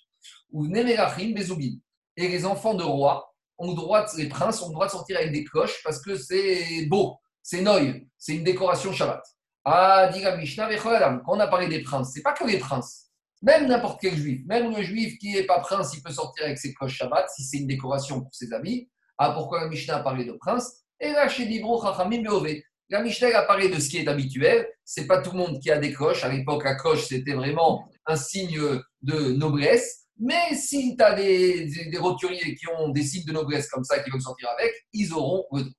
Ou 0.52 0.68
Nemerachim, 0.68 1.34
Bezubim. 1.34 1.80
Et 2.18 2.28
les 2.28 2.46
enfants 2.46 2.74
de 2.74 2.84
rois 2.84 3.34
ont 3.60 3.70
le 3.70 3.76
droit, 3.76 4.06
les 4.18 4.28
princes 4.28 4.62
ont 4.62 4.70
le 4.70 4.74
droit 4.74 4.88
de 4.88 4.92
sortir 4.92 5.18
avec 5.18 5.32
des 5.32 5.44
cloches 5.44 5.82
parce 5.84 6.02
que 6.02 6.18
c'est 6.18 6.86
beau, 6.88 7.18
c'est 7.44 7.62
noï, 7.62 8.08
c'est 8.18 8.36
une 8.36 8.44
décoration 8.44 8.92
Shabbat. 8.92 9.22
Ah, 9.66 10.10
dit 10.12 10.22
la 10.22 10.36
Mishnah, 10.36 10.70
quand 10.78 11.22
on 11.28 11.40
a 11.40 11.48
parlé 11.48 11.68
des 11.68 11.82
princes, 11.82 12.12
c'est 12.14 12.22
pas 12.22 12.34
que 12.34 12.46
les 12.46 12.58
princes. 12.58 13.10
Même 13.42 13.68
n'importe 13.68 14.02
quel 14.02 14.16
juif, 14.16 14.42
même 14.48 14.74
le 14.76 14.82
juif 14.82 15.18
qui 15.18 15.34
n'est 15.34 15.44
pas 15.44 15.60
prince, 15.60 15.94
il 15.94 16.02
peut 16.02 16.12
sortir 16.12 16.46
avec 16.46 16.58
ses 16.58 16.74
cloches 16.74 16.96
Shabbat 16.96 17.30
si 17.30 17.44
c'est 17.44 17.58
une 17.58 17.68
décoration 17.68 18.22
pour 18.22 18.34
ses 18.34 18.52
amis. 18.54 18.90
Ah, 19.18 19.32
pourquoi 19.32 19.62
la 19.62 19.68
Mishnah 19.68 19.98
a 19.98 20.00
parlé 20.00 20.26
de 20.26 20.34
prince 20.34 20.84
Et 21.00 21.12
là, 21.12 21.28
chez 21.28 21.46
Dibro, 21.46 21.82
Chachamim, 21.82 22.24
Beové. 22.24 22.64
La 22.92 23.04
Mishnah 23.04 23.38
a 23.38 23.44
parlé 23.44 23.70
de 23.70 23.80
ce 23.80 23.88
qui 23.88 23.98
est 23.98 24.08
habituel. 24.08 24.68
C'est 24.84 25.06
pas 25.06 25.22
tout 25.22 25.32
le 25.32 25.38
monde 25.38 25.60
qui 25.60 25.70
a 25.70 25.78
des 25.78 25.94
cloches. 25.94 26.24
À 26.24 26.30
l'époque, 26.30 26.64
la 26.64 26.76
cloche, 26.76 27.06
c'était 27.06 27.34
vraiment 27.34 27.88
un 28.08 28.16
signe 28.16 28.60
de 29.02 29.34
noblesse. 29.34 30.08
Mais 30.18 30.56
si 30.56 30.96
tu 30.98 31.04
as 31.04 31.14
des, 31.14 31.70
roturiers 32.00 32.56
qui 32.56 32.68
ont 32.68 32.90
des 32.90 33.04
signes 33.04 33.26
de 33.26 33.32
noblesse 33.32 33.70
comme 33.70 33.84
ça, 33.84 34.00
qui 34.00 34.10
veulent 34.10 34.22
sortir 34.22 34.50
avec, 34.58 34.74
ils 34.92 35.14
auront 35.14 35.46
le 35.54 35.62
droit. 35.62 35.74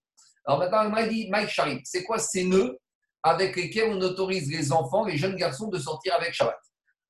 Alors 0.47 0.59
maintenant, 0.61 0.97
il 0.99 1.09
dit, 1.09 1.29
Mike 1.31 1.49
Sharim, 1.49 1.81
c'est 1.85 2.05
quoi 2.05 2.19
ces 2.19 2.45
nœuds 2.45 2.79
avec 3.23 3.57
lesquels 3.57 3.93
on 3.93 4.01
autorise 4.01 4.51
les 4.51 4.73
enfants, 4.73 5.05
les 5.05 5.19
jeunes 5.19 5.37
garçons, 5.37 5.69
de 5.69 5.79
sortir 5.79 6.15
avec 6.15 6.33
Shabbat? 6.33 6.57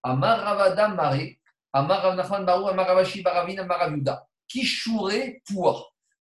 Amar 0.03 0.41
Ravada 0.41 0.89
Mare, 0.89 1.37
Amar 1.73 2.03
Rav 2.03 2.17
Nachman 2.17 2.45
Barou, 2.45 2.67
Amar 2.69 2.87
Ravashi 2.87 3.23
Baravin, 3.23 3.59
Amar. 3.59 3.91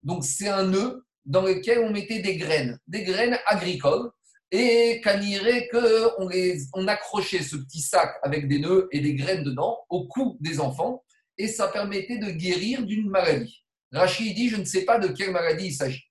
Donc 0.02 0.24
c'est 0.24 0.48
un 0.48 0.64
nœud 0.64 1.06
dans 1.28 1.42
lequel 1.42 1.80
on 1.80 1.90
mettait 1.90 2.20
des 2.20 2.36
graines, 2.36 2.78
des 2.88 3.04
graines 3.04 3.38
agricoles, 3.46 4.10
et 4.50 5.02
qu'on 5.02 6.30
on 6.72 6.88
accrochait 6.88 7.42
ce 7.42 7.56
petit 7.56 7.82
sac 7.82 8.16
avec 8.22 8.48
des 8.48 8.58
nœuds 8.58 8.88
et 8.92 9.00
des 9.00 9.14
graines 9.14 9.44
dedans 9.44 9.78
au 9.90 10.08
cou 10.08 10.38
des 10.40 10.58
enfants, 10.58 11.04
et 11.36 11.46
ça 11.46 11.68
permettait 11.68 12.18
de 12.18 12.30
guérir 12.30 12.82
d'une 12.82 13.10
maladie. 13.10 13.62
Rachid 13.92 14.34
dit, 14.34 14.48
je 14.48 14.56
ne 14.56 14.64
sais 14.64 14.84
pas 14.84 14.98
de 14.98 15.08
quelle 15.08 15.30
maladie 15.30 15.66
il 15.66 15.74
s'agit. 15.74 16.04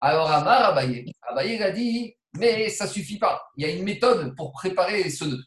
Alors 0.00 0.30
Amar 0.30 0.70
Abaye, 0.70 1.10
Abaye 1.22 1.62
a 1.62 1.70
dit, 1.70 2.14
mais 2.38 2.68
ça 2.68 2.86
suffit 2.86 3.18
pas. 3.18 3.42
Il 3.56 3.66
y 3.66 3.70
a 3.70 3.72
une 3.74 3.82
méthode 3.82 4.36
pour 4.36 4.52
préparer 4.52 5.08
ce 5.10 5.24
nœud. 5.24 5.42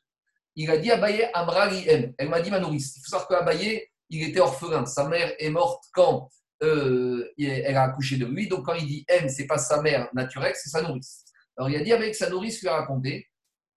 Il 0.56 0.70
a 0.70 0.78
dit 0.78 0.92
Abaye 0.92 1.30
Amrali. 1.34 1.86
Elle 1.88 2.30
m'a 2.30 2.42
dit 2.42 2.52
ma 2.52 2.60
nourrice. 2.60 2.98
Il 2.98 3.02
faut 3.02 3.10
savoir 3.10 3.28
qu'Abaye, 3.28 3.82
il 4.10 4.24
était 4.28 4.40
orphelin. 4.40 4.86
Sa 4.86 5.08
mère 5.08 5.34
est 5.40 5.50
morte 5.50 5.84
quand? 5.94 6.30
Euh, 6.64 7.34
elle 7.38 7.78
a 7.78 7.84
accouché 7.84 8.18
de 8.18 8.26
lui. 8.26 8.48
Donc 8.48 8.66
quand 8.66 8.74
il 8.74 8.88
dit 8.88 9.06
M, 9.08 9.30
c'est 9.30 9.48
pas 9.48 9.58
sa 9.58 9.82
mère 9.82 10.10
naturelle, 10.14 10.54
c'est 10.56 10.70
sa 10.70 10.82
nourrice. 10.82 11.26
Alors 11.58 11.70
il 11.70 11.76
a 11.76 11.84
dit 11.84 11.94
avec 11.94 12.16
sa 12.16 12.30
nourrice, 12.30 12.62
lui 12.62 12.70
a 12.70 12.78
raconté 12.78 13.28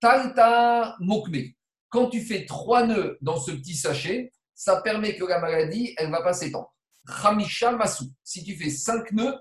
Talta 0.01 0.97
Mokme. 1.01 1.53
Quand 1.89 2.09
tu 2.09 2.21
fais 2.21 2.45
trois 2.45 2.87
nœuds 2.87 3.19
dans 3.21 3.39
ce 3.39 3.51
petit 3.53 3.75
sachet, 3.75 4.33
ça 4.55 4.81
permet 4.81 5.17
que 5.17 5.25
la 5.25 5.39
maladie, 5.39 5.95
elle 5.99 6.11
va 6.11 6.23
pas 6.23 6.33
s'étendre. 6.33 6.75
Hamisha 7.07 7.73
Masu. 7.73 8.05
Si 8.25 8.43
tu 8.43 8.57
fais 8.57 8.71
cinq 8.71 9.13
nœuds, 9.13 9.39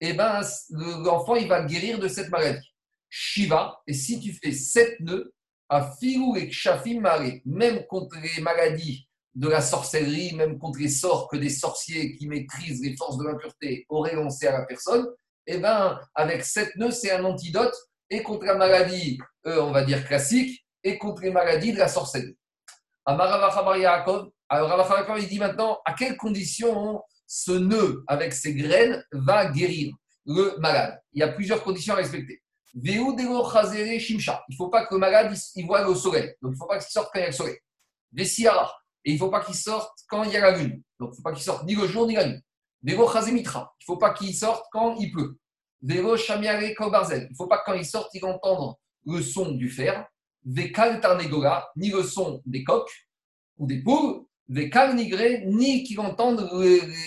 eh 0.00 0.14
ben, 0.14 0.40
l'enfant, 0.70 1.36
il 1.36 1.48
va 1.48 1.62
guérir 1.62 1.98
de 1.98 2.08
cette 2.08 2.30
maladie. 2.30 2.66
Shiva. 3.08 3.80
Et 3.86 3.92
si 3.92 4.18
tu 4.20 4.32
fais 4.32 4.52
sept 4.52 4.98
nœuds, 5.00 5.32
à 5.68 5.90
Filou 5.98 6.36
et 6.36 6.48
Kshafim 6.48 7.00
Mare, 7.00 7.40
même 7.46 7.86
contre 7.86 8.16
les 8.20 8.42
maladies 8.42 9.08
de 9.34 9.48
la 9.48 9.60
sorcellerie, 9.60 10.34
même 10.34 10.58
contre 10.58 10.78
les 10.78 10.88
sorts 10.88 11.28
que 11.28 11.36
des 11.36 11.50
sorciers 11.50 12.16
qui 12.16 12.28
maîtrisent 12.28 12.82
les 12.82 12.96
forces 12.96 13.16
de 13.18 13.24
l'impureté 13.24 13.86
auraient 13.88 14.14
lancé 14.14 14.46
à 14.46 14.52
la 14.52 14.66
personne, 14.66 15.06
eh 15.46 15.58
ben, 15.58 15.98
avec 16.14 16.44
sept 16.44 16.74
nœuds, 16.76 16.90
c'est 16.90 17.10
un 17.12 17.24
antidote 17.24 17.74
et 18.10 18.22
contre 18.22 18.44
la 18.44 18.54
maladie, 18.56 19.18
euh, 19.46 19.62
on 19.62 19.72
va 19.72 19.84
dire 19.84 20.06
classique, 20.06 20.64
et 20.84 20.98
contre 20.98 21.22
les 21.22 21.30
maladies 21.30 21.72
de 21.72 21.78
la 21.78 21.88
sorcellerie. 21.88 22.36
Yaakov, 23.06 24.30
alors 24.48 24.68
Ravachabar 24.68 25.18
il 25.18 25.28
dit 25.28 25.38
maintenant 25.38 25.80
à 25.84 25.94
quelles 25.94 26.16
conditions 26.16 27.02
ce 27.26 27.52
nœud 27.52 28.04
avec 28.06 28.32
ses 28.32 28.54
graines 28.54 29.02
va 29.12 29.46
guérir 29.46 29.94
le 30.26 30.56
malade? 30.58 31.00
Il 31.12 31.20
y 31.20 31.22
a 31.22 31.28
plusieurs 31.28 31.62
conditions 31.64 31.94
à 31.94 31.96
respecter. 31.96 32.42
Il 32.74 33.00
ne 33.00 34.56
faut 34.56 34.68
pas 34.68 34.86
que 34.86 34.94
le 34.94 35.00
malade 35.00 35.34
il 35.56 35.66
voit 35.66 35.86
le 35.86 35.94
soleil. 35.94 36.34
Donc, 36.40 36.50
il 36.50 36.54
ne 36.54 36.56
faut 36.56 36.66
pas 36.66 36.78
qu'il 36.78 36.90
sorte 36.90 37.10
quand 37.12 37.18
il 37.18 37.22
y 37.22 37.24
a 37.24 37.28
le 37.28 37.32
soleil. 37.32 37.58
Vesiara. 38.12 38.81
Et 39.04 39.10
il 39.10 39.14
ne 39.14 39.18
faut 39.18 39.30
pas 39.30 39.40
qu'il 39.44 39.54
sorte 39.54 39.98
quand 40.08 40.24
il 40.24 40.32
y 40.32 40.36
a 40.36 40.40
la 40.40 40.58
lune. 40.58 40.82
Donc, 40.98 41.10
il 41.10 41.12
ne 41.12 41.16
faut 41.16 41.22
pas 41.22 41.32
qu'il 41.32 41.42
sorte 41.42 41.64
ni 41.64 41.74
le 41.74 41.86
jour 41.86 42.06
ni 42.06 42.14
la 42.14 42.26
nuit. 42.26 42.40
Chazemitra. 43.12 43.74
Il 43.80 43.82
ne 43.82 43.86
faut 43.86 43.98
pas 43.98 44.12
qu'il 44.12 44.34
sorte 44.34 44.66
quand 44.72 44.96
il 44.96 45.10
pleut. 45.10 45.38
Vego 45.82 46.16
Shamiare 46.16 46.74
Kobarzel. 46.76 47.26
Il 47.28 47.32
ne 47.32 47.36
faut 47.36 47.46
pas 47.46 47.58
que 47.58 47.64
quand 47.66 47.74
il 47.74 47.84
sorte, 47.84 48.10
il 48.14 48.24
entende 48.24 48.74
le 49.06 49.20
son 49.20 49.52
du 49.52 49.68
fer. 49.68 50.06
Vekal 50.44 51.00
Tarnegola, 51.00 51.68
ni 51.76 51.90
le 51.90 52.02
son 52.02 52.40
des 52.46 52.64
coqs 52.64 52.90
ou 53.58 53.66
des 53.66 53.82
poules. 53.82 54.24
Vekal 54.48 54.96
Nigré, 54.96 55.44
ni 55.46 55.82
qu'il 55.84 56.00
entende 56.00 56.48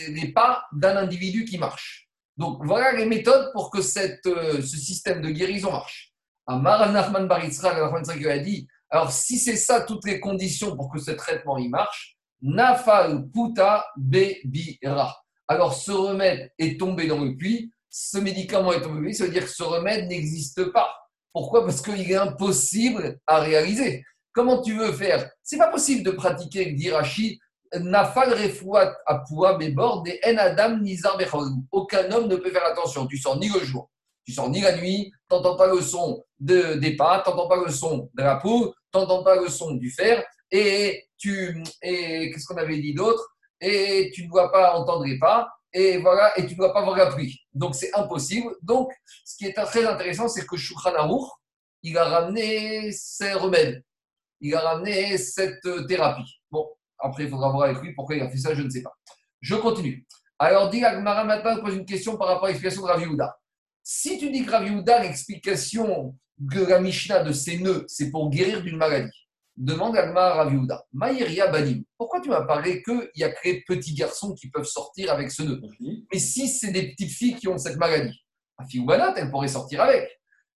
les 0.09 0.31
pas 0.33 0.65
d'un 0.71 0.97
individu 0.97 1.45
qui 1.45 1.57
marche. 1.57 2.09
Donc 2.37 2.65
voilà 2.65 2.93
les 2.93 3.05
méthodes 3.05 3.51
pour 3.53 3.69
que 3.69 3.79
euh, 3.79 4.61
ce 4.61 4.77
système 4.77 5.21
de 5.21 5.29
guérison 5.29 5.71
marche. 5.71 6.13
Amar 6.47 6.91
Nachman 6.91 7.27
Baritzra, 7.27 7.71
a 7.71 8.37
dit 8.39 8.67
alors 8.95 9.11
si 9.11 9.37
c'est 9.37 9.57
ça 9.57 9.81
toutes 9.81 10.05
les 10.05 10.21
conditions 10.21 10.73
pour 10.73 10.89
que 10.89 11.01
ce 11.01 11.11
traitement 11.11 11.57
il 11.57 11.69
marche, 11.69 12.15
Nafal 12.41 13.25
Puta 13.29 13.85
Bebira. 13.97 15.13
Alors 15.49 15.73
ce 15.73 15.91
remède 15.91 16.49
est 16.57 16.79
tombé 16.79 17.05
dans 17.05 17.19
le 17.19 17.35
puits, 17.35 17.73
ce 17.89 18.19
médicament 18.19 18.71
est 18.71 18.79
tombé 18.79 18.93
dans 18.93 18.99
le 19.01 19.07
puits, 19.07 19.13
ça 19.13 19.25
veut 19.25 19.31
dire 19.31 19.43
que 19.43 19.51
ce 19.51 19.63
remède 19.63 20.07
n'existe 20.07 20.71
pas. 20.71 20.95
Pourquoi? 21.33 21.65
Parce 21.65 21.81
qu'il 21.81 22.09
est 22.09 22.15
impossible 22.15 23.19
à 23.27 23.41
réaliser. 23.41 24.05
Comment 24.31 24.61
tu 24.61 24.77
veux 24.77 24.93
faire? 24.93 25.29
C'est 25.43 25.57
pas 25.57 25.67
possible 25.67 26.01
de 26.01 26.11
pratiquer 26.11 26.63
le 26.63 26.75
dirachi 26.77 27.37
Nafal 27.77 28.31
refouat 28.33 28.95
apua 29.05 29.57
bébord 29.57 30.05
et 30.07 30.21
en 30.33 30.37
adam 30.37 30.77
nizar 30.77 31.17
Aucun 31.69 32.09
homme 32.13 32.29
ne 32.29 32.37
peut 32.37 32.49
faire 32.49 32.65
attention. 32.65 33.07
Tu 33.07 33.17
sors 33.17 33.37
ni 33.37 33.49
le 33.49 33.59
jour, 33.59 33.89
tu 34.23 34.31
sors 34.31 34.49
ni 34.49 34.61
la 34.61 34.77
nuit, 34.77 35.11
tu 35.29 35.35
n'entends 35.35 35.57
pas 35.57 35.67
le 35.67 35.81
son 35.81 36.23
de, 36.39 36.75
des 36.75 36.95
pas, 36.95 37.21
tu 37.23 37.29
n'entends 37.29 37.49
pas 37.49 37.61
le 37.63 37.71
son 37.71 38.09
de 38.13 38.23
la 38.23 38.37
poule, 38.37 38.71
tu 38.95 39.01
n'entends 39.01 39.23
pas 39.23 39.35
le 39.35 39.49
son 39.49 39.71
du 39.71 39.91
fer, 39.91 40.23
et 40.51 41.07
tu 41.17 41.63
et 41.81 42.31
qu'est-ce 42.31 42.45
qu'on 42.45 42.57
avait 42.57 42.79
dit 42.79 42.93
d'autre? 42.93 43.23
Et 43.61 44.11
tu 44.13 44.25
ne 44.25 44.29
dois 44.29 44.51
pas 44.51 44.73
entendre 44.73 45.05
les 45.05 45.19
pas, 45.19 45.49
et 45.73 45.97
voilà, 45.97 46.37
et 46.37 46.45
tu 46.45 46.53
ne 46.53 46.57
dois 46.57 46.73
pas 46.73 46.83
voir 46.83 46.97
la 46.97 47.07
pluie. 47.07 47.39
Donc 47.53 47.75
c'est 47.75 47.93
impossible. 47.95 48.55
Donc 48.61 48.91
ce 49.23 49.37
qui 49.37 49.45
est 49.45 49.53
très 49.53 49.85
intéressant, 49.85 50.27
c'est 50.27 50.45
que 50.45 50.55
Shulchan 50.55 50.93
il 51.83 51.97
a 51.97 52.05
ramené 52.05 52.91
ses 52.91 53.33
remèdes, 53.33 53.83
il 54.41 54.55
a 54.55 54.61
ramené 54.61 55.17
cette 55.17 55.67
thérapie. 55.87 56.39
Bon, 56.49 56.67
après, 56.97 57.23
il 57.23 57.29
faudra 57.29 57.51
voir 57.51 57.69
avec 57.69 57.81
lui 57.81 57.93
pourquoi 57.93 58.15
il 58.15 58.21
a 58.23 58.29
fait 58.29 58.37
ça, 58.37 58.55
je 58.55 58.61
ne 58.61 58.69
sais 58.69 58.81
pas. 58.81 58.93
Je 59.41 59.55
continue. 59.55 60.05
Alors, 60.39 60.69
dit 60.69 60.83
Agmara 60.83 61.23
maintenant 61.23 61.61
pose 61.61 61.75
une 61.75 61.85
question 61.85 62.17
par 62.17 62.27
rapport 62.27 62.45
à 62.45 62.47
l'explication 62.47 62.81
de 62.81 62.87
Ravi 62.87 63.05
Si 63.83 64.17
tu 64.17 64.31
dis 64.31 64.45
que 64.45 64.51
Ravi 64.51 64.71
l'explication 65.03 66.15
de 66.37 66.65
la 66.65 66.79
Mishnah 66.79 67.23
de 67.23 67.31
ses 67.31 67.59
nœuds, 67.59 67.85
c'est 67.87 68.11
pour 68.11 68.29
guérir 68.29 68.61
d'une 68.61 68.77
maladie, 68.77 69.27
demande 69.57 69.95
Agmara 69.95 70.31
à 70.31 70.43
Ravi 70.43 70.57
Maïria 70.91 71.47
Banim, 71.47 71.83
pourquoi 71.97 72.19
tu 72.21 72.29
m'as 72.29 72.45
parlé 72.45 72.83
qu'il 72.83 73.09
y 73.15 73.23
a 73.23 73.29
que 73.29 73.39
les 73.47 73.63
petits 73.67 73.93
garçons 73.93 74.33
qui 74.33 74.49
peuvent 74.49 74.65
sortir 74.65 75.11
avec 75.11 75.31
ce 75.31 75.43
nœud? 75.43 75.61
Mais 76.11 76.19
si 76.19 76.47
c'est 76.47 76.71
des 76.71 76.91
petites 76.91 77.11
filles 77.11 77.35
qui 77.35 77.47
ont 77.47 77.57
cette 77.57 77.77
maladie, 77.77 78.19
à 78.57 78.65
Fioubanat, 78.65 79.15
elle 79.17 79.29
pourrait 79.31 79.47
sortir 79.47 79.81
avec. 79.81 80.09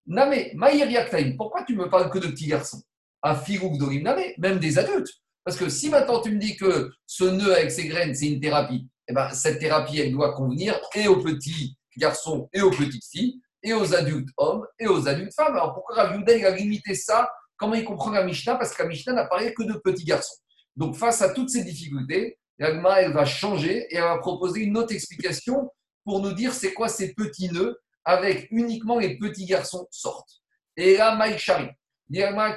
Name, 0.06 0.34
Maïria 0.56 1.06
pourquoi 1.38 1.64
tu 1.64 1.76
me 1.76 1.90
parles 1.90 2.10
que 2.10 2.20
de 2.20 2.28
petits 2.28 2.48
garçons? 2.48 2.82
À 3.22 3.36
Dorim 3.78 4.04
Name, 4.04 4.22
même 4.38 4.60
des 4.60 4.80
adultes. 4.80 5.10
Parce 5.44 5.58
que 5.58 5.70
si 5.70 5.90
maintenant 5.90 6.22
tu 6.22 6.32
me 6.32 6.40
dis 6.40 6.56
que 6.56 6.92
ce 7.06 7.26
nœud 7.26 7.54
avec 7.56 7.72
ses 7.72 7.88
graines, 7.88 8.16
c'est 8.16 8.28
une 8.28 8.40
thérapie, 8.40 8.88
eh 9.08 9.14
ben, 9.14 9.30
cette 9.32 9.60
thérapie, 9.60 10.00
elle 10.00 10.12
doit 10.12 10.34
convenir 10.34 10.80
et 10.96 11.08
aux 11.08 11.22
petits 11.22 11.76
garçons 11.98 12.50
et 12.54 12.62
aux 12.62 12.72
petites 12.72 13.06
filles, 13.06 13.42
et 13.64 13.74
aux 13.74 13.93
adultes 13.93 14.30
hommes 14.38 14.66
et 14.80 14.88
aux 14.88 15.07
adultes 15.07 15.34
femmes. 15.34 15.55
Alors 15.55 15.74
pourquoi 15.74 15.95
Rav 15.95 16.24
il 16.28 16.45
a 16.45 16.51
limité 16.51 16.95
ça? 16.95 17.30
Comment 17.57 17.76
il 17.76 17.84
comprend 17.84 18.12
la 18.12 18.24
Mishnah? 18.24 18.55
Parce 18.55 18.74
que 18.74 18.84
la 18.84 18.89
Mishnah 18.89 19.14
n'a 19.14 19.26
parlé 19.26 19.53
que 19.53 19.64
de 19.64 19.74
petits 19.74 20.05
garçons. 20.05 20.38
Donc 20.76 20.95
face 20.95 21.22
à 21.22 21.30
toutes 21.34 21.49
ces 21.49 21.64
difficultés, 21.64 22.38
Yagma, 22.57 23.01
elle 23.01 23.14
va 23.14 23.26
changer 23.26 23.88
et 23.89 23.95
elle 23.95 24.03
va 24.03 24.18
proposer 24.18 24.62
une 24.62 24.78
autre 24.78 24.93
explication 24.93 25.70
pour 26.03 26.22
nous 26.22 26.34
dire 26.34 26.53
c'est 26.53 26.74
quoi 26.74 26.89
ces 26.89 27.14
petits 27.14 27.49
nœuds 27.49 27.80
avec 28.05 28.47
uniquement 28.51 28.97
les 28.97 29.18
petits 29.18 29.45
garçons 29.45 29.88
sortent. 29.91 30.41
Et 30.78 30.97
là, 30.97 31.16
Mike 31.16 31.38
Shari, 31.38 31.70
ben 32.10 32.49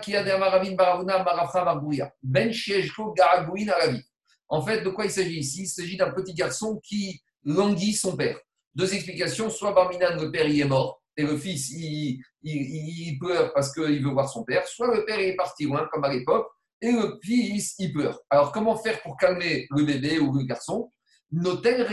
en 4.48 4.62
fait, 4.62 4.82
de 4.82 4.88
quoi 4.88 5.04
il 5.04 5.10
s'agit 5.10 5.38
ici? 5.38 5.62
Il 5.62 5.66
s'agit 5.66 5.96
d'un 5.96 6.10
petit 6.10 6.32
garçon 6.32 6.80
qui 6.82 7.22
languit 7.44 7.92
son 7.92 8.16
père. 8.16 8.38
Deux 8.74 8.94
explications. 8.94 9.50
Soit 9.50 9.72
Barminan, 9.72 10.16
le 10.20 10.30
père, 10.30 10.46
il 10.46 10.60
est 10.60 10.64
mort, 10.64 11.02
et 11.16 11.22
le 11.22 11.36
fils, 11.36 11.70
il, 11.70 12.22
il, 12.42 13.18
pleure 13.18 13.52
parce 13.52 13.72
qu'il 13.72 14.02
veut 14.02 14.10
voir 14.10 14.28
son 14.28 14.44
père. 14.44 14.66
Soit 14.66 14.94
le 14.94 15.04
père, 15.04 15.20
il 15.20 15.28
est 15.28 15.36
parti 15.36 15.64
loin, 15.64 15.88
comme 15.92 16.04
à 16.04 16.12
l'époque, 16.12 16.48
et 16.80 16.90
le 16.90 17.18
fils, 17.22 17.74
il 17.78 17.92
pleure. 17.92 18.18
Alors, 18.30 18.52
comment 18.52 18.76
faire 18.76 19.00
pour 19.02 19.16
calmer 19.16 19.66
le 19.70 19.84
bébé 19.84 20.18
ou 20.18 20.32
le 20.32 20.44
garçon? 20.44 20.90
Notel 21.30 21.86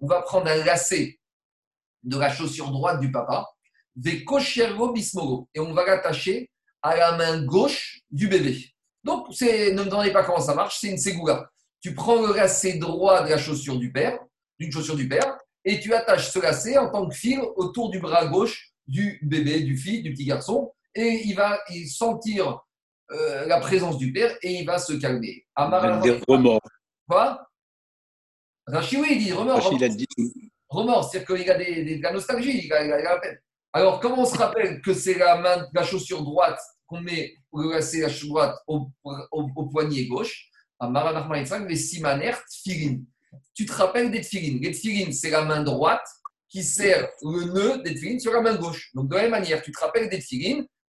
On 0.00 0.06
va 0.06 0.22
prendre 0.22 0.46
un 0.46 0.64
lacet 0.64 1.18
de 2.02 2.18
la 2.18 2.30
chaussure 2.30 2.70
droite 2.70 3.00
du 3.00 3.12
papa 3.12 3.46
des 3.96 4.24
bismogo. 4.94 5.48
Et 5.54 5.60
on 5.60 5.72
va 5.72 5.84
l'attacher 5.84 6.50
à 6.82 6.96
la 6.96 7.16
main 7.16 7.44
gauche 7.44 8.00
du 8.10 8.28
bébé. 8.28 8.64
Donc, 9.04 9.28
ne 9.28 9.72
me 9.72 9.84
demandez 9.84 10.12
pas 10.12 10.24
comment 10.24 10.40
ça 10.40 10.54
marche, 10.54 10.78
c'est 10.80 10.88
une 10.88 10.98
ségoula. 10.98 11.50
Tu 11.80 11.94
prends 11.94 12.26
le 12.26 12.34
lacet 12.34 12.74
droit 12.74 13.22
de 13.22 13.30
la 13.30 13.38
chaussure 13.38 13.78
du 13.78 13.92
père, 13.92 14.18
d'une 14.60 14.70
chaussure 14.70 14.94
du 14.94 15.08
père, 15.08 15.38
et 15.64 15.80
tu 15.80 15.92
attaches 15.94 16.30
ce 16.30 16.38
lacet 16.38 16.78
en 16.78 16.90
tant 16.90 17.08
que 17.08 17.14
fil 17.14 17.40
autour 17.56 17.90
du 17.90 17.98
bras 17.98 18.26
gauche 18.26 18.72
du 18.86 19.18
bébé, 19.22 19.62
du 19.62 19.76
fils, 19.76 20.02
du 20.02 20.12
petit 20.12 20.26
garçon, 20.26 20.72
et 20.94 21.22
il 21.24 21.34
va 21.34 21.58
sentir 21.88 22.60
euh, 23.12 23.46
la 23.46 23.58
présence 23.58 23.98
du 23.98 24.12
père 24.12 24.36
et 24.42 24.52
il 24.52 24.66
va 24.66 24.78
se 24.78 24.92
calmer. 24.94 25.46
des 26.02 26.20
remords. 26.28 26.60
Quoi? 27.08 27.46
Rachid, 28.66 29.00
oui, 29.00 29.08
il 29.12 29.24
dit 29.24 29.32
remords. 29.32 29.56
Rachid, 29.56 29.80
il 29.80 29.84
a 29.84 29.88
dit. 29.88 30.06
Remords, 30.68 31.10
c'est-à-dire 31.10 31.36
qu'il 31.36 31.50
a 31.50 31.58
des, 31.58 31.96
de 31.96 32.02
la 32.02 32.12
nostalgie, 32.12 32.66
il 32.66 32.72
a, 32.72 32.84
il 32.84 32.92
a 32.92 33.02
la 33.02 33.18
peine. 33.18 33.38
Alors, 33.72 34.00
comment 34.00 34.22
on 34.22 34.26
se 34.26 34.36
rappelle 34.36 34.80
que 34.80 34.94
c'est 34.94 35.14
la, 35.14 35.38
main, 35.38 35.66
la 35.72 35.82
chaussure 35.82 36.22
droite 36.22 36.60
qu'on 36.86 37.00
met 37.00 37.34
pour 37.50 37.62
placer 37.68 38.00
la 38.00 38.08
chaussure 38.08 38.28
droite 38.28 38.56
au, 38.66 38.90
poignet 39.72 40.06
gauche? 40.06 40.48
Les 41.68 41.76
simanert 41.76 42.42
tfilin. 42.46 43.00
Tu 43.54 43.66
te 43.66 43.72
rappelles 43.72 44.10
des 44.10 44.20
tfilin 44.20 44.58
Les 44.60 45.12
c'est 45.12 45.30
la 45.30 45.44
main 45.44 45.62
droite 45.62 46.06
qui 46.48 46.64
sert 46.64 47.08
le 47.22 47.44
nœud 47.44 47.82
des 47.82 48.18
sur 48.18 48.32
la 48.32 48.40
main 48.40 48.56
gauche. 48.56 48.90
Donc, 48.94 49.08
de 49.08 49.14
la 49.14 49.22
même 49.22 49.30
manière, 49.30 49.62
tu 49.62 49.70
te 49.70 49.78
rappelles 49.78 50.08
des 50.08 50.20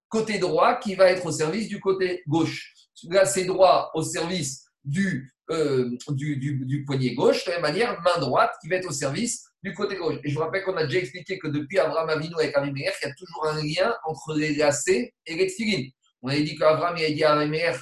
côté 0.08 0.38
droit 0.38 0.76
qui 0.76 0.94
va 0.94 1.10
être 1.10 1.26
au 1.26 1.32
service 1.32 1.68
du 1.68 1.80
côté 1.80 2.22
gauche. 2.26 2.72
Là, 3.04 3.24
c'est 3.24 3.44
droit 3.44 3.90
au 3.94 4.02
service 4.02 4.66
du, 4.84 5.34
euh, 5.50 5.90
du, 6.10 6.36
du, 6.36 6.84
poignet 6.84 7.14
gauche. 7.14 7.44
De 7.44 7.50
la 7.50 7.60
même 7.60 7.72
manière, 7.72 8.00
main 8.02 8.20
droite 8.20 8.52
qui 8.60 8.68
va 8.68 8.76
être 8.76 8.88
au 8.88 8.92
service 8.92 9.44
du 9.62 9.74
côté 9.74 9.96
gauche. 9.96 10.16
Et 10.22 10.30
je 10.30 10.34
vous 10.34 10.40
rappelle 10.40 10.62
qu'on 10.62 10.76
a 10.76 10.84
déjà 10.84 10.98
expliqué 10.98 11.38
que 11.38 11.48
depuis 11.48 11.78
Abraham 11.78 12.08
Avinu 12.08 12.34
avec 12.38 12.56
Avimeer, 12.56 12.92
il 13.02 13.08
y 13.08 13.10
a 13.10 13.14
toujours 13.14 13.46
un 13.46 13.62
lien 13.62 13.94
entre 14.04 14.34
les 14.36 14.54
lacets 14.54 15.12
et 15.26 15.34
les 15.34 15.46
tfilines. 15.48 15.90
On 16.22 16.28
avait 16.28 16.42
dit 16.42 16.56
qu'Abraham 16.56 16.96
a 16.96 17.10
dit 17.10 17.24
à 17.24 17.32
Avimeer, 17.32 17.74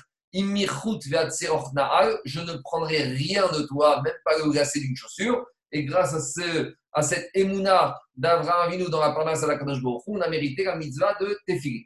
je 2.24 2.41
ne 2.41 2.57
prendrai 2.62 3.03
rien 3.03 3.47
de 3.49 3.66
toi, 3.66 4.03
même 4.03 4.14
pas 4.24 4.39
le 4.39 4.53
lacet 4.53 4.80
d'une 4.80 4.97
chaussure. 4.97 5.47
Et 5.72 5.85
grâce 5.85 6.14
à, 6.14 6.20
ce, 6.20 6.74
à 6.93 7.03
cette 7.03 7.30
émouna 7.35 7.99
d'Abraham 8.14 8.68
Avinu 8.68 8.89
dans 8.91 9.01
la 9.01 9.11
parnasse 9.11 9.43
à 9.43 9.47
la 9.47 9.59
Kadosh 9.59 9.78
on 10.07 10.20
a 10.20 10.28
mérité 10.28 10.64
la 10.64 10.76
mitzvah 10.76 11.14
de 11.20 11.39
tefilin. 11.47 11.82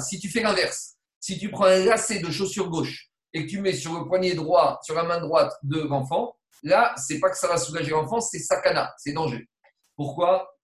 Si 0.00 0.18
tu 0.18 0.28
fais 0.28 0.42
l'inverse, 0.42 0.94
si 1.20 1.38
tu 1.38 1.50
prends 1.50 1.64
un 1.64 1.84
lacet 1.84 2.20
de 2.20 2.30
chaussure 2.30 2.70
gauche 2.70 3.10
et 3.32 3.44
que 3.44 3.50
tu 3.50 3.60
mets 3.60 3.74
sur 3.74 3.98
le 3.98 4.06
poignet 4.06 4.34
droit, 4.34 4.78
sur 4.82 4.94
la 4.94 5.02
main 5.02 5.20
droite 5.20 5.52
de 5.62 5.80
l'enfant, 5.80 6.34
Là, 6.62 6.94
c'est 6.96 7.20
pas 7.20 7.30
que 7.30 7.36
ça 7.36 7.48
va 7.48 7.56
soulager 7.56 7.90
l'enfant, 7.90 8.20
c'est 8.20 8.38
sakana, 8.38 8.92
c'est 8.96 9.12
danger. 9.12 9.48
Pourquoi? 9.94 10.54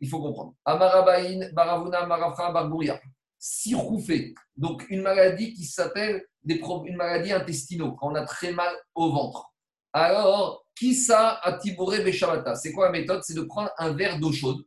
Il 0.00 0.08
faut 0.08 0.20
comprendre. 0.20 0.54
Amarabaïn, 0.64 1.50
Baravuna, 1.52 2.06
Marafra, 2.06 2.50
Barbouria. 2.50 3.00
Siroufé, 3.44 4.36
donc 4.56 4.88
une 4.88 5.02
maladie 5.02 5.52
qui 5.52 5.64
s'appelle 5.64 6.24
une 6.46 6.96
maladie 6.96 7.32
intestinale, 7.32 7.92
quand 7.98 8.12
on 8.12 8.14
a 8.14 8.24
très 8.24 8.52
mal 8.52 8.72
au 8.94 9.10
ventre. 9.10 9.52
Alors, 9.92 10.64
qui 10.76 10.94
ça 10.94 11.40
a 11.42 11.54
tibouré 11.54 12.04
Beshamata 12.04 12.54
C'est 12.54 12.70
quoi 12.70 12.86
la 12.86 12.92
méthode? 12.92 13.20
C'est 13.24 13.34
de 13.34 13.42
prendre 13.42 13.70
un 13.78 13.94
verre 13.94 14.20
d'eau 14.20 14.30
chaude 14.30 14.64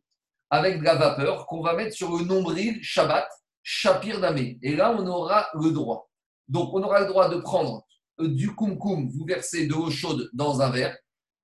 avec 0.49 0.79
de 0.79 0.83
la 0.83 0.95
vapeur 0.95 1.47
qu'on 1.47 1.61
va 1.61 1.73
mettre 1.73 1.95
sur 1.95 2.17
le 2.17 2.25
nombril 2.25 2.77
Shabbat, 2.81 3.27
Shapir 3.63 4.19
Damé. 4.19 4.59
Et 4.61 4.75
là, 4.75 4.91
on 4.91 5.07
aura 5.07 5.47
le 5.53 5.71
droit. 5.71 6.09
Donc, 6.49 6.73
on 6.73 6.83
aura 6.83 6.99
le 6.99 7.07
droit 7.07 7.29
de 7.29 7.37
prendre 7.37 7.85
euh, 8.19 8.27
du 8.27 8.53
kumkum, 8.55 9.09
vous 9.09 9.25
versez 9.25 9.67
de 9.67 9.73
l'eau 9.73 9.89
chaude 9.89 10.29
dans 10.33 10.61
un 10.61 10.69
verre, 10.69 10.97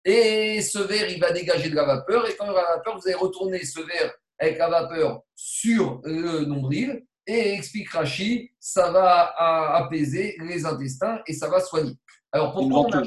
et 0.03 0.61
ce 0.61 0.79
verre, 0.79 1.09
il 1.09 1.19
va 1.21 1.31
dégager 1.31 1.69
de 1.69 1.75
la 1.75 1.85
vapeur, 1.85 2.27
et 2.27 2.35
quand 2.35 2.45
il 2.45 2.49
y 2.49 2.51
aura 2.51 2.61
la 2.61 2.75
vapeur, 2.75 2.97
vous 2.97 3.07
allez 3.07 3.15
retourner 3.15 3.63
ce 3.63 3.79
verre 3.79 4.13
avec 4.37 4.57
la 4.57 4.69
vapeur 4.69 5.21
sur 5.35 6.01
le 6.03 6.45
nombril, 6.45 7.05
et 7.27 7.53
explique 7.53 7.89
Rachi, 7.91 8.51
ça 8.59 8.91
va 8.91 9.75
apaiser 9.75 10.35
les 10.41 10.65
intestins 10.65 11.19
et 11.27 11.33
ça 11.33 11.49
va 11.49 11.59
soigner. 11.59 11.93
Alors 12.31 12.53
pourquoi 12.53 13.01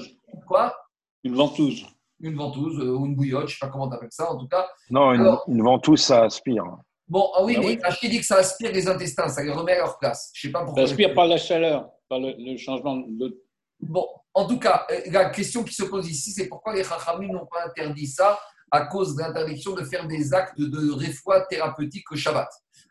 Quoi? 0.46 0.74
Une 1.22 1.34
ventouse. 1.34 1.86
Une 2.20 2.36
ventouse 2.36 2.78
euh, 2.80 2.92
ou 2.96 3.06
une 3.06 3.14
bouillotte, 3.16 3.48
je 3.48 3.54
ne 3.54 3.58
sais 3.58 3.66
pas 3.66 3.68
comment 3.68 3.88
tu 3.88 3.96
appelles 3.96 4.08
ça, 4.12 4.30
en 4.30 4.36
tout 4.38 4.48
cas. 4.48 4.66
Non, 4.90 5.12
une, 5.12 5.20
Alors- 5.22 5.44
une 5.48 5.62
ventouse, 5.62 6.02
ça 6.02 6.24
aspire. 6.24 6.64
Bon, 7.08 7.30
ah 7.36 7.44
oui, 7.44 7.54
Ah 7.56 7.60
mais 7.60 7.66
oui. 7.66 7.78
Rachid 7.82 8.10
dit 8.10 8.18
que 8.20 8.24
ça 8.26 8.36
aspire 8.36 8.72
les 8.72 8.88
intestins, 8.88 9.28
ça 9.28 9.42
les 9.42 9.50
remet 9.50 9.72
à 9.72 9.78
leur 9.78 9.98
place. 9.98 10.30
Je 10.34 10.46
ne 10.46 10.50
sais 10.50 10.52
pas 10.52 10.60
Ça 10.60 10.64
pourquoi. 10.66 10.82
aspire 10.84 11.14
par 11.14 11.26
la 11.26 11.36
chaleur, 11.36 11.90
par 12.08 12.18
le, 12.18 12.34
le 12.38 12.56
changement 12.56 12.96
de. 12.96 13.42
Bon, 13.80 14.06
en 14.32 14.46
tout 14.46 14.58
cas, 14.58 14.86
euh, 14.90 15.00
la 15.10 15.26
question 15.30 15.64
qui 15.64 15.74
se 15.74 15.82
pose 15.84 16.08
ici, 16.08 16.30
c'est 16.32 16.48
pourquoi 16.48 16.74
les 16.74 16.82
Chachamim 16.84 17.32
n'ont 17.32 17.46
pas 17.46 17.66
interdit 17.66 18.06
ça 18.06 18.38
à 18.74 18.86
cause 18.86 19.14
de 19.14 19.20
l'interdiction 19.22 19.72
de 19.74 19.84
faire 19.84 20.06
des 20.06 20.34
actes 20.34 20.58
de 20.60 20.92
réfoua 20.92 21.42
thérapeutique 21.46 22.10
au 22.10 22.16
Shabbat. 22.16 22.48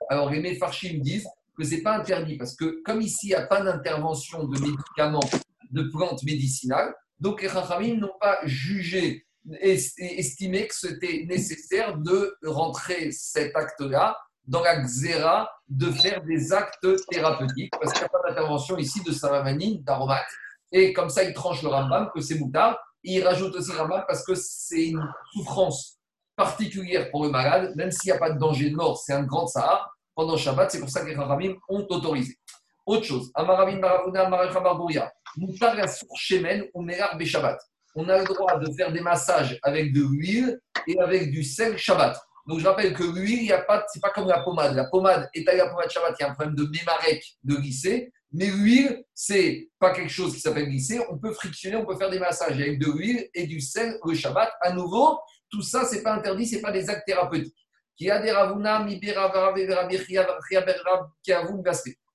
Alors, 0.09 0.29
les 0.29 0.39
Mefarshim 0.39 0.99
disent 1.01 1.27
que 1.57 1.63
ce 1.63 1.71
n'est 1.75 1.81
pas 1.81 1.97
interdit 1.97 2.38
parce 2.38 2.55
que, 2.55 2.81
comme 2.84 3.01
ici, 3.01 3.27
il 3.27 3.29
n'y 3.29 3.36
a 3.36 3.45
pas 3.45 3.61
d'intervention 3.61 4.45
de 4.45 4.59
médicaments, 4.59 5.29
de 5.71 5.84
plantes 5.84 6.23
médicinales, 6.23 6.93
donc 7.19 7.41
les 7.41 7.49
Chachamim 7.49 7.95
n'ont 7.99 8.17
pas 8.19 8.38
jugé, 8.45 9.25
est- 9.59 9.93
estimé 9.99 10.67
que 10.67 10.75
c'était 10.75 11.25
nécessaire 11.27 11.97
de 11.97 12.17
rentrer 12.45 13.11
cet 13.11 13.55
acte-là 13.55 14.17
dans 14.45 14.61
la 14.61 14.75
xéra 14.81 15.49
de 15.69 15.89
faire 15.91 16.21
des 16.23 16.51
actes 16.53 16.88
thérapeutiques 17.09 17.71
parce 17.79 17.91
qu'il 17.93 18.01
n'y 18.01 18.05
a 18.05 18.09
pas 18.09 18.21
d'intervention 18.29 18.77
ici 18.77 19.01
de 19.03 19.11
savamanine, 19.11 19.81
d'aromates. 19.84 20.31
Et 20.71 20.91
comme 20.93 21.09
ça, 21.09 21.23
il 21.23 21.34
tranche 21.34 21.61
le 21.61 21.69
Rambam 21.69 22.09
que 22.13 22.19
c'est 22.21 22.39
moutard. 22.39 22.77
Il 23.04 23.22
rajoute 23.26 23.56
aussi 23.56 23.72
Rambam 23.74 24.04
parce 24.08 24.24
que 24.26 24.34
c'est 24.36 24.86
une 24.88 25.06
souffrance 25.34 25.97
particulière 26.36 27.12
pour 27.12 27.26
le 27.26 27.30
malade, 27.30 27.74
même 27.76 27.91
s'il 27.91 28.12
n'y 28.12 28.18
a 28.18 28.20
pas 28.20 28.32
de 28.32 28.39
danger 28.39 28.70
de 28.70 28.76
mort, 28.76 28.97
c'est 28.97 29.14
un 29.14 29.24
grand 29.24 29.45
Sahara. 29.47 29.89
Pendant 30.16 30.38
Shabbat, 30.38 30.72
c'est 30.72 30.80
pour 30.80 30.89
ça 30.89 31.01
que 31.01 31.08
les 31.08 31.16
Rambam 31.16 31.56
ont 31.70 31.86
autorisé. 31.89 32.38
Autre 32.86 33.04
chose, 33.04 33.32
Amarabin 33.36 33.78
Maravuna 33.78 34.30
Marachabarbouria, 34.30 35.12
Moutar 35.38 35.76
Yassur 35.76 36.08
Shemen 36.16 36.66
ou 36.74 36.82
Merar 36.82 37.20
Shabbat. 37.20 37.60
On 37.95 38.08
a 38.10 38.20
le 38.20 38.26
droit 38.26 38.58
de 38.58 38.72
faire 38.74 38.91
des 38.91 39.01
massages 39.01 39.60
avec 39.64 39.93
de 39.93 40.01
l'huile 40.01 40.60
et 40.88 40.99
avec 40.99 41.32
du 41.32 41.43
sel 41.43 41.78
Shabbat. 41.78 42.18
Donc 42.47 42.60
je 42.60 42.68
rappelle 42.68 42.93
que 42.93 43.04
l'huile, 43.04 43.56
pas, 43.68 43.86
c'est 43.91 44.01
pas 44.01 44.10
comme 44.10 44.28
la 44.28 44.41
pommade. 44.41 44.76
La 44.76 44.86
pommade 44.86 45.30
est 45.34 45.47
à 45.47 45.56
la 45.56 45.70
pommade 45.70 45.89
Shabbat, 45.89 46.16
il 46.20 46.24
y 46.24 46.26
a 46.26 46.32
un 46.32 46.34
problème 46.34 46.56
de 46.56 46.64
mémarec 46.64 47.24
de 47.43 47.56
glisser. 47.56 48.12
Mais 48.34 48.47
l'huile, 48.47 49.05
c'est 49.13 49.69
pas 49.79 49.93
quelque 49.93 50.11
chose 50.11 50.34
qui 50.34 50.39
s'appelle 50.39 50.67
glisser. 50.67 50.99
On 51.09 51.19
peut 51.19 51.34
frictionner, 51.34 51.75
on 51.77 51.86
peut 51.86 51.95
faire 51.95 52.09
des 52.09 52.19
massages 52.19 52.59
avec 52.59 52.79
de 52.79 52.91
l'huile 52.91 53.29
et 53.34 53.45
du 53.45 53.61
sel 53.61 53.97
le 54.03 54.15
Shabbat. 54.15 54.51
À 54.61 54.73
nouveau, 54.73 55.19
tout 55.51 55.61
ça, 55.61 55.86
c'est 55.86 56.01
pas 56.01 56.15
interdit, 56.15 56.47
c'est 56.47 56.61
pas 56.61 56.71
des 56.71 56.89
actes 56.89 57.05
thérapeutiques. 57.05 57.55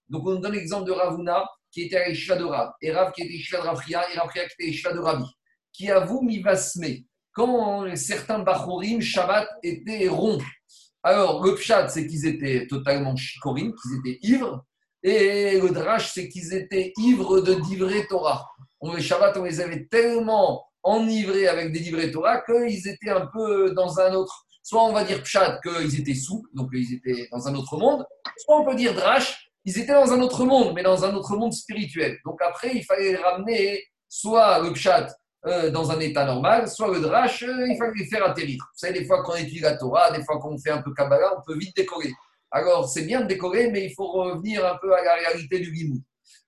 Donc 0.09 0.27
on 0.27 0.35
donne 0.37 0.53
l'exemple 0.53 0.87
de 0.87 0.93
Ravuna 0.93 1.49
qui 1.71 1.83
était 1.83 1.99
à 1.99 2.09
Ishva 2.09 2.35
de 2.37 2.45
Rav, 2.45 2.73
et 2.81 2.91
Rav 2.91 3.13
qui 3.13 3.23
était 3.23 3.35
Ishva 3.35 3.59
de 3.59 3.67
Rafria, 3.67 4.03
et 4.13 4.19
Rafria 4.19 4.47
qui 4.47 4.55
était 4.59 4.71
Ishva 4.71 4.93
de 4.93 4.99
Rabi. 4.99 5.25
Qui 5.73 5.91
a 5.91 6.01
vous 6.01 6.23
mi 6.23 6.41
vasme. 6.41 6.85
Quand 7.33 7.95
certains 7.95 8.41
Bachorim, 8.41 9.01
Shabbat, 9.01 9.49
étaient 9.63 10.09
ronds. 10.09 10.43
Alors, 11.05 11.45
le 11.45 11.55
pshat, 11.55 11.89
c'est 11.89 12.07
qu'ils 12.07 12.27
étaient 12.27 12.67
totalement 12.67 13.15
chicorim, 13.15 13.73
qu'ils 13.73 13.99
étaient 13.99 14.19
ivres. 14.23 14.65
Et 15.03 15.61
le 15.61 15.71
drash, 15.71 16.13
c'est 16.13 16.29
qu'ils 16.29 16.55
étaient 16.55 16.93
ivres 16.97 17.41
de 17.41 17.55
divrei 17.55 18.07
Torah. 18.07 18.49
On, 18.81 18.95
les 18.95 19.03
Shabbat, 19.03 19.37
on 19.37 19.45
les 19.45 19.61
avait 19.61 19.87
tellement 19.87 20.65
enivrés 20.83 21.49
avec 21.49 21.73
des 21.73 21.81
divrei 21.81 22.11
Torah 22.11 22.41
qu'ils 22.43 22.89
étaient 22.89 23.11
un 23.11 23.27
peu 23.33 23.73
dans 23.73 24.01
un 24.01 24.15
autre. 24.15 24.45
Soit 24.63 24.85
on 24.85 24.93
va 24.93 25.05
dire 25.05 25.23
pshat, 25.23 25.61
qu'ils 25.63 26.01
étaient 26.01 26.15
sous, 26.15 26.45
donc 26.53 26.69
ils 26.73 26.95
étaient 26.95 27.29
dans 27.33 27.47
un 27.49 27.55
autre 27.55 27.77
monde. 27.77 28.05
Soit 28.37 28.61
on 28.61 28.65
peut 28.65 28.75
dire 28.75 28.95
drash, 28.95 29.51
ils 29.65 29.79
étaient 29.79 29.93
dans 29.93 30.13
un 30.13 30.21
autre 30.21 30.45
monde, 30.45 30.73
mais 30.75 30.83
dans 30.83 31.05
un 31.05 31.15
autre 31.15 31.37
monde 31.37 31.53
spirituel. 31.53 32.19
Donc 32.25 32.41
après, 32.43 32.73
il 32.75 32.85
fallait 32.85 33.17
ramener 33.17 33.83
soit 34.09 34.59
le 34.61 34.73
pshat 34.73 35.09
euh, 35.47 35.71
dans 35.71 35.91
un 35.91 36.01
état 36.01 36.25
normal, 36.25 36.69
soit 36.69 36.93
le 36.93 37.01
drash, 37.01 37.43
euh, 37.45 37.67
il 37.69 37.77
fallait 37.79 37.93
les 37.97 38.07
faire 38.07 38.25
atterrir. 38.25 38.59
Vous 38.59 38.79
savez, 38.79 38.99
des 38.99 39.07
fois 39.07 39.23
qu'on 39.23 39.37
étudie 39.37 39.61
la 39.61 39.77
Torah, 39.77 40.11
des 40.11 40.25
fois 40.25 40.39
qu'on 40.39 40.59
fait 40.59 40.71
un 40.71 40.83
peu 40.83 40.93
Kabbalah, 40.93 41.35
on 41.39 41.43
peut 41.47 41.57
vite 41.57 41.77
décorer. 41.77 42.11
Alors, 42.51 42.89
c'est 42.89 43.05
bien 43.05 43.21
de 43.21 43.27
décorer, 43.27 43.71
mais 43.71 43.85
il 43.87 43.95
faut 43.95 44.11
revenir 44.11 44.65
un 44.67 44.77
peu 44.81 44.95
à 44.95 45.03
la 45.03 45.15
réalité 45.15 45.61
du 45.61 45.71
limou. 45.71 46.03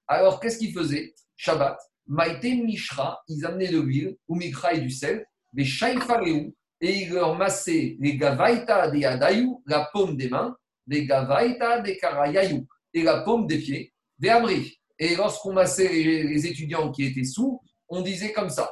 Alors, 0.09 0.41
qu'est-ce 0.41 0.59
qu'ils 0.59 0.73
faisaient? 0.73 1.15
Shabbat, 1.37 1.79
Maïté 2.07 2.55
Mishra, 2.57 3.21
ils 3.29 3.45
amenaient 3.45 3.69
de 3.69 3.81
l'huile, 3.81 4.17
ou 4.29 4.35
Mikra 4.37 4.75
et 4.75 4.81
du 4.81 4.91
sel, 4.91 5.27
des 5.53 5.65
Shaïfaréou, 5.65 6.55
et 6.81 7.03
ils 7.03 7.13
leur 7.13 7.37
massaient 7.37 7.97
les 8.01 8.17
Gavaïta 8.17 8.91
des 8.91 9.05
Adayou, 9.05 9.63
la 9.67 9.89
paume 9.93 10.17
des 10.17 10.29
mains, 10.29 10.57
des 10.87 11.07
Gavaïta 11.07 11.81
des 11.81 11.97
Karayayou, 11.97 12.67
et 12.95 13.03
la 13.03 13.23
paume 13.23 13.47
des 13.47 13.59
pieds, 13.59 13.93
des 14.19 14.31
Amri. 14.31 14.79
Et 14.99 15.17
lorsqu'on 15.17 15.53
massait 15.53 15.89
les, 15.89 16.25
les 16.25 16.47
étudiants 16.47 16.91
qui 16.91 17.05
étaient 17.05 17.25
sous, 17.25 17.61
on 17.89 18.03
disait 18.03 18.33
comme 18.33 18.51
ça 18.51 18.71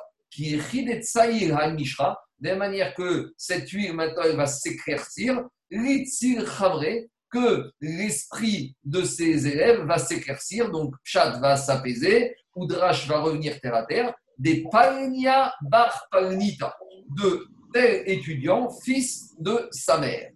Saïr 1.03 1.73
Mishra, 1.73 2.19
de 2.39 2.53
manière 2.53 2.95
que 2.95 3.33
cette 3.37 3.69
huile 3.71 3.95
maintenant 3.95 4.23
elle 4.25 4.37
va 4.37 4.47
s'éclaircir, 4.47 5.43
Litzir 5.71 6.47
Chamre, 6.47 6.85
que 7.31 7.71
l'esprit 7.81 8.77
de 8.85 9.03
ses 9.03 9.47
élèves 9.47 9.85
va 9.85 9.99
s'éclaircir, 9.99 10.71
donc 10.71 10.95
Pshat 11.05 11.39
va 11.41 11.57
s'apaiser, 11.57 12.35
Oudrash 12.55 13.07
va 13.07 13.21
revenir 13.21 13.61
terre 13.61 13.75
à 13.75 13.85
terre, 13.85 14.15
des 14.39 14.65
Palnia 14.71 15.55
Bar 15.63 16.07
Palnita, 16.11 16.77
de 17.17 17.47
tel 17.73 18.03
étudiant, 18.07 18.71
fils 18.71 19.35
de 19.39 19.69
sa 19.71 19.99
mère. 19.99 20.31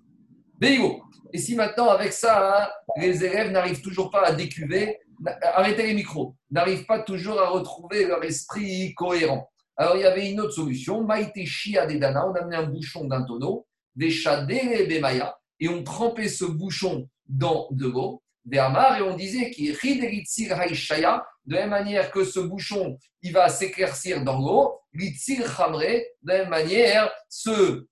Et 1.33 1.39
si 1.39 1.57
maintenant, 1.57 1.89
avec 1.89 2.13
ça, 2.13 2.63
hein, 2.63 2.69
les 3.01 3.25
élèves 3.25 3.51
n'arrivent 3.51 3.81
toujours 3.81 4.11
pas 4.11 4.25
à 4.27 4.33
décuver, 4.33 4.99
arrêtez 5.43 5.87
les 5.87 5.95
micros, 5.95 6.37
n'arrivent 6.51 6.85
pas 6.85 7.01
toujours 7.01 7.41
à 7.41 7.49
retrouver 7.49 8.07
leur 8.07 8.23
esprit 8.23 8.95
cohérent. 8.95 9.49
Alors, 9.77 9.97
il 9.97 10.03
y 10.03 10.05
avait 10.05 10.31
une 10.31 10.41
autre 10.41 10.53
solution. 10.53 11.03
Maïté 11.03 11.47
Shia 11.47 11.87
des 11.87 11.99
Dana, 11.99 12.29
on 12.29 12.35
amenait 12.35 12.57
un 12.57 12.67
bouchon 12.67 13.07
d'un 13.07 13.23
tonneau, 13.23 13.67
des 13.97 14.11
Shadé 14.11 14.87
Bemaya, 14.89 15.37
et 15.63 15.69
on 15.69 15.85
trempait 15.85 16.29
ce 16.29 16.45
bouchon 16.45 17.09
dans 17.29 17.69
de 17.71 17.87
l'eau, 17.87 18.21
des 18.45 18.59
Hamar, 18.59 18.99
et 18.99 19.03
on 19.03 19.17
disait 19.17 19.53
qu'il 19.53 19.77
de 19.77 21.55
la 21.55 21.61
même 21.61 21.71
manière 21.71 22.11
que 22.11 22.25
ce 22.25 22.41
bouchon, 22.41 22.99
il 23.23 23.33
va 23.33 23.49
s'éclaircir 23.49 24.25
dans 24.25 24.41
l'eau, 24.41 24.81
Litzir 24.93 25.61
Hamre, 25.61 25.79
de 25.79 26.05
la 26.25 26.39
même 26.39 26.49
manière, 26.49 27.13
euh, 27.49 27.87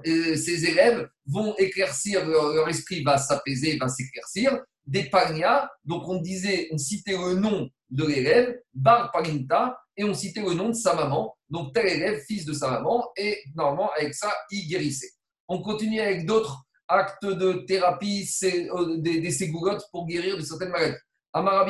ces 0.00 0.64
élèves 0.64 1.06
vont 1.26 1.54
éclaircir, 1.58 2.24
leur, 2.24 2.54
leur 2.54 2.70
esprit 2.70 3.02
va 3.02 3.18
s'apaiser, 3.18 3.76
va 3.76 3.88
s'éclaircir. 3.88 4.58
Des 4.86 5.04
Pagna, 5.04 5.70
donc 5.84 6.08
on 6.08 6.22
disait, 6.22 6.68
on 6.72 6.78
citait 6.78 7.18
le 7.18 7.34
nom 7.34 7.68
de 7.90 8.04
l'élève, 8.06 8.58
Bar 8.72 9.12
Paginta, 9.12 9.76
et 9.94 10.04
on 10.04 10.14
citait 10.14 10.40
le 10.40 10.54
nom 10.54 10.70
de 10.70 10.74
sa 10.74 10.94
maman, 10.94 11.36
donc 11.50 11.74
tel 11.74 11.86
élève, 11.86 12.22
fils 12.26 12.46
de 12.46 12.54
sa 12.54 12.70
maman, 12.70 13.06
et 13.18 13.42
normalement, 13.54 13.90
avec 13.94 14.14
ça, 14.14 14.32
il 14.50 14.66
guérissait. 14.68 15.10
On 15.48 15.60
continue 15.60 16.00
avec 16.00 16.24
d'autres 16.24 16.64
actes 16.88 17.24
de 17.24 17.64
thérapie, 17.66 18.28
euh, 18.44 18.96
des, 18.98 19.20
des 19.20 19.52
pour 19.90 20.06
guérir 20.06 20.36
de 20.36 20.42
certaines 20.42 20.70
maladies. 20.70 20.96
On 21.34 21.46
a 21.46 21.64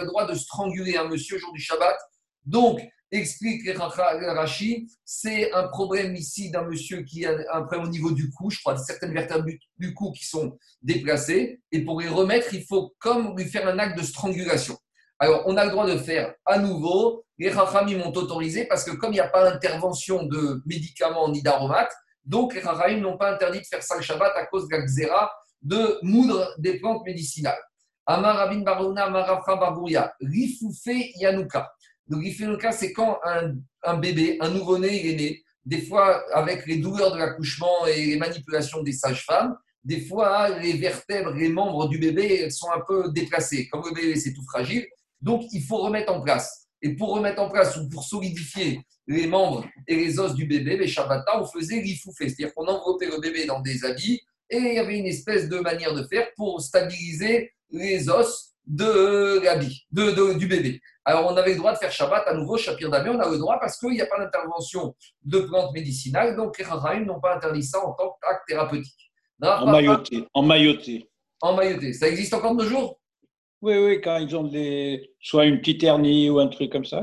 le 0.00 0.06
droit 0.06 0.26
de 0.26 0.34
stranguler 0.34 0.96
un 0.96 1.08
monsieur 1.08 1.36
au 1.36 1.38
jour 1.38 1.52
du 1.52 1.60
Shabbat. 1.60 1.96
Donc, 2.44 2.80
explique 3.10 3.62
Rashi, 3.76 4.88
c'est 5.04 5.52
un 5.52 5.68
problème 5.68 6.14
ici 6.14 6.50
d'un 6.50 6.64
monsieur 6.64 7.02
qui 7.02 7.24
a 7.26 7.32
un 7.52 7.62
problème 7.62 7.86
au 7.86 7.90
niveau 7.90 8.10
du 8.12 8.30
cou, 8.30 8.50
je 8.50 8.60
crois, 8.60 8.76
certaines 8.76 9.12
vertèbres 9.12 9.46
du 9.78 9.94
cou 9.94 10.12
qui 10.12 10.24
sont 10.26 10.58
déplacées. 10.82 11.60
Et 11.72 11.82
pour 11.84 12.00
les 12.00 12.08
remettre, 12.08 12.52
il 12.54 12.64
faut 12.64 12.94
comme 12.98 13.36
lui 13.36 13.46
faire 13.46 13.66
un 13.66 13.78
acte 13.78 13.98
de 13.98 14.04
strangulation. 14.04 14.76
Alors, 15.18 15.42
on 15.46 15.56
a 15.56 15.64
le 15.64 15.70
droit 15.70 15.86
de 15.86 15.98
faire 15.98 16.34
à 16.46 16.58
nouveau. 16.58 17.24
Les 17.40 17.50
Chachamim 17.50 17.96
m'ont 17.96 18.12
autorisé 18.12 18.66
parce 18.66 18.84
que 18.84 18.90
comme 18.90 19.12
il 19.12 19.14
n'y 19.14 19.20
a 19.20 19.28
pas 19.28 19.50
d'intervention 19.50 20.24
de 20.24 20.62
médicaments 20.66 21.30
ni 21.30 21.40
d'aromates, 21.40 21.92
donc 22.22 22.54
les 22.54 22.60
Chachamim 22.60 23.00
n'ont 23.00 23.16
pas 23.16 23.32
interdit 23.32 23.60
de 23.60 23.66
faire 23.66 23.82
ça 23.82 23.96
le 23.96 24.02
Shabbat 24.02 24.32
à 24.36 24.44
cause 24.44 24.68
de 24.68 24.76
la 24.76 24.82
xéra 24.82 25.32
de 25.62 25.98
moudre 26.02 26.54
des 26.58 26.78
plantes 26.78 27.02
médicinales. 27.06 27.58
Amar 28.04 28.36
Rabin 28.36 28.60
Barouna, 28.60 29.04
Amarafra 29.06 29.56
Babouria, 29.56 30.12
Rifoufé 30.20 31.12
Yanouka. 31.16 31.72
Donc, 32.06 32.22
Yanouka, 32.22 32.72
c'est 32.72 32.92
quand 32.92 33.18
un, 33.24 33.96
bébé, 33.96 34.36
un 34.40 34.50
nouveau-né, 34.50 35.00
il 35.00 35.10
est 35.12 35.16
né, 35.16 35.42
des 35.64 35.80
fois 35.80 36.22
avec 36.34 36.66
les 36.66 36.76
douleurs 36.76 37.12
de 37.12 37.18
l'accouchement 37.18 37.86
et 37.86 38.04
les 38.04 38.16
manipulations 38.18 38.82
des 38.82 38.92
sages-femmes, 38.92 39.56
des 39.82 40.02
fois 40.02 40.50
les 40.58 40.74
vertèbres, 40.74 41.30
les 41.30 41.48
membres 41.48 41.88
du 41.88 41.98
bébé 41.98 42.50
sont 42.50 42.70
un 42.70 42.82
peu 42.86 43.10
déplacés. 43.12 43.66
Comme 43.68 43.82
le 43.86 43.94
bébé, 43.94 44.16
c'est 44.16 44.34
tout 44.34 44.44
fragile, 44.44 44.86
donc 45.22 45.44
il 45.52 45.62
faut 45.62 45.78
remettre 45.78 46.12
en 46.12 46.20
place. 46.20 46.59
Et 46.82 46.94
pour 46.96 47.14
remettre 47.14 47.42
en 47.42 47.50
place 47.50 47.76
ou 47.76 47.88
pour 47.88 48.04
solidifier 48.04 48.80
les 49.06 49.26
membres 49.26 49.66
et 49.86 49.96
les 49.96 50.18
os 50.18 50.34
du 50.34 50.46
bébé, 50.46 50.76
les 50.76 50.86
Shabbata, 50.88 51.40
on 51.40 51.44
faisait 51.46 51.80
rifoufé, 51.80 52.28
c'est-à-dire 52.28 52.54
qu'on 52.54 52.66
enveloppait 52.66 53.06
le 53.06 53.20
bébé 53.20 53.44
dans 53.46 53.60
des 53.60 53.84
habits 53.84 54.20
et 54.48 54.56
il 54.56 54.74
y 54.74 54.78
avait 54.78 54.98
une 54.98 55.06
espèce 55.06 55.48
de 55.48 55.58
manière 55.58 55.94
de 55.94 56.04
faire 56.04 56.28
pour 56.36 56.60
stabiliser 56.60 57.52
les 57.70 58.08
os 58.08 58.54
de 58.66 59.40
l'habit, 59.42 59.84
de, 59.90 60.10
de- 60.12 60.34
du 60.34 60.46
bébé. 60.46 60.80
Alors 61.04 61.30
on 61.30 61.36
avait 61.36 61.52
le 61.52 61.56
droit 61.58 61.72
de 61.72 61.78
faire 61.78 61.90
Shabbat 61.90 62.24
à 62.28 62.34
nouveau, 62.34 62.56
Shapir 62.56 62.88
Damé, 62.90 63.10
on 63.10 63.18
a 63.18 63.28
le 63.28 63.38
droit 63.38 63.58
parce 63.60 63.76
qu'il 63.78 63.90
n'y 63.90 64.00
a 64.00 64.06
pas 64.06 64.18
d'intervention 64.18 64.94
de 65.24 65.40
plantes 65.40 65.72
médicinales, 65.72 66.36
donc 66.36 66.56
les 66.58 66.64
Rahim 66.64 67.04
n'ont 67.04 67.20
pas 67.20 67.34
interdit 67.36 67.62
ça 67.64 67.84
en 67.84 67.92
tant 67.94 68.16
qu'acte 68.22 68.46
thérapeutique. 68.46 69.10
En 69.62 69.66
mailloté. 69.72 70.26
En 70.34 70.42
mailloté. 70.42 71.10
En 71.40 71.54
mailloté. 71.56 71.92
Ça 71.94 72.08
existe 72.08 72.34
encore 72.34 72.54
de 72.54 72.62
nos 72.62 72.68
jours? 72.68 72.99
Oui, 73.62 73.76
oui, 73.76 74.00
quand 74.00 74.16
ils 74.16 74.34
ont 74.36 74.44
des, 74.44 75.14
soit 75.20 75.44
une 75.44 75.58
petite 75.58 75.82
hernie 75.82 76.30
ou 76.30 76.38
un 76.38 76.48
truc 76.48 76.72
comme 76.72 76.84
ça. 76.84 77.02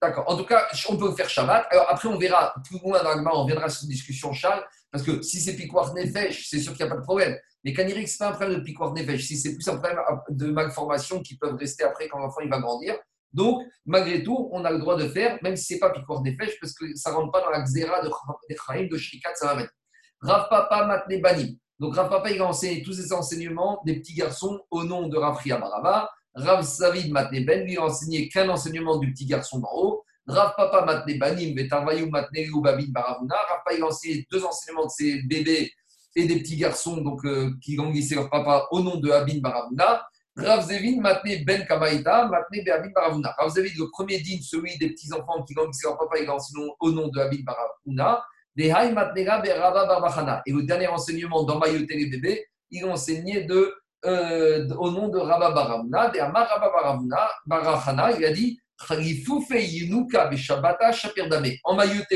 D'accord. 0.00 0.24
En 0.28 0.36
tout 0.36 0.44
cas, 0.44 0.66
on 0.88 0.96
peut 0.96 1.12
faire 1.14 1.28
Shabbat. 1.28 1.66
Alors 1.70 1.86
après, 1.88 2.08
on 2.08 2.18
verra 2.18 2.54
plus 2.64 2.78
loin 2.80 3.02
dans 3.02 3.32
on 3.32 3.42
reviendra 3.42 3.68
sur 3.68 3.80
cette 3.80 3.88
discussion, 3.88 4.32
Charles, 4.32 4.64
parce 4.90 5.04
que 5.04 5.22
si 5.22 5.40
c'est 5.40 5.54
Piquoir 5.54 5.94
Nefesh, 5.94 6.48
c'est 6.48 6.58
sûr 6.58 6.72
qu'il 6.74 6.84
n'y 6.84 6.90
a 6.90 6.94
pas 6.94 7.00
de 7.00 7.04
problème. 7.04 7.36
Mais 7.64 7.72
que 7.72 7.82
ce 7.82 8.18
pas 8.18 8.28
un 8.28 8.32
problème 8.32 8.58
de 8.58 8.64
Piquoir 8.64 8.92
Nefesh, 8.92 9.24
si 9.24 9.36
c'est 9.36 9.54
plus 9.54 9.68
un 9.68 9.76
problème 9.76 10.00
de 10.30 10.46
malformation 10.46 11.20
qui 11.20 11.36
peuvent 11.36 11.56
rester 11.56 11.84
après 11.84 12.08
quand 12.08 12.18
l'enfant 12.18 12.40
va 12.48 12.58
grandir. 12.58 12.96
Donc, 13.32 13.62
malgré 13.86 14.22
tout, 14.22 14.50
on 14.52 14.64
a 14.64 14.70
le 14.70 14.78
droit 14.78 14.96
de 14.96 15.08
faire, 15.08 15.38
même 15.42 15.56
si 15.56 15.64
ce 15.64 15.74
n'est 15.74 15.80
pas 15.80 15.90
Piquoir 15.90 16.22
Nefesh, 16.22 16.58
parce 16.60 16.74
que 16.74 16.94
ça 16.94 17.10
ne 17.10 17.16
rentre 17.16 17.32
pas 17.32 17.40
dans 17.40 17.50
la 17.50 17.62
xéra 17.62 18.02
de 18.02 18.10
Chaim, 18.50 18.88
de 18.90 18.96
Shrikat, 18.96 19.34
ça 19.34 19.46
va 19.46 19.54
mettre. 19.54 19.72
Rav 20.20 20.48
Papa 20.48 20.86
Matne 20.86 21.20
Bani. 21.20 21.58
Donc, 21.82 21.96
Rav 21.96 22.08
Papa, 22.08 22.30
il 22.30 22.40
a 22.40 22.46
enseigné 22.46 22.80
tous 22.80 22.92
ces 22.92 23.12
enseignements 23.12 23.82
des 23.84 23.96
petits 23.96 24.14
garçons 24.14 24.60
au 24.70 24.84
nom 24.84 25.08
de 25.08 25.16
Rav 25.18 25.36
Baraba. 25.44 26.08
Rav 26.32 26.62
Savid 26.62 27.10
Matne 27.10 27.44
Ben, 27.44 27.64
lui, 27.64 27.76
a 27.76 27.82
enseigné 27.82 28.28
qu'un 28.28 28.48
enseignement 28.50 28.98
du 28.98 29.12
petit 29.12 29.26
garçon 29.26 29.58
d'en 29.58 29.68
haut. 29.74 30.04
Rav 30.28 30.54
Papa 30.56 30.84
Matne 30.84 31.18
Banim, 31.18 31.56
Betavayu 31.56 32.08
Matne 32.08 32.38
Babin 32.62 32.86
Baravuna. 32.88 33.34
Rav 33.34 33.58
Papa, 33.64 33.76
il 33.76 33.82
a 33.82 33.86
enseigné 33.86 34.24
deux 34.30 34.44
enseignements 34.44 34.84
de 34.84 34.90
ses 34.90 35.22
bébés 35.24 35.72
et 36.14 36.24
des 36.24 36.38
petits 36.38 36.56
garçons 36.56 36.98
donc, 36.98 37.24
euh, 37.24 37.50
qui 37.60 37.74
grandissaient 37.74 38.14
leur 38.14 38.30
papa 38.30 38.68
au 38.70 38.80
nom 38.80 39.00
de 39.00 39.10
Abin 39.10 39.40
Baravuna. 39.40 40.06
Rav 40.36 40.64
Zevin 40.64 41.00
Matne 41.00 41.44
Ben 41.44 41.66
Kamaïta, 41.66 42.28
Matne 42.28 42.62
Beabin 42.64 42.92
Baravuna. 42.94 43.34
Rav 43.36 43.52
le 43.56 43.90
premier 43.90 44.20
digne, 44.20 44.40
celui 44.40 44.78
des 44.78 44.90
petits-enfants 44.90 45.42
qui 45.42 45.54
grandissaient 45.54 45.88
leur 45.88 45.98
papa, 45.98 46.20
il 46.20 46.28
a 46.28 46.34
enseigné 46.36 46.64
au 46.78 46.92
nom 46.92 47.08
de 47.08 47.18
Abin 47.18 47.42
Baravuna. 47.44 48.22
Barbachana. 48.56 50.42
Et 50.46 50.52
le 50.52 50.62
dernier 50.62 50.88
enseignement 50.88 51.42
dans 51.44 51.58
Mayoté 51.58 51.96
les 51.96 52.06
bébés, 52.06 52.46
il 52.70 52.84
a 52.84 52.88
enseigné 52.88 53.44
de, 53.44 53.74
euh, 54.04 54.68
au 54.76 54.90
nom 54.90 55.08
de 55.08 55.18
Rabba 55.18 55.50
Baravuna, 55.50 56.08
de 56.10 56.18
Amar 56.18 56.48
Rabba 56.48 57.30
Barachana, 57.46 58.12
il 58.12 58.24
a 58.24 58.32
dit 58.32 58.58
en 58.90 58.94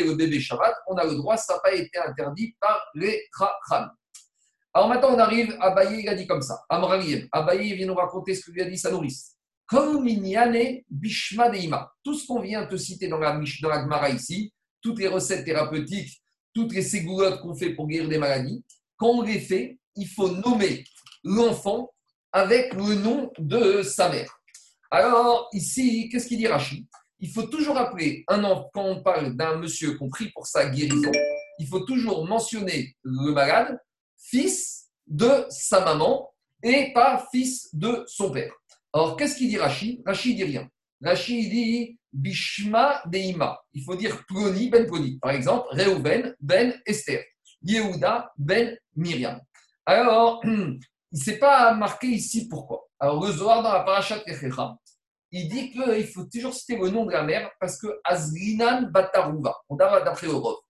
le 0.00 0.14
bébé 0.14 0.40
Shabbat, 0.40 0.74
on 0.88 0.96
a 0.96 1.04
le 1.04 1.14
droit, 1.14 1.36
ça 1.36 1.54
n'a 1.54 1.60
pas 1.60 1.72
été 1.72 1.98
interdit 1.98 2.56
par 2.60 2.80
les 2.94 3.22
Chacham. 3.36 3.90
Alors 4.74 4.88
maintenant, 4.88 5.14
on 5.14 5.18
arrive, 5.18 5.56
Abaye, 5.60 6.00
il 6.02 6.08
a 6.08 6.14
dit 6.14 6.26
comme 6.26 6.42
ça. 6.42 6.60
Amraliem, 6.68 7.28
Abaye 7.32 7.74
vient 7.74 7.86
nous 7.86 7.94
raconter 7.94 8.34
ce 8.34 8.44
que 8.44 8.50
lui 8.50 8.62
a 8.62 8.64
dit 8.66 8.76
sa 8.76 8.90
nourrice. 8.90 9.36
Bishma. 10.90 11.92
Tout 12.04 12.14
ce 12.14 12.26
qu'on 12.26 12.40
vient 12.40 12.66
te 12.66 12.76
citer 12.76 13.08
dans 13.08 13.18
la, 13.18 13.40
dans 13.62 13.68
la 13.68 13.80
Gemara 13.82 14.10
ici, 14.10 14.52
toutes 14.82 14.98
les 14.98 15.08
recettes 15.08 15.44
thérapeutiques, 15.44 16.20
toutes 16.56 16.72
les 16.72 16.80
ségoulottes 16.80 17.42
qu'on 17.42 17.54
fait 17.54 17.74
pour 17.74 17.86
guérir 17.86 18.08
des 18.08 18.16
maladies, 18.16 18.64
quand 18.96 19.10
on 19.10 19.20
les 19.20 19.40
fait, 19.40 19.78
il 19.94 20.08
faut 20.08 20.30
nommer 20.30 20.84
l'enfant 21.22 21.92
avec 22.32 22.72
le 22.72 22.94
nom 22.94 23.30
de 23.38 23.82
sa 23.82 24.08
mère. 24.08 24.40
Alors, 24.90 25.50
ici, 25.52 26.08
qu'est-ce 26.08 26.26
qu'il 26.26 26.38
dit 26.38 26.46
Rachid? 26.46 26.86
Il 27.20 27.30
faut 27.30 27.42
toujours 27.42 27.76
appeler 27.76 28.24
un 28.28 28.42
enfant, 28.42 28.70
quand 28.72 28.84
on 28.84 29.02
parle 29.02 29.36
d'un 29.36 29.58
monsieur 29.58 29.98
qu'on 29.98 30.08
prie 30.08 30.30
pour 30.30 30.46
sa 30.46 30.70
guérison, 30.70 31.12
il 31.58 31.66
faut 31.66 31.80
toujours 31.80 32.26
mentionner 32.26 32.96
le 33.02 33.32
malade, 33.32 33.78
fils 34.16 34.86
de 35.06 35.44
sa 35.50 35.84
maman 35.84 36.32
et 36.62 36.90
pas 36.94 37.26
fils 37.30 37.68
de 37.74 38.02
son 38.06 38.30
père. 38.30 38.54
Alors, 38.94 39.18
qu'est-ce 39.18 39.36
qu'il 39.36 39.50
dit 39.50 39.58
Rachid? 39.58 40.00
Rachid 40.06 40.36
dit 40.36 40.44
rien. 40.44 40.66
Rachid 41.02 41.50
dit 41.50 41.98
Bishma 42.12 43.02
Deima. 43.06 43.58
Il 43.72 43.84
faut 43.84 43.96
dire 43.96 44.24
Ploni 44.26 44.68
Ben 44.68 44.86
Ploni. 44.86 45.18
Par 45.18 45.32
exemple, 45.32 45.68
Reuben 45.72 46.34
Ben 46.40 46.80
Esther. 46.86 47.24
Yehuda 47.62 48.32
Ben 48.36 48.76
Myriam. 48.94 49.40
Alors, 49.84 50.40
il 50.44 50.78
ne 51.12 51.18
s'est 51.18 51.38
pas 51.38 51.74
marqué 51.74 52.08
ici 52.08 52.48
pourquoi? 52.48 52.88
Alors, 52.98 53.24
le 53.24 53.32
Zohar 53.32 53.62
dans 53.62 53.72
la 53.72 54.02
Kechecha, 54.24 54.76
il 55.32 55.48
dit 55.48 55.70
qu'il 55.70 56.06
faut 56.06 56.24
toujours 56.24 56.54
citer 56.54 56.76
le 56.76 56.88
nom 56.90 57.04
de 57.04 57.12
la 57.12 57.22
mère 57.22 57.50
parce 57.60 57.78
que 57.78 57.88
Azlinan 58.04 58.90
Batarouva, 58.90 59.54
on 59.68 59.76
a 59.76 60.00
d'après 60.00 60.26
Europe. 60.26 60.60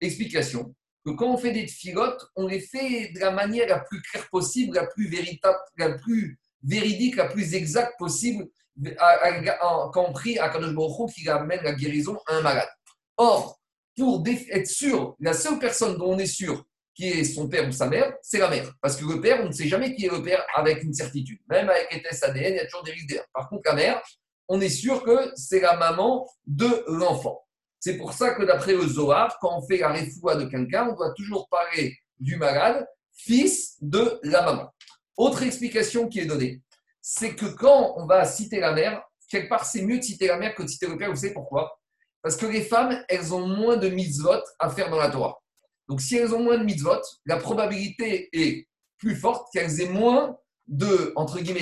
Explication 0.00 0.74
que 1.04 1.12
quand 1.12 1.26
on 1.26 1.36
fait 1.36 1.52
des 1.52 1.68
filotes, 1.68 2.20
on 2.34 2.48
les 2.48 2.60
fait 2.60 3.12
de 3.12 3.20
la 3.20 3.30
manière 3.30 3.68
la 3.68 3.78
plus 3.78 4.02
claire 4.02 4.28
possible, 4.28 4.74
la 4.74 4.86
plus 4.86 5.08
véritable, 5.08 5.58
la 5.76 5.96
plus 5.96 6.38
véridique, 6.64 7.16
la 7.16 7.26
plus 7.26 7.54
exacte 7.54 7.94
possible, 7.98 8.48
à- 8.98 9.06
à- 9.26 9.90
Kadosh 9.92 10.74
Baruch 10.74 11.12
qui 11.14 11.28
amène 11.28 11.62
la 11.62 11.72
guérison 11.72 12.18
à 12.26 12.34
un 12.36 12.40
malade. 12.42 12.68
Or, 13.16 13.58
pour 13.96 14.22
être 14.26 14.66
sûr, 14.66 15.16
la 15.20 15.32
seule 15.32 15.58
personne 15.58 15.96
dont 15.96 16.12
on 16.12 16.18
est 16.18 16.26
sûr 16.26 16.64
qui 16.94 17.08
est 17.08 17.24
son 17.24 17.48
père 17.48 17.68
ou 17.68 17.72
sa 17.72 17.86
mère, 17.88 18.14
c'est 18.22 18.38
la 18.38 18.48
mère. 18.48 18.72
Parce 18.80 18.96
que 18.96 19.04
le 19.04 19.20
père, 19.20 19.40
on 19.42 19.48
ne 19.48 19.52
sait 19.52 19.68
jamais 19.68 19.94
qui 19.94 20.06
est 20.06 20.10
le 20.10 20.22
père 20.22 20.44
avec 20.54 20.82
une 20.82 20.94
certitude. 20.94 21.38
Même 21.48 21.68
avec 21.68 21.92
les 21.92 22.02
tests 22.02 22.24
ADN, 22.24 22.54
il 22.54 22.56
y 22.56 22.60
a 22.60 22.64
toujours 22.64 22.84
des 22.84 22.92
risques 22.92 23.08
d'erreur. 23.08 23.26
Par 23.34 23.48
contre, 23.48 23.62
la 23.66 23.74
mère, 23.74 24.02
on 24.48 24.60
est 24.60 24.70
sûr 24.70 25.02
que 25.02 25.30
c'est 25.34 25.60
la 25.60 25.76
maman 25.76 26.26
de 26.46 26.84
l'enfant. 26.88 27.42
C'est 27.80 27.98
pour 27.98 28.12
ça 28.14 28.30
que 28.34 28.44
d'après 28.44 28.72
le 28.74 28.86
Zohar, 28.86 29.38
quand 29.40 29.58
on 29.58 29.66
fait 29.66 29.76
la 29.78 29.88
réfoua 29.92 30.36
de 30.36 30.46
quelqu'un, 30.46 30.88
on 30.90 30.94
doit 30.94 31.12
toujours 31.14 31.48
parler 31.48 31.96
du 32.18 32.36
malade, 32.36 32.86
fils 33.14 33.76
de 33.82 34.18
la 34.22 34.42
maman. 34.42 34.72
Autre 35.16 35.42
explication 35.42 36.08
qui 36.08 36.20
est 36.20 36.26
donnée, 36.26 36.60
c'est 37.08 37.36
que 37.36 37.46
quand 37.46 37.94
on 37.98 38.04
va 38.04 38.24
citer 38.24 38.58
la 38.58 38.72
mère, 38.72 39.00
quelque 39.28 39.48
part, 39.48 39.64
c'est 39.64 39.82
mieux 39.82 39.98
de 39.98 40.02
citer 40.02 40.26
la 40.26 40.38
mère 40.38 40.56
que 40.56 40.64
de 40.64 40.66
citer 40.66 40.88
le 40.88 40.96
père. 40.96 41.08
Vous 41.08 41.14
savez 41.14 41.32
pourquoi? 41.32 41.78
Parce 42.20 42.34
que 42.34 42.46
les 42.46 42.62
femmes, 42.62 43.00
elles 43.08 43.32
ont 43.32 43.46
moins 43.46 43.76
de 43.76 43.88
mitzvot 43.88 44.42
à 44.58 44.68
faire 44.70 44.90
dans 44.90 44.98
la 44.98 45.08
Torah. 45.08 45.40
Donc, 45.88 46.00
si 46.00 46.16
elles 46.16 46.34
ont 46.34 46.42
moins 46.42 46.58
de 46.58 46.64
mitzvot, 46.64 47.00
la 47.24 47.36
probabilité 47.36 48.28
est 48.32 48.66
plus 48.98 49.14
forte 49.14 49.46
qu'elles 49.52 49.80
aient 49.80 49.88
moins 49.88 50.36
de, 50.66 51.14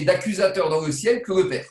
d'accusateurs 0.06 0.70
dans 0.70 0.80
le 0.80 0.90
ciel 0.90 1.20
que 1.20 1.34
le 1.34 1.46
père. 1.46 1.66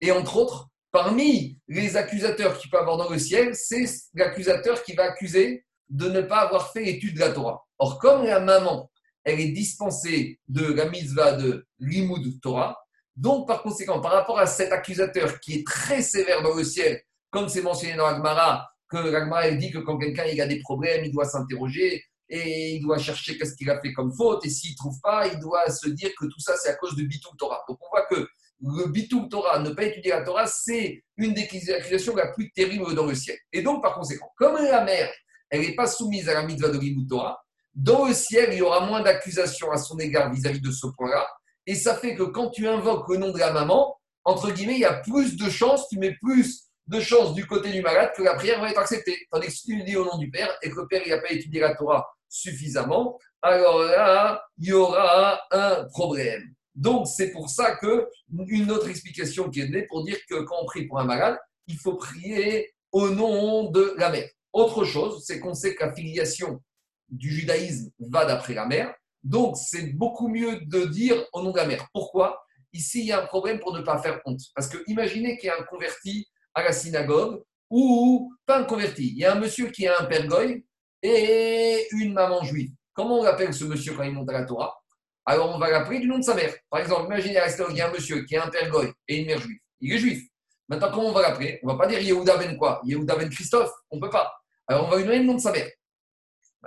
Et 0.00 0.12
entre 0.12 0.38
autres, 0.38 0.70
parmi 0.90 1.58
les 1.68 1.98
accusateurs 1.98 2.56
qu'il 2.56 2.70
peut 2.70 2.78
avoir 2.78 2.96
dans 2.96 3.10
le 3.10 3.18
ciel, 3.18 3.54
c'est 3.54 3.84
l'accusateur 4.14 4.82
qui 4.82 4.94
va 4.94 5.02
accuser 5.02 5.66
de 5.90 6.08
ne 6.08 6.22
pas 6.22 6.38
avoir 6.38 6.72
fait 6.72 6.84
l'étude 6.84 7.16
de 7.16 7.20
la 7.20 7.32
Torah. 7.32 7.66
Or, 7.78 7.98
comme 7.98 8.24
la 8.24 8.40
maman, 8.40 8.90
elle 9.24 9.40
est 9.40 9.52
dispensée 9.52 10.40
de 10.48 10.72
la 10.72 10.88
mitzvah 10.88 11.32
de 11.32 11.66
l'imoud 11.80 12.40
Torah, 12.40 12.78
donc 13.20 13.46
par 13.46 13.62
conséquent, 13.62 14.00
par 14.00 14.12
rapport 14.12 14.38
à 14.38 14.46
cet 14.46 14.72
accusateur 14.72 15.40
qui 15.40 15.56
est 15.56 15.66
très 15.66 16.00
sévère 16.00 16.42
dans 16.42 16.54
le 16.54 16.64
ciel, 16.64 17.02
comme 17.30 17.48
c'est 17.48 17.62
mentionné 17.62 17.94
dans 17.94 18.06
l'Agmara, 18.06 18.68
que 18.88 18.96
l'Agmara 18.96 19.48
elle 19.48 19.58
dit 19.58 19.70
que 19.70 19.78
quand 19.78 19.98
quelqu'un 19.98 20.24
a 20.24 20.46
des 20.46 20.60
problèmes, 20.60 21.04
il 21.04 21.12
doit 21.12 21.26
s'interroger 21.26 22.02
et 22.30 22.76
il 22.76 22.80
doit 22.80 22.98
chercher 22.98 23.36
qu'est-ce 23.36 23.56
qu'il 23.56 23.68
a 23.68 23.80
fait 23.80 23.92
comme 23.92 24.12
faute, 24.12 24.46
et 24.46 24.50
s'il 24.50 24.70
ne 24.70 24.76
trouve 24.76 24.98
pas, 25.02 25.26
il 25.26 25.38
doit 25.38 25.68
se 25.68 25.88
dire 25.88 26.10
que 26.18 26.26
tout 26.26 26.40
ça 26.40 26.54
c'est 26.56 26.70
à 26.70 26.74
cause 26.76 26.96
de 26.96 27.02
Bitou 27.02 27.36
Torah. 27.36 27.62
Donc 27.68 27.78
on 27.82 27.90
voit 27.90 28.06
que 28.06 28.26
le 28.62 28.86
Bitou 28.86 29.26
Torah, 29.28 29.58
ne 29.58 29.70
pas 29.70 29.84
étudier 29.84 30.12
la 30.12 30.22
Torah, 30.22 30.46
c'est 30.46 31.02
une 31.16 31.34
des 31.34 31.42
accusations 31.70 32.14
la 32.14 32.28
plus 32.28 32.50
terrible 32.52 32.94
dans 32.94 33.06
le 33.06 33.14
ciel. 33.14 33.36
Et 33.52 33.62
donc, 33.62 33.82
par 33.82 33.94
conséquent, 33.94 34.30
comme 34.36 34.56
la 34.56 34.84
mère, 34.84 35.10
elle 35.48 35.62
n'est 35.62 35.74
pas 35.74 35.86
soumise 35.86 36.28
à 36.28 36.34
la 36.34 36.42
mitzvah 36.42 36.68
de 36.68 36.78
l'Imout 36.78 37.06
Torah, 37.08 37.42
dans 37.74 38.06
le 38.06 38.14
ciel, 38.14 38.50
il 38.52 38.58
y 38.58 38.62
aura 38.62 38.86
moins 38.86 39.02
d'accusations 39.02 39.70
à 39.70 39.78
son 39.78 39.98
égard 39.98 40.30
vis-à-vis 40.32 40.60
de 40.60 40.70
ce 40.70 40.86
point-là. 40.88 41.26
Et 41.66 41.74
ça 41.74 41.96
fait 41.96 42.14
que 42.14 42.22
quand 42.22 42.50
tu 42.50 42.66
invoques 42.66 43.08
le 43.08 43.18
nom 43.18 43.30
de 43.32 43.38
la 43.38 43.52
maman, 43.52 43.96
entre 44.24 44.50
guillemets, 44.50 44.74
il 44.74 44.80
y 44.80 44.84
a 44.84 44.94
plus 44.94 45.36
de 45.36 45.48
chances, 45.48 45.88
tu 45.88 45.98
mets 45.98 46.16
plus 46.20 46.70
de 46.86 47.00
chances 47.00 47.34
du 47.34 47.46
côté 47.46 47.70
du 47.70 47.82
malade 47.82 48.10
que 48.16 48.22
la 48.22 48.34
prière 48.34 48.60
va 48.60 48.70
être 48.70 48.78
acceptée. 48.78 49.16
Tandis 49.30 49.46
que 49.46 49.52
si 49.52 49.66
tu 49.66 49.82
dis 49.84 49.96
au 49.96 50.04
nom 50.04 50.18
du 50.18 50.30
Père 50.30 50.56
et 50.62 50.70
que 50.70 50.76
le 50.76 50.86
Père 50.86 51.02
n'a 51.06 51.18
pas 51.18 51.30
étudié 51.30 51.60
la 51.60 51.74
Torah 51.74 52.06
suffisamment, 52.28 53.18
alors 53.42 53.80
là, 53.82 54.42
il 54.58 54.68
y 54.68 54.72
aura 54.72 55.40
un 55.50 55.84
problème. 55.84 56.42
Donc, 56.74 57.06
c'est 57.06 57.30
pour 57.30 57.50
ça 57.50 57.76
que 57.76 58.08
une 58.48 58.70
autre 58.70 58.88
explication 58.88 59.50
qui 59.50 59.60
est 59.60 59.66
donnée 59.66 59.86
pour 59.86 60.04
dire 60.04 60.18
que 60.28 60.42
quand 60.42 60.56
on 60.62 60.66
prie 60.66 60.86
pour 60.86 60.98
un 60.98 61.04
malade, 61.04 61.38
il 61.66 61.76
faut 61.76 61.94
prier 61.94 62.72
au 62.92 63.10
nom 63.10 63.70
de 63.70 63.94
la 63.96 64.10
mère. 64.10 64.28
Autre 64.52 64.84
chose, 64.84 65.22
c'est 65.24 65.40
qu'on 65.40 65.54
sait 65.54 65.74
que 65.74 65.84
la 65.84 65.94
filiation 65.94 66.60
du 67.08 67.30
judaïsme 67.30 67.90
va 67.98 68.24
d'après 68.24 68.54
la 68.54 68.66
mère. 68.66 68.94
Donc, 69.22 69.56
c'est 69.56 69.92
beaucoup 69.94 70.28
mieux 70.28 70.60
de 70.62 70.84
dire 70.86 71.24
au 71.32 71.42
nom 71.42 71.50
de 71.50 71.56
la 71.56 71.66
mère. 71.66 71.86
Pourquoi 71.92 72.42
Ici, 72.72 73.00
il 73.00 73.06
y 73.06 73.12
a 73.12 73.22
un 73.22 73.26
problème 73.26 73.58
pour 73.58 73.74
ne 73.76 73.82
pas 73.82 73.98
faire 73.98 74.20
honte? 74.24 74.40
Parce 74.54 74.68
que 74.68 74.78
imaginez 74.86 75.36
qu'il 75.36 75.48
y 75.48 75.50
a 75.50 75.58
un 75.58 75.64
converti 75.64 76.28
à 76.54 76.62
la 76.62 76.72
synagogue 76.72 77.42
ou 77.68 78.32
pas 78.46 78.60
un 78.60 78.64
converti. 78.64 79.08
Il 79.08 79.18
y 79.18 79.24
a 79.24 79.32
un 79.32 79.40
monsieur 79.40 79.70
qui 79.70 79.86
a 79.88 80.00
un 80.00 80.04
père 80.04 80.26
goy 80.26 80.64
et 81.02 81.86
une 81.92 82.12
maman 82.12 82.44
juive. 82.44 82.70
Comment 82.92 83.20
on 83.20 83.22
l'appelle 83.24 83.52
ce 83.52 83.64
monsieur 83.64 83.94
quand 83.94 84.04
il 84.04 84.12
monte 84.12 84.30
à 84.30 84.34
la 84.34 84.44
Torah? 84.44 84.76
Alors, 85.24 85.54
on 85.54 85.58
va 85.58 85.70
l'appeler 85.70 86.00
du 86.00 86.06
nom 86.06 86.18
de 86.18 86.24
sa 86.24 86.34
mère. 86.34 86.54
Par 86.70 86.80
exemple, 86.80 87.06
imaginez 87.06 87.38
à 87.38 87.48
y 87.48 87.80
a 87.80 87.88
un 87.88 87.92
monsieur 87.92 88.24
qui 88.24 88.36
a 88.36 88.44
un 88.44 88.48
père 88.48 88.70
goy 88.70 88.92
et 89.08 89.18
une 89.18 89.26
mère 89.26 89.40
juive. 89.40 89.58
Il 89.80 89.92
est 89.92 89.98
juif. 89.98 90.22
Maintenant, 90.68 90.90
comment 90.92 91.08
on 91.08 91.12
va 91.12 91.22
l'appeler? 91.22 91.58
On 91.62 91.68
ne 91.68 91.72
va 91.72 91.78
pas 91.78 91.86
dire 91.88 92.00
Yehuda 92.00 92.36
ben 92.36 92.56
quoi? 92.56 92.80
Yehuda 92.84 93.16
ben 93.16 93.28
Christophe? 93.28 93.72
On 93.90 93.96
ne 93.96 94.00
peut 94.00 94.10
pas. 94.10 94.32
Alors, 94.68 94.86
on 94.86 94.90
va 94.90 94.96
lui 94.96 95.04
donner 95.04 95.18
le 95.18 95.24
nom 95.24 95.34
de 95.34 95.40
sa 95.40 95.50
mère. 95.50 95.68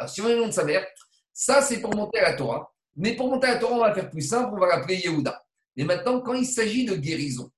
Si 0.07 0.21
on 0.21 0.25
a 0.25 0.29
le 0.29 0.37
nom 0.37 0.47
de 0.47 0.51
sa 0.51 0.65
mère, 0.65 0.85
ça, 1.33 1.61
c'est 1.61 1.81
pour 1.81 1.95
monter 1.95 2.19
à 2.19 2.31
la 2.31 2.37
Torah. 2.37 2.71
Mais 2.95 3.15
pour 3.15 3.29
monter 3.29 3.47
à 3.47 3.53
la 3.55 3.59
Torah, 3.59 3.75
on 3.75 3.79
va 3.79 3.93
faire 3.93 4.09
plus 4.09 4.21
simple, 4.21 4.51
on 4.53 4.59
va 4.59 4.67
l'appeler 4.67 4.97
Yehuda. 4.97 5.43
Mais 5.75 5.83
maintenant, 5.83 6.21
quand 6.21 6.33
il 6.33 6.45
s'agit 6.45 6.85
de 6.85 6.95
guérison, 6.95 7.51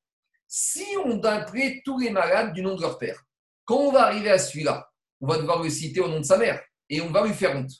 si 0.48 0.86
on 1.04 1.22
appeler 1.24 1.82
tous 1.84 2.00
les 2.00 2.10
malades 2.10 2.54
du 2.54 2.62
nom 2.62 2.76
de 2.76 2.82
leur 2.82 2.98
père, 2.98 3.22
quand 3.66 3.78
on 3.78 3.92
va 3.92 4.06
arriver 4.06 4.30
à 4.30 4.40
celui-là, 4.40 4.90
on 5.20 5.28
va 5.28 5.38
devoir 5.38 5.62
le 5.62 5.70
citer 5.70 6.00
au 6.00 6.08
nom 6.08 6.20
de 6.20 6.26
sa 6.26 6.38
mère 6.38 6.62
et 6.90 7.02
on 7.02 7.10
va 7.10 7.26
lui 7.26 7.34
faire 7.34 7.56
honte. 7.58 7.72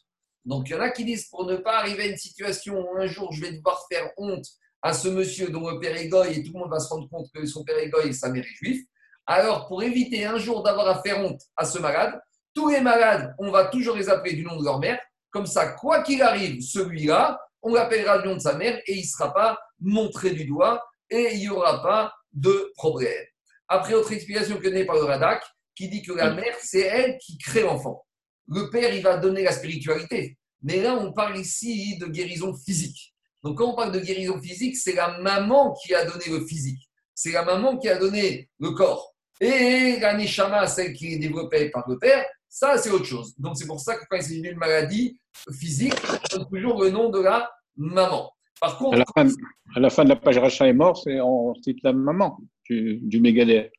Donc, 0.44 0.70
il 0.70 0.74
y 0.74 0.76
en 0.76 0.82
a 0.82 0.90
qui 0.90 1.06
disent 1.06 1.28
pour 1.28 1.46
ne 1.46 1.56
pas 1.56 1.78
arriver 1.78 2.04
à 2.04 2.08
une 2.08 2.18
situation 2.18 2.80
où 2.80 2.98
un 2.98 3.08
jour 3.08 3.32
je 3.32 3.42
vais 3.42 3.54
devoir 3.54 3.86
faire 3.90 4.12
honte 4.18 4.46
à 4.82 4.94
ce 4.94 5.08
monsieur 5.08 5.50
dont 5.50 5.70
le 5.70 5.80
père 5.80 5.96
est 5.96 6.08
goy 6.08 6.34
et 6.34 6.44
tout 6.44 6.54
le 6.54 6.60
monde 6.60 6.70
va 6.70 6.80
se 6.80 6.90
rendre 6.90 7.10
compte 7.10 7.28
que 7.34 7.46
son 7.46 7.64
père 7.64 7.78
est 7.78 7.90
goy 7.90 8.10
et 8.10 8.14
sa 8.14 8.30
mère 8.30 8.44
est 8.44 8.56
juif, 8.56 8.86
alors 9.26 9.68
pour 9.68 9.82
éviter 9.82 10.26
un 10.26 10.38
jour 10.38 10.62
d'avoir 10.62 10.88
à 10.88 11.02
faire 11.02 11.20
honte 11.20 11.42
à 11.56 11.66
ce 11.66 11.80
malade, 11.80 12.20
tous 12.54 12.70
les 12.70 12.82
malades, 12.82 13.36
on 13.40 13.52
va 13.52 13.66
toujours 13.66 13.96
les 13.96 14.10
appeler 14.10 14.34
du 14.34 14.44
nom 14.44 14.58
de 14.58 14.64
leur 14.64 14.80
mère. 14.80 15.00
Comme 15.36 15.48
ça, 15.48 15.74
quoi 15.74 16.02
qu'il 16.02 16.22
arrive, 16.22 16.62
celui-là, 16.62 17.38
on 17.62 17.74
l'appellera 17.74 18.20
du 18.20 18.30
nom 18.30 18.36
de 18.36 18.40
sa 18.40 18.54
mère 18.54 18.80
et 18.88 18.94
il 18.94 19.02
ne 19.02 19.06
sera 19.06 19.34
pas 19.34 19.60
montré 19.82 20.32
du 20.32 20.46
doigt 20.46 20.82
et 21.10 21.34
il 21.34 21.40
n'y 21.40 21.50
aura 21.50 21.84
pas 21.84 22.14
de 22.32 22.72
problème. 22.78 23.22
Après, 23.68 23.96
autre 23.96 24.14
explication 24.14 24.56
que 24.56 24.64
donnée 24.64 24.86
par 24.86 24.96
le 24.96 25.04
Radak, 25.04 25.44
qui 25.76 25.90
dit 25.90 26.02
que 26.02 26.14
la 26.14 26.34
mère, 26.34 26.56
c'est 26.62 26.84
elle 26.84 27.18
qui 27.18 27.38
crée 27.38 27.64
l'enfant. 27.64 28.06
Le 28.48 28.70
père, 28.70 28.94
il 28.94 29.04
va 29.04 29.18
donner 29.18 29.44
la 29.44 29.52
spiritualité. 29.52 30.38
Mais 30.62 30.82
là, 30.82 30.96
on 30.96 31.12
parle 31.12 31.38
ici 31.38 31.98
de 31.98 32.06
guérison 32.06 32.56
physique. 32.56 33.14
Donc, 33.44 33.58
quand 33.58 33.74
on 33.74 33.76
parle 33.76 33.92
de 33.92 34.00
guérison 34.00 34.42
physique, 34.42 34.78
c'est 34.78 34.96
la 34.96 35.18
maman 35.18 35.74
qui 35.74 35.94
a 35.94 36.06
donné 36.06 36.28
le 36.30 36.46
physique. 36.46 36.90
C'est 37.14 37.34
la 37.34 37.44
maman 37.44 37.78
qui 37.78 37.90
a 37.90 37.98
donné 37.98 38.50
le 38.58 38.72
corps. 38.72 39.14
Et 39.42 39.98
la 40.00 40.14
neshama, 40.14 40.66
celle 40.68 40.94
qui 40.94 41.16
est 41.16 41.18
développée 41.18 41.72
par 41.72 41.84
le 41.90 42.00
père, 42.00 42.26
ça, 42.56 42.78
c'est 42.78 42.90
autre 42.90 43.04
chose. 43.04 43.38
Donc, 43.38 43.58
c'est 43.58 43.68
pour 43.68 43.82
ça 43.82 43.98
que 43.98 44.06
quand 44.10 44.16
il 44.16 44.24
s'agit 44.24 44.42
d'une 44.42 44.58
maladie 44.58 45.20
physique, 45.52 45.94
on 46.34 46.38
donne 46.38 46.48
toujours 46.48 46.82
le 46.82 46.90
nom 46.90 47.10
de 47.10 47.20
la 47.20 47.52
maman. 47.76 48.32
Par 48.62 48.78
contre, 48.78 48.96
à 48.96 49.00
la 49.00 49.06
fin, 49.14 49.28
à 49.76 49.80
la 49.82 49.90
fin 49.90 50.06
de 50.06 50.10
la 50.10 50.16
page 50.16 50.38
rachat 50.38 50.66
est 50.66 50.74
mort, 50.74 50.98
c'est 50.98 51.20
on 51.20 51.54
cite 51.56 51.84
la 51.84 51.92
maman 51.92 52.40
du, 52.64 53.00
du 53.02 53.20
Mégadère. 53.20 53.70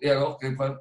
Et 0.00 0.08
alors, 0.08 0.38
quel 0.40 0.54
problème? 0.54 0.78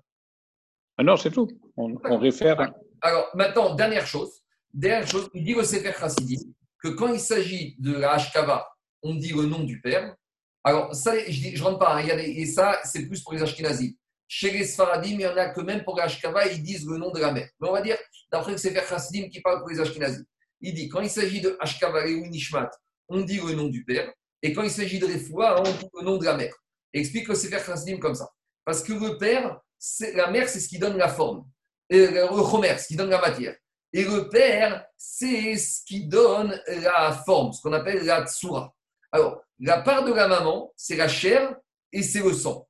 Ah 0.98 1.03
non, 1.03 1.18
c'est 1.18 1.31
tout. 1.31 1.49
On, 1.76 1.93
on 2.06 2.18
réfère. 2.18 2.72
Alors, 3.02 3.30
maintenant, 3.35 3.76
dernière 3.76 4.07
chose. 4.07 4.41
Dernière 4.73 5.06
chose, 5.06 5.30
il 5.34 5.43
dit 5.43 5.56
au 5.56 5.64
Sefer 5.64 5.91
Chassidim 5.91 6.53
que 6.81 6.88
quand 6.88 7.11
il 7.11 7.19
s'agit 7.19 7.76
de 7.80 7.91
la 7.91 8.14
Hashkava, 8.14 8.65
on 9.03 9.15
dit 9.15 9.34
le 9.34 9.45
nom 9.45 9.60
du 9.65 9.81
père. 9.81 10.15
Alors, 10.64 10.95
ça, 10.95 11.11
je 11.27 11.49
ne 11.49 11.61
rentre 11.61 11.80
pas, 11.80 11.98
hein, 11.98 12.18
et 12.18 12.45
ça, 12.45 12.80
c'est 12.85 13.07
plus 13.07 13.22
pour 13.22 13.34
les 13.34 13.43
Ashkenazim. 13.43 13.91
Chez 14.34 14.49
les 14.49 14.64
Sfaradim, 14.64 15.10
il 15.10 15.20
y 15.20 15.28
en 15.28 15.36
a 15.36 15.49
que 15.49 15.60
même 15.60 15.84
pour 15.84 15.98
la 15.98 16.06
Hashkava, 16.06 16.48
ils 16.48 16.64
disent 16.64 16.88
le 16.88 16.98
nom 16.98 17.12
de 17.12 17.20
la 17.20 17.34
mère. 17.34 17.49
Mais 17.60 17.68
on 17.68 17.74
va 17.74 17.82
dire, 17.82 17.98
d'après 18.32 18.53
le 18.53 18.58
Sefer 18.58 18.80
Chassidim 18.88 19.28
qui 19.28 19.41
parle 19.41 19.60
pour 19.60 19.68
les 19.68 19.78
Ashkenazim, 19.78 20.24
il 20.62 20.74
dit 20.74 20.88
quand 20.88 21.02
il 21.02 21.10
s'agit 21.10 21.41
de 21.41 21.58
Hashkava 21.60 22.06
ou 22.06 22.28
Nishmat, 22.28 22.70
on 23.10 23.20
dit 23.20 23.41
le 23.45 23.56
nom 23.56 23.68
du 23.68 23.84
père. 23.84 24.10
Et 24.41 24.53
quand 24.53 24.64
il 24.64 24.72
s'agit 24.72 24.99
de 24.99 25.06
Refoua, 25.06 25.60
on 25.60 25.64
dit 25.64 25.90
le 25.99 26.06
nom 26.06 26.16
de 26.16 26.24
la 26.24 26.38
mère. 26.38 26.53
Et 26.94 27.02
explique 27.02 27.28
le 27.28 27.36
Sefer 27.36 27.60
Chassidim 27.60 27.99
comme 27.99 28.16
ça. 28.16 28.30
Parce 28.64 28.82
que 28.82 28.94
le 28.94 29.18
père, 29.18 29.60
la 30.14 30.32
mère, 30.32 30.48
c'est 30.48 30.62
ce 30.62 30.70
qui 30.70 30.80
donne 30.80 30.95
la 30.95 31.10
forme. 31.10 31.45
Et 31.90 32.08
le 32.08 32.28
chomer, 32.49 32.78
ce 32.78 32.88
qui 32.88 32.95
donne 32.95 33.10
la 33.10 33.20
matière. 33.20 33.58
Et 33.91 34.06
le 34.06 34.30
père, 34.30 34.86
c'est 34.95 35.58
ce 35.58 35.84
qui 35.84 36.08
donne 36.08 36.58
la 36.68 37.22
forme, 37.26 37.52
ce 37.52 37.62
qu'on 37.62 37.74
appelle 37.74 38.06
la 38.06 38.26
tsura. 38.26 38.74
Alors, 39.12 39.44
la 39.60 39.82
part 39.82 40.06
de 40.06 40.14
la 40.14 40.30
maman, 40.30 40.72
c'est 40.78 40.95
la 40.95 41.10
chair 41.10 41.53
et 41.91 42.02
c'est 42.02 42.24
le 42.24 42.32
sang. 42.32 42.66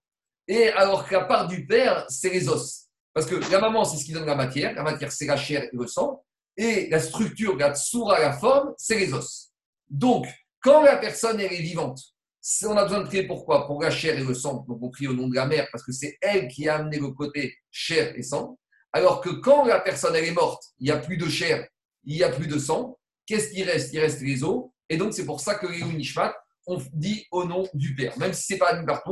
Et 0.51 0.67
alors 0.67 1.07
que 1.07 1.13
la 1.13 1.23
part 1.23 1.47
du 1.47 1.65
père, 1.65 2.05
c'est 2.09 2.29
les 2.29 2.49
os. 2.49 2.89
Parce 3.13 3.25
que 3.25 3.35
la 3.35 3.61
maman, 3.61 3.85
c'est 3.85 3.95
ce 3.95 4.03
qui 4.03 4.11
donne 4.11 4.25
la 4.25 4.35
matière. 4.35 4.73
La 4.75 4.83
matière, 4.83 5.09
c'est 5.09 5.25
la 5.25 5.37
chair 5.37 5.63
et 5.63 5.69
le 5.71 5.87
sang. 5.87 6.25
Et 6.57 6.89
la 6.89 6.99
structure, 6.99 7.55
la 7.55 7.73
tsura, 7.73 8.19
la 8.19 8.33
forme, 8.33 8.73
c'est 8.77 8.97
les 8.97 9.13
os. 9.13 9.53
Donc, 9.89 10.27
quand 10.61 10.83
la 10.83 10.97
personne 10.97 11.39
elle 11.39 11.53
est 11.53 11.61
vivante, 11.61 12.01
on 12.65 12.75
a 12.75 12.83
besoin 12.83 12.99
de 12.99 13.05
prier 13.05 13.25
pourquoi? 13.27 13.65
Pour 13.65 13.81
la 13.81 13.91
chair 13.91 14.19
et 14.19 14.23
le 14.25 14.33
sang. 14.33 14.65
Donc, 14.67 14.79
on 14.81 14.89
prie 14.89 15.07
au 15.07 15.13
nom 15.13 15.29
de 15.29 15.35
la 15.35 15.45
mère 15.45 15.69
parce 15.71 15.85
que 15.85 15.93
c'est 15.93 16.17
elle 16.19 16.49
qui 16.49 16.67
a 16.67 16.75
amené 16.75 16.99
le 16.99 17.11
côté 17.11 17.55
chair 17.71 18.13
et 18.17 18.21
sang. 18.21 18.59
Alors 18.91 19.21
que 19.21 19.29
quand 19.29 19.63
la 19.63 19.79
personne 19.79 20.17
elle 20.17 20.25
est 20.25 20.33
morte, 20.33 20.61
il 20.79 20.83
n'y 20.87 20.91
a 20.91 20.97
plus 20.97 21.15
de 21.15 21.29
chair, 21.29 21.65
il 22.03 22.17
n'y 22.17 22.23
a 22.23 22.29
plus 22.29 22.47
de 22.47 22.59
sang. 22.59 22.99
Qu'est-ce 23.25 23.51
qui 23.51 23.63
reste? 23.63 23.93
Il 23.93 24.01
reste 24.01 24.19
les 24.19 24.43
os. 24.43 24.65
Et 24.89 24.97
donc, 24.97 25.13
c'est 25.13 25.25
pour 25.25 25.39
ça 25.39 25.55
que 25.55 25.67
les 25.67 25.81
Nishmat, 25.81 26.35
on 26.67 26.81
dit 26.93 27.25
au 27.31 27.45
nom 27.45 27.67
du 27.73 27.95
Père. 27.95 28.17
Même 28.17 28.33
si 28.33 28.43
ce 28.43 28.53
n'est 28.53 28.59
pas 28.59 28.73
une 28.73 28.85
par 28.85 29.03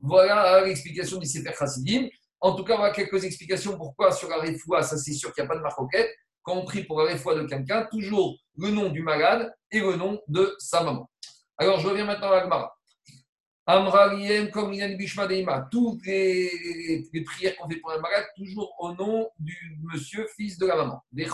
voilà 0.00 0.64
l'explication 0.64 1.18
du 1.18 1.26
Sefer 1.26 1.52
Chassidim. 1.58 2.08
En 2.40 2.54
tout 2.54 2.64
cas, 2.64 2.76
voilà 2.76 2.92
quelques 2.92 3.24
explications 3.24 3.76
pourquoi 3.76 4.12
sur 4.12 4.28
la 4.28 4.36
Refoua, 4.36 4.82
ça 4.82 4.96
c'est 4.98 5.12
sûr 5.12 5.32
qu'il 5.32 5.42
n'y 5.42 5.46
a 5.46 5.48
pas 5.48 5.56
de 5.56 5.62
maroquette. 5.62 6.10
Quand 6.42 6.56
on 6.56 6.64
prie 6.64 6.84
pour 6.84 7.02
la 7.02 7.12
Refoua 7.12 7.34
de 7.34 7.44
quelqu'un, 7.44 7.86
toujours 7.90 8.36
le 8.56 8.70
nom 8.70 8.90
du 8.90 9.02
malade 9.02 9.52
et 9.70 9.80
le 9.80 9.96
nom 9.96 10.20
de 10.28 10.54
sa 10.58 10.82
maman. 10.82 11.10
Alors, 11.58 11.80
je 11.80 11.88
reviens 11.88 12.04
maintenant 12.04 12.30
à. 12.30 12.72
Amraliem, 13.68 14.50
comme 14.50 14.72
Ilan 14.72 14.96
Bishma 14.96 15.26
Deima, 15.26 15.66
toutes 15.72 16.06
les, 16.06 17.08
les 17.12 17.24
prières 17.24 17.56
qu'on 17.56 17.68
fait 17.68 17.80
pour 17.80 17.90
un 17.90 17.98
malade, 17.98 18.26
toujours 18.36 18.72
au 18.78 18.94
nom 18.94 19.28
du 19.40 19.76
monsieur, 19.82 20.24
fils 20.36 20.56
de 20.56 20.66
la 20.66 20.76
maman. 20.76 21.02
Des 21.10 21.26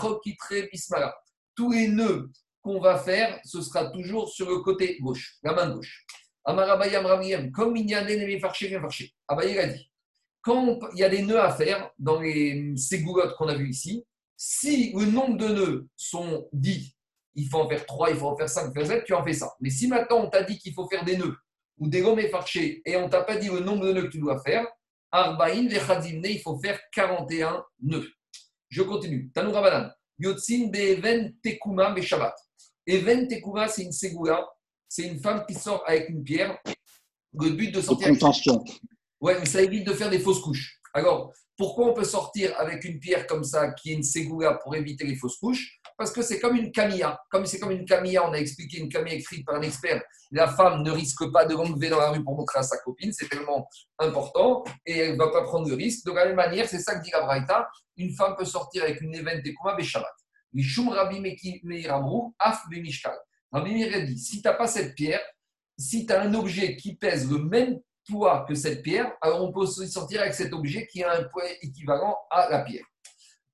Bismala. 0.71 1.15
Tous 1.55 1.71
les 1.71 1.89
nœuds 1.89 2.31
qu'on 2.63 2.79
va 2.79 2.97
faire, 2.97 3.39
ce 3.43 3.61
sera 3.61 3.91
toujours 3.91 4.29
sur 4.29 4.49
le 4.49 4.59
côté 4.59 4.97
gauche, 4.99 5.35
la 5.43 5.53
main 5.53 5.69
gauche. 5.69 6.05
Amarabayam 6.45 7.05
Ramiem, 7.05 7.51
comme 7.51 7.75
Inyanen 7.75 8.21
et 8.21 8.39
Farché, 8.39 8.69
bien 8.69 8.81
Farché. 8.81 9.13
Abaye 9.27 9.59
a 9.59 9.67
dit, 9.67 9.91
quand 10.41 10.79
il 10.93 10.99
y 10.99 11.03
a 11.03 11.09
des 11.09 11.21
nœuds 11.21 11.41
à 11.41 11.51
faire 11.51 11.91
dans 11.99 12.19
les 12.19 12.73
ségoulottes 12.75 13.35
qu'on 13.35 13.47
a 13.47 13.55
vues 13.55 13.69
ici, 13.69 14.05
si 14.35 14.91
le 14.93 15.05
nombre 15.05 15.37
de 15.37 15.47
nœuds 15.47 15.87
sont 15.95 16.47
dits, 16.51 16.95
il 17.35 17.47
faut 17.47 17.59
en 17.59 17.69
faire 17.69 17.85
3, 17.85 18.09
il 18.11 18.17
faut 18.17 18.27
en 18.27 18.35
faire 18.35 18.49
5, 18.49 18.61
il 18.61 18.65
faut 18.65 18.71
en 18.71 18.85
faire 18.85 18.97
7, 18.97 19.05
tu 19.05 19.13
en 19.13 19.23
fais 19.23 19.33
ça. 19.33 19.53
Mais 19.59 19.69
si 19.69 19.87
maintenant 19.87 20.21
on 20.25 20.29
t'a 20.29 20.43
dit 20.43 20.57
qu'il 20.57 20.73
faut 20.73 20.87
faire 20.87 21.05
des 21.05 21.17
nœuds 21.17 21.35
ou 21.77 21.87
des 21.87 22.01
gommes 22.01 22.19
effarchés 22.19 22.81
et 22.85 22.95
on 22.97 23.09
t'a 23.09 23.23
pas 23.23 23.37
dit 23.37 23.47
le 23.47 23.59
nombre 23.59 23.85
de 23.85 23.93
nœuds 23.93 24.03
que 24.03 24.11
tu 24.11 24.19
dois 24.19 24.41
faire, 24.41 24.65
Arbaïn 25.11 25.67
vechadzimne, 25.67 26.25
il 26.25 26.41
faut 26.41 26.59
faire 26.59 26.79
41 26.91 27.63
nœuds. 27.81 28.09
Je 28.69 28.81
continue. 28.81 29.31
Tanoura 29.31 29.61
Banan. 29.61 29.91
Yotzin 30.17 30.67
be'even 30.67 31.35
tekuma 31.41 31.91
be'shabbat. 31.91 32.35
Even 32.87 33.27
tekuma, 33.27 33.67
c'est 33.67 33.83
une 33.83 33.91
ségoula. 33.91 34.45
C'est 34.89 35.03
une 35.03 35.19
femme 35.19 35.43
qui 35.47 35.55
sort 35.55 35.83
avec 35.87 36.09
une 36.09 36.23
pierre. 36.23 36.57
Le 37.33 37.49
but 37.49 37.71
de 37.71 37.77
De 37.77 37.81
sortir 37.81 38.09
contention. 38.09 38.63
Ouais, 39.19 39.39
mais 39.39 39.45
ça 39.45 39.61
évite 39.61 39.87
de 39.87 39.93
faire 39.93 40.09
des 40.09 40.19
fausses 40.19 40.41
couches. 40.41 40.79
Alors, 40.93 41.33
pourquoi 41.57 41.87
on 41.87 41.93
peut 41.93 42.03
sortir 42.03 42.53
avec 42.59 42.83
une 42.83 42.99
pierre 42.99 43.25
comme 43.25 43.43
ça, 43.43 43.71
qui 43.71 43.91
est 43.91 43.95
une 43.95 44.03
ségoula, 44.03 44.59
pour 44.63 44.75
éviter 44.75 45.05
les 45.05 45.15
fausses 45.15 45.37
couches? 45.37 45.79
Parce 45.97 46.11
que 46.11 46.21
c'est 46.21 46.39
comme 46.39 46.55
une 46.55 46.71
camilla. 46.71 47.19
Comme 47.29 47.45
c'est 47.45 47.59
comme 47.59 47.71
une 47.71 47.85
camilla, 47.85 48.27
on 48.27 48.33
a 48.33 48.37
expliqué 48.37 48.79
une 48.79 48.89
camilla 48.89 49.15
écrite 49.15 49.45
par 49.45 49.55
un 49.55 49.61
expert. 49.61 50.01
La 50.31 50.47
femme 50.47 50.83
ne 50.83 50.91
risque 50.91 51.31
pas 51.31 51.45
de 51.45 51.53
l'enlever 51.53 51.89
dans 51.89 51.99
la 51.99 52.09
rue 52.09 52.23
pour 52.23 52.35
montrer 52.35 52.59
à 52.59 52.63
sa 52.63 52.77
copine, 52.77 53.11
c'est 53.13 53.29
tellement 53.29 53.67
important, 53.99 54.63
et 54.85 54.97
elle 54.97 55.13
ne 55.13 55.17
va 55.17 55.31
pas 55.31 55.43
prendre 55.43 55.67
le 55.69 55.75
risque. 55.75 56.05
De 56.05 56.11
la 56.11 56.25
même 56.25 56.35
manière, 56.35 56.67
c'est 56.67 56.79
ça 56.79 56.95
que 56.95 57.03
dit 57.03 57.11
la 57.11 57.21
Braïta, 57.21 57.67
une 57.97 58.13
femme 58.13 58.35
peut 58.35 58.45
sortir 58.45 58.83
avec 58.83 58.99
une 59.01 59.13
évente 59.13 59.43
des 59.43 59.53
Kuma 59.53 59.79
Shabbat. 59.79 60.11
Mishum 60.53 60.89
Rabbi 60.89 61.19
Meir 61.19 62.01
Af 62.39 62.63
Bemishkal. 62.69 63.17
Rabbi 63.51 63.73
Meir 63.73 63.95
a 63.95 63.99
dit, 64.01 64.17
si 64.17 64.41
tu 64.41 64.47
n'as 64.47 64.53
pas 64.53 64.67
cette 64.67 64.95
pierre, 64.95 65.21
si 65.77 66.05
tu 66.05 66.13
as 66.13 66.21
un 66.21 66.33
objet 66.33 66.75
qui 66.75 66.95
pèse 66.95 67.29
le 67.29 67.39
même 67.39 67.79
poids 68.07 68.45
que 68.47 68.53
cette 68.53 68.83
pierre, 68.83 69.11
alors 69.21 69.43
on 69.43 69.51
peut 69.51 69.65
sortir 69.65 70.21
avec 70.21 70.33
cet 70.33 70.53
objet 70.53 70.87
qui 70.87 71.03
a 71.03 71.13
un 71.13 71.23
poids 71.23 71.43
équivalent 71.61 72.17
à 72.29 72.49
la 72.49 72.59
pierre. 72.59 72.85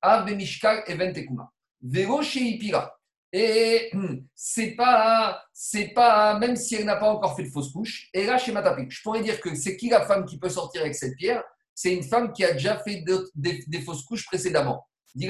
Av 0.01 0.25
Bemishkal 0.25 0.83
Even 0.87 1.13
Tekuma. 1.13 1.51
Vélo 1.81 2.21
chez 2.21 2.41
Ipira. 2.41 2.95
Et 3.31 3.91
hum, 3.93 4.25
c'est 4.33 4.71
pas, 4.71 5.43
c'est 5.53 5.89
pas, 5.89 6.37
même 6.39 6.55
si 6.55 6.75
elle 6.75 6.85
n'a 6.85 6.95
pas 6.95 7.11
encore 7.11 7.35
fait 7.35 7.43
de 7.43 7.49
fausse 7.49 7.71
couche, 7.71 8.09
et 8.13 8.25
là 8.25 8.39
chez 8.39 8.51
Matapik, 8.51 8.91
je 8.91 9.01
pourrais 9.03 9.21
dire 9.21 9.39
que 9.39 9.53
c'est 9.53 9.77
qui 9.77 9.89
la 9.89 10.05
femme 10.05 10.25
qui 10.25 10.39
peut 10.39 10.49
sortir 10.49 10.81
avec 10.81 10.95
cette 10.95 11.15
pierre? 11.15 11.43
C'est 11.75 11.93
une 11.93 12.03
femme 12.03 12.33
qui 12.33 12.43
a 12.43 12.53
déjà 12.53 12.79
fait 12.79 13.01
de- 13.01 13.29
des, 13.35 13.81
fausses 13.81 14.03
couches 14.03 14.25
précédemment. 14.25 14.85
Dit 15.15 15.29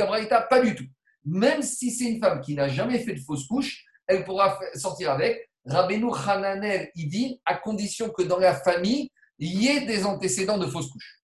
pas 0.50 0.62
du 0.62 0.74
tout. 0.74 0.86
Même 1.26 1.62
si 1.62 1.92
c'est 1.92 2.06
une 2.06 2.20
femme 2.20 2.42
qui 2.42 2.56
n'a 2.56 2.68
jamais 2.68 3.00
fait 3.00 3.14
de 3.14 3.20
fausse 3.20 3.48
couche, 3.48 3.84
elle 4.08 4.24
pourra 4.24 4.60
sortir 4.76 5.12
avec. 5.12 5.50
Rabbeinu 5.66 6.10
Hananel, 6.26 6.90
il 6.96 7.10
dit, 7.10 7.42
à 7.46 7.56
condition 7.56 8.10
que 8.10 8.24
dans 8.24 8.40
la 8.40 8.56
famille, 8.56 9.12
il 9.38 9.62
y 9.62 9.68
ait 9.68 9.86
des 9.86 10.06
antécédents 10.06 10.58
de 10.58 10.66
fausse 10.66 10.90
couche. 10.90 11.20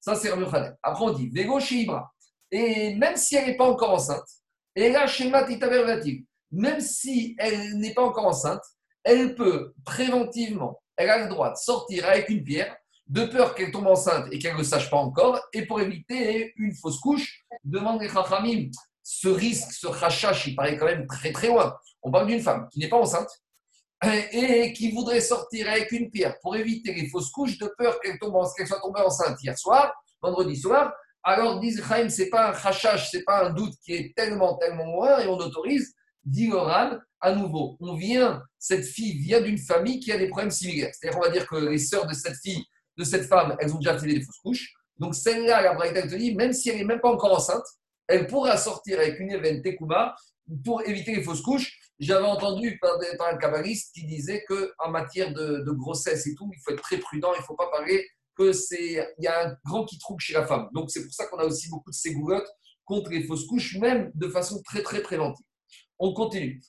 Ça, 0.00 0.14
c'est 0.14 0.30
Rabbeinu 0.30 0.48
Hananel. 0.48 0.76
Après, 0.82 1.04
on 1.04 1.12
dit, 1.12 1.28
Végo 1.30 1.58
chez 1.58 1.76
Ibra. 1.76 2.12
Et 2.50 2.94
même 2.94 3.16
si 3.16 3.36
elle 3.36 3.46
n'est 3.46 3.56
pas 3.56 3.68
encore 3.68 3.90
enceinte, 3.90 4.26
et 4.74 4.90
là, 4.90 5.06
chez 5.06 5.28
Matita 5.28 5.66
relative, 5.66 6.22
même 6.52 6.80
si 6.80 7.34
elle 7.38 7.78
n'est 7.78 7.94
pas 7.94 8.04
encore 8.04 8.26
enceinte, 8.26 8.62
elle 9.02 9.34
peut 9.34 9.74
préventivement, 9.84 10.80
elle 10.96 11.10
a 11.10 11.24
le 11.24 11.28
droit 11.28 11.50
de 11.50 11.56
sortir 11.56 12.06
avec 12.06 12.28
une 12.28 12.44
pierre, 12.44 12.76
de 13.06 13.24
peur 13.24 13.54
qu'elle 13.54 13.70
tombe 13.70 13.86
enceinte 13.86 14.26
et 14.30 14.38
qu'elle 14.38 14.52
ne 14.52 14.58
le 14.58 14.64
sache 14.64 14.90
pas 14.90 14.98
encore, 14.98 15.40
et 15.52 15.66
pour 15.66 15.80
éviter 15.80 16.52
une 16.56 16.74
fausse 16.74 17.00
couche, 17.00 17.42
demande 17.64 18.00
les 18.00 18.08
Chachamim. 18.08 18.70
Ce 19.10 19.26
risque, 19.26 19.72
ce 19.72 19.86
rachash, 19.86 20.48
il 20.48 20.54
paraît 20.54 20.76
quand 20.76 20.84
même 20.84 21.06
très 21.06 21.32
très 21.32 21.46
loin. 21.46 21.74
On 22.02 22.10
parle 22.10 22.26
d'une 22.26 22.42
femme 22.42 22.68
qui 22.70 22.78
n'est 22.78 22.90
pas 22.90 22.98
enceinte 22.98 23.30
et 24.04 24.70
qui 24.74 24.92
voudrait 24.92 25.22
sortir 25.22 25.66
avec 25.70 25.90
une 25.92 26.10
pierre 26.10 26.38
pour 26.42 26.54
éviter 26.56 26.92
les 26.92 27.08
fausses 27.08 27.30
couches, 27.30 27.56
de 27.56 27.72
peur 27.78 27.98
qu'elle 28.00 28.18
soit 28.18 28.80
tombée 28.80 29.00
enceinte 29.00 29.42
hier 29.42 29.58
soir, 29.58 29.94
vendredi 30.20 30.58
soir. 30.58 30.92
Alors, 31.22 31.58
disent 31.58 31.82
Chaim, 31.88 32.10
ce 32.10 32.20
n'est 32.20 32.28
pas 32.28 32.50
un 32.50 32.52
rachash, 32.52 33.10
ce 33.10 33.16
n'est 33.16 33.22
pas 33.22 33.46
un 33.46 33.50
doute 33.54 33.72
qui 33.82 33.94
est 33.94 34.14
tellement, 34.14 34.58
tellement 34.58 34.84
loin, 34.84 35.20
et 35.20 35.26
on 35.26 35.38
autorise, 35.38 35.94
dit 36.22 36.48
le 36.48 36.58
Ran, 36.58 36.98
à 37.22 37.32
nouveau, 37.34 37.78
on 37.80 37.94
vient, 37.94 38.42
cette 38.58 38.84
fille 38.84 39.16
vient 39.20 39.40
d'une 39.40 39.58
famille 39.58 40.00
qui 40.00 40.12
a 40.12 40.18
des 40.18 40.28
problèmes 40.28 40.50
similaires. 40.50 40.90
C'est-à-dire, 40.92 41.18
on 41.18 41.22
va 41.22 41.30
dire 41.30 41.46
que 41.46 41.56
les 41.56 41.78
sœurs 41.78 42.06
de 42.06 42.12
cette 42.12 42.36
fille, 42.36 42.62
de 42.98 43.04
cette 43.04 43.24
femme, 43.24 43.56
elles 43.58 43.72
ont 43.72 43.78
déjà 43.78 43.98
fait 43.98 44.06
des 44.06 44.20
fausses 44.20 44.38
couches. 44.44 44.74
Donc, 44.98 45.14
celle-là, 45.14 45.62
la 45.62 45.72
Braïta 45.72 46.02
te 46.02 46.14
dit, 46.14 46.34
même 46.34 46.52
si 46.52 46.68
elle 46.68 46.76
n'est 46.76 46.84
même 46.84 47.00
pas 47.00 47.10
encore 47.10 47.32
enceinte, 47.32 47.64
elle 48.08 48.26
pourra 48.26 48.56
sortir 48.56 48.98
avec 48.98 49.20
une 49.20 49.30
event 49.30 49.60
Tekuma 49.62 50.16
pour 50.64 50.82
éviter 50.86 51.14
les 51.14 51.22
fausses 51.22 51.42
couches. 51.42 51.78
J'avais 51.98 52.26
entendu 52.26 52.78
par, 52.80 52.98
un 53.30 53.36
kabbaliste 53.36 53.94
qui 53.94 54.04
disait 54.04 54.44
qu'en 54.48 54.90
matière 54.90 55.32
de, 55.32 55.70
grossesse 55.72 56.26
et 56.26 56.34
tout, 56.34 56.50
il 56.52 56.60
faut 56.60 56.72
être 56.72 56.82
très 56.82 56.98
prudent, 56.98 57.32
il 57.34 57.40
ne 57.40 57.44
faut 57.44 57.56
pas 57.56 57.70
parler 57.70 58.06
que 58.36 58.52
c'est 58.52 59.14
il 59.18 59.24
y 59.24 59.26
a 59.26 59.48
un 59.48 59.56
grand 59.64 59.84
qui 59.84 59.98
trouve 59.98 60.18
chez 60.20 60.32
la 60.32 60.46
femme. 60.46 60.68
Donc 60.72 60.90
c'est 60.90 61.04
pour 61.04 61.12
ça 61.12 61.26
qu'on 61.26 61.38
a 61.38 61.44
aussi 61.44 61.68
beaucoup 61.68 61.90
de 61.90 61.94
ségoulottes 61.94 62.48
contre 62.84 63.10
les 63.10 63.24
fausses 63.24 63.46
couches, 63.46 63.76
même 63.76 64.10
de 64.14 64.28
façon 64.28 64.62
très 64.62 64.82
très 64.82 65.02
préventive. 65.02 65.44
On 65.98 66.14
continue. 66.14 66.62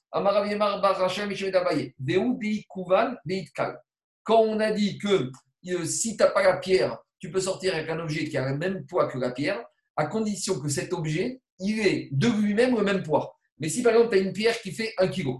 Quand 4.24 4.40
on 4.42 4.60
a 4.60 4.72
dit 4.72 4.98
que 4.98 5.32
euh, 5.68 5.86
si 5.86 6.18
tu 6.18 6.24
n'as 6.24 6.32
pas 6.32 6.44
la 6.44 6.58
pierre, 6.58 6.98
tu 7.20 7.32
peux 7.32 7.40
sortir 7.40 7.76
avec 7.76 7.90
un 7.90 8.00
objet 8.00 8.26
qui 8.26 8.38
a 8.38 8.50
le 8.50 8.58
même 8.58 8.86
poids 8.88 9.08
que 9.08 9.20
la 9.20 9.32
pierre, 9.32 9.64
à 10.00 10.06
condition 10.06 10.60
que 10.60 10.70
cet 10.70 10.94
objet, 10.94 11.42
il 11.60 11.80
est 11.86 12.08
de 12.12 12.30
lui-même 12.30 12.76
le 12.76 12.84
même 12.84 13.04
poids. 13.04 13.36
Mais 13.60 13.68
si 13.68 13.84
par 13.84 13.94
exemple, 13.94 14.12
tu 14.12 14.18
as 14.18 14.22
une 14.22 14.32
pierre 14.32 14.60
qui 14.62 14.72
fait 14.72 14.94
1 14.98 15.10
kg, 15.10 15.40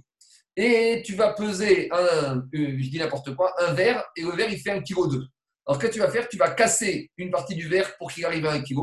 et 0.58 1.02
tu 1.06 1.16
vas 1.16 1.32
peser 1.32 1.88
un, 1.92 2.44
euh, 2.54 2.78
je 2.78 2.90
dis 2.90 3.00
n'importe 3.00 3.34
quoi, 3.36 3.54
un 3.64 3.74
verre, 3.74 4.04
et 4.18 4.22
le 4.24 4.32
verre, 4.32 4.52
il 4.52 4.60
fait 4.60 4.72
1 4.72 4.82
kg 4.82 5.10
2. 5.10 5.26
Alors, 5.66 5.80
que 5.80 5.88
tu 5.88 6.00
vas 6.00 6.10
faire 6.10 6.28
Tu 6.28 6.36
vas 6.38 6.50
casser 6.50 7.10
une 7.18 7.32
partie 7.32 7.56
du 7.56 7.70
verre 7.70 7.96
pour 7.98 8.12
qu'il 8.12 8.26
arrive 8.26 8.46
à 8.48 8.52
1 8.52 8.62
kg. 8.62 8.80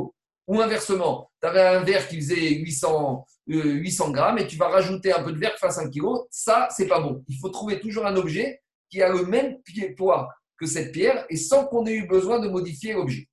Ou 0.46 0.60
inversement, 0.60 1.30
tu 1.42 1.48
avais 1.48 1.60
un 1.60 1.82
verre 1.82 2.08
qui 2.08 2.16
faisait 2.16 2.54
800, 2.54 3.26
800 3.48 4.08
euh, 4.08 4.12
grammes 4.12 4.38
et 4.38 4.46
tu 4.46 4.56
vas 4.56 4.68
rajouter 4.68 5.12
un 5.12 5.22
peu 5.22 5.32
de 5.32 5.38
verre 5.38 5.58
face 5.58 5.76
à 5.76 5.82
1 5.82 5.90
kg. 5.90 6.06
Ça, 6.30 6.68
c'est 6.70 6.86
pas 6.86 7.00
bon. 7.00 7.22
Il 7.28 7.36
faut 7.38 7.50
trouver 7.50 7.80
toujours 7.80 8.06
un 8.06 8.16
objet 8.16 8.62
qui 8.88 9.02
a 9.02 9.10
le 9.10 9.26
même 9.26 9.58
poids 9.96 10.28
que 10.56 10.64
cette 10.64 10.92
pierre 10.92 11.26
et 11.28 11.36
sans 11.36 11.66
qu'on 11.66 11.84
ait 11.84 11.92
eu 11.92 12.06
besoin 12.06 12.38
de 12.38 12.48
modifier 12.48 12.94
l'objet. 12.94 13.28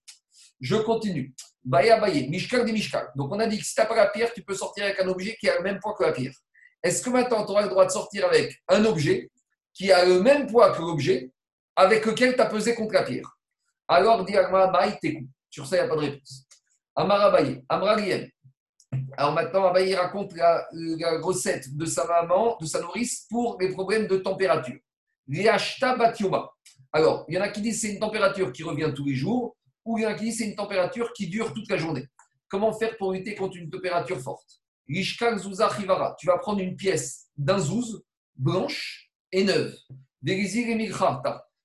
Je 0.64 0.77
continue. 0.77 1.34
Baya 1.61 1.99
baye, 1.99 2.30
mishkal 2.30 2.65
des 2.65 2.72
mishkal. 2.72 3.11
Donc 3.18 3.34
on 3.34 3.40
a 3.40 3.48
dit 3.48 3.60
que 3.60 3.65
si 3.65 3.76
tu 3.76 3.81
n'as 3.81 3.85
pas 3.85 3.98
la 3.98 4.07
pierre, 4.07 4.34
tu 4.34 4.41
peux 4.44 4.56
sortir 4.56 4.85
avec 4.85 4.98
un 5.02 5.07
objet 5.10 5.35
qui 5.38 5.49
a 5.49 5.57
le 5.57 5.61
même 5.61 5.77
poids 5.81 5.94
que 5.94 6.06
la 6.06 6.14
pierre. 6.14 6.31
Est-ce 6.81 7.03
que 7.03 7.10
maintenant 7.10 7.45
tu 7.45 7.52
auras 7.52 7.64
le 7.64 7.69
droit 7.69 7.85
de 7.85 7.91
sortir 7.91 8.26
avec 8.26 8.56
un 8.69 8.85
objet 8.85 9.30
qui 9.73 9.91
a 9.91 10.06
le 10.06 10.22
même 10.22 10.48
poids 10.48 10.72
que 10.72 10.81
l'objet 10.81 11.31
avec 11.76 12.06
lequel 12.06 12.35
tu 12.35 12.41
as 12.41 12.45
pesé 12.45 12.76
contre 12.76 12.94
la 12.94 13.03
pierre? 13.03 13.38
Alors, 13.90 14.23
dis 14.23 14.34
Maï 14.34 14.98
Sur 15.49 15.68
ça, 15.68 15.76
il 15.76 15.80
n'y 15.80 15.85
a 15.85 15.90
pas 15.90 15.95
de 15.95 15.99
réponse. 15.99 16.48
Amarabaye, 16.95 17.61
Amralien. 17.68 18.26
Alors 19.18 19.34
maintenant, 19.34 19.68
Abaye 19.68 19.95
raconte 19.95 20.34
la, 20.35 20.65
la, 20.72 21.19
recette 21.19 21.76
de 21.76 21.85
sa 21.85 22.06
maman, 22.06 22.57
de 22.61 22.65
sa 22.65 22.80
nourrice, 22.80 23.26
pour 23.30 23.57
les 23.60 23.69
problèmes 23.69 24.07
de 24.07 24.18
température. 24.18 24.80
Liashta 25.27 25.95
Batioma. 25.98 26.49
Alors, 26.91 27.26
il 27.27 27.35
y 27.35 27.38
en 27.38 27.41
a 27.41 27.49
qui 27.49 27.61
disent 27.61 27.81
que 27.81 27.88
c'est 27.88 27.94
une 27.94 27.99
température 27.99 28.52
qui 28.52 28.64
revient 28.64 28.94
tous 28.95 29.06
les 29.06 29.15
jours, 29.15 29.57
ou 29.85 29.97
il 29.97 30.03
y 30.03 30.05
en 30.05 30.10
a 30.10 30.14
qui 30.14 30.26
disent 30.26 30.38
que 30.38 30.43
c'est 30.43 30.49
une 30.49 30.55
température 30.55 31.11
qui 31.14 31.27
dure 31.27 31.53
toute 31.53 31.69
la 31.69 31.77
journée. 31.77 32.07
Comment 32.47 32.73
faire 32.73 32.97
pour 32.97 33.14
lutter 33.14 33.35
contre 33.35 33.57
une 33.57 33.69
température 33.69 34.19
forte? 34.19 34.61
Lishkan 34.88 35.38
Zuza 35.38 35.69
Tu 36.19 36.27
vas 36.27 36.38
prendre 36.38 36.60
une 36.60 36.76
pièce 36.76 37.27
d'un 37.38 37.57
zouz, 37.57 38.03
blanche 38.35 39.11
et 39.31 39.43
neuve. 39.43 39.76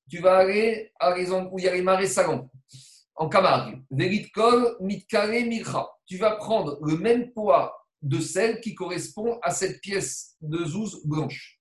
Tu 0.09 0.19
vas 0.19 0.39
aller 0.39 0.91
à 0.99 1.13
raison 1.13 1.49
où 1.53 1.59
il 1.59 1.65
y 1.65 1.69
a 1.69 1.75
les 1.75 1.83
marais 1.83 2.07
salants 2.07 2.51
en 3.15 3.29
Camargue. 3.29 3.83
Tu 6.07 6.17
vas 6.17 6.37
prendre 6.37 6.79
le 6.83 6.97
même 6.97 7.33
poids 7.33 7.75
de 8.01 8.21
sel 8.21 8.61
qui 8.61 8.75
correspond 8.75 9.39
à 9.43 9.51
cette 9.51 9.81
pièce 9.81 10.37
de 10.41 10.65
zouz 10.65 11.05
blanche. 11.05 11.61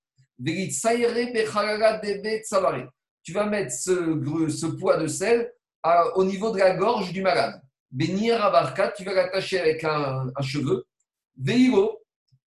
Tu 3.22 3.32
vas 3.32 3.46
mettre 3.46 3.72
ce 3.72 4.66
poids 4.66 4.96
de 4.96 5.06
sel 5.08 5.52
au 6.14 6.24
niveau 6.24 6.50
de 6.50 6.58
la 6.58 6.74
gorge 6.74 7.12
du 7.12 7.22
malade. 7.22 7.60
Benir 7.90 8.44
Abarkat, 8.44 8.92
tu 8.92 9.04
vas 9.04 9.14
l'attacher 9.14 9.60
avec 9.60 9.84
un, 9.84 10.26
cheveu. 10.42 10.84
Veiro. 11.36 11.98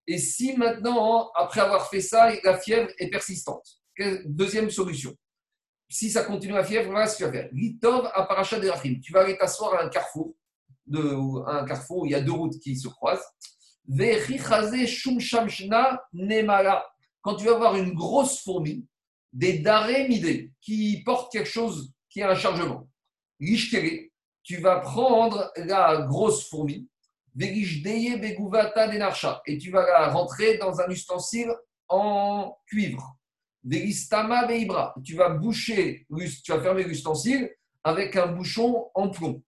Et 0.07 0.17
si 0.17 0.57
maintenant, 0.57 1.31
après 1.35 1.61
avoir 1.61 1.89
fait 1.89 2.01
ça, 2.01 2.31
la 2.43 2.57
fièvre 2.57 2.89
est 2.97 3.09
persistante, 3.09 3.65
deuxième 4.25 4.69
solution 4.69 5.15
si 5.91 6.09
ça 6.09 6.23
continue 6.23 6.55
à 6.55 6.63
fièvre, 6.63 6.89
voilà 6.89 7.05
ce 7.05 7.17
que 7.17 7.17
tu 7.17 7.23
vas 7.25 7.31
faire. 7.31 7.49
Litov 7.51 8.09
à 8.13 8.23
Paracha 8.23 8.57
de 8.59 9.01
Tu 9.01 9.11
vas 9.11 9.21
aller 9.21 9.37
t'asseoir 9.37 9.73
à 9.73 9.83
un 9.83 9.89
carrefour, 9.89 10.33
de, 10.87 11.49
un 11.49 11.65
carrefour 11.65 11.99
où 11.99 12.05
il 12.05 12.13
y 12.13 12.15
a 12.15 12.21
deux 12.21 12.31
routes 12.31 12.57
qui 12.59 12.77
se 12.77 12.87
croisent. 12.87 13.25
Quand 17.21 17.35
tu 17.35 17.45
vas 17.45 17.57
voir 17.57 17.75
une 17.75 17.93
grosse 17.93 18.41
fourmi, 18.41 18.87
des 19.33 19.59
daré 19.59 20.07
midé, 20.07 20.53
qui 20.61 21.03
porte 21.03 21.31
quelque 21.31 21.49
chose 21.49 21.91
qui 22.09 22.21
a 22.21 22.31
un 22.31 22.35
chargement. 22.35 22.87
Tu 24.43 24.57
vas 24.57 24.79
prendre 24.79 25.51
la 25.55 26.05
grosse 26.07 26.49
fourmi, 26.49 26.87
et 27.39 27.63
tu 29.57 29.71
vas 29.71 29.85
la 29.85 30.09
rentrer 30.09 30.57
dans 30.57 30.79
un 30.81 30.89
ustensile 30.89 31.53
en 31.87 32.57
cuivre. 32.67 33.17
Veibra. 33.63 34.93
Tu 35.03 35.15
vas 35.15 35.29
boucher, 35.29 36.05
tu 36.43 36.51
vas 36.51 36.61
fermer 36.61 36.83
l'ustensile 36.83 37.49
avec 37.83 38.15
un 38.15 38.27
bouchon 38.27 38.89
en 38.93 39.09
plomb. 39.09 39.41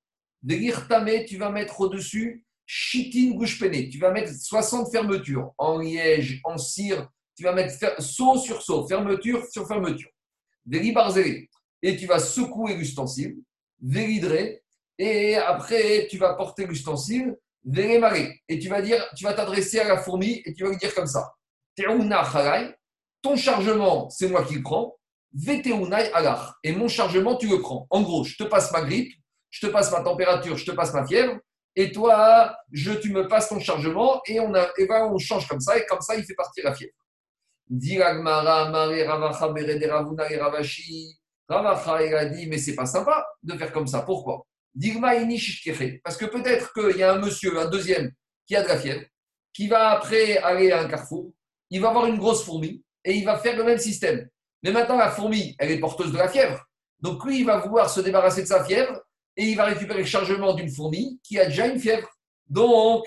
Tu 0.47 1.37
vas 1.37 1.49
mettre 1.49 1.81
au-dessus 1.81 2.45
chitin 2.65 3.31
gouchpené. 3.35 3.89
Tu 3.89 3.97
vas 3.97 4.11
mettre 4.11 4.31
60 4.33 4.91
fermetures 4.91 5.53
en 5.57 5.79
liège, 5.79 6.39
en 6.43 6.57
cire. 6.57 7.09
Tu 7.35 7.43
vas 7.43 7.53
mettre 7.53 8.01
saut 8.01 8.37
sur 8.37 8.61
saut, 8.61 8.87
fermeture 8.87 9.45
sur 9.51 9.67
fermeture. 9.67 10.09
Velibarzele. 10.65 11.47
Et 11.81 11.97
tu 11.97 12.05
vas 12.05 12.19
secouer 12.19 12.75
l'ustensile. 12.75 13.37
Velidré. 13.83 14.63
Et 14.97 15.35
après, 15.35 16.07
tu 16.09 16.17
vas 16.17 16.33
porter 16.33 16.65
l'ustensile. 16.65 17.35
Velemare. 17.65 18.31
Et 18.49 18.59
tu 18.59 18.69
vas 18.69 18.81
dire, 18.81 19.05
tu 19.15 19.23
vas 19.23 19.33
t'adresser 19.33 19.79
à 19.79 19.87
la 19.87 19.97
fourmi 19.97 20.41
et 20.45 20.53
tu 20.53 20.63
vas 20.63 20.69
lui 20.69 20.77
dire 20.77 20.93
comme 20.95 21.07
ça. 21.07 21.33
Ton 23.21 23.35
chargement, 23.35 24.09
c'est 24.09 24.27
moi 24.27 24.43
qui 24.43 24.55
le 24.55 24.63
prends. 24.63 24.97
Veteunai 25.33 26.11
alach. 26.13 26.53
Et 26.63 26.73
mon 26.73 26.87
chargement, 26.87 27.35
tu 27.37 27.47
le 27.47 27.59
prends. 27.61 27.87
En 27.89 28.01
gros, 28.01 28.23
je 28.23 28.35
te 28.35 28.43
passe 28.43 28.71
ma 28.71 28.81
grippe, 28.81 29.13
je 29.49 29.65
te 29.65 29.71
passe 29.71 29.91
ma 29.91 30.01
température, 30.01 30.57
je 30.57 30.65
te 30.65 30.71
passe 30.71 30.93
ma 30.93 31.05
fièvre. 31.07 31.39
Et 31.75 31.91
toi, 31.91 32.55
je, 32.71 32.91
tu 32.91 33.11
me 33.11 33.27
passes 33.27 33.49
ton 33.49 33.59
chargement 33.59 34.21
et 34.27 34.39
on, 34.39 34.53
a, 34.53 34.69
et 34.77 34.85
ben, 34.85 35.09
on 35.11 35.17
change 35.17 35.47
comme 35.47 35.59
ça. 35.59 35.77
Et 35.77 35.85
comme 35.85 36.01
ça, 36.01 36.15
il 36.15 36.23
fait 36.23 36.35
partir 36.35 36.65
la 36.65 36.75
fièvre. 36.75 36.93
Il 41.49 42.15
a 42.15 42.25
dit, 42.25 42.47
mais 42.47 42.57
c'est 42.57 42.75
pas 42.75 42.85
sympa 42.85 43.25
de 43.41 43.57
faire 43.57 43.71
comme 43.71 43.87
ça. 43.87 44.01
Pourquoi? 44.01 44.45
Parce 46.03 46.17
que 46.17 46.25
peut-être 46.25 46.73
qu'il 46.73 46.97
y 46.97 47.03
a 47.03 47.13
un 47.13 47.19
monsieur, 47.19 47.59
un 47.59 47.69
deuxième, 47.69 48.11
qui 48.45 48.55
a 48.55 48.63
de 48.63 48.67
la 48.67 48.77
fièvre, 48.77 49.05
qui 49.53 49.67
va 49.67 49.91
après 49.91 50.37
aller 50.37 50.71
à 50.71 50.81
un 50.81 50.87
carrefour, 50.87 51.31
il 51.69 51.81
va 51.81 51.89
avoir 51.89 52.05
une 52.07 52.17
grosse 52.17 52.43
fourmi, 52.43 52.83
et 53.03 53.13
il 53.15 53.25
va 53.25 53.37
faire 53.37 53.55
le 53.57 53.63
même 53.63 53.77
système. 53.77 54.27
Mais 54.63 54.71
maintenant, 54.71 54.97
la 54.97 55.11
fourmi, 55.11 55.55
elle 55.59 55.71
est 55.71 55.79
porteuse 55.79 56.11
de 56.11 56.17
la 56.17 56.27
fièvre. 56.27 56.63
Donc 56.99 57.23
lui, 57.25 57.39
il 57.39 57.45
va 57.45 57.57
vouloir 57.57 57.89
se 57.89 57.99
débarrasser 57.99 58.43
de 58.43 58.47
sa 58.47 58.63
fièvre 58.63 59.01
et 59.35 59.45
il 59.45 59.57
va 59.57 59.65
récupérer 59.65 59.99
le 59.99 60.05
chargement 60.05 60.53
d'une 60.53 60.69
fourmi 60.69 61.19
qui 61.21 61.37
a 61.37 61.45
déjà 61.45 61.67
une 61.67 61.79
fièvre. 61.79 62.07
Donc, 62.47 63.05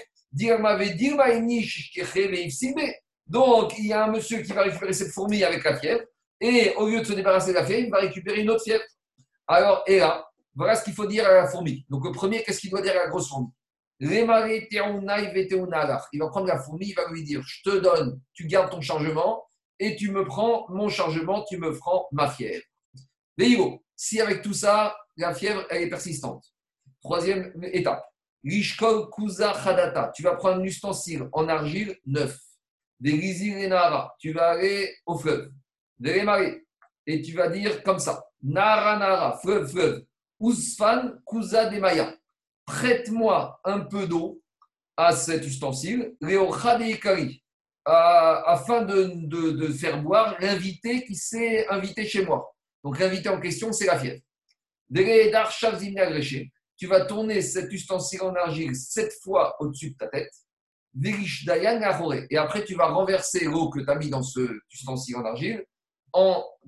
donc, 3.26 3.78
il 3.78 3.86
y 3.86 3.92
a 3.92 4.04
un 4.04 4.10
monsieur 4.10 4.42
qui 4.42 4.52
va 4.52 4.62
récupérer 4.62 4.92
cette 4.92 5.12
fourmi 5.12 5.42
avec 5.42 5.64
la 5.64 5.78
fièvre 5.78 6.02
et 6.40 6.74
au 6.76 6.88
lieu 6.88 7.00
de 7.00 7.04
se 7.04 7.12
débarrasser 7.12 7.50
de 7.50 7.54
la 7.54 7.64
fièvre, 7.64 7.84
il 7.86 7.90
va 7.90 7.98
récupérer 7.98 8.40
une 8.42 8.50
autre 8.50 8.62
fièvre. 8.62 8.84
Alors, 9.46 9.82
et 9.86 9.98
là, 9.98 10.28
voilà 10.54 10.74
ce 10.74 10.84
qu'il 10.84 10.94
faut 10.94 11.06
dire 11.06 11.26
à 11.26 11.32
la 11.32 11.46
fourmi. 11.46 11.84
Donc, 11.88 12.04
le 12.04 12.12
premier, 12.12 12.42
qu'est-ce 12.42 12.60
qu'il 12.60 12.70
doit 12.70 12.82
dire 12.82 12.92
à 12.92 13.04
la 13.04 13.08
grosse 13.08 13.28
fourmi? 13.28 13.48
Il 13.98 14.26
va 14.26 14.42
prendre 16.28 16.46
la 16.46 16.58
fourmi, 16.58 16.88
il 16.88 16.94
va 16.94 17.08
lui 17.10 17.22
dire 17.22 17.42
Je 17.46 17.62
te 17.62 17.78
donne, 17.78 18.20
tu 18.34 18.46
gardes 18.46 18.70
ton 18.70 18.80
chargement 18.80 19.44
et 19.78 19.96
tu 19.96 20.10
me 20.10 20.24
prends 20.24 20.66
mon 20.68 20.88
chargement, 20.88 21.44
tu 21.44 21.56
me 21.58 21.74
prends 21.74 22.06
ma 22.12 22.28
fièvre. 22.28 22.62
Veillez 23.38 23.80
si 23.94 24.20
avec 24.20 24.42
tout 24.42 24.52
ça, 24.52 24.94
la 25.16 25.34
fièvre, 25.34 25.64
elle 25.70 25.82
est 25.82 25.88
persistante. 25.88 26.44
Troisième 27.00 27.52
étape. 27.72 28.04
Lishkol 28.44 29.08
Kuza 29.10 29.52
Khadata. 29.52 30.12
Tu 30.14 30.22
vas 30.22 30.36
prendre 30.36 30.60
un 30.60 30.64
ustensile 30.64 31.28
en 31.32 31.48
argile 31.48 31.96
neuf. 32.04 32.38
Des. 33.00 33.18
Tu 34.18 34.32
vas 34.32 34.50
aller 34.50 34.94
au 35.06 35.18
fleuve. 35.18 35.50
Des 35.98 36.62
Et 37.06 37.23
tu 37.23 37.32
vas 37.32 37.48
dire 37.48 37.82
comme 37.82 37.98
ça. 37.98 38.24
Nara 38.43 38.98
Nara, 38.98 39.39
fleuve, 39.39 39.68
fleuve. 39.70 40.05
Usfan 40.40 41.12
Kuza 41.27 41.66
Demaya. 41.66 42.14
Prête-moi 42.64 43.60
un 43.64 43.81
peu 43.81 44.06
d'eau 44.06 44.43
à 44.97 45.12
cet 45.12 45.47
ustensile. 45.47 46.16
Leo 46.20 46.52
Ikari 46.55 47.43
afin 47.86 48.82
de, 48.82 49.68
faire 49.68 50.02
boire 50.02 50.36
l'invité 50.40 51.05
qui 51.05 51.14
s'est 51.14 51.68
invité 51.68 52.05
chez 52.05 52.24
moi. 52.24 52.52
Donc 52.82 52.98
l'invité 52.98 53.28
en 53.28 53.40
question, 53.40 53.73
c'est 53.73 53.86
la 53.86 53.98
fièvre. 53.98 54.20
Tu 56.78 56.86
vas 56.86 57.05
tourner 57.06 57.40
cet 57.43 57.73
ustensile 57.73 58.23
en 58.23 58.35
argile 58.35 58.74
sept 58.74 59.12
fois 59.23 59.56
au-dessus 59.60 59.90
de 59.90 59.97
ta 59.97 60.09
tête. 60.09 60.32
Et 62.31 62.36
après, 62.36 62.64
tu 62.64 62.74
vas 62.74 62.86
renverser 62.86 63.44
l'eau 63.44 63.70
que 63.70 63.81
tu 63.81 63.90
as 63.90 63.94
mis 63.94 64.10
dans 64.10 64.23
ce 64.23 64.59
ustensile 64.70 65.16
en 65.16 65.24
argile. 65.24 65.64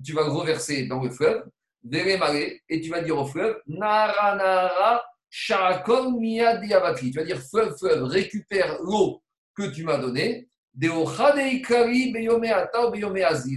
Tu 0.03 0.13
vas 0.13 0.23
le 0.23 0.31
reverser 0.31 0.85
dans 0.85 1.03
le 1.03 1.09
fleuve. 1.09 1.43
Et 1.91 2.81
tu 2.81 2.89
vas 2.89 3.01
dire 3.01 3.17
au 3.17 3.25
fleuve 3.25 3.61
Nara 3.67 4.35
Nara. 4.35 5.03
Tu 5.31 5.53
vas 5.53 7.23
dire 7.23 7.41
fleuve, 7.41 7.77
fleuve, 7.77 8.03
récupère 8.03 8.79
l'eau 8.81 9.21
que 9.55 9.71
tu 9.71 9.83
m'as 9.83 9.97
donnée. 9.97 10.49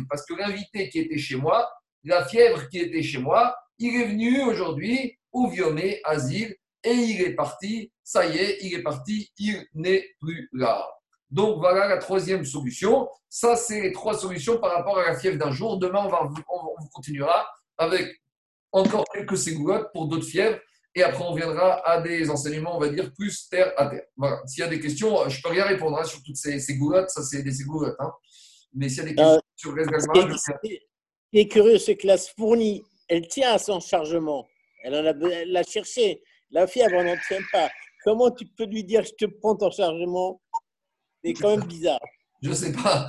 Parce 0.08 0.26
que 0.26 0.34
l'invité 0.34 0.88
qui 0.88 0.98
était 0.98 1.18
chez 1.18 1.36
moi, 1.36 1.70
la 2.04 2.24
fièvre 2.24 2.68
qui 2.68 2.78
était 2.78 3.02
chez 3.02 3.18
moi, 3.18 3.54
il 3.78 4.00
est 4.00 4.06
venu 4.06 4.42
aujourd'hui 4.42 5.18
au 5.30 5.48
Viomé 5.48 6.00
Azil 6.04 6.56
et 6.84 6.92
il 6.92 7.20
est 7.22 7.34
parti. 7.34 7.92
Ça 8.02 8.26
y 8.26 8.38
est, 8.38 8.58
il 8.62 8.74
est 8.74 8.82
parti, 8.82 9.32
il 9.38 9.66
n'est 9.74 10.04
plus 10.20 10.48
là. 10.52 10.84
Donc 11.32 11.58
voilà 11.58 11.88
la 11.88 11.96
troisième 11.96 12.44
solution. 12.44 13.08
Ça, 13.28 13.56
c'est 13.56 13.80
les 13.80 13.92
trois 13.92 14.12
solutions 14.16 14.58
par 14.58 14.72
rapport 14.72 14.98
à 14.98 15.06
la 15.08 15.18
fièvre 15.18 15.38
d'un 15.38 15.50
jour. 15.50 15.78
Demain, 15.78 16.04
on, 16.04 16.08
va, 16.08 16.30
on 16.50 16.86
continuera 16.92 17.48
avec 17.78 18.06
encore 18.70 19.04
quelques 19.12 19.38
ségoulottes 19.38 19.90
pour 19.94 20.06
d'autres 20.08 20.26
fièvres. 20.26 20.58
Et 20.94 21.02
après, 21.02 21.24
on 21.24 21.34
viendra 21.34 21.80
à 21.88 22.02
des 22.02 22.28
enseignements, 22.28 22.76
on 22.76 22.78
va 22.80 22.90
dire, 22.90 23.10
plus 23.14 23.48
terre 23.48 23.72
à 23.78 23.86
terre. 23.86 24.04
Voilà. 24.14 24.42
S'il 24.46 24.60
y 24.62 24.66
a 24.66 24.68
des 24.68 24.78
questions, 24.78 25.26
je 25.26 25.40
peux 25.40 25.48
rien 25.48 25.64
répondre 25.64 25.96
hein, 25.98 26.04
sur 26.04 26.22
toutes 26.22 26.36
ces, 26.36 26.60
ces 26.60 26.76
goulottes. 26.76 27.08
Ça, 27.08 27.22
c'est 27.22 27.42
des 27.42 27.50
ségoulottes. 27.52 27.96
Hein. 27.98 28.12
Mais 28.74 28.90
s'il 28.90 28.98
y 28.98 29.00
a 29.00 29.04
des 29.04 29.14
questions 29.14 29.36
Euh, 29.36 29.40
sur 29.56 29.72
le 29.72 29.84
Ce 29.84 30.06
qui 30.12 30.20
est- 30.20 30.38
ce 30.38 30.52
qui 31.32 31.38
est 31.38 31.48
curieux, 31.48 31.78
c'est 31.78 31.96
que 31.96 32.06
la 32.06 32.18
fournie, 32.18 32.82
elle 33.08 33.26
tient 33.26 33.54
à 33.54 33.58
son 33.58 33.80
chargement. 33.80 34.46
Elle 34.84 34.94
en 34.96 35.06
a, 35.06 35.30
elle 35.32 35.50
l'a 35.52 35.62
cherché. 35.62 36.22
La 36.50 36.66
fièvre, 36.66 36.92
on 36.96 37.04
n'en 37.04 37.16
tient 37.26 37.40
pas. 37.50 37.70
Comment 38.04 38.30
tu 38.30 38.44
peux 38.44 38.66
lui 38.66 38.84
dire 38.84 39.02
je 39.02 39.12
te 39.12 39.24
prends 39.24 39.56
ton 39.56 39.70
chargement? 39.70 40.41
C'est 41.24 41.32
quand 41.34 41.56
même 41.56 41.66
bizarre. 41.66 42.00
Je 42.42 42.48
ne 42.50 42.54
sais 42.54 42.72
pas. 42.72 43.08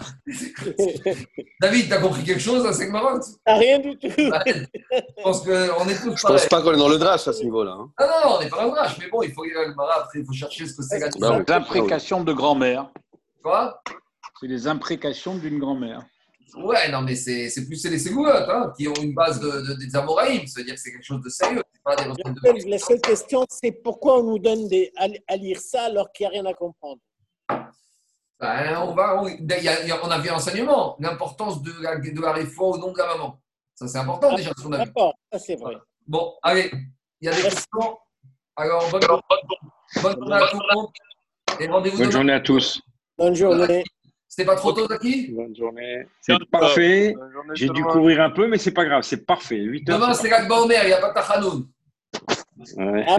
David, 1.59 1.87
tu 1.87 1.93
as 1.93 1.97
compris 1.99 2.23
quelque 2.23 2.39
chose 2.39 2.63
à 2.67 2.73
Segmarot 2.73 3.19
Ah, 3.45 3.55
rien 3.55 3.79
du 3.79 3.97
tout. 3.97 4.07
Je 4.15 5.23
pense 5.23 5.41
qu'on 5.41 5.49
est 5.89 5.95
tous 6.01 6.15
Je 6.15 6.21
pareils. 6.21 6.37
pense 6.37 6.45
pas 6.47 6.61
qu'on 6.61 6.73
est 6.73 6.77
dans 6.77 6.89
le 6.89 6.99
drache 6.99 7.27
à 7.27 7.33
ce 7.33 7.43
niveau-là. 7.43 7.71
hein. 7.71 7.89
Ah 7.97 8.05
non, 8.05 8.29
non, 8.29 8.35
on 8.37 8.43
n'est 8.43 8.49
pas 8.49 8.57
dans 8.57 8.65
le 8.65 8.71
drache, 8.71 8.97
mais 8.99 9.07
bon, 9.09 9.23
il 9.23 9.31
faut 9.33 9.43
lire 9.43 9.57
Agmara, 9.59 10.01
après, 10.03 10.19
il 10.19 10.25
faut 10.25 10.33
chercher 10.33 10.67
ce 10.67 10.75
que 10.75 10.83
c'est. 10.83 10.99
Les 10.99 11.51
imprécations 11.51 12.23
de 12.23 12.31
grand-mère. 12.33 12.91
Quoi? 13.43 13.81
C'est 14.39 14.47
les 14.47 14.67
imprécations 14.67 15.35
d'une 15.37 15.57
grand-mère. 15.57 16.05
Ouais, 16.55 16.91
non, 16.91 17.01
mais 17.01 17.15
c'est 17.15 17.49
c'est 17.49 17.65
plus 17.65 17.77
c'est 17.77 17.89
les 17.89 17.97
ségoulottes 17.97 18.47
hein, 18.47 18.71
qui 18.77 18.87
ont 18.87 18.93
une 19.01 19.15
base 19.15 19.39
de, 19.39 19.49
de- 19.49 19.73
des 19.73 19.95
Amoraïm. 19.95 20.45
C'est-à-dire 20.45 20.75
que 20.75 20.79
c'est 20.79 20.91
quelque 20.91 21.03
chose 21.05 21.21
de 21.23 21.29
sérieux. 21.29 21.63
C'est 21.73 21.81
pas 21.83 21.95
des 21.95 22.03
La 22.05 22.13
de 22.31 22.39
seule, 22.61 22.69
la 22.69 22.77
seule 22.77 23.01
question, 23.01 23.43
c'est 23.49 23.71
pourquoi 23.71 24.19
on 24.19 24.23
nous 24.23 24.37
donne 24.37 24.67
des, 24.67 24.91
à, 24.97 25.07
à 25.27 25.35
lire 25.37 25.59
ça 25.59 25.85
alors 25.85 26.11
qu'il 26.11 26.25
n'y 26.25 26.27
a 26.27 26.41
rien 26.41 26.45
à 26.45 26.53
comprendre? 26.53 27.01
Ben, 28.43 28.77
on, 28.81 28.93
va, 28.93 29.21
on, 29.23 29.27
il 29.29 29.45
y 29.47 29.53
a- 29.69 29.85
y 29.85 29.91
a- 29.91 29.99
on 30.05 30.11
a 30.11 30.19
vu 30.19 30.27
l'enseignement, 30.27 30.97
l'importance 30.99 31.63
de 31.63 31.71
la, 31.81 31.95
de 31.95 32.21
la 32.21 32.33
réforme 32.33 32.73
au 32.73 32.77
nom 32.77 32.91
de 32.91 32.97
la 32.97 33.07
maman. 33.07 33.39
Ça, 33.73 33.87
c'est 33.87 33.97
important 33.99 34.35
déjà, 34.35 34.51
ce 34.57 34.61
qu'on 34.63 34.73
a 34.73 34.79
vu. 34.79 34.83
D'accord, 34.85 35.13
ça 35.31 35.39
c'est 35.39 35.55
vrai. 35.55 35.75
Bon, 36.05 36.33
allez, 36.43 36.69
il 37.21 37.25
y 37.25 37.29
a 37.29 37.33
des 37.33 37.41
questions? 37.41 37.97
Alors, 38.57 38.89
bonne, 38.91 38.99
bonne 40.01 40.17
journée 40.19 40.35
à 40.35 40.47
tout 40.49 40.59
le 40.59 40.75
monde. 40.75 40.87
Et 41.61 41.67
rendez-vous 41.67 41.97
Bonne 41.97 42.05
demain. 42.07 42.11
journée 42.11 42.33
à 42.33 42.39
tous. 42.41 42.81
Bonne 43.17 43.33
journée. 43.35 43.83
C'était 44.27 44.45
pas 44.45 44.55
trop 44.57 44.73
tôt, 44.73 44.87
Zaki? 44.89 45.31
Bonne 45.31 45.55
journée. 45.55 46.05
C'est 46.19 46.35
parfait. 46.51 47.13
Bonne 47.17 47.31
journée, 47.31 47.51
J'ai 47.55 47.69
dû 47.69 47.83
courir 47.85 48.19
un 48.23 48.31
peu, 48.31 48.47
mais 48.47 48.57
c'est 48.57 48.71
pas 48.73 48.83
grave. 48.83 49.03
C'est 49.03 49.25
parfait. 49.25 49.55
8 49.59 49.89
heures. 49.89 49.99
Demain, 49.99 50.13
c'est 50.13 50.23
c'est 50.23 50.29
l'Akba 50.31 50.55
Omer, 50.63 50.81
il 50.83 50.87
n'y 50.87 50.93
a 50.93 50.97
pas 50.99 51.13
Tachanoun. 51.13 51.65
Ouais. 52.77 53.05
Ah, 53.07 53.17